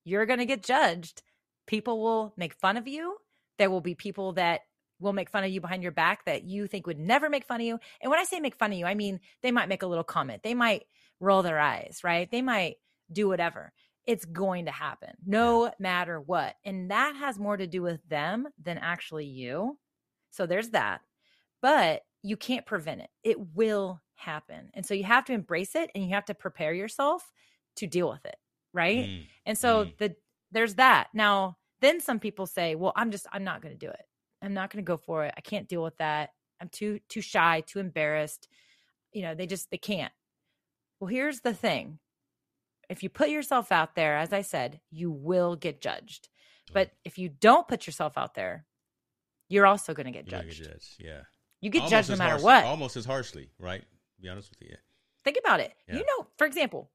you're 0.04 0.26
going 0.26 0.40
to 0.40 0.46
get 0.46 0.62
judged, 0.64 1.22
people 1.68 2.02
will 2.02 2.34
make 2.36 2.54
fun 2.54 2.76
of 2.76 2.88
you. 2.88 3.16
There 3.58 3.70
will 3.70 3.82
be 3.82 3.96
people 3.96 4.34
that 4.34 4.62
will 5.00 5.14
make 5.14 5.30
fun 5.30 5.46
of 5.46 5.52
you 5.52 5.62
behind 5.62 5.84
your 5.84 5.92
back 5.94 6.26
that 6.26 6.44
you 6.44 6.68
think 6.68 6.86
would 6.86 7.00
never 7.00 7.30
make 7.30 7.46
fun 7.46 7.62
of 7.62 7.68
you. 7.68 7.80
And 8.02 8.10
when 8.10 8.20
I 8.20 8.26
say 8.26 8.42
make 8.42 8.56
fun 8.56 8.74
of 8.74 8.78
you, 8.78 8.86
I 8.86 8.94
mean 8.94 9.22
they 9.42 9.52
might 9.52 9.70
make 9.70 9.84
a 9.84 9.88
little 9.88 10.04
comment. 10.04 10.44
They 10.44 10.54
might 10.54 10.84
roll 11.22 11.44
their 11.44 11.60
eyes, 11.60 12.02
right? 12.04 12.30
They 12.30 12.42
might 12.42 12.76
do 13.12 13.30
whatever. 13.30 13.72
It's 14.06 14.26
going 14.26 14.66
to 14.66 14.72
happen 14.72 15.12
no 15.26 15.72
matter 15.80 16.20
what. 16.20 16.56
And 16.66 16.92
that 16.92 17.16
has 17.16 17.40
more 17.40 17.56
to 17.56 17.68
do 17.68 17.82
with 17.82 18.02
them 18.10 18.48
than 18.62 18.78
actually 18.78 19.28
you. 19.28 19.78
So 20.32 20.46
there's 20.46 20.70
that. 20.72 21.02
But 21.62 22.02
you 22.22 22.36
can't 22.36 22.66
prevent 22.66 23.02
it. 23.02 23.10
It 23.24 23.38
will 23.56 24.02
happen. 24.18 24.70
And 24.74 24.86
so 24.86 24.94
you 24.94 25.04
have 25.06 25.26
to 25.26 25.34
embrace 25.34 25.74
it 25.76 25.90
and 25.96 26.04
you 26.04 26.10
have 26.12 26.26
to 26.26 26.34
prepare 26.34 26.74
yourself 26.74 27.32
to 27.78 27.88
deal 27.88 28.10
with 28.10 28.26
it, 28.26 28.36
right? 28.74 29.06
Mm. 29.08 29.26
And 29.46 29.58
so 29.58 29.86
Mm. 29.86 29.98
the 29.98 30.16
there's 30.52 30.76
that. 30.76 31.08
Now, 31.14 31.58
then 31.82 32.00
some 32.02 32.20
people 32.20 32.46
say, 32.46 32.76
"Well, 32.76 32.94
I'm 32.96 33.12
just 33.12 33.28
I'm 33.32 33.44
not 33.44 33.62
going 33.62 33.78
to 33.78 33.86
do 33.86 33.90
it. 33.92 34.04
I'm 34.42 34.54
not 34.54 34.70
going 34.72 34.84
to 34.84 34.88
go 34.88 34.98
for 34.98 35.24
it. 35.26 35.34
I 35.38 35.42
can't 35.42 35.68
deal 35.68 35.84
with 35.84 35.98
that. 35.98 36.32
I'm 36.60 36.70
too 36.70 37.00
too 37.10 37.22
shy, 37.22 37.62
too 37.62 37.80
embarrassed." 37.80 38.48
You 39.14 39.22
know, 39.24 39.36
they 39.36 39.46
just 39.48 39.70
they 39.72 39.78
can't. 39.78 40.12
Well, 41.00 41.08
here's 41.08 41.42
the 41.42 41.54
thing. 41.54 42.00
If 42.90 43.04
you 43.04 43.10
put 43.10 43.30
yourself 43.30 43.72
out 43.72 43.96
there, 43.96 44.18
as 44.18 44.32
I 44.34 44.42
said, 44.42 44.80
you 44.90 45.12
will 45.12 45.56
get 45.56 45.82
judged. 45.82 46.30
But 46.74 46.92
if 47.06 47.18
you 47.18 47.30
don't 47.30 47.68
put 47.68 47.86
yourself 47.86 48.18
out 48.18 48.34
there, 48.34 48.66
you're 49.50 49.66
also 49.68 49.94
going 49.94 50.06
to 50.08 50.12
get 50.12 50.26
judged. 50.28 50.58
get 50.60 50.70
judged. 50.72 50.96
Yeah. 51.00 51.22
You 51.62 51.70
get 51.70 51.80
Almost 51.84 51.92
judged 51.92 52.10
no 52.12 52.16
matter 52.18 52.32
harsh- 52.32 52.44
what. 52.44 52.64
Almost 52.66 52.96
as 52.98 53.06
harshly, 53.06 53.50
right? 53.60 53.84
To 54.18 54.22
be 54.22 54.30
honest 54.30 54.50
with 54.50 54.62
you. 54.62 54.68
Yeah. 54.72 54.78
Think 55.24 55.38
about 55.44 55.60
it. 55.60 55.74
Yeah. 55.88 55.96
You 55.96 56.06
know, 56.06 56.28
for 56.38 56.46
example, 56.46 56.90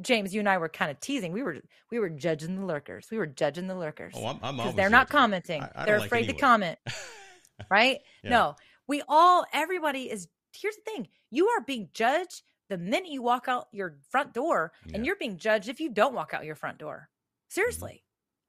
James, 0.00 0.34
you 0.34 0.40
and 0.40 0.48
I 0.48 0.58
were 0.58 0.68
kind 0.68 0.90
of 0.90 1.00
teasing. 1.00 1.32
We 1.32 1.42
were 1.42 1.58
we 1.90 1.98
were 1.98 2.08
judging 2.10 2.56
the 2.56 2.64
lurkers. 2.66 3.08
We 3.10 3.18
were 3.18 3.26
judging 3.26 3.66
the 3.68 3.74
lurkers 3.74 4.14
Oh, 4.16 4.26
I'm, 4.26 4.38
I'm 4.42 4.58
always 4.60 4.74
they're 4.76 4.88
not 4.90 5.06
judging. 5.08 5.18
commenting. 5.18 5.62
I- 5.62 5.70
I 5.74 5.84
they're 5.86 5.98
like 5.98 6.06
afraid 6.06 6.26
to 6.28 6.32
comment, 6.34 6.78
right? 7.70 8.00
Yeah. 8.22 8.30
No, 8.30 8.56
we 8.88 9.02
all, 9.08 9.44
everybody 9.52 10.10
is, 10.10 10.28
here's 10.54 10.76
the 10.76 10.82
thing 10.82 11.08
you 11.30 11.48
are 11.48 11.60
being 11.60 11.88
judged 11.94 12.42
the 12.68 12.78
minute 12.78 13.10
you 13.10 13.22
walk 13.22 13.48
out 13.48 13.68
your 13.72 13.98
front 14.10 14.32
door, 14.32 14.72
and 14.94 15.04
you're 15.04 15.16
being 15.16 15.36
judged 15.36 15.68
if 15.68 15.78
you 15.80 15.90
don't 15.90 16.14
walk 16.14 16.32
out 16.34 16.44
your 16.44 16.54
front 16.54 16.78
door. 16.78 17.08
Mm-hmm. 17.10 17.54
Seriously. 17.54 18.02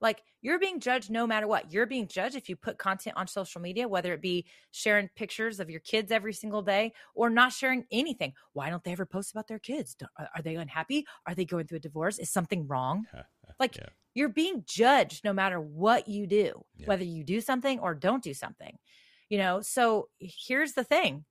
Like 0.04 0.22
you're 0.42 0.60
being 0.60 0.82
judged 0.82 1.10
no 1.10 1.26
matter 1.26 1.48
what. 1.48 1.72
You're 1.72 1.86
being 1.86 2.08
judged 2.10 2.36
if 2.36 2.50
you 2.50 2.58
put 2.58 2.78
content 2.78 3.16
on 3.16 3.26
social 3.26 3.62
media, 3.62 3.88
whether 3.88 4.12
it 4.14 4.22
be 4.22 4.46
sharing 4.72 5.10
pictures 5.16 5.62
of 5.62 5.70
your 5.70 5.80
kids 5.80 6.12
every 6.12 6.34
single 6.34 6.62
day 6.62 6.92
or 7.16 7.30
not 7.30 7.54
sharing 7.54 7.86
anything. 7.90 8.34
Why 8.52 8.70
don't 8.70 8.84
they 8.84 8.92
ever 8.92 9.06
post 9.06 9.32
about 9.32 9.48
their 9.48 9.60
kids? 9.60 9.96
Are 10.20 10.42
they 10.44 10.56
unhappy? 10.56 11.08
Are 11.26 11.34
they 11.34 11.46
going 11.46 11.68
through 11.68 11.78
a 11.78 11.82
divorce? 11.82 12.20
Is 12.20 12.30
something 12.30 12.68
wrong? 12.68 13.08
Like 13.60 13.78
Yeah. 13.78 13.90
you're 14.16 14.30
being 14.30 14.64
judged 14.66 15.24
no 15.24 15.32
matter 15.32 15.62
what 15.62 16.08
you 16.08 16.28
do, 16.28 16.66
Yeah. 16.76 16.88
whether 16.88 17.04
you 17.04 17.24
do 17.24 17.40
something 17.40 17.80
or 17.80 17.94
don't 17.94 18.24
do 18.24 18.34
something. 18.34 18.78
You 19.30 19.38
know, 19.38 19.62
so 19.62 20.10
here's 20.20 20.74
the 20.74 20.84
thing. 20.84 21.24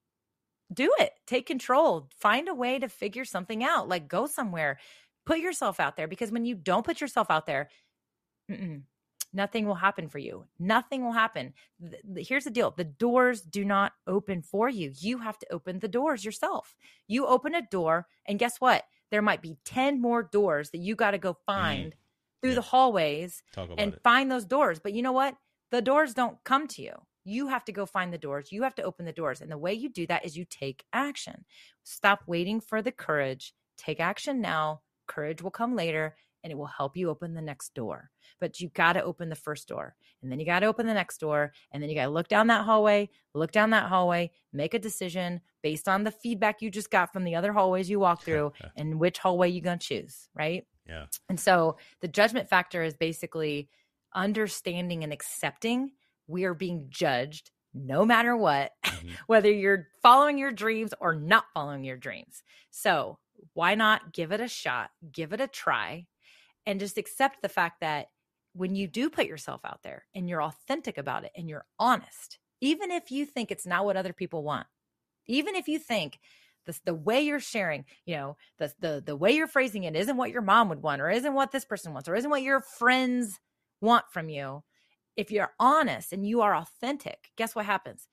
Do 0.73 0.91
it. 0.99 1.13
Take 1.27 1.47
control. 1.47 2.09
Find 2.19 2.49
a 2.49 2.55
way 2.55 2.79
to 2.79 2.89
figure 2.89 3.25
something 3.25 3.63
out. 3.65 3.89
Like 3.89 4.09
go 4.09 4.27
somewhere. 4.27 4.79
Put 5.27 5.41
yourself 5.41 5.79
out 5.81 5.97
there 5.97 6.09
because 6.09 6.31
when 6.31 6.45
you 6.45 6.55
don't 6.55 6.87
put 6.87 7.01
yourself 7.01 7.29
out 7.29 7.45
there, 7.45 7.69
mm-mm, 8.53 8.83
nothing 9.33 9.67
will 9.67 9.75
happen 9.75 10.09
for 10.09 10.19
you. 10.19 10.45
Nothing 10.59 11.05
will 11.05 11.13
happen. 11.13 11.55
Here's 12.17 12.45
the 12.45 12.51
deal 12.51 12.73
the 12.77 12.85
doors 12.85 13.41
do 13.41 13.65
not 13.65 13.93
open 14.07 14.43
for 14.43 14.69
you. 14.69 14.93
You 14.97 15.19
have 15.19 15.39
to 15.39 15.53
open 15.53 15.79
the 15.79 15.89
doors 15.89 16.25
yourself. 16.25 16.75
You 17.09 17.27
open 17.27 17.55
a 17.55 17.63
door, 17.63 18.07
and 18.27 18.39
guess 18.39 18.61
what? 18.61 18.85
There 19.11 19.23
might 19.23 19.43
be 19.43 19.59
10 19.65 20.01
more 20.01 20.23
doors 20.23 20.71
that 20.71 20.79
you 20.79 20.95
got 20.95 21.11
to 21.13 21.19
go 21.19 21.35
mm. 21.35 21.45
find 21.47 21.95
through 22.41 22.51
Yeah. 22.51 22.57
the 22.57 22.63
hallways 22.63 23.43
and 23.57 23.95
it. 23.95 24.03
find 24.03 24.31
those 24.31 24.45
doors. 24.45 24.81
But 24.81 24.95
you 24.95 25.03
know 25.03 25.13
what? 25.13 25.37
The 25.71 25.83
doors 25.83 26.15
don't 26.15 26.43
come 26.45 26.67
to 26.69 26.83
you. 26.83 26.95
You 27.25 27.49
have 27.49 27.65
to 27.67 27.73
go 27.73 27.87
find 27.87 28.13
the 28.13 28.19
doors. 28.19 28.51
You 28.51 28.63
have 28.65 28.75
to 28.77 28.83
open 28.83 29.05
the 29.07 29.13
doors. 29.13 29.41
And 29.41 29.51
the 29.51 29.59
way 29.59 29.73
you 29.75 29.89
do 29.89 30.07
that 30.09 30.25
is 30.25 30.37
you 30.37 30.45
take 30.45 30.85
action. 30.93 31.45
Stop 31.85 32.25
waiting 32.27 32.61
for 32.61 32.83
the 32.83 32.91
courage. 32.91 33.55
Take 33.79 34.01
action 34.01 34.41
now. 34.41 34.81
Courage 35.07 35.41
will 35.43 35.51
come 35.51 35.77
later 35.77 36.17
and 36.43 36.51
it 36.51 36.57
will 36.57 36.67
help 36.67 36.97
you 36.97 37.09
open 37.11 37.35
the 37.35 37.43
next 37.43 37.75
door. 37.75 38.11
But 38.41 38.61
you 38.61 38.69
got 38.71 38.95
to 38.95 39.03
open 39.05 39.29
the 39.29 39.37
first 39.37 39.69
door. 39.69 39.95
And 40.23 40.31
then 40.31 40.41
you 40.41 40.47
got 40.47 40.61
to 40.61 40.67
open 40.67 40.87
the 40.87 40.95
next 40.95 41.19
door. 41.19 41.53
And 41.73 41.83
then 41.83 41.89
you 41.91 41.97
got 41.97 42.05
to 42.07 42.11
look 42.11 42.29
down 42.29 42.47
that 42.49 42.65
hallway, 42.65 43.11
look 43.35 43.53
down 43.53 43.71
that 43.71 43.89
hallway, 43.89 44.31
make 44.53 44.75
a 44.75 44.79
decision 44.79 45.41
based 45.63 45.89
on 45.89 46.05
the 46.05 46.11
feedback 46.11 46.61
you 46.63 46.71
just 46.71 46.91
got 46.91 47.13
from 47.13 47.25
the 47.25 47.35
other 47.37 47.53
hallways 47.53 47.89
you 47.89 48.01
walk 48.01 48.23
through 48.23 48.53
and 48.77 48.99
which 48.99 49.19
hallway 49.19 49.49
you're 49.49 49.63
going 49.63 49.79
to 49.79 49.87
choose, 49.87 50.29
right? 50.35 50.67
yeah. 50.89 51.07
And 51.29 51.39
so 51.39 51.77
the 52.01 52.09
judgment 52.09 52.49
factor 52.49 52.83
is 52.83 52.95
basically 52.95 53.69
understanding 54.17 55.05
and 55.05 55.13
accepting 55.13 55.93
we 56.27 56.45
are 56.45 56.55
being 56.55 56.87
judged 56.89 57.51
no 57.75 58.05
matter 58.05 58.37
what, 58.37 58.73
Mhm. 58.85 59.11
whether 59.27 59.51
you're 59.51 59.89
following 60.03 60.37
your 60.39 60.53
dreams 60.53 60.93
or 61.01 61.15
not 61.15 61.45
following 61.55 61.85
your 61.85 61.97
dreams. 61.97 62.43
So 62.71 63.19
why 63.55 63.75
not 63.75 64.13
give 64.13 64.31
it 64.31 64.41
a 64.41 64.49
shot, 64.49 64.91
give 65.11 65.33
it 65.33 65.41
a 65.41 65.49
try, 65.49 66.07
and 66.67 66.81
just 66.81 66.99
accept 66.99 67.43
the 67.43 67.49
fact 67.49 67.81
that 67.81 68.09
when 68.55 68.75
you 68.75 68.87
do 68.87 69.09
put 69.09 69.27
yourself 69.27 69.61
out 69.65 69.81
there 69.83 70.05
and 70.15 70.29
you're 70.29 70.43
authentic 70.43 70.99
about 70.99 71.25
it 71.25 71.33
and 71.37 71.49
you're 71.49 71.65
honest, 71.79 72.39
even 72.61 72.91
if 72.91 73.11
you 73.11 73.25
think 73.27 73.51
it's 73.51 73.67
not 73.67 73.85
what 73.85 73.97
other 73.97 74.13
people 74.13 74.43
want, 74.43 74.67
even 75.27 75.55
if 75.55 75.69
you 75.69 75.79
think 75.79 76.19
the, 76.67 76.79
the 76.85 76.95
way 76.95 77.23
you're 77.23 77.41
sharing, 77.41 77.85
you 78.07 78.15
know, 78.17 78.37
the, 78.59 78.73
the 78.79 79.03
the 79.05 79.17
way 79.17 79.33
you're 79.33 79.47
phrasing 79.47 79.85
it 79.85 79.97
isn't 79.97 80.17
what 80.17 80.31
your 80.31 80.43
mom 80.43 80.69
would 80.69 80.83
want, 80.83 81.01
or 81.03 81.11
isn't 81.11 81.35
what 81.35 81.51
this 81.51 81.65
person 81.65 81.93
wants, 81.93 82.09
or 82.09 82.15
isn't 82.15 82.31
what 82.31 82.43
your 82.43 82.61
friends 82.61 83.41
want 83.81 84.05
from 84.11 84.29
you. 84.29 84.63
If 85.17 85.31
you're 85.31 85.53
honest 85.59 86.13
and 86.13 86.27
you 86.27 86.41
are 86.43 86.55
authentic, 86.55 87.31
guess 87.37 87.55
what 87.55 87.67
happens? 87.67 88.07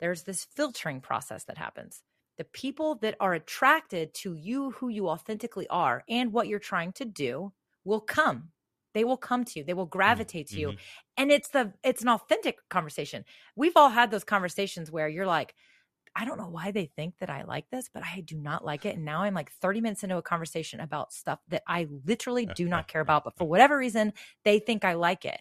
There's 0.00 0.24
this 0.24 0.44
filtering 0.44 1.00
process 1.00 1.44
that 1.44 1.58
happens. 1.58 2.02
The 2.36 2.44
people 2.44 2.96
that 2.96 3.16
are 3.20 3.34
attracted 3.34 4.14
to 4.14 4.34
you, 4.34 4.70
who 4.72 4.88
you 4.88 5.08
authentically 5.08 5.66
are, 5.68 6.04
and 6.08 6.32
what 6.32 6.46
you're 6.46 6.58
trying 6.58 6.92
to 6.94 7.04
do 7.04 7.52
will 7.88 8.00
come. 8.02 8.52
They 8.94 9.04
will 9.04 9.16
come 9.18 9.44
to 9.46 9.58
you. 9.60 9.64
They 9.64 9.74
will 9.74 9.86
gravitate 9.86 10.48
to 10.50 10.60
you. 10.60 10.72
Mhm. 10.74 10.78
And 11.18 11.32
it's 11.32 11.50
the 11.50 11.74
it's 11.84 12.02
an 12.02 12.08
authentic 12.08 12.58
conversation. 12.70 13.24
We've 13.56 13.76
all 13.76 13.90
had 13.90 14.10
those 14.10 14.24
conversations 14.24 14.90
where 14.90 15.08
you're 15.08 15.26
like, 15.26 15.54
I 16.16 16.24
don't 16.24 16.38
know 16.38 16.48
why 16.48 16.72
they 16.72 16.86
think 16.86 17.18
that 17.18 17.30
I 17.30 17.42
like 17.44 17.70
this, 17.70 17.88
but 17.92 18.02
I 18.02 18.22
do 18.22 18.38
not 18.38 18.64
like 18.64 18.84
it. 18.86 18.96
And 18.96 19.04
now 19.04 19.22
I'm 19.22 19.34
like 19.34 19.52
30 19.52 19.80
minutes 19.80 20.02
into 20.02 20.16
a 20.16 20.22
conversation 20.22 20.80
about 20.80 21.12
stuff 21.12 21.40
that 21.48 21.62
I 21.66 21.86
literally 22.06 22.46
do 22.46 22.68
not 22.68 22.88
care 22.88 23.00
about, 23.02 23.24
but 23.24 23.36
for 23.36 23.44
whatever 23.48 23.78
reason, 23.78 24.12
they 24.44 24.58
think 24.58 24.84
I 24.84 24.94
like 24.94 25.24
it. 25.24 25.40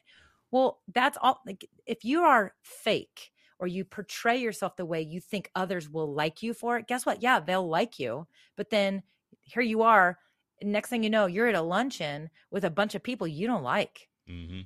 Well, 0.52 0.82
that's 0.94 1.18
all. 1.22 1.42
Like, 1.46 1.66
if 1.86 2.06
you 2.06 2.22
are 2.24 2.54
fake 2.64 3.32
or 3.60 3.68
you 3.68 3.84
portray 3.86 4.38
yourself 4.38 4.76
the 4.76 4.86
way 4.86 5.02
you 5.02 5.20
think 5.20 5.50
others 5.56 5.90
will 5.90 6.14
like 6.14 6.44
you 6.44 6.54
for 6.54 6.78
it, 6.78 6.88
guess 6.88 7.06
what? 7.06 7.22
Yeah, 7.24 7.40
they'll 7.40 7.68
like 7.68 8.00
you. 8.00 8.28
But 8.56 8.70
then 8.70 9.04
here 9.42 9.64
you 9.64 9.82
are. 9.84 10.20
Next 10.62 10.90
thing 10.90 11.04
you 11.04 11.10
know, 11.10 11.26
you're 11.28 11.48
at 11.48 11.56
a 11.56 11.62
luncheon 11.62 12.30
with 12.52 12.64
a 12.66 12.70
bunch 12.70 12.96
of 12.96 13.04
people 13.04 13.28
you 13.28 13.48
don't 13.48 13.64
like 13.64 14.10
Mhm. 14.28 14.66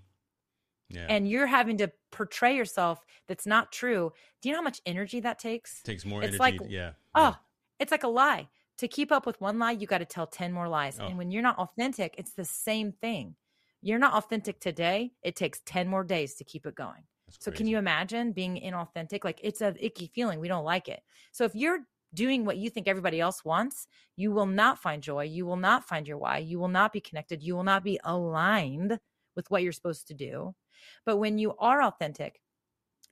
Yeah. 0.90 1.06
and 1.10 1.28
you're 1.30 1.48
having 1.48 1.78
to 1.78 1.92
portray 2.12 2.56
yourself 2.56 3.06
that's 3.28 3.46
not 3.46 3.72
true. 3.72 4.12
Do 4.42 4.50
you 4.50 4.54
know 4.54 4.60
how 4.60 4.64
much 4.64 4.82
energy 4.86 5.20
that 5.22 5.40
takes? 5.40 5.80
It 5.82 5.86
takes 5.86 6.06
more 6.06 6.22
it's 6.24 6.36
energy. 6.40 6.58
like- 6.60 6.70
yeah. 6.72 6.94
Oh, 7.16 7.38
it's 7.80 7.92
like 7.92 8.04
a 8.04 8.08
lie. 8.10 8.50
To 8.78 8.88
keep 8.88 9.12
up 9.12 9.26
with 9.26 9.40
one 9.40 9.60
lie, 9.60 9.72
you 9.72 9.86
got 9.86 10.00
to 10.00 10.06
tell 10.06 10.26
10 10.28 10.52
more 10.52 10.68
lies. 10.68 11.00
Oh. 11.00 11.06
And 11.06 11.18
when 11.18 11.30
you're 11.32 11.44
not 11.44 11.58
authentic, 11.60 12.16
it's 12.18 12.34
the 12.34 12.46
same 12.46 12.92
thing. 12.94 13.36
You're 13.82 14.00
not 14.00 14.14
authentic 14.14 14.60
today, 14.60 15.14
it 15.24 15.36
takes 15.36 15.62
10 15.66 15.88
more 15.88 16.04
days 16.04 16.36
to 16.36 16.44
keep 16.44 16.66
it 16.66 16.76
going. 16.76 17.04
That's 17.28 17.44
So 17.44 17.52
can 17.52 17.68
you 17.68 17.78
imagine 17.78 18.32
being 18.32 18.60
inauthentic? 18.60 19.24
Like 19.24 19.40
it's 19.44 19.62
a 19.62 19.76
icky 19.84 20.08
feeling. 20.08 20.40
We 20.40 20.48
don't 20.48 20.66
like 20.66 20.88
it. 20.90 21.04
So 21.32 21.44
if 21.46 21.56
you're 21.56 21.80
doing 22.14 22.46
what 22.46 22.58
you 22.58 22.70
think 22.70 22.88
everybody 22.88 23.20
else 23.20 23.44
wants, 23.46 23.88
you 24.16 24.32
will 24.32 24.46
not 24.46 24.80
find 24.80 25.02
joy. 25.02 25.24
You 25.24 25.46
will 25.46 25.56
not 25.58 25.88
find 25.88 26.08
your 26.08 26.18
why. 26.18 26.40
You 26.40 26.60
will 26.60 26.68
not 26.68 26.94
be 26.94 27.02
connected. 27.02 27.42
You 27.44 27.56
will 27.56 27.64
not 27.64 27.84
be 27.84 28.00
aligned 28.04 29.00
with 29.36 29.50
what 29.50 29.64
you're 29.64 29.72
supposed 29.72 30.08
to 30.08 30.14
do. 30.14 30.54
But 31.06 31.18
when 31.18 31.38
you 31.38 31.56
are 31.58 31.84
authentic, 31.84 32.42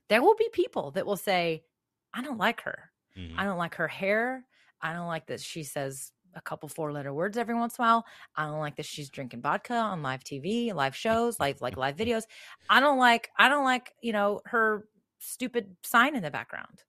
there 0.08 0.22
will 0.22 0.34
be 0.34 0.48
people 0.52 0.90
that 0.92 1.06
will 1.06 1.16
say, 1.16 1.64
I 2.12 2.22
don't 2.22 2.38
like 2.38 2.62
her. 2.62 2.92
Mhm. 3.16 3.38
I 3.38 3.44
don't 3.44 3.58
like 3.58 3.74
her 3.76 3.88
hair. 3.88 4.46
I 4.80 4.92
don't 4.92 5.06
like 5.06 5.26
that 5.26 5.40
she 5.40 5.62
says 5.62 6.12
a 6.34 6.40
couple 6.40 6.68
four 6.68 6.92
letter 6.92 7.12
words 7.12 7.36
every 7.36 7.54
once 7.54 7.78
in 7.78 7.84
a 7.84 7.86
while. 7.86 8.06
I 8.36 8.44
don't 8.46 8.60
like 8.60 8.76
that 8.76 8.86
she's 8.86 9.10
drinking 9.10 9.42
vodka 9.42 9.74
on 9.74 10.02
live 10.02 10.24
TV, 10.24 10.72
live 10.72 10.94
shows, 10.96 11.38
live 11.40 11.60
like 11.60 11.76
live 11.76 11.96
videos. 11.96 12.24
I 12.68 12.80
don't 12.80 12.98
like 12.98 13.30
I 13.38 13.48
don't 13.48 13.64
like, 13.64 13.94
you 14.00 14.12
know, 14.12 14.40
her 14.46 14.88
stupid 15.18 15.76
sign 15.84 16.16
in 16.16 16.22
the 16.22 16.30
background. 16.30 16.82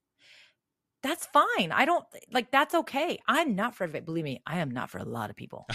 That's 1.04 1.26
fine. 1.28 1.72
I 1.72 1.86
don't 1.86 2.06
like 2.32 2.52
that's 2.52 2.76
okay. 2.76 3.18
I'm 3.28 3.56
not 3.56 3.76
for 3.76 3.86
everybody. 3.86 4.06
Believe 4.06 4.24
me, 4.24 4.42
I 4.46 4.60
am 4.60 4.70
not 4.72 4.90
for 4.90 5.00
a 5.00 5.04
lot 5.04 5.30
of 5.30 5.36
people. 5.36 5.66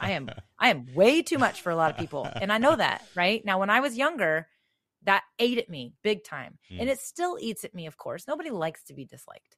I 0.00 0.12
am 0.12 0.28
I 0.58 0.70
am 0.70 0.86
way 0.94 1.22
too 1.22 1.38
much 1.38 1.62
for 1.62 1.70
a 1.70 1.76
lot 1.76 1.90
of 1.92 1.96
people. 1.96 2.28
And 2.40 2.52
I 2.52 2.58
know 2.58 2.74
that, 2.76 3.04
right? 3.14 3.44
Now 3.44 3.60
when 3.60 3.70
I 3.70 3.80
was 3.80 3.96
younger, 3.96 4.48
that 5.02 5.22
ate 5.38 5.58
at 5.58 5.68
me 5.70 5.94
big 6.02 6.24
time. 6.24 6.58
And 6.70 6.88
Mm. 6.88 6.92
it 6.92 6.98
still 6.98 7.38
eats 7.40 7.64
at 7.64 7.74
me, 7.74 7.86
of 7.86 7.96
course. 7.96 8.26
Nobody 8.26 8.50
likes 8.50 8.82
to 8.84 8.94
be 8.94 9.04
disliked. 9.04 9.56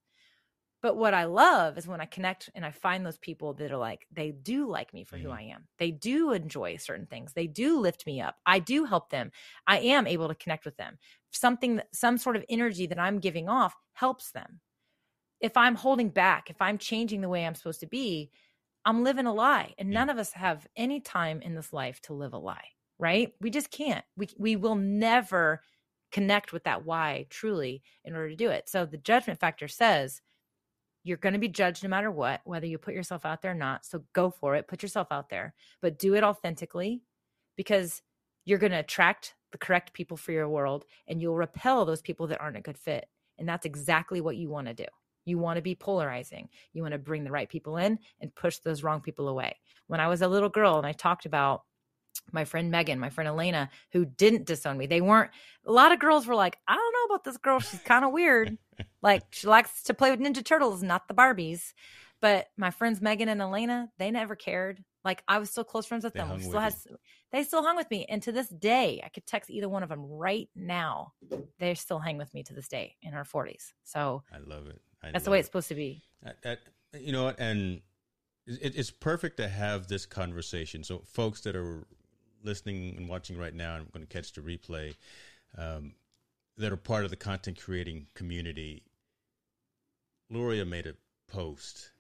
But 0.81 0.97
what 0.97 1.13
I 1.15 1.25
love 1.25 1.77
is 1.77 1.89
when 1.89 2.01
I 2.01 2.07
connect 2.07 2.51
and 2.55 2.65
I 2.65 2.71
find 2.71 3.05
those 3.05 3.19
people 3.19 3.55
that 3.55 3.73
are 3.73 3.77
like, 3.79 4.07
they 4.13 4.31
do 4.31 4.69
like 4.69 4.95
me 4.95 5.03
for 5.05 5.17
who 5.19 5.29
Mhm. 5.29 5.33
I 5.33 5.43
am. 5.43 5.67
They 5.79 5.91
do 5.91 6.31
enjoy 6.33 6.77
certain 6.77 7.07
things. 7.07 7.33
They 7.33 7.49
do 7.49 7.81
lift 7.81 8.07
me 8.07 8.21
up. 8.21 8.37
I 8.47 8.61
do 8.61 8.85
help 8.85 9.11
them. 9.11 9.33
I 9.67 9.81
am 9.81 10.07
able 10.07 10.29
to 10.29 10.37
connect 10.37 10.65
with 10.65 10.77
them. 10.77 10.99
Something, 11.33 11.77
that, 11.77 11.95
some 11.97 12.17
sort 12.17 12.37
of 12.37 12.45
energy 12.49 12.87
that 12.87 12.99
I'm 12.99 13.19
giving 13.19 13.49
off 13.49 13.75
helps 13.95 14.31
them. 14.31 14.61
If 15.41 15.57
I'm 15.57 15.74
holding 15.74 16.09
back, 16.09 16.51
if 16.51 16.61
I'm 16.61 16.78
changing 16.78 17.20
the 17.20 17.28
way 17.28 17.47
I'm 17.47 17.55
supposed 17.55 17.80
to 17.80 17.86
be, 17.86 18.30
I'm 18.84 19.05
living 19.05 19.26
a 19.26 19.32
lie. 19.32 19.74
And 19.78 19.91
none 19.91 20.11
of 20.11 20.18
us 20.18 20.32
have 20.32 20.66
any 20.76 21.01
time 21.01 21.43
in 21.43 21.55
this 21.55 21.72
life 21.72 22.01
to 22.03 22.14
live 22.14 22.32
a 22.32 22.39
lie, 22.39 22.64
right? 22.99 23.32
We 23.41 23.51
just 23.51 23.70
can't. 23.70 24.05
We, 24.16 24.28
we 24.39 24.57
will 24.57 24.74
never 24.74 25.62
connect 26.11 26.53
with 26.53 26.64
that 26.64 26.84
why 26.84 27.26
truly 27.28 27.82
in 28.05 28.14
order 28.14 28.30
to 28.30 28.36
do 28.36 28.49
it. 28.51 28.68
So 28.68 28.86
the 28.86 28.97
judgment 28.97 29.41
factor 29.41 29.68
says, 29.68 30.22
you're 31.05 31.16
going 31.16 31.34
to 31.34 31.39
be 31.39 31.49
judged 31.49 31.82
no 31.82 31.89
matter 31.89 32.11
what, 32.11 32.41
whether 32.45 32.66
you 32.66 32.78
put 32.78 32.95
yourself 32.95 33.24
out 33.24 33.43
there 33.43 33.53
or 33.53 33.55
not. 33.55 33.84
So 33.84 34.05
go 34.12 34.30
for 34.30 34.57
it, 34.57 34.68
put 34.68 34.82
yourself 34.82 35.09
out 35.11 35.28
there, 35.28 35.55
but 35.80 35.99
do 35.99 36.14
it 36.14 36.24
authentically 36.24 37.03
because 37.57 38.03
you're 38.45 38.59
going 38.59 38.72
to 38.72 38.78
attract 38.78 39.34
the 39.53 39.59
correct 39.59 39.93
people 39.93 40.16
for 40.16 40.32
your 40.32 40.49
world 40.49 40.84
and 41.07 41.20
you'll 41.20 41.36
repel 41.36 41.84
those 41.84 42.03
people 42.03 42.26
that 42.28 42.41
aren't 42.41 42.57
a 42.57 42.62
good 42.62 42.78
fit. 42.78 43.07
And 43.39 43.49
that's 43.49 43.66
exactly 43.66 44.20
what 44.20 44.36
you 44.36 44.49
want 44.49 44.66
to 44.66 44.74
do. 44.74 44.86
You 45.29 45.39
want 45.39 45.57
to 45.57 45.62
be 45.62 45.74
polarizing. 45.74 46.49
You 46.72 46.83
want 46.83 46.93
to 46.93 46.99
bring 46.99 47.24
the 47.24 47.31
right 47.31 47.49
people 47.49 47.76
in 47.76 47.99
and 48.20 48.35
push 48.35 48.59
those 48.59 48.83
wrong 48.83 49.01
people 49.01 49.29
away. 49.29 49.57
When 49.87 50.01
I 50.01 50.09
was 50.09 50.22
a 50.22 50.29
little 50.29 50.49
girl 50.49 50.76
and 50.79 50.87
I 50.87 50.93
talked 50.93 51.26
about 51.26 51.62
my 52.33 52.45
friend 52.45 52.70
Megan, 52.70 52.99
my 52.99 53.11
friend 53.11 53.29
Elena, 53.29 53.70
who 53.93 54.05
didn't 54.05 54.47
disown 54.47 54.76
me. 54.76 54.87
They 54.87 55.01
weren't, 55.01 55.31
a 55.64 55.72
lot 55.72 55.93
of 55.93 55.99
girls 55.99 56.26
were 56.26 56.35
like, 56.35 56.59
I 56.66 56.74
don't 56.74 56.93
know 56.93 57.14
about 57.14 57.24
this 57.24 57.37
girl. 57.37 57.61
She's 57.61 57.81
kind 57.81 58.05
of 58.05 58.12
weird. 58.12 58.59
like 59.03 59.22
she 59.31 59.47
likes 59.47 59.85
to 59.85 59.95
play 59.95 60.11
with 60.11 60.20
Ninja 60.20 60.45
Turtles, 60.45 60.83
not 60.83 61.09
the 61.09 61.14
Barbies. 61.14 61.72
But 62.20 62.49
my 62.57 62.70
friends 62.70 63.01
Megan 63.01 63.29
and 63.29 63.41
Elena, 63.41 63.91
they 63.99 64.11
never 64.11 64.35
cared. 64.35 64.83
Like 65.05 65.22
I 65.29 65.39
was 65.39 65.51
still 65.51 65.64
close 65.64 65.87
friends 65.87 66.05
with 66.05 66.14
They 66.14 66.20
them. 66.20 66.31
We 66.31 66.35
with 66.37 66.47
still 66.47 66.61
has 66.61 66.87
they 67.31 67.45
still 67.45 67.62
hung 67.62 67.76
with 67.76 67.91
me, 67.91 68.07
and 68.09 68.22
to 68.22 68.33
this 68.33 68.49
day, 68.49 69.01
I 69.05 69.09
could 69.09 69.26
text 69.26 69.51
either 69.51 69.68
one 69.68 69.83
of 69.83 69.89
them 69.89 70.03
right 70.05 70.49
now. 70.57 71.12
They 71.59 71.74
still 71.74 71.99
hang 71.99 72.18
with 72.18 72.33
me 72.35 72.43
to 72.45 72.55
this 72.55 72.68
day 72.68 72.97
in 73.03 73.14
our 73.14 73.24
forties. 73.24 73.74
So 73.85 74.22
I 74.33 74.39
love 74.39 74.66
it. 74.66 74.81
I 75.03 75.11
that's 75.12 75.24
the 75.24 75.30
way 75.30 75.38
it's 75.38 75.49
supposed 75.49 75.68
to 75.68 75.74
be. 75.74 76.03
That- 76.22 76.42
that- 76.42 76.61
you 77.01 77.12
know 77.12 77.24
what 77.24 77.38
and 77.38 77.82
it, 78.46 78.74
it's 78.76 78.90
perfect 78.90 79.36
to 79.36 79.46
have 79.49 79.88
this 79.88 80.07
conversation 80.07 80.82
so 80.82 81.01
folks 81.01 81.42
that 81.42 81.55
are 81.55 81.86
listening 82.42 82.96
and 82.96 83.07
watching 83.11 83.36
right 83.36 83.55
now 83.55 83.74
i'm 83.74 83.86
going 83.92 84.05
to 84.07 84.11
catch 84.11 84.32
the 84.32 84.40
replay 84.40 84.94
um, 85.59 85.92
that 86.57 86.72
are 86.72 86.76
part 86.78 87.05
of 87.05 87.11
the 87.11 87.16
content 87.16 87.61
creating 87.61 88.07
community 88.14 88.82
Luria 90.30 90.64
made 90.64 90.86
a 90.86 90.94
post 91.30 91.90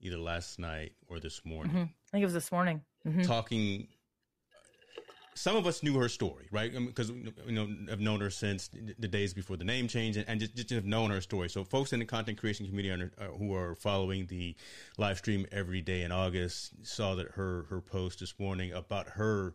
either 0.00 0.18
last 0.18 0.58
night 0.58 0.92
or 1.08 1.18
this 1.20 1.42
morning 1.44 1.72
Mhm. 1.72 1.82
I 1.84 2.10
think 2.12 2.22
it 2.22 2.26
was 2.26 2.34
this 2.34 2.52
morning. 2.52 2.84
Mhm. 3.06 3.26
talking 3.26 3.88
some 5.38 5.56
of 5.56 5.66
us 5.66 5.82
knew 5.82 5.94
her 5.98 6.08
story, 6.08 6.48
right? 6.50 6.72
Because 6.72 7.10
you 7.10 7.32
know, 7.52 7.68
I've 7.90 8.00
known 8.00 8.20
her 8.20 8.30
since 8.30 8.68
the 8.98 9.06
days 9.06 9.32
before 9.32 9.56
the 9.56 9.64
name 9.64 9.86
change, 9.86 10.16
and, 10.16 10.28
and 10.28 10.40
just, 10.40 10.56
just 10.56 10.70
have 10.70 10.84
known 10.84 11.10
her 11.10 11.20
story. 11.20 11.48
So, 11.48 11.62
folks 11.62 11.92
in 11.92 12.00
the 12.00 12.04
content 12.04 12.38
creation 12.38 12.66
community 12.66 12.90
are, 13.04 13.12
uh, 13.18 13.36
who 13.36 13.54
are 13.54 13.76
following 13.76 14.26
the 14.26 14.56
live 14.96 15.18
stream 15.18 15.46
every 15.52 15.80
day 15.80 16.02
in 16.02 16.10
August 16.10 16.84
saw 16.84 17.14
that 17.14 17.32
her 17.32 17.66
her 17.70 17.80
post 17.80 18.18
this 18.20 18.34
morning 18.38 18.72
about 18.72 19.10
her 19.10 19.54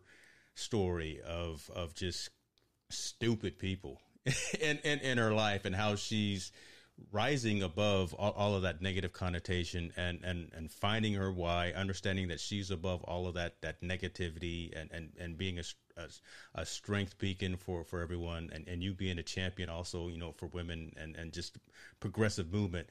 story 0.56 1.20
of 1.22 1.70
of 1.76 1.94
just 1.94 2.30
stupid 2.90 3.60
people 3.60 4.00
in, 4.62 4.78
in 4.80 5.00
in 5.00 5.18
her 5.18 5.34
life 5.34 5.66
and 5.66 5.76
how 5.76 5.96
she's 5.96 6.52
rising 7.12 7.64
above 7.64 8.14
all, 8.14 8.32
all 8.32 8.56
of 8.56 8.62
that 8.64 8.82
negative 8.82 9.14
connotation 9.14 9.92
and, 9.98 10.20
and, 10.24 10.52
and 10.56 10.72
finding 10.72 11.14
her 11.14 11.32
why, 11.32 11.72
understanding 11.76 12.28
that 12.28 12.40
she's 12.40 12.72
above 12.72 13.04
all 13.04 13.28
of 13.28 13.34
that, 13.34 13.62
that 13.62 13.82
negativity 13.82 14.72
and, 14.80 14.90
and, 14.92 15.10
and 15.20 15.38
being 15.38 15.60
a, 15.60 15.64
a, 15.98 16.08
a 16.56 16.66
strength 16.66 17.18
beacon 17.18 17.58
for, 17.58 17.84
for 17.84 18.02
everyone 18.02 18.50
and, 18.54 18.68
and 18.68 18.84
you 18.84 18.94
being 18.94 19.20
a 19.20 19.24
champion 19.24 19.70
also, 19.70 20.08
you 20.08 20.18
know, 20.18 20.32
for 20.32 20.48
women 20.48 20.92
and, 20.98 21.16
and 21.16 21.32
just 21.32 21.58
progressive 22.00 22.52
movement. 22.52 22.88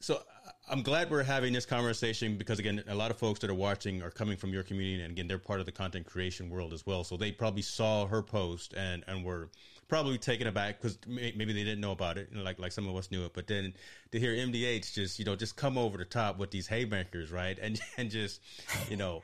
So 0.00 0.20
I'm 0.68 0.82
glad 0.82 1.10
we're 1.10 1.22
having 1.22 1.52
this 1.52 1.64
conversation 1.64 2.36
because 2.36 2.58
again, 2.58 2.82
a 2.88 2.94
lot 2.94 3.12
of 3.12 3.18
folks 3.18 3.38
that 3.40 3.50
are 3.50 3.54
watching 3.54 4.02
are 4.02 4.10
coming 4.10 4.36
from 4.36 4.52
your 4.52 4.64
community, 4.64 5.00
and 5.00 5.12
again, 5.12 5.28
they're 5.28 5.38
part 5.38 5.60
of 5.60 5.66
the 5.66 5.70
content 5.70 6.06
creation 6.06 6.50
world 6.50 6.72
as 6.72 6.84
well. 6.84 7.04
So 7.04 7.16
they 7.16 7.30
probably 7.30 7.62
saw 7.62 8.06
her 8.06 8.20
post 8.20 8.74
and 8.76 9.04
and 9.06 9.24
were 9.24 9.50
probably 9.92 10.16
taken 10.16 10.46
aback 10.46 10.80
because 10.80 10.96
maybe 11.06 11.52
they 11.52 11.64
didn't 11.64 11.82
know 11.82 11.92
about 11.92 12.16
it, 12.16 12.26
you 12.30 12.38
know, 12.38 12.42
like 12.42 12.58
like 12.58 12.72
some 12.72 12.88
of 12.88 12.96
us 12.96 13.10
knew 13.10 13.26
it. 13.26 13.34
But 13.34 13.46
then 13.46 13.74
to 14.12 14.18
hear 14.18 14.32
MDH 14.34 14.94
just 14.94 15.18
you 15.18 15.26
know 15.26 15.36
just 15.36 15.54
come 15.54 15.76
over 15.76 15.98
the 15.98 16.06
top 16.06 16.38
with 16.38 16.50
these 16.50 16.66
haymakers, 16.66 17.30
right, 17.30 17.58
and 17.60 17.78
and 17.98 18.10
just 18.10 18.40
you 18.88 18.96
know 18.96 19.22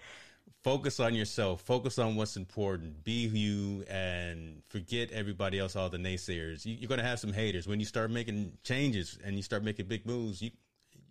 focus 0.62 1.00
on 1.00 1.14
yourself, 1.14 1.62
focus 1.62 1.98
on 1.98 2.16
what's 2.16 2.36
important, 2.36 3.02
be 3.02 3.26
you, 3.28 3.82
and 3.88 4.60
forget 4.68 5.10
everybody 5.10 5.58
else, 5.58 5.74
all 5.74 5.88
the 5.88 5.96
naysayers. 5.96 6.66
You, 6.66 6.74
you're 6.74 6.88
going 6.88 7.00
to 7.00 7.06
have 7.06 7.18
some 7.18 7.32
haters 7.32 7.66
when 7.66 7.80
you 7.80 7.86
start 7.86 8.10
making 8.10 8.52
changes 8.62 9.18
and 9.24 9.36
you 9.36 9.42
start 9.42 9.64
making 9.64 9.86
big 9.86 10.04
moves. 10.04 10.42
You 10.42 10.50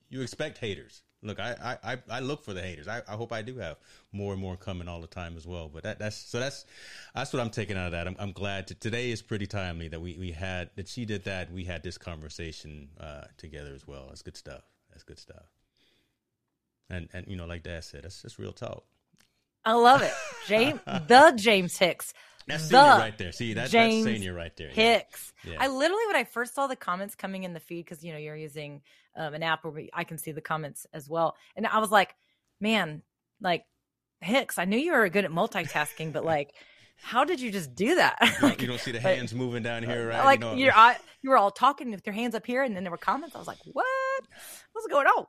you 0.08 0.22
expect 0.22 0.60
haters. 0.60 1.01
Look, 1.24 1.39
I 1.39 1.78
I, 1.84 1.97
I 2.09 2.20
look 2.20 2.43
for 2.43 2.53
the 2.53 2.61
haters. 2.61 2.88
I, 2.88 3.01
I 3.07 3.13
hope 3.13 3.32
I 3.32 3.41
do 3.41 3.57
have 3.57 3.78
more 4.11 4.34
and 4.34 4.41
more 4.41 4.55
coming 4.55 4.88
all 4.88 5.01
the 5.01 5.07
time 5.07 5.36
as 5.36 5.47
well. 5.47 5.68
But 5.68 5.84
that, 5.84 5.99
that's 5.99 6.15
so 6.15 6.39
that's 6.39 6.65
that's 7.15 7.34
what 7.34 7.41
I'm 7.41 7.49
taking 7.49 7.76
out 7.76 7.88
of 7.88 7.91
that. 7.93 8.07
I'm, 8.07 8.15
I'm 8.20 8.32
glad 8.32 8.68
to, 8.68 8.76
today 8.76 9.09
is 9.09 9.22
pretty 9.22 9.47
timely 9.47 9.88
that 9.88 9.99
we, 9.99 10.15
we 10.18 10.32
had 10.32 10.70
that 10.76 10.88
she 10.88 11.05
did 11.05 11.24
that. 11.26 11.51
We 11.51 11.63
had 11.63 11.82
this 11.82 11.97
conversation 11.97 12.89
uh, 12.99 13.24
together 13.38 13.74
as 13.74 13.88
well. 13.88 14.05
That's 14.09 14.22
good 14.22 14.38
stuff. 14.38 14.61
That's 14.91 15.03
good 15.03 15.20
stuff. 15.20 15.45
And 16.89 17.09
and 17.13 17.28
you 17.28 17.36
know, 17.36 17.45
like 17.45 17.63
Dad 17.63 17.84
said, 17.84 18.03
that's 18.03 18.22
just 18.22 18.38
real 18.38 18.53
talk. 18.53 18.84
I 19.65 19.74
love 19.74 20.01
it. 20.01 20.13
James, 20.47 20.80
the 20.86 21.34
James 21.36 21.78
Hicks. 21.78 22.13
That's 22.47 22.63
senior 22.63 22.81
right 22.81 23.17
there. 23.17 23.31
See, 23.31 23.53
that, 23.53 23.69
James 23.69 24.05
that's 24.05 24.15
senior 24.17 24.33
right 24.33 24.55
there. 24.55 24.67
Yeah. 24.69 24.73
Hicks. 24.73 25.33
Yeah. 25.43 25.57
I 25.59 25.67
literally, 25.67 26.05
when 26.07 26.15
I 26.15 26.23
first 26.23 26.55
saw 26.55 26.67
the 26.67 26.75
comments 26.75 27.15
coming 27.15 27.43
in 27.43 27.53
the 27.53 27.59
feed, 27.59 27.83
because 27.85 28.03
you 28.03 28.11
know 28.13 28.17
you're 28.17 28.35
using 28.37 28.81
um, 29.15 29.33
an 29.33 29.43
app 29.43 29.65
where 29.65 29.83
I 29.93 30.03
can 30.03 30.17
see 30.17 30.31
the 30.31 30.41
comments 30.41 30.85
as 30.93 31.09
well, 31.09 31.35
and 31.55 31.67
I 31.67 31.79
was 31.79 31.91
like, 31.91 32.15
man, 32.61 33.01
like 33.41 33.65
Hicks, 34.21 34.57
I 34.57 34.65
knew 34.65 34.77
you 34.77 34.93
were 34.93 35.07
good 35.09 35.25
at 35.25 35.31
multitasking, 35.31 36.13
but 36.13 36.23
like, 36.25 36.53
how 36.99 37.23
did 37.23 37.39
you 37.39 37.51
just 37.51 37.75
do 37.75 37.95
that? 37.95 38.17
You 38.21 38.27
don't- 38.31 38.41
like, 38.43 38.61
you 38.61 38.67
don't 38.67 38.79
see 38.79 38.91
the 38.91 38.99
hands 38.99 39.33
moving 39.33 39.61
down 39.63 39.83
here, 39.83 40.07
right? 40.07 40.23
like 40.25 40.39
you 40.39 40.45
know, 40.45 40.53
you're, 40.55 40.73
I, 40.73 40.97
you 41.21 41.29
were 41.29 41.37
all 41.37 41.51
talking 41.51 41.91
with 41.91 42.05
your 42.05 42.13
hands 42.13 42.33
up 42.33 42.45
here, 42.45 42.63
and 42.63 42.75
then 42.75 42.83
there 42.83 42.91
were 42.91 42.97
comments. 42.97 43.35
I 43.35 43.39
was 43.39 43.47
like, 43.47 43.59
what? 43.73 43.85
What's 44.73 44.87
going 44.87 45.05
on? 45.07 45.25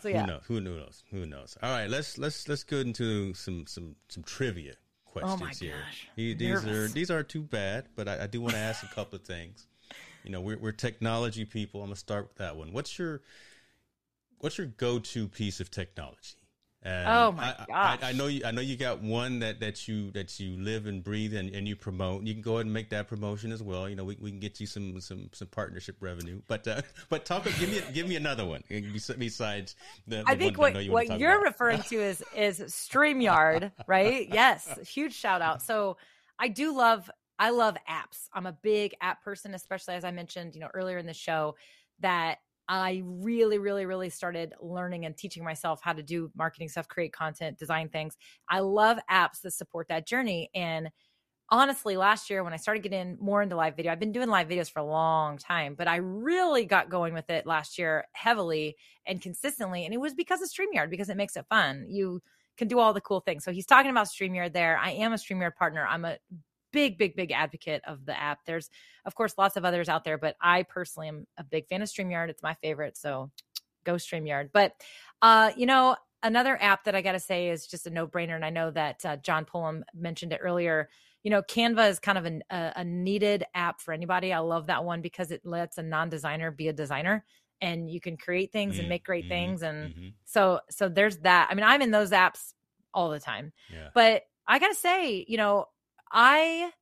So, 0.00 0.08
yeah. 0.08 0.20
Who 0.22 0.26
knows? 0.26 0.42
Who 0.46 0.60
knows? 0.60 1.02
Who 1.10 1.26
knows? 1.26 1.56
All 1.62 1.70
right, 1.70 1.88
let's 1.90 2.18
let's 2.18 2.46
let's 2.48 2.62
go 2.62 2.78
into 2.78 3.34
some 3.34 3.66
some 3.66 3.96
some 4.08 4.22
trivia 4.22 4.74
questions 5.20 5.40
Oh 5.42 5.44
my 5.44 5.52
here. 5.52 5.82
gosh. 5.84 6.08
He- 6.16 6.34
these 6.34 6.64
are 6.64 6.88
these 6.88 7.10
are 7.10 7.22
too 7.22 7.42
bad, 7.42 7.86
but 7.96 8.08
I, 8.08 8.24
I 8.24 8.26
do 8.26 8.40
want 8.40 8.54
to 8.54 8.60
ask 8.60 8.82
a 8.84 8.94
couple 8.94 9.16
of 9.16 9.24
things. 9.24 9.66
You 10.24 10.30
know, 10.30 10.40
we're 10.40 10.58
we're 10.58 10.72
technology 10.72 11.44
people. 11.44 11.80
I'm 11.82 11.88
gonna 11.88 11.96
start 11.96 12.28
with 12.28 12.36
that 12.38 12.56
one. 12.56 12.72
What's 12.72 12.98
your 12.98 13.22
what's 14.38 14.58
your 14.58 14.66
go 14.68 14.98
to 14.98 15.28
piece 15.28 15.60
of 15.60 15.70
technology? 15.70 16.37
And 16.82 17.08
Oh 17.08 17.32
my 17.32 17.54
I, 17.58 17.64
gosh. 17.66 17.98
I, 18.02 18.08
I 18.08 18.12
know 18.12 18.28
you. 18.28 18.42
I 18.44 18.52
know 18.52 18.60
you 18.60 18.76
got 18.76 19.02
one 19.02 19.40
that, 19.40 19.58
that 19.60 19.88
you 19.88 20.12
that 20.12 20.38
you 20.38 20.56
live 20.62 20.86
and 20.86 21.02
breathe 21.02 21.34
and, 21.34 21.52
and 21.54 21.66
you 21.66 21.74
promote. 21.74 22.22
You 22.22 22.32
can 22.34 22.42
go 22.42 22.54
ahead 22.54 22.66
and 22.66 22.72
make 22.72 22.90
that 22.90 23.08
promotion 23.08 23.50
as 23.50 23.62
well. 23.62 23.88
You 23.88 23.96
know, 23.96 24.04
we, 24.04 24.16
we 24.20 24.30
can 24.30 24.38
get 24.38 24.60
you 24.60 24.66
some 24.66 25.00
some 25.00 25.28
some 25.32 25.48
partnership 25.48 25.96
revenue. 26.00 26.40
But 26.46 26.68
uh, 26.68 26.82
but 27.08 27.24
talk. 27.24 27.44
Give 27.44 27.68
me 27.68 27.80
give 27.92 28.08
me 28.08 28.16
another 28.16 28.44
one 28.44 28.62
besides 29.18 29.74
the. 30.06 30.22
I 30.26 30.34
the 30.34 30.44
think 30.44 30.58
one 30.58 30.74
what, 30.74 30.78
I 30.78 30.80
you 30.82 30.92
what 30.92 31.18
you're 31.18 31.32
about. 31.32 31.44
referring 31.44 31.82
to 31.82 31.96
is 31.96 32.22
is 32.36 32.60
StreamYard, 32.60 33.72
right? 33.88 34.28
Yes, 34.32 34.78
huge 34.88 35.14
shout 35.14 35.42
out. 35.42 35.62
So 35.62 35.96
I 36.38 36.46
do 36.48 36.76
love 36.76 37.10
I 37.38 37.50
love 37.50 37.76
apps. 37.88 38.28
I'm 38.32 38.46
a 38.46 38.52
big 38.52 38.94
app 39.00 39.22
person, 39.24 39.54
especially 39.54 39.94
as 39.94 40.04
I 40.04 40.10
mentioned, 40.10 40.54
you 40.54 40.60
know, 40.60 40.68
earlier 40.74 40.98
in 40.98 41.06
the 41.06 41.14
show 41.14 41.56
that 42.00 42.38
I 42.68 43.02
really, 43.04 43.58
really, 43.58 43.86
really 43.86 44.10
started 44.10 44.54
learning 44.60 45.06
and 45.06 45.16
teaching 45.16 45.42
myself 45.42 45.80
how 45.82 45.94
to 45.94 46.02
do 46.02 46.30
marketing 46.36 46.68
stuff, 46.68 46.86
create 46.86 47.12
content, 47.12 47.58
design 47.58 47.88
things. 47.88 48.16
I 48.48 48.60
love 48.60 48.98
apps 49.10 49.40
that 49.42 49.52
support 49.52 49.88
that 49.88 50.06
journey. 50.06 50.50
And 50.54 50.90
honestly, 51.50 51.96
last 51.96 52.28
year 52.28 52.44
when 52.44 52.52
I 52.52 52.58
started 52.58 52.82
getting 52.82 53.16
more 53.20 53.42
into 53.42 53.56
live 53.56 53.74
video, 53.74 53.90
I've 53.90 54.00
been 54.00 54.12
doing 54.12 54.28
live 54.28 54.48
videos 54.48 54.70
for 54.70 54.80
a 54.80 54.84
long 54.84 55.38
time, 55.38 55.74
but 55.74 55.88
I 55.88 55.96
really 55.96 56.66
got 56.66 56.90
going 56.90 57.14
with 57.14 57.30
it 57.30 57.46
last 57.46 57.78
year 57.78 58.04
heavily 58.12 58.76
and 59.06 59.22
consistently. 59.22 59.84
And 59.86 59.94
it 59.94 60.00
was 60.00 60.12
because 60.12 60.42
of 60.42 60.50
StreamYard, 60.50 60.90
because 60.90 61.08
it 61.08 61.16
makes 61.16 61.36
it 61.36 61.46
fun. 61.48 61.86
You 61.88 62.20
can 62.58 62.68
do 62.68 62.78
all 62.78 62.92
the 62.92 63.00
cool 63.00 63.20
things. 63.20 63.44
So 63.44 63.52
he's 63.52 63.66
talking 63.66 63.90
about 63.90 64.08
StreamYard 64.08 64.52
there. 64.52 64.76
I 64.76 64.90
am 64.90 65.12
a 65.12 65.16
StreamYard 65.16 65.54
partner. 65.54 65.86
I'm 65.88 66.04
a 66.04 66.18
big, 66.72 66.98
big, 66.98 67.16
big 67.16 67.32
advocate 67.32 67.82
of 67.86 68.04
the 68.06 68.18
app. 68.18 68.40
There's, 68.46 68.70
of 69.04 69.14
course, 69.14 69.34
lots 69.38 69.56
of 69.56 69.64
others 69.64 69.88
out 69.88 70.04
there, 70.04 70.18
but 70.18 70.36
I 70.40 70.62
personally 70.64 71.08
am 71.08 71.26
a 71.36 71.44
big 71.44 71.66
fan 71.68 71.82
of 71.82 71.88
StreamYard. 71.88 72.28
It's 72.28 72.42
my 72.42 72.54
favorite. 72.54 72.96
So 72.96 73.30
go 73.84 73.94
StreamYard. 73.94 74.50
But, 74.52 74.72
uh, 75.22 75.52
you 75.56 75.66
know, 75.66 75.96
another 76.22 76.60
app 76.60 76.84
that 76.84 76.94
I 76.94 77.02
got 77.02 77.12
to 77.12 77.20
say 77.20 77.48
is 77.48 77.66
just 77.66 77.86
a 77.86 77.90
no 77.90 78.06
brainer. 78.06 78.34
And 78.34 78.44
I 78.44 78.50
know 78.50 78.70
that 78.70 79.04
uh, 79.04 79.16
John 79.16 79.44
Pullum 79.44 79.82
mentioned 79.94 80.32
it 80.32 80.40
earlier. 80.42 80.88
You 81.22 81.30
know, 81.30 81.42
Canva 81.42 81.90
is 81.90 81.98
kind 81.98 82.18
of 82.18 82.24
an, 82.24 82.42
a, 82.50 82.72
a 82.76 82.84
needed 82.84 83.44
app 83.54 83.80
for 83.80 83.92
anybody. 83.92 84.32
I 84.32 84.38
love 84.38 84.66
that 84.66 84.84
one 84.84 85.00
because 85.02 85.30
it 85.30 85.42
lets 85.44 85.78
a 85.78 85.82
non 85.82 86.08
designer 86.08 86.50
be 86.50 86.68
a 86.68 86.72
designer 86.72 87.24
and 87.60 87.90
you 87.90 88.00
can 88.00 88.16
create 88.16 88.52
things 88.52 88.78
and 88.78 88.86
Mm, 88.86 88.88
make 88.88 89.04
great 89.04 89.26
mhm, 89.26 89.28
things. 89.28 89.62
And 89.62 89.90
mhm. 89.90 90.12
so, 90.24 90.60
so 90.70 90.88
there's 90.88 91.18
that. 91.18 91.48
I 91.50 91.54
mean, 91.54 91.64
I'm 91.64 91.82
in 91.82 91.90
those 91.90 92.10
apps 92.12 92.52
all 92.94 93.10
the 93.10 93.20
time. 93.20 93.52
Yeah. 93.68 93.88
But 93.94 94.22
I 94.46 94.58
gotta 94.58 94.74
say, 94.74 95.24
you 95.28 95.36
know, 95.36 95.66
I 96.12 96.72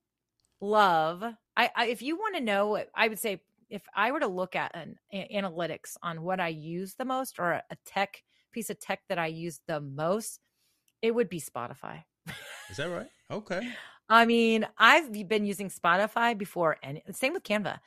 love. 0.61 1.23
I, 1.55 1.71
I 1.75 1.85
if 1.87 2.01
you 2.01 2.15
want 2.17 2.35
to 2.35 2.41
know, 2.41 2.83
I 2.95 3.07
would 3.07 3.19
say 3.19 3.41
if 3.69 3.83
I 3.95 4.11
were 4.11 4.19
to 4.19 4.27
look 4.27 4.55
at 4.55 4.75
an 4.75 4.97
a- 5.11 5.29
analytics 5.35 5.97
on 6.01 6.21
what 6.21 6.39
I 6.39 6.49
use 6.49 6.95
the 6.95 7.05
most 7.05 7.39
or 7.39 7.51
a, 7.53 7.63
a 7.69 7.75
tech 7.85 8.23
piece 8.51 8.69
of 8.69 8.79
tech 8.79 9.01
that 9.09 9.19
I 9.19 9.27
use 9.27 9.59
the 9.67 9.79
most, 9.81 10.39
it 11.01 11.13
would 11.13 11.29
be 11.29 11.39
Spotify. 11.39 12.03
Is 12.69 12.77
that 12.77 12.89
right? 12.89 13.07
Okay. 13.31 13.73
I 14.09 14.25
mean, 14.25 14.65
I've 14.77 15.11
been 15.27 15.45
using 15.45 15.69
Spotify 15.69 16.37
before, 16.37 16.77
and 16.81 17.01
same 17.11 17.33
with 17.33 17.43
Canva. 17.43 17.79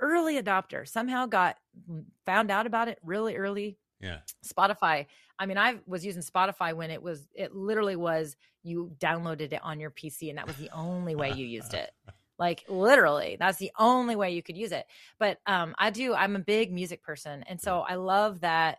Early 0.00 0.40
adopter, 0.40 0.86
somehow 0.88 1.26
got 1.26 1.56
mm, 1.88 2.04
found 2.26 2.50
out 2.50 2.66
about 2.66 2.88
it 2.88 2.98
really 3.04 3.36
early, 3.36 3.78
Yeah. 4.00 4.18
Spotify. 4.44 5.06
I 5.38 5.46
mean, 5.46 5.58
I 5.58 5.78
was 5.86 6.04
using 6.04 6.22
Spotify 6.22 6.74
when 6.74 6.90
it 6.90 7.02
was, 7.02 7.28
it 7.34 7.54
literally 7.54 7.96
was 7.96 8.36
you 8.62 8.92
downloaded 8.98 9.52
it 9.52 9.60
on 9.62 9.80
your 9.80 9.90
PC 9.90 10.28
and 10.28 10.38
that 10.38 10.46
was 10.46 10.56
the 10.56 10.70
only 10.72 11.14
way 11.14 11.32
you 11.32 11.46
used 11.46 11.74
it. 11.74 11.90
Like 12.38 12.64
literally, 12.68 13.36
that's 13.38 13.58
the 13.58 13.72
only 13.78 14.16
way 14.16 14.32
you 14.32 14.42
could 14.42 14.56
use 14.56 14.72
it. 14.72 14.86
But 15.18 15.38
um, 15.46 15.74
I 15.78 15.90
do, 15.90 16.14
I'm 16.14 16.36
a 16.36 16.40
big 16.40 16.72
music 16.72 17.02
person. 17.02 17.42
And 17.48 17.60
so 17.60 17.80
I 17.80 17.94
love 17.94 18.40
that 18.40 18.78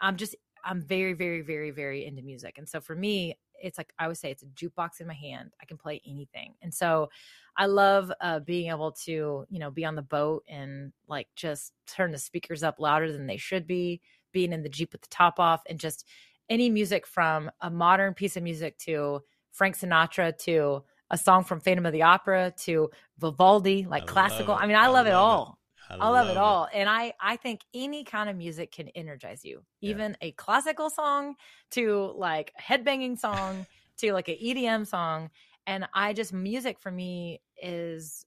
I'm 0.00 0.16
just, 0.16 0.36
I'm 0.64 0.82
very, 0.82 1.14
very, 1.14 1.40
very, 1.40 1.70
very 1.70 2.04
into 2.04 2.22
music. 2.22 2.58
And 2.58 2.68
so 2.68 2.80
for 2.80 2.94
me, 2.94 3.36
it's 3.62 3.78
like 3.78 3.92
I 3.98 4.08
would 4.08 4.16
say 4.16 4.30
it's 4.30 4.42
a 4.42 4.46
jukebox 4.46 5.00
in 5.00 5.06
my 5.06 5.14
hand. 5.14 5.52
I 5.60 5.64
can 5.64 5.76
play 5.76 6.00
anything. 6.06 6.54
And 6.62 6.72
so 6.72 7.10
I 7.56 7.66
love 7.66 8.10
uh, 8.20 8.40
being 8.40 8.70
able 8.70 8.92
to, 9.04 9.44
you 9.48 9.58
know, 9.58 9.70
be 9.70 9.84
on 9.84 9.96
the 9.96 10.02
boat 10.02 10.44
and 10.48 10.92
like 11.08 11.28
just 11.36 11.72
turn 11.86 12.12
the 12.12 12.18
speakers 12.18 12.62
up 12.62 12.76
louder 12.78 13.12
than 13.12 13.26
they 13.26 13.36
should 13.36 13.66
be, 13.66 14.00
being 14.32 14.52
in 14.52 14.62
the 14.62 14.68
Jeep 14.68 14.92
with 14.92 15.02
the 15.02 15.08
top 15.08 15.38
off 15.38 15.62
and 15.68 15.78
just 15.78 16.06
any 16.48 16.68
music 16.68 17.06
from 17.06 17.50
a 17.60 17.70
modern 17.70 18.14
piece 18.14 18.36
of 18.36 18.42
music 18.42 18.76
to 18.78 19.22
Frank 19.52 19.78
Sinatra 19.78 20.36
to 20.38 20.82
a 21.10 21.18
song 21.18 21.44
from 21.44 21.60
Phantom 21.60 21.86
of 21.86 21.92
the 21.92 22.02
Opera 22.02 22.52
to 22.58 22.90
Vivaldi, 23.18 23.86
like 23.88 24.04
I 24.04 24.06
classical. 24.06 24.54
I 24.54 24.66
mean, 24.66 24.76
I, 24.76 24.84
I 24.84 24.86
love 24.88 25.06
it 25.06 25.10
love 25.10 25.12
it. 25.12 25.12
all. 25.14 25.58
I 25.90 25.96
I 25.96 26.08
love 26.08 26.28
it 26.28 26.36
all. 26.36 26.68
And 26.72 26.88
I 26.88 27.14
I 27.20 27.36
think 27.36 27.62
any 27.74 28.04
kind 28.04 28.30
of 28.30 28.36
music 28.36 28.72
can 28.72 28.88
energize 28.88 29.44
you. 29.44 29.62
Yeah. 29.80 29.90
Even 29.90 30.16
a 30.20 30.32
classical 30.32 30.88
song 30.88 31.34
to 31.72 32.12
like 32.16 32.52
a 32.58 32.62
headbanging 32.62 33.18
song 33.18 33.66
to 33.98 34.12
like 34.12 34.28
an 34.28 34.36
EDM 34.42 34.86
song. 34.86 35.30
And 35.66 35.88
I 35.92 36.12
just 36.12 36.32
music 36.32 36.78
for 36.78 36.92
me 36.92 37.40
is 37.60 38.24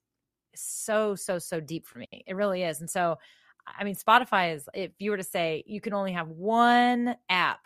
so 0.56 1.16
so 1.16 1.40
so 1.40 1.60
deep 1.62 1.88
for 1.88 2.00
me. 2.00 2.24
It 2.28 2.36
really 2.36 2.64
is. 2.64 2.82
And 2.82 2.90
so 2.90 3.18
I 3.68 3.84
mean 3.84 3.96
Spotify 3.96 4.56
is 4.56 4.68
if 4.74 4.92
you 5.00 5.12
were 5.12 5.18
to 5.18 5.24
say 5.24 5.64
you 5.66 5.82
can 5.82 5.94
only 5.94 6.14
have 6.14 6.30
one 6.30 7.16
app 7.30 7.60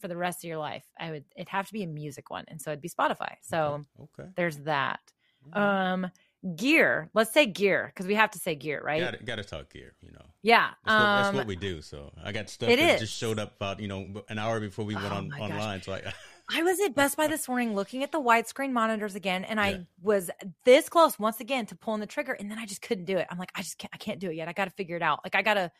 for 0.00 0.08
the 0.08 0.16
rest 0.16 0.44
of 0.44 0.48
your 0.48 0.58
life, 0.58 0.84
I 0.98 1.10
would 1.10 1.24
it'd 1.36 1.48
have 1.48 1.66
to 1.66 1.72
be 1.72 1.82
a 1.82 1.86
music 1.86 2.30
one. 2.30 2.44
And 2.48 2.60
so 2.60 2.70
it'd 2.70 2.80
be 2.80 2.88
Spotify. 2.88 3.34
So 3.42 3.82
okay. 4.00 4.28
there's 4.36 4.58
that. 4.58 5.00
okay. 5.48 5.60
Um 5.60 6.10
gear. 6.56 7.10
Let's 7.14 7.32
say 7.32 7.46
gear 7.46 7.92
because 7.94 8.06
we 8.06 8.14
have 8.14 8.30
to 8.30 8.38
say 8.38 8.54
gear, 8.54 8.80
right? 8.82 9.00
Gotta, 9.00 9.24
gotta 9.24 9.44
talk 9.44 9.72
gear, 9.72 9.92
you 10.00 10.10
know. 10.12 10.24
Yeah. 10.42 10.70
That's, 10.84 11.00
what, 11.00 11.06
that's 11.16 11.28
um, 11.28 11.36
what 11.36 11.46
we 11.46 11.56
do. 11.56 11.82
So 11.82 12.10
I 12.22 12.32
got 12.32 12.48
stuff 12.48 12.70
it 12.70 12.76
that 12.76 12.94
is. 12.94 13.00
just 13.00 13.16
showed 13.16 13.38
up 13.38 13.56
about 13.56 13.80
you 13.80 13.88
know 13.88 14.24
an 14.28 14.38
hour 14.38 14.60
before 14.60 14.84
we 14.84 14.94
went 14.94 15.12
Oh 15.12 15.16
on 15.16 15.28
my 15.28 15.38
gosh. 15.38 15.50
online. 15.50 15.82
So 15.82 15.92
I, 15.92 16.02
I 16.52 16.62
was 16.62 16.80
at 16.80 16.94
Best 16.94 17.16
Buy 17.16 17.28
this 17.28 17.46
morning 17.48 17.74
looking 17.74 18.02
at 18.02 18.12
the 18.12 18.20
widescreen 18.20 18.72
monitors 18.72 19.14
again, 19.14 19.44
and 19.44 19.58
Yeah. 19.58 19.64
I 19.64 19.86
was 20.02 20.30
this 20.64 20.88
close 20.88 21.18
once 21.18 21.40
again 21.40 21.66
to 21.66 21.76
pulling 21.76 22.00
the 22.00 22.06
trigger, 22.06 22.32
and 22.32 22.50
then 22.50 22.58
I 22.58 22.66
just 22.66 22.82
couldn't 22.82 23.04
do 23.04 23.18
it. 23.18 23.26
I'm 23.30 23.38
like, 23.38 23.52
I 23.54 23.62
just 23.62 23.78
can't, 23.78 23.92
I 23.94 23.98
can't 23.98 24.18
do 24.18 24.30
it 24.30 24.34
yet. 24.36 24.48
I 24.48 24.52
got 24.52 24.64
to 24.64 24.70
figure 24.72 24.96
it 24.96 25.02
out. 25.02 25.20
Like, 25.24 25.34
I 25.34 25.42
gotta, 25.42 25.70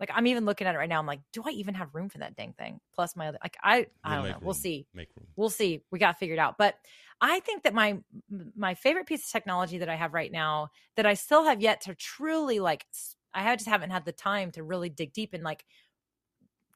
like, 0.00 0.10
I'm 0.12 0.26
even 0.26 0.44
looking 0.44 0.66
at 0.66 0.74
it 0.74 0.78
right 0.78 0.88
now. 0.88 0.98
I'm 0.98 1.06
like, 1.06 1.20
do 1.32 1.42
I 1.46 1.50
even 1.50 1.74
have 1.74 1.94
room 1.94 2.08
for 2.08 2.18
that 2.18 2.36
dang 2.36 2.52
thing? 2.52 2.80
Plus 2.94 3.14
my 3.16 3.28
other, 3.28 3.38
like, 3.42 3.56
I, 3.62 3.86
I 4.02 4.14
We'll 4.14 4.22
don't 4.22 4.30
know. 4.32 4.38
We'll 4.42 4.54
see. 4.54 4.86
Make 4.92 5.08
room. 5.16 5.26
We'll 5.36 5.50
see. 5.50 5.82
We 5.90 5.98
got 5.98 6.18
figured 6.18 6.38
out. 6.38 6.58
But 6.58 6.74
I 7.20 7.40
think 7.40 7.64
that 7.64 7.74
my 7.74 7.98
my 8.56 8.74
favorite 8.74 9.06
piece 9.06 9.24
of 9.24 9.30
technology 9.32 9.78
that 9.78 9.88
I 9.88 9.96
have 9.96 10.14
right 10.14 10.30
now 10.30 10.70
that 10.96 11.06
I 11.06 11.14
still 11.14 11.44
have 11.44 11.60
yet 11.60 11.82
to 11.82 11.94
truly 11.94 12.60
like, 12.60 12.86
I 13.34 13.54
just 13.56 13.68
haven't 13.68 13.90
had 13.90 14.04
the 14.04 14.12
time 14.12 14.52
to 14.52 14.62
really 14.62 14.88
dig 14.88 15.12
deep 15.12 15.34
and 15.34 15.42
like 15.42 15.64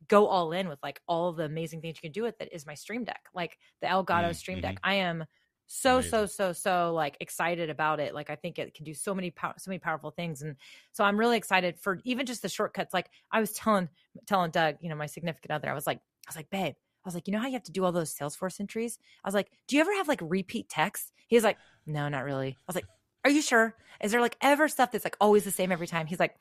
go 0.09 0.27
all 0.27 0.53
in 0.53 0.69
with 0.69 0.79
like 0.83 1.01
all 1.07 1.33
the 1.33 1.45
amazing 1.45 1.81
things 1.81 1.97
you 1.97 2.03
can 2.09 2.13
do 2.13 2.23
with 2.23 2.41
it 2.41 2.49
is 2.53 2.67
my 2.67 2.75
stream 2.75 3.05
deck 3.05 3.23
like 3.35 3.59
the 3.81 3.87
elgato 3.87 4.31
Mm, 4.31 4.35
stream 4.35 4.61
deck. 4.61 4.79
i 4.83 4.95
am 4.95 5.25
so 5.67 6.01
so 6.01 6.19
Amazing. 6.19 6.29
so 6.29 6.53
so 6.53 6.93
like 6.95 7.17
excited 7.21 7.71
about 7.71 8.01
it 8.01 8.15
like 8.15 8.29
i 8.31 8.35
think 8.37 8.59
it 8.59 8.75
can 8.75 8.85
do 8.85 8.93
so 8.95 9.15
many 9.15 9.31
pow- 9.31 9.55
so 9.57 9.71
many 9.71 9.79
powerful 9.79 10.11
things 10.11 10.43
and 10.43 10.57
so 10.93 11.05
i'm 11.05 11.19
really 11.19 11.37
excited 11.37 11.79
for 11.79 11.99
even 12.05 12.27
just 12.27 12.43
the 12.43 12.49
shortcuts 12.49 12.93
like 12.93 13.09
i 13.31 13.41
was 13.41 13.53
telling 13.53 13.89
telling 14.27 14.51
doug 14.51 14.77
you 14.81 14.89
know 14.91 14.97
my 14.97 15.07
significant 15.07 15.51
other 15.53 15.71
i 15.71 15.75
was 15.75 15.87
like 15.87 15.99
i 15.99 16.29
was 16.29 16.37
like 16.37 16.51
babe 16.51 16.75
i 16.75 17.07
was 17.09 17.15
like 17.15 17.27
you 17.27 17.33
know 17.33 17.39
how 17.41 17.47
you 17.47 17.53
have 17.55 17.63
to 17.63 17.73
do 17.73 17.85
all 17.85 17.93
those 17.93 18.15
salesforce 18.15 18.61
entries? 18.61 18.99
I 19.25 19.29
was 19.29 19.35
like 19.35 19.51
do 19.67 19.77
you 19.77 19.81
ever 19.81 19.95
have 19.95 20.09
like 20.09 20.21
repeat 20.23 20.69
text 20.69 21.13
he 21.27 21.37
was 21.37 21.45
like 21.45 21.59
no 21.87 22.09
not 22.09 22.25
really. 22.25 22.49
I 22.49 22.65
was 22.67 22.75
like 22.77 22.87
are 23.25 23.31
you 23.31 23.41
sure? 23.41 23.77
Is 24.03 24.11
there 24.11 24.21
like 24.21 24.37
ever 24.41 24.67
stuff 24.69 24.91
that's 24.91 25.05
like 25.05 25.17
always 25.21 25.45
the 25.45 25.53
same 25.53 25.71
every 25.71 25.87
time? 25.87 26.07
He's 26.07 26.19
like 26.19 26.35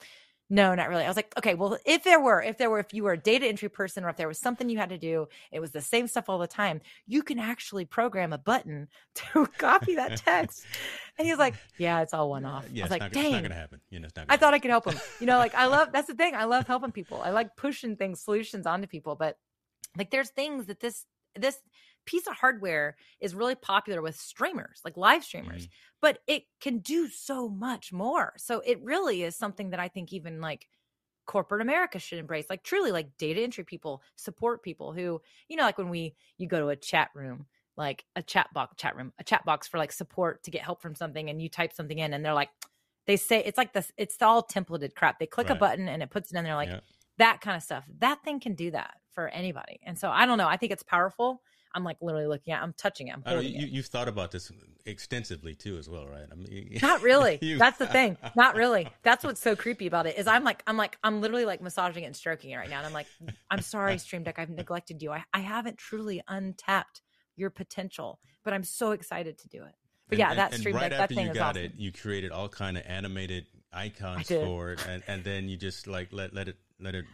no, 0.51 0.75
not 0.75 0.89
really. 0.89 1.05
I 1.05 1.07
was 1.07 1.15
like, 1.15 1.33
okay, 1.37 1.53
well, 1.55 1.77
if 1.85 2.03
there 2.03 2.19
were, 2.19 2.43
if 2.43 2.57
there 2.57 2.69
were, 2.69 2.79
if 2.79 2.93
you 2.93 3.03
were 3.03 3.13
a 3.13 3.17
data 3.17 3.47
entry 3.47 3.69
person 3.69 4.03
or 4.03 4.09
if 4.09 4.17
there 4.17 4.27
was 4.27 4.37
something 4.37 4.69
you 4.69 4.77
had 4.77 4.89
to 4.89 4.97
do, 4.97 5.29
it 5.49 5.61
was 5.61 5.71
the 5.71 5.79
same 5.79 6.07
stuff 6.07 6.27
all 6.27 6.39
the 6.39 6.45
time, 6.45 6.81
you 7.07 7.23
can 7.23 7.39
actually 7.39 7.85
program 7.85 8.33
a 8.33 8.37
button 8.37 8.89
to 9.15 9.47
copy 9.57 9.95
that 9.95 10.17
text. 10.17 10.65
and 11.17 11.25
he 11.25 11.31
was 11.31 11.39
like, 11.39 11.53
yeah, 11.77 12.01
it's 12.01 12.13
all 12.13 12.29
one 12.29 12.43
off. 12.43 12.65
Yeah, 12.69 12.83
I 12.83 12.87
was 12.87 12.91
it's, 12.91 12.91
like, 12.91 12.99
not, 12.99 13.07
it's 13.07 13.15
dang. 13.15 13.31
not 13.31 13.41
gonna 13.43 13.55
happen. 13.55 13.79
You 13.89 14.01
know, 14.01 14.07
it's 14.07 14.15
not. 14.17 14.23
I 14.23 14.25
Gonna 14.25 14.39
thought 14.39 14.53
I 14.53 14.59
could 14.59 14.71
help 14.71 14.85
him. 14.85 14.99
You 15.21 15.25
know, 15.25 15.37
like 15.37 15.55
I 15.55 15.67
love 15.67 15.93
that's 15.93 16.07
the 16.07 16.15
thing. 16.15 16.35
I 16.35 16.43
love 16.43 16.67
helping 16.67 16.91
people. 16.91 17.21
I 17.23 17.29
like 17.29 17.55
pushing 17.55 17.95
things, 17.95 18.21
solutions 18.21 18.67
onto 18.67 18.87
people. 18.87 19.15
But 19.15 19.37
like 19.97 20.11
there's 20.11 20.31
things 20.31 20.65
that 20.65 20.81
this 20.81 21.05
this 21.33 21.57
piece 22.05 22.27
of 22.27 22.33
hardware 22.35 22.95
is 23.19 23.35
really 23.35 23.55
popular 23.55 24.01
with 24.01 24.15
streamers, 24.15 24.81
like 24.83 24.97
live 24.97 25.23
streamers, 25.23 25.67
Mhm. 25.67 25.71
but 26.01 26.19
it 26.27 26.43
can 26.59 26.79
do 26.79 27.07
so 27.07 27.47
much 27.49 27.91
more. 27.93 28.33
So 28.37 28.59
it 28.61 28.81
really 28.81 29.23
is 29.23 29.35
something 29.35 29.69
that 29.71 29.79
I 29.79 29.87
think 29.87 30.11
even 30.13 30.41
like 30.41 30.67
corporate 31.25 31.61
America 31.61 31.99
should 31.99 32.19
embrace. 32.19 32.49
Like 32.49 32.63
truly 32.63 32.91
like 32.91 33.17
data 33.17 33.41
entry 33.41 33.63
people, 33.63 34.01
support 34.15 34.63
people 34.63 34.91
who, 34.93 35.21
you 35.47 35.55
know, 35.55 35.63
like 35.63 35.77
when 35.77 35.89
we 35.89 36.15
you 36.37 36.47
go 36.47 36.59
to 36.59 36.69
a 36.69 36.75
chat 36.75 37.09
room 37.13 37.45
like 37.77 38.03
a 38.17 38.21
chat 38.21 38.49
box 38.53 38.75
chat 38.75 38.97
room 38.97 39.13
a 39.17 39.23
chat 39.23 39.45
box 39.45 39.65
for 39.65 39.77
like 39.77 39.93
support 39.93 40.43
to 40.43 40.51
get 40.51 40.61
help 40.61 40.81
from 40.81 40.93
something 40.93 41.29
and 41.29 41.41
you 41.41 41.47
type 41.47 41.71
something 41.71 41.99
in 41.99 42.13
and 42.13 42.23
they're 42.23 42.33
like 42.33 42.49
they 43.07 43.15
say 43.15 43.41
it's 43.45 43.57
like 43.57 43.71
this 43.71 43.93
it's 43.95 44.21
all 44.21 44.43
templated 44.43 44.93
crap 44.93 45.19
they 45.19 45.25
click 45.25 45.49
a 45.49 45.55
button 45.55 45.87
and 45.87 46.03
it 46.03 46.09
puts 46.09 46.33
it 46.33 46.37
in 46.37 46.43
there 46.43 46.55
like 46.55 46.67
Yeah. 46.67 46.81
that 47.17 47.39
kind 47.39 47.55
of 47.55 47.63
stuff 47.63 47.85
that 47.99 48.21
thing 48.25 48.41
can 48.41 48.55
do 48.55 48.71
that 48.71 48.95
for 49.11 49.29
anybody 49.29 49.79
and 49.83 49.97
so 49.97 50.09
i 50.11 50.25
don't 50.25 50.37
know 50.37 50.49
i 50.49 50.57
think 50.57 50.73
it's 50.73 50.83
powerful 50.83 51.41
i'm 51.75 51.83
like 51.83 51.97
literally 52.01 52.27
looking 52.27 52.53
at 52.53 52.61
i'm 52.61 52.73
touching 52.73 53.07
it 53.07 53.13
i'm 53.13 53.23
I 53.25 53.33
know, 53.35 53.39
you, 53.39 53.65
it. 53.65 53.69
you've 53.69 53.85
thought 53.87 54.07
about 54.07 54.31
this 54.31 54.51
extensively 54.85 55.53
too, 55.53 55.77
as 55.77 55.87
well, 55.87 56.07
right? 56.07 56.25
I 56.31 56.35
mean, 56.35 56.79
not 56.81 57.01
really. 57.03 57.37
you- 57.41 57.57
that's 57.59 57.77
the 57.77 57.85
thing. 57.85 58.17
Not 58.35 58.55
really. 58.55 58.87
That's 59.03 59.23
what's 59.23 59.39
so 59.39 59.55
creepy 59.55 59.85
about 59.87 60.07
it 60.07 60.17
is 60.17 60.25
i'm 60.27 60.43
like 60.43 60.63
i'm 60.67 60.75
like 60.77 60.97
i'm 61.03 61.21
literally 61.21 61.45
like 61.45 61.61
massaging 61.61 62.03
it 62.03 62.07
and 62.07 62.15
stroking 62.15 62.51
it 62.51 62.55
right 62.57 62.69
now 62.69 62.77
and 62.79 62.87
i'm 62.87 62.93
like 62.93 63.07
i'm 63.51 63.61
sorry 63.61 63.97
stream 64.05 64.23
deck 64.23 64.39
i've 64.39 64.49
neglected 64.49 65.01
you. 65.01 65.11
I, 65.11 65.23
I 65.33 65.39
haven't 65.39 65.77
truly 65.77 66.21
untapped 66.27 67.01
your 67.35 67.49
potential 67.49 68.19
but 68.43 68.53
i'm 68.53 68.63
so 68.63 68.91
excited 68.91 69.37
to 69.39 69.47
do 69.47 69.57
it. 69.63 69.75
But 70.09 70.13
And- 70.13 70.19
yeah 70.19 70.29
and- 70.31 70.39
that 70.39 70.53
stream 70.55 70.75
right 70.75 70.89
deck 70.89 70.99
that 70.99 71.09
thing 71.09 71.25
you 71.25 71.31
is 71.31 71.37
got 71.37 71.51
awesome. 71.51 71.63
it, 71.65 71.73
you 71.77 71.91
created 71.91 72.31
all 72.31 72.49
kind 72.49 72.75
of 72.77 72.83
animated 72.87 73.45
icons 73.71 74.27
for 74.27 74.73
it, 74.73 74.85
and, 74.89 75.01
and 75.07 75.23
then 75.23 75.47
you 75.47 75.55
just 75.57 75.87
like 75.87 76.09
let 76.11 76.33
let 76.33 76.47
it 76.49 76.57
let 76.79 76.95
it. 76.95 77.05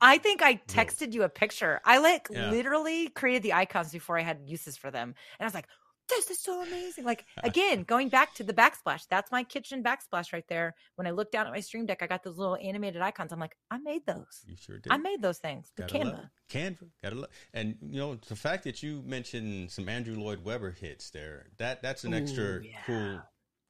I 0.00 0.18
think 0.18 0.42
I 0.42 0.56
texted 0.68 1.12
you 1.12 1.22
a 1.24 1.28
picture. 1.28 1.80
I 1.84 1.98
like 1.98 2.28
Yeah. 2.30 2.50
literally 2.50 3.08
created 3.08 3.42
the 3.42 3.54
icons 3.54 3.92
before 3.92 4.18
I 4.18 4.22
had 4.22 4.40
uses 4.46 4.76
for 4.76 4.90
them. 4.90 5.08
And 5.08 5.40
I 5.40 5.44
was 5.44 5.54
like, 5.54 5.66
this 6.08 6.30
is 6.30 6.40
so 6.40 6.62
amazing. 6.62 7.04
Like 7.04 7.24
again, 7.42 7.82
going 7.82 8.08
back 8.08 8.34
to 8.34 8.44
the 8.44 8.54
backsplash. 8.54 9.06
That's 9.10 9.30
my 9.30 9.44
kitchen 9.44 9.82
backsplash 9.82 10.32
right 10.32 10.46
there. 10.48 10.74
When 10.96 11.06
I 11.06 11.10
look 11.10 11.30
down 11.30 11.46
at 11.46 11.52
my 11.52 11.60
stream 11.60 11.86
deck, 11.86 12.02
I 12.02 12.06
got 12.06 12.22
those 12.22 12.38
little 12.38 12.56
animated 12.56 13.02
icons. 13.02 13.32
I'm 13.32 13.40
like, 13.40 13.56
I 13.70 13.78
made 13.78 14.06
those. 14.06 14.44
You 14.46 14.56
sure 14.56 14.78
did. 14.78 14.92
I 14.92 14.96
made 14.96 15.20
those 15.22 15.38
things. 15.38 15.70
The 15.76 15.82
Gotta 15.82 15.98
Canva. 15.98 16.24
it. 16.24 16.28
Canva, 16.48 16.88
gotta 17.02 17.16
love, 17.16 17.30
and 17.52 17.76
you 17.82 17.98
know 17.98 18.14
the 18.26 18.36
fact 18.36 18.64
that 18.64 18.82
you 18.82 19.02
mentioned 19.04 19.70
some 19.70 19.86
Andrew 19.88 20.16
Lloyd 20.16 20.42
Webber 20.44 20.70
hits 20.70 21.10
there. 21.10 21.48
That 21.58 21.82
that's 21.82 22.04
an 22.04 22.14
extra 22.14 22.64
yeah. 22.64 22.70
cool 22.86 23.20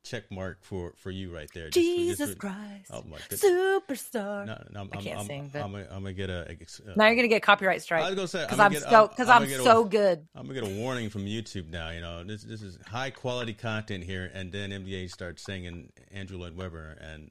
check 0.04 0.30
mark 0.30 0.58
for 0.64 0.94
for 0.96 1.10
you 1.10 1.34
right 1.34 1.48
there. 1.54 1.70
Just 1.70 1.74
Jesus 1.84 2.34
Christ. 2.34 2.90
Oh 2.90 3.02
my 3.08 3.18
goodness. 3.28 3.42
Superstar. 3.44 4.46
No, 4.46 4.62
no, 4.70 4.80
I'm, 4.80 4.90
I 4.92 4.96
can't 4.96 5.20
I'm, 5.20 5.26
sing, 5.26 5.50
but- 5.52 5.62
I'm, 5.62 5.74
I'm, 5.74 5.82
I'm 5.90 6.02
gonna 6.02 6.12
get 6.12 6.30
a. 6.30 6.46
a- 6.48 6.90
uh, 6.90 6.94
now 6.96 7.06
you're 7.06 7.16
gonna 7.16 7.28
get 7.28 7.42
copyright 7.42 7.82
strike. 7.82 8.02
I 8.04 8.06
was 8.10 8.14
gonna 8.16 8.28
say 8.28 8.44
because 8.44 8.58
I'm 8.60 8.72
get- 8.72 8.82
so 8.82 9.08
because 9.08 9.28
I'm, 9.28 9.46
get 9.46 9.60
a- 9.60 9.64
so 9.64 9.84
good. 9.84 10.26
I'm 10.34 10.46
gonna 10.46 10.60
get 10.60 10.70
a 10.70 10.76
warning 10.80 11.10
from 11.10 11.26
YouTube 11.26 11.70
now. 11.70 11.90
You 11.90 12.00
know, 12.00 12.24
this 12.24 12.42
this 12.42 12.62
is 12.62 12.78
high 12.86 13.10
quality 13.10 13.54
content 13.54 14.04
here, 14.04 14.30
and 14.32 14.50
then 14.52 14.70
MDH 14.70 15.10
starts 15.10 15.44
singing 15.44 15.90
Andrew 16.10 16.38
Lloyd 16.38 16.56
Webber, 16.56 16.96
and 17.00 17.30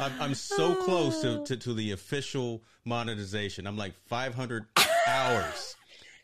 I'm, 0.00 0.12
I'm 0.20 0.34
so 0.34 0.74
close 0.84 1.20
to, 1.22 1.44
to, 1.46 1.56
to 1.56 1.74
the 1.74 1.90
official 1.90 2.62
monetization. 2.84 3.66
I'm 3.66 3.76
like 3.76 3.94
500 4.06 4.66
hours. 5.08 5.74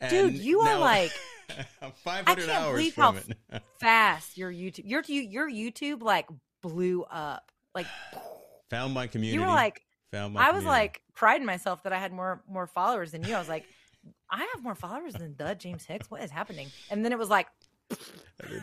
Dude, 0.09 0.13
And 0.31 0.35
you 0.39 0.61
are 0.61 0.67
now- 0.75 0.81
like 0.81 1.11
500 2.05 2.25
can't 2.47 2.51
hours 2.51 2.73
believe 2.73 2.95
from 2.95 3.17
how 3.17 3.23
it. 3.53 3.63
fast 3.81 4.37
your 4.37 4.53
YouTube 4.53 4.83
your 4.85 5.03
your 5.03 5.51
YouTube 5.51 6.03
like 6.03 6.27
blew 6.63 7.03
up. 7.05 7.51
Like 7.75 7.87
Found 8.71 8.95
my 8.95 9.07
community. 9.07 9.35
you 9.35 9.41
were 9.41 9.53
like 9.53 9.83
found 10.11 10.35
my 10.35 10.41
I 10.41 10.51
was 10.51 10.63
community. 10.63 10.69
like 10.69 11.03
priding 11.15 11.47
myself 11.47 11.83
that 11.85 11.93
I 11.93 11.99
had 11.99 12.13
more 12.13 12.43
more 12.49 12.67
followers 12.67 13.13
than 13.13 13.23
you. 13.25 13.35
I 13.35 13.39
was 13.39 13.49
like, 13.49 13.65
I 14.31 14.39
have 14.55 14.63
more 14.63 14.75
followers 14.75 15.15
than 15.15 15.35
the 15.37 15.55
James 15.55 15.85
Hicks. 15.85 16.11
What 16.11 16.23
is 16.23 16.31
happening? 16.31 16.69
And 16.91 17.05
then 17.05 17.13
it 17.13 17.19
was 17.19 17.29
like, 17.29 17.47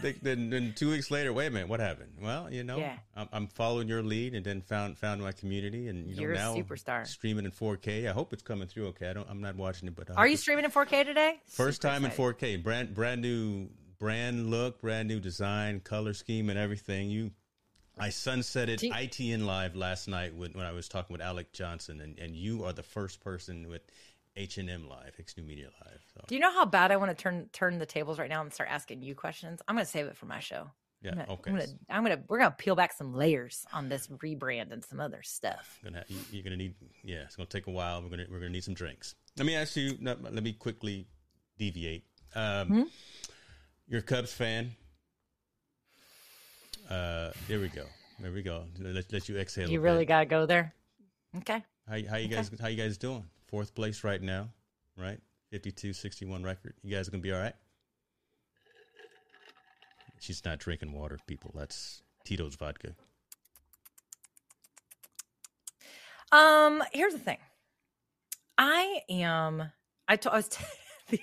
Then, 0.02 0.16
then, 0.22 0.50
then 0.50 0.74
two 0.76 0.92
weeks 0.92 1.10
later, 1.10 1.32
wait 1.34 1.48
a 1.48 1.50
minute, 1.50 1.68
what 1.70 1.80
happened? 1.80 2.12
Well, 2.22 2.52
you 2.52 2.64
know, 2.64 2.78
Yeah. 2.78 2.98
I'm, 3.16 3.30
I'm 3.32 3.48
following 3.48 3.88
your 3.88 4.04
lead, 4.04 4.36
and 4.36 4.46
then 4.46 4.62
found 4.62 4.98
found 4.98 5.22
my 5.22 5.32
community, 5.32 5.88
and 5.88 6.08
you 6.08 6.16
know 6.16 6.22
You're 6.22 6.34
a 6.34 6.36
now 6.36 6.56
superstar. 6.56 7.08
streaming 7.08 7.46
in 7.46 7.52
4K. 7.52 8.08
I 8.08 8.12
hope 8.12 8.34
it's 8.34 8.44
coming 8.44 8.68
through 8.68 8.88
okay. 8.88 9.10
I 9.10 9.14
don't, 9.14 9.28
I'm 9.30 9.42
not 9.42 9.56
watching 9.56 9.88
it, 9.88 9.96
but 9.96 10.12
I 10.12 10.16
are 10.16 10.28
you 10.28 10.38
streaming 10.38 10.66
in 10.66 10.72
4K 10.72 11.06
today? 11.06 11.40
First 11.48 11.82
Super 11.82 11.94
time 11.94 12.06
in 12.06 12.12
4K, 12.12 12.62
brand 12.62 12.94
brand 12.94 13.22
new 13.22 13.70
brand 13.98 14.50
look, 14.52 14.82
brand 14.82 15.08
new 15.08 15.20
design, 15.20 15.80
color 15.80 16.14
scheme, 16.14 16.50
and 16.50 16.60
everything. 16.60 17.10
You, 17.10 17.32
I 17.98 18.10
sunsetted 18.10 18.82
you- 18.82 18.92
ITN 18.92 19.46
live 19.46 19.76
last 19.76 20.08
night 20.08 20.36
when, 20.36 20.52
when 20.54 20.66
I 20.66 20.72
was 20.74 20.90
talking 20.90 21.14
with 21.14 21.22
Alec 21.22 21.54
Johnson, 21.54 22.02
and, 22.02 22.20
and 22.20 22.36
you 22.36 22.66
are 22.66 22.74
the 22.74 22.84
first 22.84 23.22
person 23.22 23.68
with 23.70 23.82
H 24.36 24.58
and 24.58 24.70
M 24.70 24.88
live, 24.88 25.14
Hicks 25.16 25.36
New 25.38 25.44
Media 25.44 25.68
live. 25.86 26.02
So 26.14 26.22
Do 26.28 26.36
you 26.36 26.42
know 26.42 26.52
how 26.52 26.66
bad 26.66 26.92
I 26.92 26.98
want 26.98 27.16
to 27.16 27.22
turn 27.22 27.50
turn 27.52 27.78
the 27.80 27.86
tables 27.86 28.18
right 28.20 28.30
now 28.30 28.42
and 28.42 28.54
start 28.54 28.70
asking 28.72 29.02
you 29.04 29.14
questions? 29.16 29.62
I'm 29.68 29.76
gonna 29.76 29.86
save 29.86 30.06
it 30.08 30.16
for 30.18 30.26
my 30.26 30.40
show. 30.40 30.70
yeah, 31.02 31.12
I'm 31.12 31.18
gonna, 31.18 31.32
okay. 31.34 31.52
I'm 31.52 31.58
gonna, 31.58 31.68
I'm 31.90 32.04
gonna, 32.04 32.20
we're 32.28 32.38
gonna 32.38 32.56
peel 32.58 32.76
back 32.76 32.94
some 32.94 33.14
layers 33.14 33.66
on 33.74 33.90
this 33.90 34.08
rebrand 34.08 34.72
and 34.72 34.84
some 34.86 35.00
other 35.00 35.22
stuff. 35.24 35.80
Gonna 35.84 35.98
ha- 36.00 36.04
you, 36.08 36.18
you're 36.32 36.44
gonna 36.44 36.56
need 36.58 36.76
yeah, 37.04 37.24
it's 37.24 37.36
gonna 37.36 37.48
take 37.50 37.68
a 37.68 37.72
while. 37.72 38.02
We're 38.02 38.10
gonna 38.10 38.26
we're 38.32 38.40
gonna 38.40 38.52
need 38.52 38.64
some 38.64 38.74
drinks. 38.74 39.16
Let 39.38 39.46
me 39.46 39.56
ask 39.56 39.76
you. 39.76 39.98
Let 40.02 40.22
me 40.44 40.54
quickly 40.54 41.08
deviate. 41.58 42.06
Um, 42.36 42.68
Hmm? 42.68 42.84
You're 43.88 44.00
a 44.00 44.04
Cubs 44.04 44.32
fan. 44.32 44.72
Uh, 46.90 47.32
there 47.48 47.60
we 47.60 47.68
go. 47.70 47.86
There 48.20 48.32
we 48.32 48.42
go. 48.42 48.66
Let, 48.80 49.12
let 49.12 49.28
you 49.30 49.38
exhale. 49.38 49.70
You 49.70 49.82
really 49.82 50.00
bit. 50.00 50.08
gotta 50.10 50.26
go 50.26 50.46
there. 50.46 50.74
Okay. 51.38 51.64
How 51.90 51.98
how 52.10 52.18
you 52.18 52.28
guys 52.28 52.50
how 52.62 52.68
you 52.68 52.78
guys 52.78 52.98
doing? 52.98 53.24
Fourth 53.52 53.76
place 53.76 54.04
right 54.04 54.22
now, 54.22 54.50
right? 54.98 55.20
52-61 55.54 56.44
record. 56.46 56.74
You 56.82 56.96
guys 56.96 57.10
gonna 57.10 57.22
be 57.22 57.32
all 57.34 57.40
right? 57.40 57.54
She's 60.20 60.44
not 60.46 60.60
drinking 60.60 60.94
water, 60.94 61.20
people. 61.28 61.52
That's 61.54 62.02
Tito's 62.24 62.56
vodka. 62.56 62.96
Um, 66.32 66.82
here's 66.94 67.14
the 67.14 67.20
thing. 67.20 67.40
I 68.58 69.02
am. 69.10 69.64
I, 70.08 70.16
t- 70.16 70.30
I 70.30 70.36
was 70.38 70.48
t- 71.10 71.20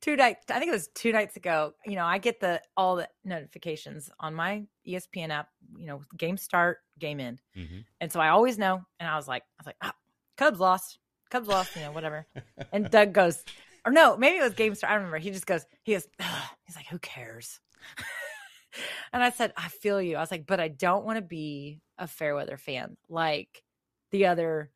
two 0.00 0.14
nights. 0.16 0.44
I 0.50 0.58
think 0.58 0.68
it 0.68 0.74
was 0.74 0.88
two 0.94 1.10
nights 1.12 1.36
ago. 1.36 1.72
You 1.86 1.96
know, 1.96 2.04
I 2.04 2.18
get 2.18 2.38
the 2.40 2.60
all 2.76 2.96
the 2.96 3.08
notifications 3.24 4.10
on 4.20 4.34
my 4.34 4.64
ESPN 4.86 5.30
app. 5.30 5.48
You 5.76 5.86
know, 5.86 6.02
game 6.16 6.36
start, 6.36 6.78
game 6.98 7.18
end, 7.20 7.40
Mhm. 7.56 7.84
and 8.00 8.12
so 8.12 8.20
I 8.20 8.28
always 8.28 8.58
know. 8.58 8.82
And 9.00 9.08
I 9.08 9.16
was 9.16 9.26
like, 9.26 9.42
I 9.42 9.62
was 9.62 9.66
like, 9.66 9.76
ah, 9.82 9.94
Cubs 10.36 10.60
lost. 10.60 10.98
Cubs 11.30 11.48
lost. 11.48 11.74
You 11.76 11.82
know, 11.82 11.92
whatever. 11.92 12.26
and 12.72 12.90
Doug 12.90 13.12
goes, 13.12 13.42
or 13.84 13.92
no, 13.92 14.16
maybe 14.16 14.38
it 14.38 14.42
was 14.42 14.54
game 14.54 14.74
start. 14.74 14.90
I 14.90 14.94
don't 14.94 15.04
remember. 15.04 15.18
He 15.18 15.30
just 15.30 15.46
goes, 15.46 15.64
he 15.82 15.92
goes, 15.92 16.06
"Ugh." 16.20 16.42
he's 16.66 16.76
like, 16.76 16.86
who 16.86 16.98
cares? 16.98 17.60
and 19.12 19.22
I 19.22 19.30
said, 19.30 19.52
I 19.56 19.68
feel 19.68 20.00
you. 20.00 20.16
I 20.16 20.20
was 20.20 20.30
like, 20.30 20.46
but 20.46 20.60
I 20.60 20.68
don't 20.68 21.04
want 21.04 21.16
to 21.16 21.22
be 21.22 21.80
a 21.98 22.06
Fairweather 22.06 22.56
fan 22.56 22.96
like 23.08 23.62
the 24.10 24.26
other 24.26 24.70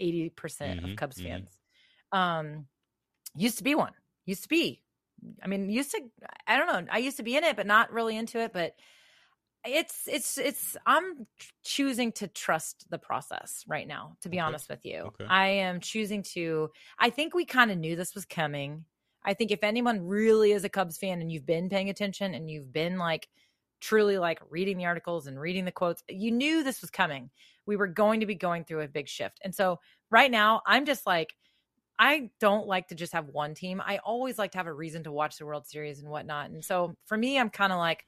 80% 0.00 0.30
Mhm, 0.34 0.90
of 0.92 0.96
Cubs 0.96 1.18
mhm. 1.18 1.24
fans. 1.24 1.50
Um, 2.12 2.66
used 3.36 3.58
to 3.58 3.64
be 3.64 3.74
one. 3.74 3.92
Used 4.26 4.42
to 4.44 4.48
be. 4.48 4.82
I 5.42 5.48
mean, 5.48 5.68
used 5.70 5.90
to. 5.92 6.00
I 6.46 6.56
don't 6.56 6.66
know. 6.68 6.92
I 6.92 6.98
used 6.98 7.16
to 7.16 7.22
be 7.24 7.36
in 7.36 7.42
it, 7.44 7.56
but 7.56 7.66
not 7.66 7.92
really 7.92 8.16
into 8.16 8.38
it. 8.38 8.52
But 8.52 8.76
it's 9.64 10.06
it's 10.08 10.38
it's. 10.38 10.76
I'm 10.86 11.26
choosing 11.64 12.12
to 12.12 12.28
trust 12.28 12.88
the 12.90 12.98
process 12.98 13.64
right 13.68 13.86
now. 13.86 14.16
To 14.22 14.28
be 14.28 14.38
Okay. 14.38 14.40
honest 14.40 14.68
with 14.68 14.84
you, 14.84 15.08
Okay. 15.08 15.28
I 15.28 15.48
am 15.48 15.80
choosing 15.80 16.22
to. 16.34 16.70
I 16.98 17.10
think 17.10 17.34
we 17.34 17.44
kind 17.44 17.70
of 17.70 17.78
knew 17.78 17.96
this 17.96 18.14
was 18.14 18.24
coming. 18.24 18.84
I 19.24 19.34
think 19.34 19.50
if 19.50 19.62
anyone 19.62 20.06
really 20.06 20.52
is 20.52 20.64
a 20.64 20.68
Cubs 20.68 20.96
fan 20.98 21.20
and 21.20 21.30
you've 21.30 21.46
been 21.46 21.68
paying 21.68 21.90
attention 21.90 22.34
and 22.34 22.50
you've 22.50 22.72
been 22.72 22.98
like 22.98 23.28
truly 23.80 24.18
like 24.18 24.40
reading 24.48 24.78
the 24.78 24.86
articles 24.86 25.26
and 25.26 25.38
reading 25.40 25.64
the 25.64 25.72
quotes, 25.72 26.02
you 26.08 26.30
knew 26.30 26.62
this 26.62 26.80
was 26.80 26.90
coming. 26.90 27.30
We 27.66 27.76
were 27.76 27.86
going 27.88 28.20
to 28.20 28.26
be 28.26 28.34
going 28.34 28.64
through 28.64 28.80
a 28.82 28.88
big 28.88 29.08
shift. 29.08 29.40
And 29.44 29.54
so 29.54 29.80
right 30.10 30.30
now, 30.30 30.62
I'm 30.66 30.84
just 30.86 31.04
like, 31.06 31.34
I 31.98 32.30
don't 32.38 32.66
like 32.66 32.88
to 32.88 32.94
just 32.94 33.12
have 33.12 33.28
one 33.28 33.54
team. 33.54 33.82
I 33.84 33.98
always 33.98 34.38
like 34.38 34.52
to 34.52 34.58
have 34.58 34.66
a 34.68 34.72
reason 34.72 35.02
to 35.04 35.12
watch 35.12 35.38
the 35.38 35.46
World 35.46 35.66
Series 35.66 36.00
and 36.00 36.08
whatnot. 36.08 36.50
And 36.50 36.64
so 36.64 36.96
for 37.06 37.16
me, 37.16 37.38
I'm 37.38 37.50
kind 37.50 37.72
of 37.72 37.78
like, 37.78 38.06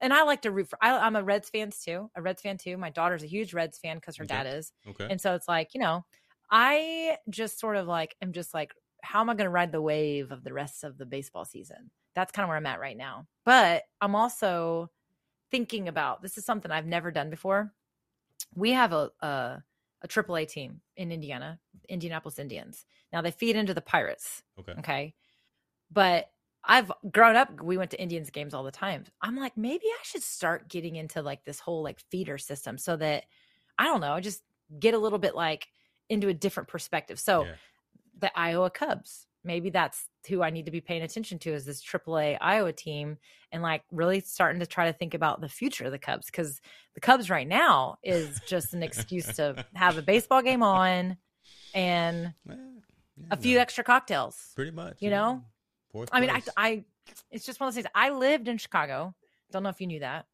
and 0.00 0.12
I 0.12 0.22
like 0.22 0.42
to 0.42 0.50
root 0.50 0.68
for. 0.68 0.78
I, 0.82 0.96
I'm 0.98 1.16
a 1.16 1.22
Reds 1.22 1.50
fan 1.50 1.70
too. 1.70 2.10
A 2.14 2.22
Reds 2.22 2.42
fan 2.42 2.58
too. 2.58 2.76
My 2.76 2.90
daughter's 2.90 3.22
a 3.22 3.26
huge 3.26 3.54
Reds 3.54 3.78
fan 3.78 3.96
because 3.96 4.16
her 4.16 4.24
Okay. 4.24 4.34
dad 4.34 4.46
is. 4.46 4.72
Okay. 4.86 5.06
And 5.10 5.20
so 5.20 5.34
it's 5.34 5.48
like, 5.48 5.74
you 5.74 5.80
know, 5.80 6.04
I 6.50 7.18
just 7.30 7.58
sort 7.60 7.76
of 7.76 7.86
like, 7.86 8.16
am 8.22 8.32
just 8.32 8.54
like, 8.54 8.72
how 9.02 9.20
am 9.20 9.30
I 9.30 9.34
going 9.34 9.44
to 9.46 9.50
ride 9.50 9.72
the 9.72 9.82
wave 9.82 10.32
of 10.32 10.44
the 10.44 10.52
rest 10.52 10.84
of 10.84 10.98
the 10.98 11.06
baseball 11.06 11.44
season? 11.44 11.90
That's 12.14 12.32
kind 12.32 12.44
of 12.44 12.48
where 12.48 12.56
I'm 12.56 12.66
at 12.66 12.80
right 12.80 12.96
now. 12.96 13.26
But 13.44 13.84
I'm 14.00 14.14
also 14.14 14.90
thinking 15.50 15.88
about 15.88 16.22
this 16.22 16.38
is 16.38 16.44
something 16.44 16.70
I've 16.70 16.86
never 16.86 17.10
done 17.10 17.30
before. 17.30 17.74
We 18.54 18.72
have 18.72 18.92
a, 18.92 19.10
a, 19.20 19.62
a 20.02 20.08
AAA 20.08 20.46
team 20.46 20.80
in 20.96 21.12
Indiana, 21.12 21.60
Indianapolis 21.88 22.38
Indians. 22.38 22.86
Now 23.12 23.20
they 23.22 23.30
feed 23.30 23.56
into 23.56 23.74
the 23.74 23.80
Pirates. 23.82 24.42
okay. 24.58 24.74
Okay. 24.78 25.14
But 25.90 26.30
I've 26.70 26.92
grown 27.10 27.34
up, 27.34 27.62
we 27.62 27.78
went 27.78 27.90
to 27.92 28.00
Indians 28.00 28.28
games 28.30 28.52
all 28.52 28.62
the 28.62 28.70
time. 28.70 29.04
I'm 29.22 29.36
like, 29.36 29.56
maybe 29.56 29.86
I 29.86 29.98
should 30.02 30.22
start 30.22 30.68
getting 30.68 30.96
into 30.96 31.22
like 31.22 31.44
this 31.44 31.58
whole 31.60 31.82
like 31.82 31.98
feeder 32.10 32.36
system 32.36 32.76
so 32.76 32.94
that 32.96 33.24
I 33.78 33.84
don't 33.84 34.02
know, 34.02 34.20
just 34.20 34.42
get 34.78 34.92
a 34.92 34.98
little 34.98 35.18
bit 35.18 35.34
like 35.34 35.68
into 36.10 36.28
a 36.28 36.34
different 36.34 36.68
perspective. 36.68 37.18
So 37.18 37.44
Yeah. 37.44 37.54
the 38.20 38.38
Iowa 38.38 38.68
Cubs, 38.70 39.26
maybe 39.44 39.70
that's 39.70 40.08
who 40.28 40.42
I 40.42 40.50
need 40.50 40.66
to 40.66 40.70
be 40.70 40.82
paying 40.82 41.02
attention 41.02 41.38
to 41.38 41.54
is 41.54 41.64
this 41.64 41.82
AAA 41.82 42.36
Iowa 42.38 42.72
team 42.72 43.16
and 43.50 43.62
like 43.62 43.82
really 43.90 44.20
starting 44.20 44.60
to 44.60 44.66
try 44.66 44.86
to 44.86 44.92
think 44.92 45.14
about 45.14 45.40
the 45.40 45.48
future 45.48 45.84
of 45.84 45.92
the 45.92 45.98
Cubs 45.98 46.26
because 46.26 46.60
the 46.94 47.00
Cubs 47.00 47.30
right 47.30 47.48
now 47.48 47.96
is 48.02 48.40
just 48.46 48.74
an 48.74 48.82
excuse 48.82 49.24
to 49.36 49.64
have 49.74 49.96
a 49.96 50.02
baseball 50.02 50.42
game 50.42 50.62
on 50.62 51.16
and 51.72 52.34
yeah, 52.46 52.54
a 53.30 53.36
few 53.38 53.54
no, 53.54 53.62
extra 53.62 53.84
cocktails. 53.84 54.52
pretty 54.54 54.70
much. 54.72 54.96
you 55.00 55.08
know? 55.08 55.42
Fourth 55.92 56.08
I 56.12 56.20
mean, 56.20 56.30
I. 56.30 56.42
I, 56.56 56.84
it's 57.30 57.46
just 57.46 57.58
one 57.60 57.68
of 57.68 57.74
those 57.74 57.82
things. 57.82 57.90
I 57.94 58.10
lived 58.10 58.48
in 58.48 58.58
Chicago. 58.58 59.14
Don't 59.50 59.62
know 59.62 59.70
if 59.70 59.80
you 59.80 59.86
knew 59.86 60.00
that. 60.00 60.26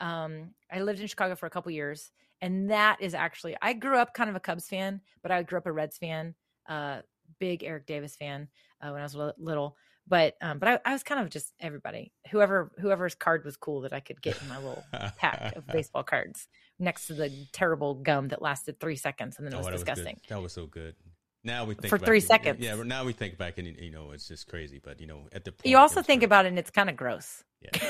Um, 0.00 0.54
I 0.70 0.80
lived 0.80 1.00
in 1.00 1.06
Chicago 1.06 1.34
for 1.36 1.46
a 1.46 1.50
couple 1.50 1.70
years, 1.72 2.10
and 2.40 2.70
that 2.70 2.96
is 3.00 3.14
actually 3.14 3.56
I 3.60 3.74
grew 3.74 3.96
up 3.98 4.14
kind 4.14 4.30
of 4.30 4.36
a 4.36 4.40
Cubs 4.40 4.66
fan, 4.68 5.00
but 5.22 5.30
I 5.30 5.42
grew 5.42 5.58
up 5.58 5.66
a 5.66 5.72
Reds 5.72 5.98
fan, 5.98 6.34
uh, 6.68 7.02
big 7.38 7.62
Eric 7.62 7.86
Davis 7.86 8.16
fan 8.16 8.48
uh, 8.80 8.90
when 8.90 9.00
I 9.00 9.04
was 9.04 9.14
little. 9.38 9.76
But 10.08 10.36
um, 10.40 10.58
but 10.58 10.68
I, 10.68 10.78
I 10.84 10.92
was 10.94 11.02
kind 11.04 11.20
of 11.20 11.30
just 11.30 11.52
everybody, 11.60 12.12
whoever 12.30 12.72
whoever's 12.80 13.14
card 13.14 13.44
was 13.44 13.56
cool 13.56 13.82
that 13.82 13.92
I 13.92 14.00
could 14.00 14.20
get 14.20 14.40
in 14.42 14.48
my 14.48 14.56
little 14.56 14.82
pack 15.18 15.54
of 15.54 15.64
baseball 15.72 16.02
cards 16.02 16.48
next 16.80 17.06
to 17.06 17.14
the 17.14 17.30
terrible 17.52 17.94
gum 17.94 18.28
that 18.28 18.42
lasted 18.42 18.80
three 18.80 18.96
seconds 18.96 19.36
and 19.38 19.46
then 19.46 19.52
it 19.52 19.56
Oh, 19.56 19.58
was 19.58 19.66
that 19.66 19.72
was 19.74 19.82
disgusting. 19.82 20.18
that 20.28 20.42
was 20.42 20.52
so 20.52 20.66
good. 20.66 20.96
Now 21.44 21.64
we 21.64 21.74
think 21.74 21.88
For 21.88 21.98
three 21.98 22.20
seconds. 22.20 22.60
Yeah, 22.60 22.76
but 22.76 22.86
now 22.86 23.04
we 23.04 23.12
think 23.12 23.36
back 23.36 23.58
and 23.58 23.66
you 23.66 23.90
know 23.90 24.12
it's 24.12 24.28
just 24.28 24.46
crazy. 24.48 24.80
But 24.82 25.00
you 25.00 25.06
know, 25.06 25.28
at 25.32 25.44
the 25.44 25.52
point, 25.52 25.66
You 25.66 25.78
also 25.78 26.02
think 26.02 26.22
about 26.22 26.44
it, 26.44 26.48
and 26.48 26.58
it's 26.58 26.70
kind 26.70 26.88
of 26.88 26.96
gross. 26.96 27.42
Yeah, 27.60 27.70
yeah, 27.82 27.88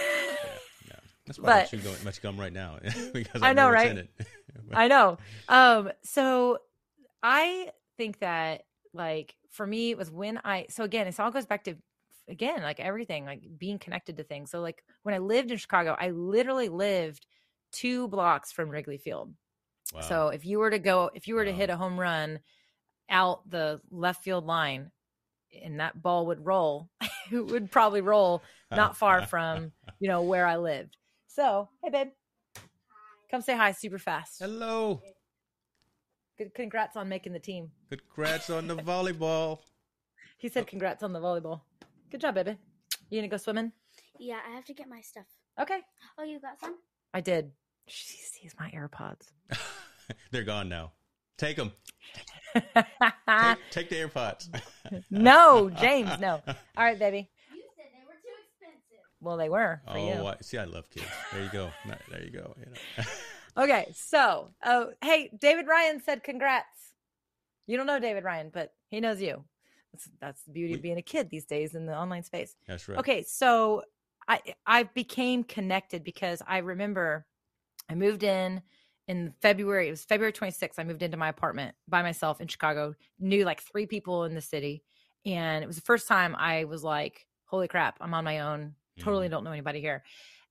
yeah. 0.89 0.95
That's 1.27 1.39
why 1.39 1.47
But- 1.47 1.55
I 1.55 1.59
don't 1.61 1.71
chew 1.71 1.79
go- 1.79 2.05
much 2.05 2.23
gum 2.23 2.41
right 2.41 2.53
now 2.53 2.79
because 3.13 3.43
I, 3.43 3.51
I 3.51 3.53
know, 3.53 3.69
what's 3.69 3.85
right? 3.85 4.09
I 4.73 4.89
know. 4.89 5.19
Um, 5.49 5.91
so 6.03 6.59
I 7.23 7.71
think 7.99 8.21
that 8.21 8.65
like 8.95 9.35
for 9.51 9.67
me 9.67 9.91
it 9.91 9.99
was 9.99 10.11
when 10.11 10.41
I 10.45 10.67
so 10.71 10.85
again, 10.85 11.07
it 11.07 11.21
all 11.21 11.31
goes 11.31 11.47
back 11.47 11.65
to 11.65 11.77
again, 12.29 12.63
like 12.63 12.81
everything, 12.81 13.27
like 13.27 13.43
being 13.59 13.79
connected 13.79 14.17
to 14.17 14.25
things. 14.25 14.51
So 14.51 14.61
like 14.61 14.83
when 15.03 15.15
I 15.15 15.19
lived 15.19 15.51
in 15.51 15.59
Chicago, 15.59 15.95
I 15.99 16.11
literally 16.11 16.71
lived 16.71 17.27
two 17.71 18.09
blocks 18.09 18.51
from 18.51 18.71
Wrigley 18.71 18.99
Field. 18.99 19.35
Wow. 19.95 20.01
So 20.01 20.29
if 20.29 20.47
you 20.47 20.59
were 20.59 20.71
to 20.71 20.79
go 20.79 21.11
if 21.15 21.29
you 21.29 21.35
were 21.35 21.45
to 21.45 21.53
hit 21.53 21.69
a 21.69 21.77
home 21.77 22.01
run 22.01 22.41
out 23.09 23.49
the 23.49 23.81
left 23.91 24.23
field 24.25 24.47
line 24.47 24.91
and 25.63 25.81
that 25.81 26.01
ball 26.03 26.27
would 26.27 26.45
roll, 26.45 26.89
it 27.33 27.47
would 27.47 27.71
probably 27.71 28.01
roll 28.01 28.43
not 28.71 28.97
far 28.97 29.27
from, 29.27 29.73
you 30.01 30.09
know, 30.09 30.23
where 30.23 30.47
I 30.47 30.57
lived. 30.57 30.97
So, 31.27 31.69
hey 31.83 31.91
babe. 31.91 32.09
Come 33.31 33.41
say 33.41 33.57
hi 33.57 33.73
super 33.73 33.99
fast. 33.99 34.41
Hello. 34.41 35.01
Good 36.37 36.55
congrats 36.55 36.97
on 36.97 37.09
making 37.09 37.33
the 37.33 37.39
team. 37.39 37.71
Congrats 37.89 38.51
on 38.51 38.67
the 38.67 38.77
volleyball. 38.91 39.61
He 40.39 40.49
said 40.49 40.67
congrats 40.67 41.03
on 41.03 41.13
the 41.13 41.21
volleyball. 41.21 41.61
Good 42.11 42.21
job, 42.21 42.35
baby. 42.35 42.57
You 43.11 43.19
gonna 43.21 43.29
go 43.29 43.37
swimming? 43.37 43.73
Yeah, 44.19 44.39
I 44.47 44.55
have 44.55 44.65
to 44.67 44.75
get 44.75 44.89
my 44.89 45.01
stuff. 45.01 45.27
Okay. 45.61 45.81
Oh, 46.19 46.25
you 46.25 46.41
got 46.41 46.61
some? 46.61 46.77
I 47.15 47.21
did. 47.21 47.53
She 47.87 48.19
sees 48.19 48.55
my 48.59 48.71
AirPods. 48.71 49.33
They're 50.31 50.45
gone 50.45 50.69
now. 50.69 50.93
Take 51.39 51.57
them. 51.57 51.73
Take, 52.55 53.59
take 53.71 53.89
the 53.89 53.97
AirPods. 53.97 54.49
no, 55.11 55.71
James, 55.71 56.11
no. 56.21 56.43
All 56.77 56.85
right, 56.85 56.99
baby. 56.99 57.31
You 57.55 57.63
said 57.77 57.87
they 57.93 58.05
were 58.07 58.21
too 58.23 58.29
expensive. 58.47 58.99
Well, 59.21 59.37
they 59.39 59.49
were 59.49 59.81
for 59.87 59.97
Oh, 59.97 60.07
you. 60.07 60.27
I, 60.27 60.37
see, 60.43 60.59
I 60.59 60.65
love 60.65 60.91
kids. 60.91 61.07
There 61.33 61.43
you 61.43 61.51
go. 61.51 61.71
There 62.11 62.23
you 62.23 62.31
go. 62.31 62.55
You 62.59 62.67
know. 62.67 63.05
Okay, 63.55 63.93
so, 63.95 64.49
oh, 64.65 64.93
hey, 65.03 65.31
David 65.39 65.67
Ryan 65.67 66.01
said 66.03 66.23
congrats. 66.25 66.95
You 67.67 67.77
don't 67.77 67.85
know 67.87 68.01
David 68.01 68.25
Ryan, 68.25 68.51
but 68.51 68.73
he 68.89 68.99
knows 68.99 69.21
you. 69.21 69.45
That's, 69.93 70.09
that's 70.23 70.43
the 70.45 70.53
beauty 70.53 70.73
of 70.73 70.81
being 70.81 70.97
a 70.97 71.03
kid 71.03 71.29
these 71.29 71.45
days 71.45 71.75
in 71.75 71.85
the 71.85 71.95
online 71.95 72.23
space. 72.23 72.57
That's 72.67 72.89
right. 72.89 72.99
Okay, 72.99 73.23
so 73.23 73.83
I 74.27 74.41
I 74.67 74.85
became 74.85 75.45
connected 75.45 76.03
because 76.03 76.41
I 76.47 76.59
remember 76.59 77.27
I 77.91 77.95
moved 77.95 78.23
in 78.23 78.63
in 79.09 79.35
February. 79.43 79.89
It 79.89 79.91
was 79.91 80.05
February 80.05 80.33
26th. 80.33 80.79
I 80.79 80.85
moved 80.85 81.03
into 81.03 81.17
my 81.17 81.29
apartment 81.29 81.75
by 81.89 82.03
myself 82.03 82.41
in 82.41 82.49
Chicago. 82.49 82.95
Knew 83.19 83.45
like 83.45 83.63
three 83.63 83.87
people 83.87 84.25
in 84.25 84.35
the 84.35 84.41
city, 84.41 84.83
and 85.27 85.63
it 85.63 85.67
was 85.67 85.77
the 85.77 85.83
first 85.83 86.09
time 86.09 86.35
I 86.37 86.65
was 86.65 86.85
like, 86.85 87.27
"Holy 87.47 87.69
crap, 87.69 87.97
I'm 88.01 88.15
on 88.15 88.25
my 88.25 88.41
own. 88.41 88.75
Totally 88.99 89.29
mm. 89.29 89.31
don't 89.31 89.45
know 89.45 89.53
anybody 89.53 89.81
here." 89.81 90.03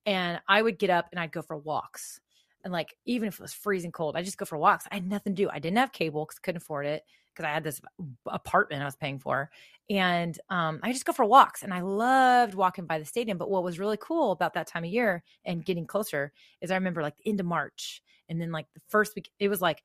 And 0.06 0.40
I 0.48 0.62
would 0.62 0.80
get 0.80 0.90
up 0.90 1.08
and 1.12 1.20
I'd 1.20 1.32
go 1.32 1.42
for 1.42 1.58
walks. 1.58 2.20
And 2.64 2.74
like 2.74 2.96
even 3.06 3.28
if 3.28 3.36
it 3.36 3.42
was 3.42 3.54
freezing 3.54 3.92
cold, 3.92 4.16
I 4.16 4.24
just 4.24 4.38
go 4.38 4.46
for 4.46 4.58
walks. 4.58 4.88
I 4.92 4.96
had 4.96 5.08
nothing 5.08 5.36
to 5.36 5.44
do. 5.44 5.50
I 5.52 5.60
didn't 5.60 5.78
have 5.78 5.92
cable 5.92 6.26
because 6.26 6.40
couldn't 6.40 6.62
afford 6.62 6.86
it 6.86 7.04
because 7.34 7.48
I 7.48 7.54
had 7.54 7.64
this 7.64 7.82
apartment 8.28 8.82
I 8.82 8.86
was 8.86 8.96
paying 8.96 9.20
for 9.20 9.50
and 9.92 10.40
um, 10.50 10.80
I 10.84 10.94
just 10.94 11.04
go 11.04 11.12
for 11.12 11.26
walks. 11.26 11.64
And 11.64 11.74
I 11.74 11.82
loved 11.82 12.56
walking 12.56 12.86
by 12.86 12.98
the 12.98 13.04
stadium. 13.04 13.38
But 13.38 13.50
what 13.50 13.62
was 13.64 13.78
really 13.78 13.98
cool 13.98 14.32
about 14.32 14.54
that 14.54 14.68
time 14.68 14.86
of 14.86 14.90
year 14.90 15.22
and 15.44 15.66
getting 15.66 15.86
closer 15.86 16.32
is 16.62 16.72
I 16.72 16.76
remember 16.76 17.02
like 17.02 17.18
the 17.18 17.30
end 17.30 17.42
of 17.42 17.46
March, 17.46 18.02
and 18.30 18.40
then 18.40 18.54
like 18.54 18.68
the 18.74 18.80
first 18.88 19.16
week, 19.16 19.30
it 19.38 19.50
was 19.50 19.62
like 19.62 19.84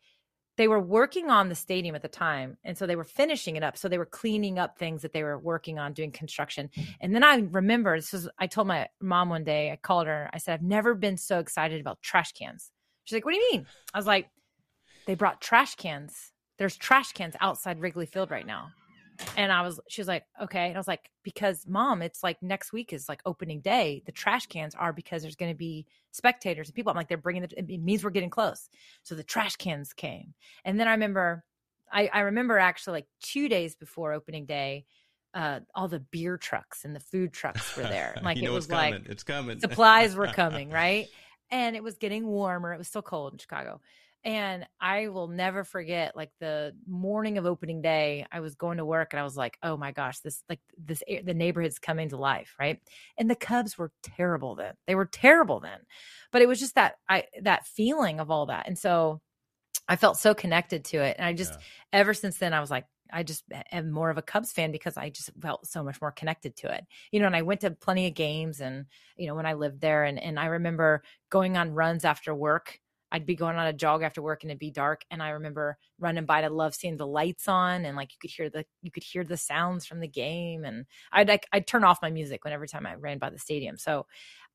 they 0.56 0.68
were 0.68 0.81
working 0.81 1.28
on 1.28 1.48
the 1.48 1.56
stadium 1.56 1.97
at 1.97 2.02
the 2.02 2.09
time, 2.09 2.56
and 2.62 2.78
so 2.78 2.86
they 2.86 2.94
were 2.94 3.05
finishing 3.05 3.56
it 3.56 3.64
up. 3.64 3.77
So 3.77 3.89
they 3.89 3.98
were 3.98 4.06
cleaning 4.06 4.60
up 4.60 4.78
things 4.78 5.02
that 5.02 5.12
they 5.12 5.24
were 5.24 5.39
working 5.39 5.81
on 5.81 5.93
doing 5.93 6.12
construction. 6.12 6.70
And 7.01 7.12
then 7.12 7.24
I 7.24 7.39
remember 7.51 7.97
this 7.97 8.12
was 8.12 8.28
I 8.39 8.47
told 8.47 8.68
my 8.68 8.86
mom 9.01 9.28
one 9.28 9.43
day, 9.43 9.73
I 9.73 9.77
called 9.77 10.06
her, 10.06 10.31
I 10.32 10.39
said, 10.39 10.55
I've 10.55 10.62
never 10.62 10.94
been 10.94 11.16
so 11.16 11.40
excited 11.40 11.81
about 11.81 12.01
trash 12.01 12.31
cans. 12.31 12.70
She's 13.05 13.16
like, 13.16 13.24
What 13.24 13.32
do 13.32 13.39
you 13.39 13.51
mean? 13.51 13.66
I 13.93 13.98
was 13.98 14.06
like, 14.06 14.28
They 15.06 15.16
brought 15.16 15.40
trash 15.40 15.74
cans. 15.74 16.32
There's 16.59 16.77
trash 16.77 17.12
cans 17.12 17.35
outside 17.41 17.81
Wrigley 17.81 18.07
Field 18.07 18.31
right 18.31 18.47
now. 18.47 18.70
And 19.37 19.51
I 19.51 19.62
was, 19.62 19.81
she 19.89 20.01
was 20.01 20.09
like, 20.09 20.24
okay. 20.43 20.66
And 20.69 20.77
I 20.77 20.78
was 20.78 20.89
like, 20.89 21.11
because 21.23 21.65
mom, 21.66 22.03
it's 22.03 22.23
like 22.23 22.43
next 22.43 22.73
week 22.73 22.93
is 22.93 23.09
like 23.09 23.23
opening 23.24 23.61
day. 23.61 24.03
The 24.05 24.12
trash 24.12 24.47
cans 24.47 24.74
are 24.74 24.93
because 24.93 25.23
there's 25.23 25.37
going 25.37 25.53
to 25.53 25.57
be 25.57 25.87
spectators 26.12 26.69
and 26.69 26.74
people. 26.74 26.91
I'm 26.91 26.97
like, 26.97 27.09
they're 27.09 27.16
bringing 27.16 27.43
the, 27.43 27.59
it 27.59 27.81
means 27.81 28.05
we're 28.05 28.11
getting 28.11 28.31
close. 28.31 28.69
So 29.05 29.15
the 29.15 29.23
trash 29.23 29.57
cans 29.57 29.93
came. 29.95 30.35
And 30.65 30.78
then 30.78 30.87
I 30.87 30.93
remember, 30.93 31.45
I, 31.91 32.11
I 32.12 32.20
remember 32.20 32.59
actually 32.59 32.93
like 32.99 33.07
two 33.23 33.49
days 33.49 33.74
before 33.74 34.12
opening 34.12 34.45
day, 34.45 34.85
uh, 35.33 35.61
all 35.74 35.89
the 35.89 36.01
beer 36.01 36.37
trucks 36.37 36.85
and 36.85 36.95
the 36.95 37.01
food 37.01 37.33
trucks 37.33 37.77
were 37.77 37.85
there. 37.85 38.12
And, 38.16 38.24
Like 38.24 38.37
you 38.37 38.45
know 38.45 38.53
it 38.53 38.55
was 38.55 38.66
coming. 38.66 38.95
like 38.95 39.07
it's 39.09 39.23
coming. 39.23 39.61
supplies 39.61 40.15
were 40.15 40.27
coming, 40.35 40.70
right? 40.70 41.09
And 41.51 41.77
it 41.77 41.83
was 41.83 41.97
getting 41.97 42.27
warmer. 42.27 42.74
It 42.74 42.78
was 42.78 42.89
still 42.89 43.03
cold 43.03 43.33
in 43.35 43.39
Chicago. 43.39 43.81
And 44.27 44.66
I 44.81 45.09
will 45.09 45.28
never 45.28 45.65
forget 45.65 46.16
like 46.16 46.32
the 46.40 46.77
morning 46.86 47.39
of 47.39 47.47
opening 47.47 47.81
day, 47.81 48.27
I 48.32 48.40
was 48.40 48.57
going 48.57 48.78
to 48.78 48.86
work 48.86 49.15
and 49.15 49.20
I 49.20 49.24
was 49.24 49.36
like, 49.36 49.57
"Oh 49.62 49.77
my 49.78 49.93
gosh, 49.93 50.20
this 50.20 50.44
like 50.48 50.61
this 50.78 51.03
the 51.24 51.35
neighborhood's 51.35 51.78
coming 51.78 52.11
to 52.11 52.19
life, 52.19 52.57
right?" 52.61 52.81
And 53.19 53.31
the 53.31 53.36
Cubs 53.36 53.78
were 53.78 53.93
terrible 54.03 54.57
then. 54.57 54.74
They 54.89 54.97
were 54.97 55.07
terrible 55.07 55.61
then. 55.61 55.81
But 56.32 56.43
it 56.43 56.48
was 56.48 56.61
just 56.61 56.74
that 56.74 56.97
I 57.09 57.27
that 57.43 57.66
feeling 57.66 58.20
of 58.20 58.31
all 58.31 58.47
that. 58.47 58.66
And 58.69 58.78
so 58.78 59.23
I 59.89 59.97
felt 59.97 60.19
so 60.19 60.35
connected 60.35 60.85
to 60.86 60.98
it. 61.03 61.16
And 61.19 61.27
I 61.27 61.32
just 61.32 61.59
Yeah. 61.59 61.62
ever 61.93 62.15
since 62.15 62.39
then 62.39 62.53
I 62.55 62.61
was 62.61 62.70
like 62.70 62.86
I 63.12 63.23
just 63.23 63.44
am 63.73 63.90
more 63.93 64.11
of 64.11 64.19
a 64.19 64.23
Cubs 64.23 64.53
fan 64.53 64.73
because 64.73 64.97
I 64.97 65.11
just 65.11 65.31
felt 65.40 65.66
so 65.66 65.85
much 65.85 66.01
more 66.01 66.11
connected 66.12 66.57
to 66.57 66.74
it. 66.74 66.86
You 67.12 67.20
know, 67.20 67.27
and 67.27 67.36
I 67.36 67.43
went 67.43 67.61
to 67.62 67.70
plenty 67.70 68.09
of 68.09 68.15
games 68.15 68.61
and, 68.61 68.86
you 69.16 69.28
know, 69.28 69.36
when 69.36 69.47
I 69.47 69.55
lived 69.55 69.81
there 69.81 70.05
and 70.05 70.19
and 70.19 70.40
I 70.40 70.47
remember 70.47 71.05
going 71.31 71.57
on 71.57 71.73
runs 71.73 72.05
after 72.05 72.35
work. 72.35 72.81
I'd 73.12 73.27
be 73.27 73.37
going 73.37 73.57
on 73.57 73.66
a 73.66 73.73
jog 73.73 74.03
after 74.03 74.20
work 74.20 74.43
and 74.43 74.51
it'd 74.51 74.59
be 74.59 74.70
dark. 74.70 75.05
And 75.11 75.23
I 75.23 75.31
remember 75.31 75.78
running 75.99 76.24
by. 76.24 76.43
I 76.43 76.49
love 76.49 76.74
seeing 76.74 76.97
the 76.97 77.07
lights 77.07 77.49
on 77.49 77.85
and 77.85 77.97
like 77.97 78.12
you 78.12 78.19
could 78.20 78.31
hear 78.31 78.51
the 78.51 78.65
you 78.83 78.91
could 78.91 79.05
hear 79.05 79.24
the 79.24 79.37
sounds 79.37 79.87
from 79.87 80.01
the 80.01 80.09
game. 80.09 80.65
And 80.65 80.87
I'd 81.12 81.28
like 81.28 81.47
I'd 81.53 81.66
turn 81.66 81.85
off 81.85 82.03
my 82.03 82.11
music 82.11 82.45
when 82.45 82.53
every 82.53 82.69
time 82.69 82.87
I 82.87 82.95
ran 82.95 83.19
by 83.19 83.31
the 83.31 83.39
stadium. 83.39 83.78
So, 83.78 84.07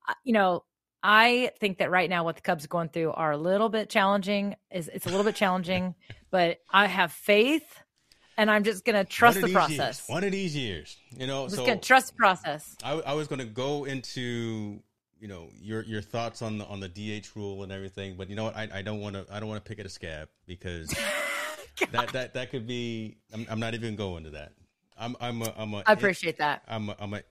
uh, 0.08 0.14
you 0.24 0.32
know, 0.32 0.64
I 1.02 1.50
think 1.58 1.78
that 1.78 1.90
right 1.90 2.08
now 2.08 2.24
what 2.24 2.36
the 2.36 2.42
Cubs 2.42 2.64
are 2.64 2.68
going 2.68 2.88
through 2.90 3.12
are 3.12 3.32
a 3.32 3.36
little 3.36 3.68
bit 3.68 3.88
challenging. 3.88 4.54
Is 4.70 4.88
it's 4.88 5.06
a 5.06 5.08
little 5.08 5.24
bit 5.24 5.34
challenging, 5.34 5.94
but 6.30 6.58
I 6.70 6.86
have 6.86 7.12
faith, 7.12 7.82
and 8.36 8.50
I'm 8.50 8.62
just 8.62 8.84
gonna 8.84 9.04
trust 9.04 9.40
the 9.40 9.48
process. 9.48 9.78
Years, 9.78 10.04
one 10.06 10.24
of 10.24 10.30
these 10.30 10.54
years, 10.54 10.96
you 11.16 11.26
know. 11.26 11.42
I'm 11.42 11.48
just 11.48 11.56
so 11.56 11.66
gonna 11.66 11.80
trust 11.80 12.08
the 12.08 12.16
process. 12.16 12.76
I, 12.84 12.92
I 12.92 13.14
was 13.14 13.26
going 13.26 13.40
to 13.40 13.44
go 13.44 13.84
into 13.84 14.80
you 15.22 15.28
know 15.28 15.48
your 15.60 15.84
your 15.84 16.02
thoughts 16.02 16.42
on 16.42 16.58
the 16.58 16.66
on 16.66 16.80
the 16.80 16.88
DH 16.88 17.36
rule 17.36 17.62
and 17.62 17.70
everything, 17.70 18.16
but 18.18 18.28
you 18.28 18.34
know 18.34 18.44
what? 18.44 18.56
I, 18.56 18.68
I 18.74 18.82
don't 18.82 19.00
want 19.00 19.14
to 19.14 19.24
I 19.30 19.38
don't 19.38 19.48
want 19.48 19.64
to 19.64 19.68
pick 19.68 19.78
at 19.78 19.86
a 19.86 19.88
scab 19.88 20.28
because 20.46 20.88
that 21.92 22.12
that 22.12 22.34
that 22.34 22.50
could 22.50 22.66
be. 22.66 23.18
I'm, 23.32 23.46
I'm 23.48 23.60
not 23.60 23.74
even 23.74 23.94
going 23.94 24.24
to 24.24 24.30
that. 24.30 24.52
I'm 24.98 25.16
I'm 25.20 25.40
a, 25.42 25.54
I'm 25.56 25.74
a, 25.74 25.84
I 25.86 25.92
appreciate 25.92 26.38
that. 26.38 26.64
I'm 26.66 26.88
a, 26.88 26.96
I'm 26.98 27.10
gonna 27.10 27.22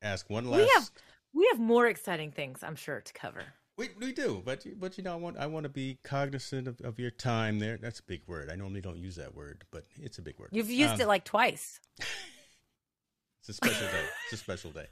ask 0.00 0.30
one 0.30 0.48
last. 0.48 0.60
We 0.60 0.68
have 0.74 0.90
we 1.34 1.48
have 1.50 1.60
more 1.60 1.88
exciting 1.88 2.30
things, 2.30 2.62
I'm 2.62 2.76
sure, 2.76 3.00
to 3.00 3.12
cover. 3.12 3.42
We, 3.76 3.88
we 3.98 4.12
do, 4.12 4.42
but 4.44 4.64
but 4.78 4.96
you 4.96 5.02
know 5.02 5.12
I 5.12 5.16
want 5.16 5.36
I 5.36 5.46
want 5.46 5.64
to 5.64 5.70
be 5.70 5.98
cognizant 6.04 6.68
of, 6.68 6.80
of 6.82 7.00
your 7.00 7.10
time 7.10 7.58
there. 7.58 7.78
That's 7.78 7.98
a 7.98 8.04
big 8.04 8.22
word. 8.28 8.48
I 8.52 8.54
normally 8.54 8.80
don't 8.80 8.98
use 8.98 9.16
that 9.16 9.34
word, 9.34 9.64
but 9.72 9.86
it's 9.96 10.18
a 10.18 10.22
big 10.22 10.38
word. 10.38 10.50
You've 10.52 10.70
used 10.70 10.94
Um, 10.94 11.00
it 11.00 11.08
like 11.08 11.24
twice. 11.24 11.80
It's 13.40 13.48
a 13.48 13.54
special 13.54 13.86
day. 13.86 14.04
It's 14.24 14.34
a 14.34 14.36
special 14.36 14.70
day. 14.70 14.86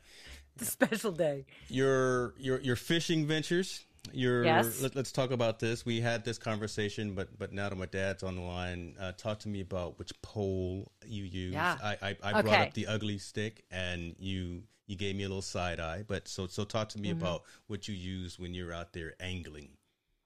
A 0.60 0.64
special 0.64 1.12
day. 1.12 1.44
your 1.68 2.35
your 2.39 2.60
your 2.60 2.76
fishing 2.76 3.26
ventures. 3.26 3.85
Your 4.12 4.44
Yes. 4.44 4.80
let, 4.80 4.97
us 4.97 5.12
talk 5.12 5.32
about 5.32 5.59
this. 5.59 5.85
We 5.85 6.01
had 6.01 6.24
this 6.24 6.39
conversation, 6.39 7.14
but 7.14 7.39
but 7.39 7.52
now 7.52 7.68
that 7.68 7.76
my 7.76 7.86
dad's 7.86 8.22
on 8.22 8.36
the 8.36 8.43
line, 8.43 8.94
uh, 8.98 9.12
talk 9.12 9.40
to 9.40 9.48
me 9.48 9.60
about 9.60 9.98
which 9.98 10.12
pole 10.22 10.90
you 11.05 11.24
use. 11.24 11.52
Yeah. 11.52 11.76
I 11.82 11.97
I, 12.02 12.16
I 12.22 12.43
brought 12.43 12.60
up 12.68 12.74
the 12.74 12.86
Ugly 12.86 13.18
Stik, 13.18 13.64
and 13.70 14.14
you 14.18 14.62
you 14.86 14.97
gave 14.97 15.14
me 15.16 15.24
a 15.24 15.28
little 15.28 15.43
side 15.43 15.78
eye. 15.80 16.05
But 16.06 16.26
so 16.28 16.47
so 16.47 16.64
talk 16.64 16.89
to 16.90 16.98
me 16.98 17.10
Mm-hmm. 17.10 17.18
about 17.20 17.43
what 17.66 17.86
you 17.89 17.94
use 17.94 18.39
when 18.39 18.55
you're 18.55 18.72
out 18.72 18.93
there 18.94 19.14
angling. 19.20 19.70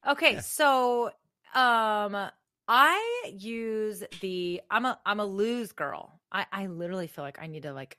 Okay, 0.07 0.35
Yeah. 0.35 0.41
so 0.41 1.07
um 1.55 2.31
I 2.69 3.33
use 3.37 4.05
the 4.21 4.61
I'm 4.71 4.85
a 4.85 4.99
I'm 5.05 5.19
a 5.19 5.27
Lew's 5.27 5.73
girl. 5.73 6.21
I 6.31 6.47
I 6.53 6.67
literally 6.67 7.09
feel 7.09 7.25
like 7.25 7.39
I 7.43 7.47
need 7.49 7.65
to 7.65 7.73
like 7.73 7.99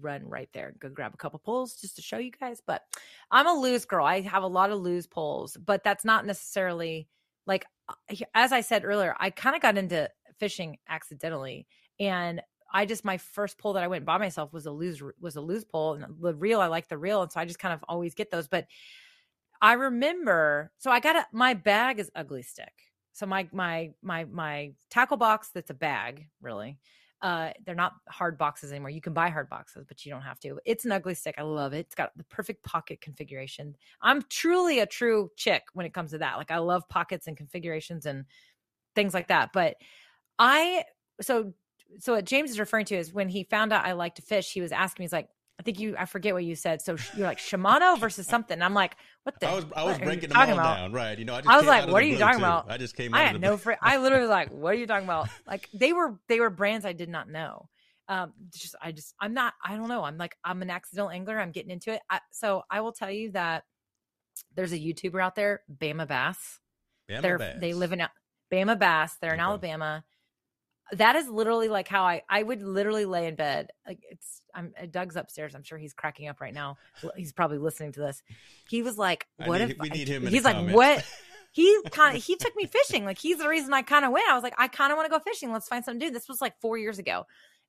run 0.00 0.26
right 0.26 0.48
there 0.52 0.74
go 0.78 0.88
grab 0.88 1.12
a 1.14 1.16
couple 1.16 1.38
poles 1.38 1.74
just 1.76 1.96
to 1.96 2.02
show 2.02 2.18
you 2.18 2.30
guys, 2.30 2.62
but 2.66 2.82
I'm 3.30 3.46
a 3.46 3.52
Lew's 3.52 3.84
girl. 3.84 4.04
I 4.04 4.20
have 4.20 4.42
a 4.42 4.48
lot 4.48 4.70
of 4.70 4.80
Lew's 4.80 5.06
poles, 5.06 5.56
but 5.56 5.82
that's 5.84 6.04
not 6.04 6.26
necessarily 6.26 7.08
like 7.46 7.64
uh, 7.88 8.16
as 8.34 8.52
I 8.52 8.60
said 8.60 8.84
earlier, 8.84 9.14
I 9.18 9.30
kind 9.30 9.56
of 9.56 9.62
got 9.62 9.78
into 9.78 10.08
fishing 10.38 10.78
accidentally 10.88 11.66
and 11.98 12.40
I 12.72 12.86
just 12.86 13.04
my 13.04 13.18
first 13.18 13.58
pole 13.58 13.72
that 13.74 13.82
I 13.82 13.88
went 13.88 14.04
by 14.04 14.18
myself 14.18 14.52
was 14.52 14.66
a 14.66 14.70
Lew's 14.70 15.02
was 15.20 15.36
a 15.36 15.40
Lew's 15.40 15.64
pole 15.64 15.94
and 15.94 16.04
the 16.20 16.34
reel 16.34 16.60
I 16.60 16.66
like 16.68 16.88
the 16.88 16.98
reel 16.98 17.22
and 17.22 17.32
so 17.32 17.40
I 17.40 17.44
just 17.44 17.58
kind 17.58 17.74
of 17.74 17.84
always 17.88 18.14
get 18.14 18.30
those 18.30 18.48
but 18.48 18.66
I 19.60 19.74
remember 19.74 20.72
so 20.78 20.90
I 20.90 21.00
got 21.00 21.16
a 21.16 21.26
my 21.32 21.54
bag 21.54 21.98
is 21.98 22.10
Ugly 22.14 22.42
Stik. 22.42 22.72
So 23.12 23.26
my 23.26 23.48
my 23.52 23.90
my 24.02 24.24
my 24.24 24.72
tackle 24.88 25.16
box 25.16 25.50
that's 25.52 25.70
a 25.70 25.74
bag, 25.74 26.26
really. 26.40 26.78
Uh 27.22 27.50
they're 27.64 27.74
not 27.74 27.92
hard 28.08 28.38
boxes 28.38 28.70
anymore. 28.70 28.90
You 28.90 29.00
can 29.00 29.12
buy 29.12 29.28
hard 29.28 29.48
boxes, 29.48 29.84
but 29.86 30.04
you 30.04 30.12
don't 30.12 30.22
have 30.22 30.40
to. 30.40 30.58
It's 30.64 30.84
an 30.84 30.92
Ugly 30.92 31.14
Stik. 31.14 31.34
I 31.38 31.42
love 31.42 31.72
it. 31.72 31.80
It's 31.80 31.94
got 31.94 32.16
the 32.16 32.24
perfect 32.24 32.64
pocket 32.64 33.00
configuration. 33.00 33.76
I'm 34.00 34.22
truly 34.30 34.80
a 34.80 34.86
true 34.86 35.30
chick 35.36 35.64
when 35.74 35.86
it 35.86 35.92
comes 35.92 36.12
to 36.12 36.18
that. 36.18 36.36
Like 36.36 36.50
I 36.50 36.58
love 36.58 36.88
pockets 36.88 37.26
and 37.26 37.36
configurations 37.36 38.06
and 38.06 38.24
things 38.94 39.14
like 39.14 39.28
that. 39.28 39.50
But 39.52 39.76
I 40.38 40.84
so 41.20 41.52
so 41.98 42.14
what 42.14 42.24
James 42.24 42.50
is 42.50 42.60
referring 42.60 42.86
to 42.86 42.96
is 42.96 43.12
when 43.12 43.28
he 43.28 43.44
found 43.44 43.72
out 43.72 43.84
I 43.84 43.92
like 43.92 44.14
to 44.16 44.22
fish, 44.22 44.52
he 44.52 44.60
was 44.60 44.72
asking 44.72 45.02
me, 45.02 45.04
he's 45.04 45.12
like, 45.12 45.28
I 45.60 45.62
think 45.62 45.78
you 45.78 45.94
I 45.98 46.06
forget 46.06 46.32
what 46.32 46.42
you 46.42 46.54
said. 46.54 46.80
So 46.80 46.96
you're 47.14 47.26
like 47.26 47.36
Shimano 47.36 48.00
versus 48.00 48.26
something. 48.26 48.54
And 48.54 48.64
I'm 48.64 48.72
like, 48.72 48.96
what 49.24 49.38
the 49.40 49.46
I 49.46 49.54
was 49.56 49.66
I 49.76 49.84
was 49.84 49.98
breaking 49.98 50.30
them 50.30 50.38
all 50.38 50.52
about? 50.54 50.76
down, 50.76 50.92
right? 50.94 51.18
You 51.18 51.26
know, 51.26 51.34
I, 51.34 51.42
just 51.42 51.50
I 51.50 51.58
was 51.58 51.66
like, 51.66 51.86
what 51.86 52.02
are 52.02 52.06
you 52.06 52.16
talking 52.16 52.38
too. 52.38 52.44
about? 52.46 52.70
I 52.70 52.78
just 52.78 52.96
came. 52.96 53.12
I 53.14 53.20
out 53.20 53.26
had 53.26 53.34
of 53.36 53.42
the 53.42 53.46
no 53.46 53.56
fr- 53.58 53.72
I 53.82 53.98
literally 53.98 54.22
was 54.22 54.30
like, 54.40 54.48
what 54.50 54.72
are 54.72 54.78
you 54.78 54.86
talking 54.86 55.04
about? 55.04 55.28
Like 55.46 55.68
they 55.74 55.92
were 55.92 56.18
they 56.28 56.40
were 56.40 56.48
brands 56.48 56.86
I 56.86 56.94
did 56.94 57.10
not 57.10 57.28
know. 57.28 57.68
Um, 58.08 58.32
just 58.54 58.74
I 58.80 58.92
just 58.92 59.14
I'm 59.20 59.34
not 59.34 59.52
I 59.62 59.76
don't 59.76 59.88
know. 59.88 60.02
I'm 60.02 60.16
like 60.16 60.34
I'm 60.42 60.62
an 60.62 60.70
accidental 60.70 61.10
angler. 61.10 61.38
I'm 61.38 61.52
getting 61.52 61.70
into 61.70 61.92
it. 61.92 62.00
I, 62.08 62.20
so 62.32 62.62
I 62.70 62.80
will 62.80 62.92
tell 62.92 63.10
you 63.10 63.32
that 63.32 63.64
there's 64.56 64.72
a 64.72 64.78
YouTuber 64.78 65.22
out 65.22 65.34
there, 65.34 65.60
Bama 65.70 66.08
Bass. 66.08 66.58
Bama 67.10 67.20
They're 67.20 67.38
Bass. 67.38 67.56
they 67.60 67.74
live 67.74 67.92
in 67.92 68.00
Bama 68.50 68.78
Bass. 68.78 69.16
They're 69.20 69.34
in 69.34 69.40
Okay. 69.40 69.44
Alabama. 69.46 70.04
That 70.92 71.16
is 71.16 71.28
literally 71.28 71.68
like 71.68 71.88
how 71.88 72.02
I 72.04 72.22
I 72.28 72.42
would 72.42 72.62
literally 72.62 73.04
lay 73.04 73.26
in 73.26 73.34
bed. 73.36 73.70
Like 73.86 74.00
it's 74.10 74.42
I'm 74.54 74.72
uh, 74.80 74.86
Doug's 74.90 75.16
upstairs. 75.16 75.54
I'm 75.54 75.62
sure 75.62 75.78
he's 75.78 75.94
cracking 75.94 76.28
up 76.28 76.40
right 76.40 76.54
now. 76.54 76.76
He's 77.16 77.32
probably 77.32 77.58
listening 77.58 77.92
to 77.92 78.00
this. 78.00 78.22
He 78.68 78.82
was 78.82 78.98
like, 78.98 79.26
"What 79.36 79.60
need- 79.60 79.70
if 79.70 79.78
we 79.78 79.90
I- 79.90 79.94
need 79.94 80.08
him 80.08 80.26
He's 80.26 80.44
like, 80.44 80.56
comments. 80.56 80.76
"What?" 80.76 81.04
He 81.52 81.80
kind 81.90 82.16
of 82.16 82.22
he 82.22 82.36
took 82.36 82.54
me 82.54 82.66
fishing. 82.66 83.04
Like 83.04 83.18
he's 83.18 83.38
the 83.38 83.48
reason 83.48 83.74
I 83.74 83.82
kind 83.82 84.04
of 84.04 84.12
went. 84.12 84.28
I 84.30 84.34
was 84.34 84.44
like, 84.44 84.54
I 84.56 84.68
kind 84.68 84.92
of 84.92 84.96
want 84.96 85.06
to 85.06 85.10
go 85.10 85.18
fishing. 85.18 85.50
Let's 85.52 85.66
find 85.66 85.84
something 85.84 85.98
to 85.98 86.06
do. 86.06 86.12
This 86.12 86.28
was 86.28 86.40
like 86.40 86.54
four 86.60 86.78
years 86.78 87.00
ago. 87.00 87.26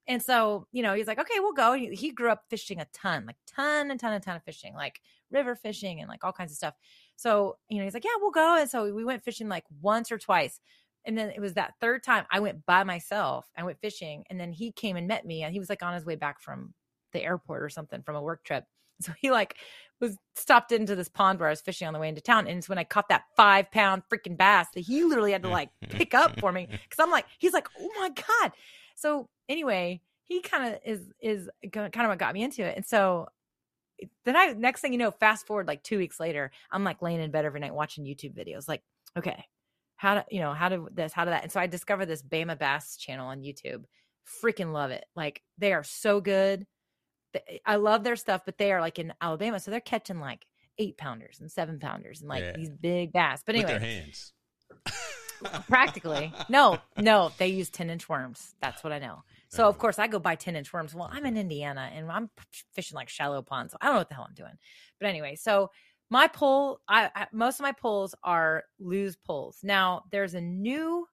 And 0.08 0.22
so, 0.22 0.68
you 0.72 0.84
know, 0.84 0.94
he's 0.94 1.08
like, 1.08 1.20
okay, 1.20 1.40
we'll 1.40 1.54
go. 1.54 1.74
He, 1.74 1.88
he 1.96 2.12
grew 2.12 2.30
up 2.32 2.44
fishing 2.48 2.80
a 2.80 2.86
ton, 2.94 3.26
like 3.26 3.38
ton 3.48 3.90
and 3.90 4.00
ton 4.00 4.14
and 4.14 4.24
ton 4.24 4.36
of 4.36 4.44
fishing, 4.44 4.76
like 4.76 5.02
river 5.32 5.56
fishing 5.56 6.00
and 6.00 6.08
like 6.08 6.24
all 6.24 6.32
kinds 6.32 6.52
of 6.52 6.58
stuff. 6.58 6.76
So, 7.16 7.58
you 7.70 7.80
know, 7.80 7.84
he's 7.86 7.96
like, 7.96 8.04
yeah, 8.04 8.12
we'll 8.20 8.30
go. 8.30 8.58
And 8.60 8.70
so 8.70 8.94
we 8.94 9.04
went 9.04 9.24
fishing 9.24 9.48
like 9.50 9.64
once 9.82 10.12
or 10.12 10.20
twice. 10.20 10.60
And 11.06 11.18
then 11.18 11.32
it 11.32 11.40
was 11.40 11.56
that 11.56 11.74
third 11.82 12.04
time 12.04 12.26
I 12.32 12.40
went 12.40 12.66
by 12.66 12.84
myself. 12.84 13.50
I 13.58 13.64
went 13.64 13.82
fishing. 13.82 14.24
And 14.30 14.40
then 14.40 14.52
he 14.52 14.72
came 14.72 14.96
and 14.96 15.08
met 15.08 15.26
me. 15.26 15.44
And 15.44 15.54
he 15.54 15.60
was 15.60 15.70
like 15.70 15.84
on 15.84 15.94
his 15.94 16.06
way 16.06 16.16
back 16.16 16.42
from 16.42 16.74
the 17.12 17.24
airport 17.24 17.64
or 17.64 17.70
something 17.70 18.02
from 18.04 18.16
a 18.16 18.22
work 18.22 18.44
trip. 18.44 18.66
So 19.02 19.14
he 19.20 19.32
like 19.32 19.56
was 20.00 20.16
stopped 20.36 20.72
into 20.72 20.96
this 20.96 21.10
pond 21.10 21.40
where 21.40 21.50
I 21.50 21.52
was 21.52 21.60
fishing 21.62 21.88
on 21.88 21.94
the 21.94 22.00
way 22.00 22.08
into 22.08 22.22
town. 22.22 22.46
And 22.46 22.60
it's 22.60 22.70
when 22.70 22.78
I 22.78 22.84
caught 22.84 23.10
that 23.10 23.24
five 23.36 23.72
pound 23.72 24.04
freaking 24.14 24.38
bass 24.38 24.68
that 24.76 24.82
he 24.82 25.04
literally 25.04 25.32
had 25.32 25.42
to 25.42 25.50
like 25.50 25.70
pick 25.90 26.14
up 26.14 26.40
for 26.40 26.52
me. 26.52 26.68
Cause 26.68 27.00
I'm 27.00 27.10
like, 27.10 27.26
he's 27.40 27.52
like, 27.52 27.68
oh 27.80 27.90
my 28.00 28.10
God. 28.10 28.52
So 28.96 29.28
anyway, 29.50 30.02
he 30.26 30.42
kind 30.42 30.72
of 30.72 30.80
is, 30.86 31.02
is 31.20 31.50
kind 31.72 31.96
of 31.96 32.10
what 32.10 32.20
got 32.20 32.36
me 32.36 32.44
into 32.44 32.64
it. 32.64 32.76
And 32.76 32.86
so 32.86 33.28
then 34.26 34.36
I, 34.36 34.54
next 34.54 34.82
thing 34.82 34.94
you 34.94 35.00
know, 35.00 35.12
fast 35.12 35.48
forward 35.48 35.68
like 35.68 35.84
two 35.84 35.98
weeks 35.98 36.20
later, 36.20 36.52
I'm 36.72 36.84
like 36.84 37.02
laying 37.02 37.20
in 37.20 37.32
bed 37.32 37.46
every 37.46 37.60
night 37.60 37.74
watching 37.74 38.06
YouTube 38.06 38.36
videos. 38.36 38.68
Like, 38.68 38.84
okay, 39.18 39.46
how 40.02 40.16
to, 40.16 40.26
you 40.32 40.40
know, 40.40 40.52
how 40.54 40.68
to 40.68 40.88
this, 40.92 41.14
how 41.14 41.26
to 41.26 41.30
that. 41.30 41.44
And 41.44 41.52
so 41.52 41.60
I 41.60 41.68
discovered 41.68 42.08
this 42.08 42.24
Bama 42.24 42.58
Bass 42.58 42.98
channel 42.98 43.28
on 43.28 43.44
YouTube. 43.44 43.84
Freaking 44.44 44.74
love 44.74 44.90
it. 44.90 45.06
Like 45.16 45.44
they 45.60 45.74
are 45.74 45.84
so 45.84 46.20
good. 46.20 46.66
Eh, 47.36 47.60
I 47.68 47.76
love 47.76 48.04
their 48.04 48.16
stuff, 48.16 48.42
but 48.44 48.58
they 48.58 48.72
are 48.72 48.82
like 48.82 48.98
in 48.98 49.14
Alabama. 49.22 49.60
So 49.60 49.70
they're 49.70 49.80
catching 49.80 50.20
like 50.20 50.48
eight 50.80 50.98
pounders 50.98 51.40
and 51.40 51.52
seven 51.52 51.78
pounders 51.78 52.22
and 52.22 52.30
like 52.30 52.44
Yeah. 52.44 52.54
these 52.56 52.72
big 52.72 53.14
bass. 53.14 53.44
But 53.46 53.56
with 53.56 53.66
anyway, 53.66 53.80
their 53.80 53.88
hands. 53.88 54.34
practically 55.68 56.32
no 56.50 56.78
no 56.98 57.32
they 57.40 57.48
use 57.48 57.72
10 57.72 57.90
inch 57.90 58.08
worms 58.08 58.54
that's 58.62 58.84
what 58.84 58.94
i 58.94 59.00
know 59.00 59.24
so 59.50 59.64
of 59.64 59.70
uh-huh. 59.70 59.82
course 59.82 59.98
i 59.98 60.06
go 60.06 60.20
buy 60.20 60.36
10 60.36 60.56
inch 60.56 60.72
worms 60.72 60.94
well 60.94 61.10
i'm 61.12 61.26
in 61.26 61.36
indiana 61.36 61.90
and 61.96 62.12
i'm 62.12 62.30
fishing 62.74 62.96
like 62.96 63.10
shallow 63.10 63.42
ponds 63.42 63.72
so 63.72 63.78
i 63.82 63.86
don't 63.86 63.96
know 63.96 64.00
what 64.02 64.10
the 64.10 64.14
hell 64.14 64.28
i'm 64.28 64.36
doing 64.36 64.54
but 65.00 65.10
anyway 65.10 65.36
so 65.36 65.72
my 66.12 66.28
pole 66.28 66.80
I, 66.88 67.10
I 67.16 67.28
most 67.34 67.60
of 67.60 67.64
my 67.64 67.72
poles 67.72 68.14
are 68.24 68.66
Lew's 68.80 69.16
poles 69.16 69.58
now 69.64 70.04
there's 70.12 70.36
a 70.36 70.42
new 70.42 71.08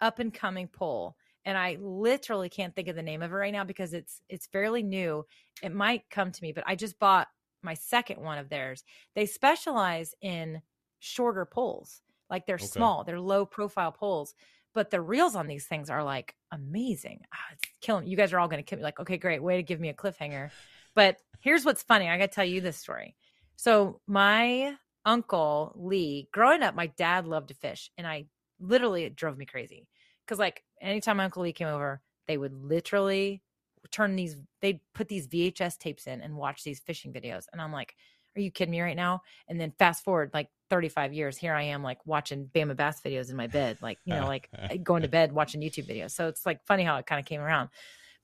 up 0.00 0.18
and 0.18 0.32
coming 0.32 0.68
pole 0.68 1.16
and 1.46 1.56
I 1.56 1.78
literally 1.80 2.48
can't 2.48 2.74
think 2.74 2.88
of 2.88 2.96
the 2.96 3.02
name 3.02 3.22
of 3.22 3.30
it 3.30 3.34
right 3.34 3.52
now 3.52 3.64
because 3.64 3.94
it's 3.94 4.20
it's 4.28 4.46
fairly 4.46 4.82
new. 4.82 5.24
It 5.62 5.72
might 5.72 6.10
come 6.10 6.32
to 6.32 6.42
me, 6.42 6.52
but 6.52 6.64
I 6.66 6.74
just 6.74 6.98
bought 6.98 7.28
my 7.62 7.74
second 7.74 8.20
one 8.20 8.38
of 8.38 8.48
theirs. 8.48 8.84
They 9.14 9.26
specialize 9.26 10.12
in 10.20 10.60
shorter 10.98 11.46
poles. 11.46 12.02
Like 12.28 12.46
they're 12.46 12.58
Okay. 12.60 12.66
small, 12.72 13.04
they're 13.04 13.20
low 13.20 13.46
profile 13.46 13.92
poles, 13.92 14.34
but 14.74 14.90
the 14.90 15.00
reels 15.00 15.36
on 15.36 15.46
these 15.46 15.66
things 15.66 15.88
are 15.88 16.02
like 16.02 16.34
amazing. 16.50 17.20
Ah, 17.32 17.38
it's 17.52 17.62
killing. 17.80 18.08
You 18.08 18.16
guys 18.16 18.32
are 18.32 18.40
all 18.40 18.48
going 18.48 18.62
to 18.62 18.68
kill 18.68 18.78
me. 18.78 18.82
Like, 18.84 18.98
okay, 18.98 19.16
great, 19.16 19.40
way 19.42 19.56
to 19.56 19.62
give 19.62 19.78
me 19.80 19.88
a 19.88 19.94
cliffhanger. 19.94 20.50
But 20.96 21.18
here's 21.38 21.64
what's 21.64 21.82
funny. 21.84 22.08
I 22.08 22.18
got 22.18 22.32
to 22.32 22.34
tell 22.34 22.44
you 22.44 22.60
this 22.60 22.76
story. 22.76 23.14
So 23.56 24.00
my 24.06 24.76
uncle 25.04 25.72
Lee, 25.76 26.28
growing 26.32 26.62
up, 26.62 26.74
my 26.74 26.86
dad 26.86 27.26
loved 27.26 27.48
to 27.48 27.54
fish, 27.54 27.90
and 27.98 28.06
I 28.06 28.26
literally 28.60 29.04
it 29.04 29.16
drove 29.16 29.36
me 29.36 29.46
crazy 29.46 29.88
because 30.24 30.38
like 30.38 30.62
anytime 30.80 31.18
my 31.18 31.24
uncle 31.24 31.42
Lee 31.42 31.52
came 31.52 31.68
over, 31.68 32.00
they 32.26 32.36
would 32.36 32.52
literally 32.52 33.42
turn 33.90 34.16
these. 34.16 34.36
They'd 34.60 34.80
put 34.94 35.08
these 35.08 35.28
VHS 35.28 35.78
tapes 35.78 36.06
in 36.06 36.20
and 36.20 36.36
watch 36.36 36.64
these 36.64 36.80
fishing 36.80 37.12
videos, 37.12 37.44
and 37.52 37.60
I'm 37.60 37.72
like, 37.72 37.94
"Are 38.36 38.40
you 38.40 38.50
kidding 38.50 38.72
me 38.72 38.80
right 38.80 38.96
now?" 38.96 39.22
And 39.48 39.60
then 39.60 39.72
fast 39.78 40.04
forward 40.04 40.30
like 40.34 40.48
35 40.70 41.12
years, 41.12 41.36
here 41.36 41.54
I 41.54 41.62
am 41.62 41.82
like 41.82 42.04
watching 42.06 42.50
Bama 42.54 42.76
Bass 42.76 43.00
videos 43.00 43.30
in 43.30 43.36
my 43.36 43.46
bed, 43.46 43.78
like 43.80 43.98
you 44.04 44.14
know, 44.14 44.26
like 44.26 44.50
going 44.82 45.02
to 45.02 45.08
bed 45.08 45.32
watching 45.32 45.60
YouTube 45.60 45.88
videos. 45.88 46.10
So 46.12 46.28
it's 46.28 46.44
like 46.44 46.60
funny 46.66 46.82
how 46.82 46.96
it 46.96 47.06
kind 47.06 47.20
of 47.20 47.26
came 47.26 47.40
around. 47.40 47.70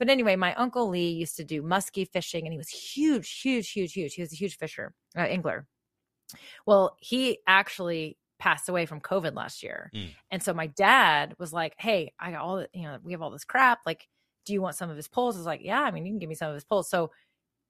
But 0.02 0.10
anyway, 0.10 0.34
my 0.34 0.52
uncle 0.56 0.88
Lee 0.88 1.10
used 1.10 1.36
to 1.36 1.44
do 1.44 1.62
muskie 1.62 2.08
fishing, 2.08 2.44
and 2.44 2.52
he 2.52 2.58
was 2.58 2.68
huge, 2.68 3.40
huge, 3.40 3.70
huge, 3.70 3.92
huge. 3.92 4.14
He 4.14 4.20
was 4.22 4.32
a 4.32 4.34
huge 4.36 4.58
fisher, 4.58 4.94
uh, 5.16 5.20
angler. 5.20 5.68
Well, 6.66 6.96
he 6.98 7.38
actually 7.46 8.18
passed 8.40 8.68
away 8.68 8.84
from 8.84 9.00
COVID 9.00 9.36
last 9.36 9.62
year, 9.62 9.92
Mm. 9.94 10.08
and 10.32 10.42
so 10.42 10.52
my 10.54 10.66
dad 10.66 11.36
was 11.38 11.52
like, 11.52 11.76
"Hey, 11.78 12.12
I 12.18 12.32
got 12.32 12.40
all 12.40 12.56
the, 12.56 12.68
you 12.72 12.82
know, 12.82 12.98
we 13.04 13.12
have 13.12 13.22
all 13.22 13.30
this 13.30 13.44
crap. 13.44 13.78
Like, 13.86 14.08
do 14.44 14.52
you 14.52 14.60
want 14.60 14.74
some 14.74 14.90
of 14.90 14.96
his 14.96 15.06
poles?" 15.06 15.36
I 15.36 15.38
was 15.38 15.46
like, 15.46 15.60
"Yeah, 15.62 15.80
I 15.82 15.92
mean, 15.92 16.04
you 16.04 16.10
can 16.10 16.18
give 16.18 16.28
me 16.28 16.34
some 16.34 16.48
of 16.48 16.54
his 16.54 16.64
poles." 16.64 16.90
So 16.90 17.12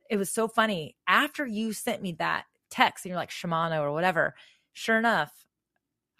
it 0.08 0.16
was 0.16 0.32
so 0.32 0.48
funny 0.48 0.96
after 1.06 1.46
you 1.46 1.74
sent 1.74 2.00
me 2.00 2.12
that 2.12 2.46
text, 2.70 3.04
and 3.04 3.10
you're 3.10 3.18
like 3.18 3.28
Shimano 3.28 3.82
or 3.82 3.92
whatever. 3.92 4.34
Sure 4.72 4.96
enough, 4.96 5.44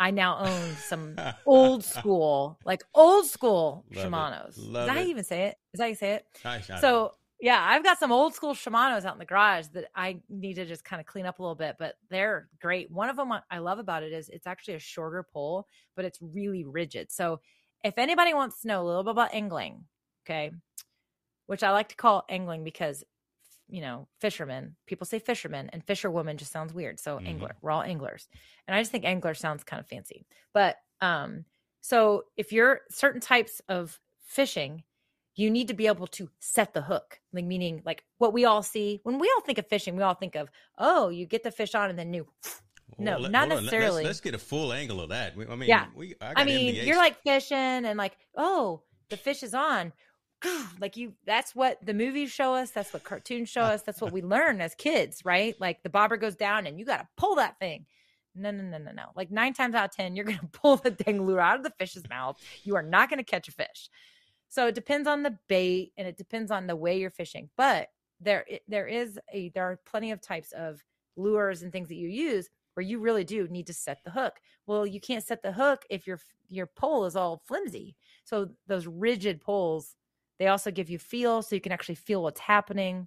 I 0.03 0.11
now 0.11 0.39
own 0.39 0.75
some 0.75 1.15
old 1.47 1.85
school, 1.85 2.59
like 2.65 2.83
old 2.93 3.27
school 3.27 3.85
Love 3.95 4.05
it. 4.05 4.09
Shimano's. 4.09 4.59
Love 4.59 4.83
Is 4.83 4.87
that 4.89 4.97
how 4.97 5.01
you 5.01 5.11
even 5.11 5.23
say 5.25 5.45
it? 5.45 5.59
Is 5.73 5.79
that 5.79 5.85
how 5.85 5.89
you 5.89 5.95
say 5.95 6.11
it? 6.15 6.27
I- 6.45 6.57
I. 6.57 6.81
So 6.81 7.13
yeah, 7.41 7.65
I've 7.65 7.85
got 7.85 8.01
some 8.01 8.11
old 8.11 8.35
school 8.35 8.53
Shimano's 8.55 9.05
out 9.05 9.15
in 9.15 9.21
the 9.21 9.25
garage 9.25 9.67
that 9.75 9.87
I 9.95 10.19
need 10.29 10.55
to 10.55 10.67
just 10.67 10.85
kind 10.85 10.99
of 10.99 11.07
clean 11.07 11.25
up 11.25 11.39
a 11.39 11.43
little 11.43 11.55
bit, 11.55 11.77
but 11.79 11.95
they're 12.11 12.49
great. 12.61 12.91
One 12.91 13.11
of 13.11 13.17
them 13.17 13.33
I 13.49 13.59
love 13.59 13.79
about 13.79 14.03
it 14.03 14.13
is 14.13 14.29
it's 14.29 14.47
actually 14.47 14.75
a 14.75 14.81
shorter 14.81 15.23
pole, 15.23 15.69
but 15.95 16.05
it's 16.05 16.19
really 16.21 16.65
rigid. 16.65 17.13
So 17.13 17.41
if 17.85 17.97
anybody 17.97 18.35
wants 18.35 18.63
to 18.63 18.69
know 18.69 18.83
a 18.83 18.87
little 18.87 19.05
bit 19.05 19.13
about 19.13 19.35
angling, 19.35 19.85
okay, 20.27 20.51
which 21.47 21.63
I 21.63 21.71
like 21.71 21.91
to 21.91 21.97
call 21.97 22.25
angling 22.29 22.65
because 22.65 23.05
you 23.73 23.81
know, 23.81 24.07
fishermen, 24.21 24.77
people 24.87 25.07
say 25.07 25.19
fishermen 25.19 25.71
and 25.73 25.83
fisherwoman 25.83 26.37
just 26.37 26.53
sounds 26.53 26.75
weird. 26.75 27.01
So 27.01 27.19
Mhm. 27.19 27.27
angler, 27.27 27.57
we're 27.63 27.71
all 27.71 27.83
anglers. 27.83 28.29
And 28.69 28.75
I 28.77 28.81
just 28.81 28.93
think 28.93 29.05
angler 29.07 29.33
sounds 29.35 29.65
kind 29.65 29.81
of 29.81 29.87
fancy. 29.87 30.27
But 30.53 30.77
um 31.01 31.47
so 31.81 32.25
if 32.37 32.53
you're 32.53 32.83
certain 32.91 33.21
types 33.21 33.61
of 33.69 33.99
fishing, 34.25 34.85
you 35.35 35.51
need 35.51 35.69
to 35.69 35.75
be 35.75 35.87
able 35.87 36.07
to 36.09 36.31
set 36.39 36.75
the 36.75 36.83
hook. 36.83 37.21
Like 37.33 37.47
meaning 37.47 37.81
like 37.87 38.05
what 38.19 38.35
we 38.35 38.45
all 38.45 38.63
see 38.63 39.01
when 39.05 39.19
we 39.19 39.27
all 39.35 39.41
think 39.41 39.57
of 39.59 39.67
fishing, 39.67 39.97
we 39.97 40.03
all 40.03 40.15
think 40.15 40.35
of, 40.37 40.51
oh, 40.77 41.09
you 41.09 41.25
get 41.27 41.43
the 41.43 41.51
fish 41.51 41.75
on 41.75 41.89
and 41.89 41.99
then 41.99 42.11
new. 42.11 42.27
no, 42.99 43.13
not 43.17 43.21
hold 43.21 43.25
on. 43.25 43.33
Let- 43.33 43.49
necessarily. 43.49 44.05
Let's, 44.05 44.07
let's 44.07 44.21
get 44.21 44.35
a 44.35 44.39
full 44.39 44.73
angle 44.75 45.01
of 45.01 45.09
that. 45.09 45.35
We- 45.35 45.47
I 45.47 45.57
mean, 45.57 45.69
Yeah. 45.71 45.87
we, 45.95 46.15
I, 46.21 46.43
I 46.43 46.45
mean, 46.45 46.75
you're 46.75 46.99
like 46.99 47.23
fishing 47.23 47.57
and 47.57 47.97
like, 47.97 48.19
oh, 48.37 48.83
the 49.09 49.17
fish 49.17 49.43
is 49.43 49.55
on. 49.55 49.95
like 50.81 50.97
you 50.97 51.13
that's 51.25 51.55
what 51.55 51.85
the 51.85 51.95
movies 51.95 52.31
show 52.31 52.55
us, 52.55 52.71
that's 52.71 52.93
what 52.93 53.05
cartoons 53.05 53.49
show 53.49 53.63
uh, 53.63 53.69
us, 53.69 53.83
that's 53.83 54.01
what 54.01 54.13
uh. 54.13 54.15
we 54.15 54.23
learn 54.23 54.61
as 54.61 54.75
kids, 54.75 55.25
right? 55.25 55.55
Like 55.61 55.83
the 55.83 55.91
bobber 55.91 56.17
goes 56.17 56.37
down 56.37 56.67
and 56.67 56.79
you 56.79 56.85
gotta 56.85 57.09
pull 57.17 57.37
that 57.37 57.59
thing. 57.59 57.87
No, 58.35 58.51
no, 58.51 58.63
no, 58.63 58.79
no, 58.79 58.93
no. 58.93 59.07
Like 59.15 59.31
nine 59.31 59.53
times 59.53 59.75
out 59.75 59.91
of 59.91 59.97
ten, 59.97 60.17
you're 60.17 60.25
gonna 60.27 60.41
pull 60.53 60.77
the 60.77 60.91
dang 60.91 61.27
lure 61.27 61.41
out 61.41 61.59
of 61.59 61.65
the 61.65 61.73
fish's 61.79 62.09
mouth. 62.09 62.41
You 62.65 62.77
are 62.77 62.83
not 62.83 63.11
gonna 63.11 63.25
catch 63.25 63.49
a 63.49 63.53
fish. 63.53 63.91
So 64.49 64.67
it 64.67 64.75
depends 64.75 65.09
on 65.09 65.23
the 65.23 65.39
bait 65.49 65.93
and 65.97 66.07
it 66.07 66.19
depends 66.19 66.51
on 66.51 66.67
the 66.67 66.77
way 66.77 66.99
you're 66.99 67.11
fishing. 67.11 67.49
But 67.57 67.89
there 68.21 68.45
there 68.69 68.87
is 68.87 69.19
a 69.33 69.51
there 69.51 69.65
are 69.65 69.81
plenty 69.85 70.13
of 70.13 70.21
types 70.21 70.53
of 70.53 70.83
lures 71.17 71.63
and 71.63 71.73
things 71.73 71.89
that 71.89 71.97
you 71.97 72.09
use 72.09 72.49
where 72.75 72.85
you 72.85 72.99
really 72.99 73.25
do 73.25 73.47
need 73.49 73.67
to 73.67 73.75
set 73.75 74.03
the 74.05 74.11
hook. 74.11 74.35
Well, 74.67 74.87
you 74.87 75.01
can't 75.01 75.25
set 75.25 75.43
the 75.43 75.53
hook 75.53 75.85
if 75.91 76.07
your 76.07 76.19
your 76.49 76.67
pole 76.67 77.05
is 77.05 77.17
all 77.17 77.43
flimsy. 77.47 77.97
So 78.25 78.51
those 78.67 78.87
rigid 78.87 79.41
poles, 79.41 79.97
they 80.43 80.49
also 80.49 80.73
give 80.73 80.91
you 80.91 80.99
feel, 80.99 81.41
so 81.41 81.55
you 81.55 81.61
can 81.61 81.71
actually 81.71 81.95
feel 81.95 82.21
what's 82.21 82.41
happening. 82.41 83.07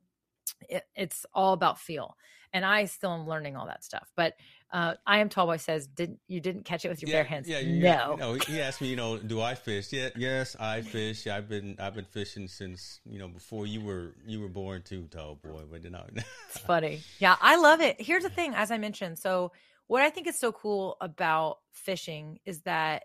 It, 0.69 0.83
it's 0.95 1.25
all 1.33 1.51
about 1.51 1.77
feel, 1.77 2.15
and 2.53 2.63
I 2.63 2.85
still 2.85 3.11
am 3.11 3.27
learning 3.27 3.57
all 3.57 3.65
that 3.65 3.83
stuff. 3.83 4.09
But 4.15 4.35
uh, 4.71 4.93
I 5.05 5.17
am 5.17 5.27
tall 5.27 5.45
boy 5.45 5.57
says, 5.57 5.85
didn't 5.85 6.19
you 6.29 6.39
didn't 6.39 6.63
catch 6.63 6.85
it 6.85 6.89
with 6.89 7.01
your 7.01 7.11
bare 7.11 7.25
hands? 7.25 7.49
Yeah, 7.49 7.59
no. 7.61 8.15
yeah, 8.17 8.33
you 8.33 8.39
he 8.47 8.61
asked 8.61 8.79
me, 8.79 8.87
you 8.87 8.95
know, 8.95 9.17
do 9.17 9.41
I 9.41 9.53
fish? 9.53 9.91
Yeah, 9.91 10.11
yes, 10.15 10.55
I 10.57 10.79
fish. 10.95 11.27
I've 11.27 11.49
been 11.49 11.75
I've 11.77 11.93
been 11.93 12.05
fishing 12.05 12.47
since 12.47 13.01
you 13.05 13.19
know 13.19 13.27
before 13.27 13.67
you 13.67 13.81
were 13.81 14.15
you 14.25 14.39
were 14.39 14.47
born 14.47 14.83
too, 14.83 15.09
tall 15.11 15.35
boy. 15.35 15.63
But 15.69 15.83
you 15.83 15.89
know, 15.89 16.05
It's 16.47 16.57
funny. 16.65 17.01
Yeah, 17.19 17.35
I 17.41 17.57
love 17.57 17.81
it. 17.81 17.99
Here's 17.99 18.23
the 18.23 18.29
thing, 18.29 18.55
as 18.55 18.71
I 18.71 18.77
mentioned. 18.77 19.19
So, 19.19 19.51
what 19.87 20.03
I 20.03 20.09
think 20.09 20.27
is 20.27 20.39
so 20.39 20.53
cool 20.53 20.95
about 21.01 21.57
fishing 21.73 22.39
is 22.45 22.61
that, 22.61 23.03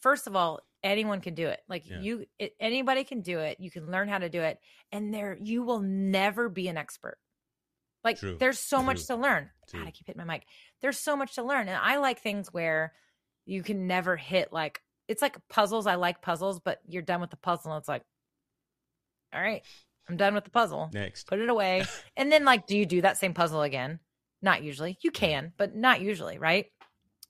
first 0.00 0.26
of 0.26 0.34
all, 0.34 0.60
anyone 0.84 1.20
can 1.20 1.34
do 1.34 1.48
it. 1.48 1.60
Like 1.68 1.88
Yeah. 1.88 2.00
you, 2.00 2.26
it, 2.38 2.54
anybody 2.60 3.02
can 3.02 3.22
do 3.22 3.40
it. 3.40 3.58
You 3.58 3.70
can 3.70 3.90
learn 3.90 4.08
how 4.08 4.18
to 4.18 4.28
do 4.28 4.40
it, 4.42 4.60
and 4.92 5.12
there 5.12 5.36
you 5.40 5.64
will 5.64 5.80
never 5.80 6.48
be 6.48 6.68
an 6.68 6.76
expert. 6.76 7.18
Like 8.04 8.18
True. 8.18 8.36
there's 8.38 8.58
so 8.58 8.82
much 8.82 9.06
to 9.06 9.16
learn. 9.16 9.50
True. 9.68 9.80
God, 9.80 9.88
I 9.88 9.90
keep 9.90 10.06
hitting 10.06 10.24
my 10.24 10.34
mic. 10.34 10.44
There's 10.82 10.98
so 10.98 11.16
much 11.16 11.34
to 11.36 11.42
learn, 11.42 11.68
and 11.68 11.78
I 11.82 11.96
like 11.96 12.20
things 12.20 12.52
where 12.52 12.92
you 13.46 13.62
can 13.62 13.86
never 13.86 14.16
hit 14.16 14.52
like 14.52 14.80
it's 15.08 15.20
like 15.22 15.36
puzzles. 15.48 15.86
I 15.86 15.96
like 15.96 16.22
puzzles, 16.22 16.60
but 16.60 16.80
you're 16.86 17.02
done 17.02 17.20
with 17.20 17.30
the 17.30 17.36
puzzle, 17.38 17.72
and 17.72 17.80
it's 17.80 17.88
like, 17.88 18.02
all 19.34 19.40
right, 19.40 19.62
I'm 20.08 20.16
done 20.16 20.34
with 20.34 20.44
the 20.44 20.50
puzzle 20.50 20.90
next. 20.92 21.26
put 21.26 21.40
it 21.40 21.48
away. 21.48 21.84
and 22.16 22.30
then 22.30 22.44
like, 22.44 22.66
do 22.66 22.76
you 22.76 22.86
do 22.86 23.02
that 23.02 23.16
same 23.18 23.34
puzzle 23.34 23.62
again? 23.62 24.00
Not 24.42 24.62
usually. 24.62 24.98
You 25.02 25.10
can, 25.10 25.52
but 25.56 25.74
not 25.74 26.00
usually, 26.02 26.38
right? 26.38 26.66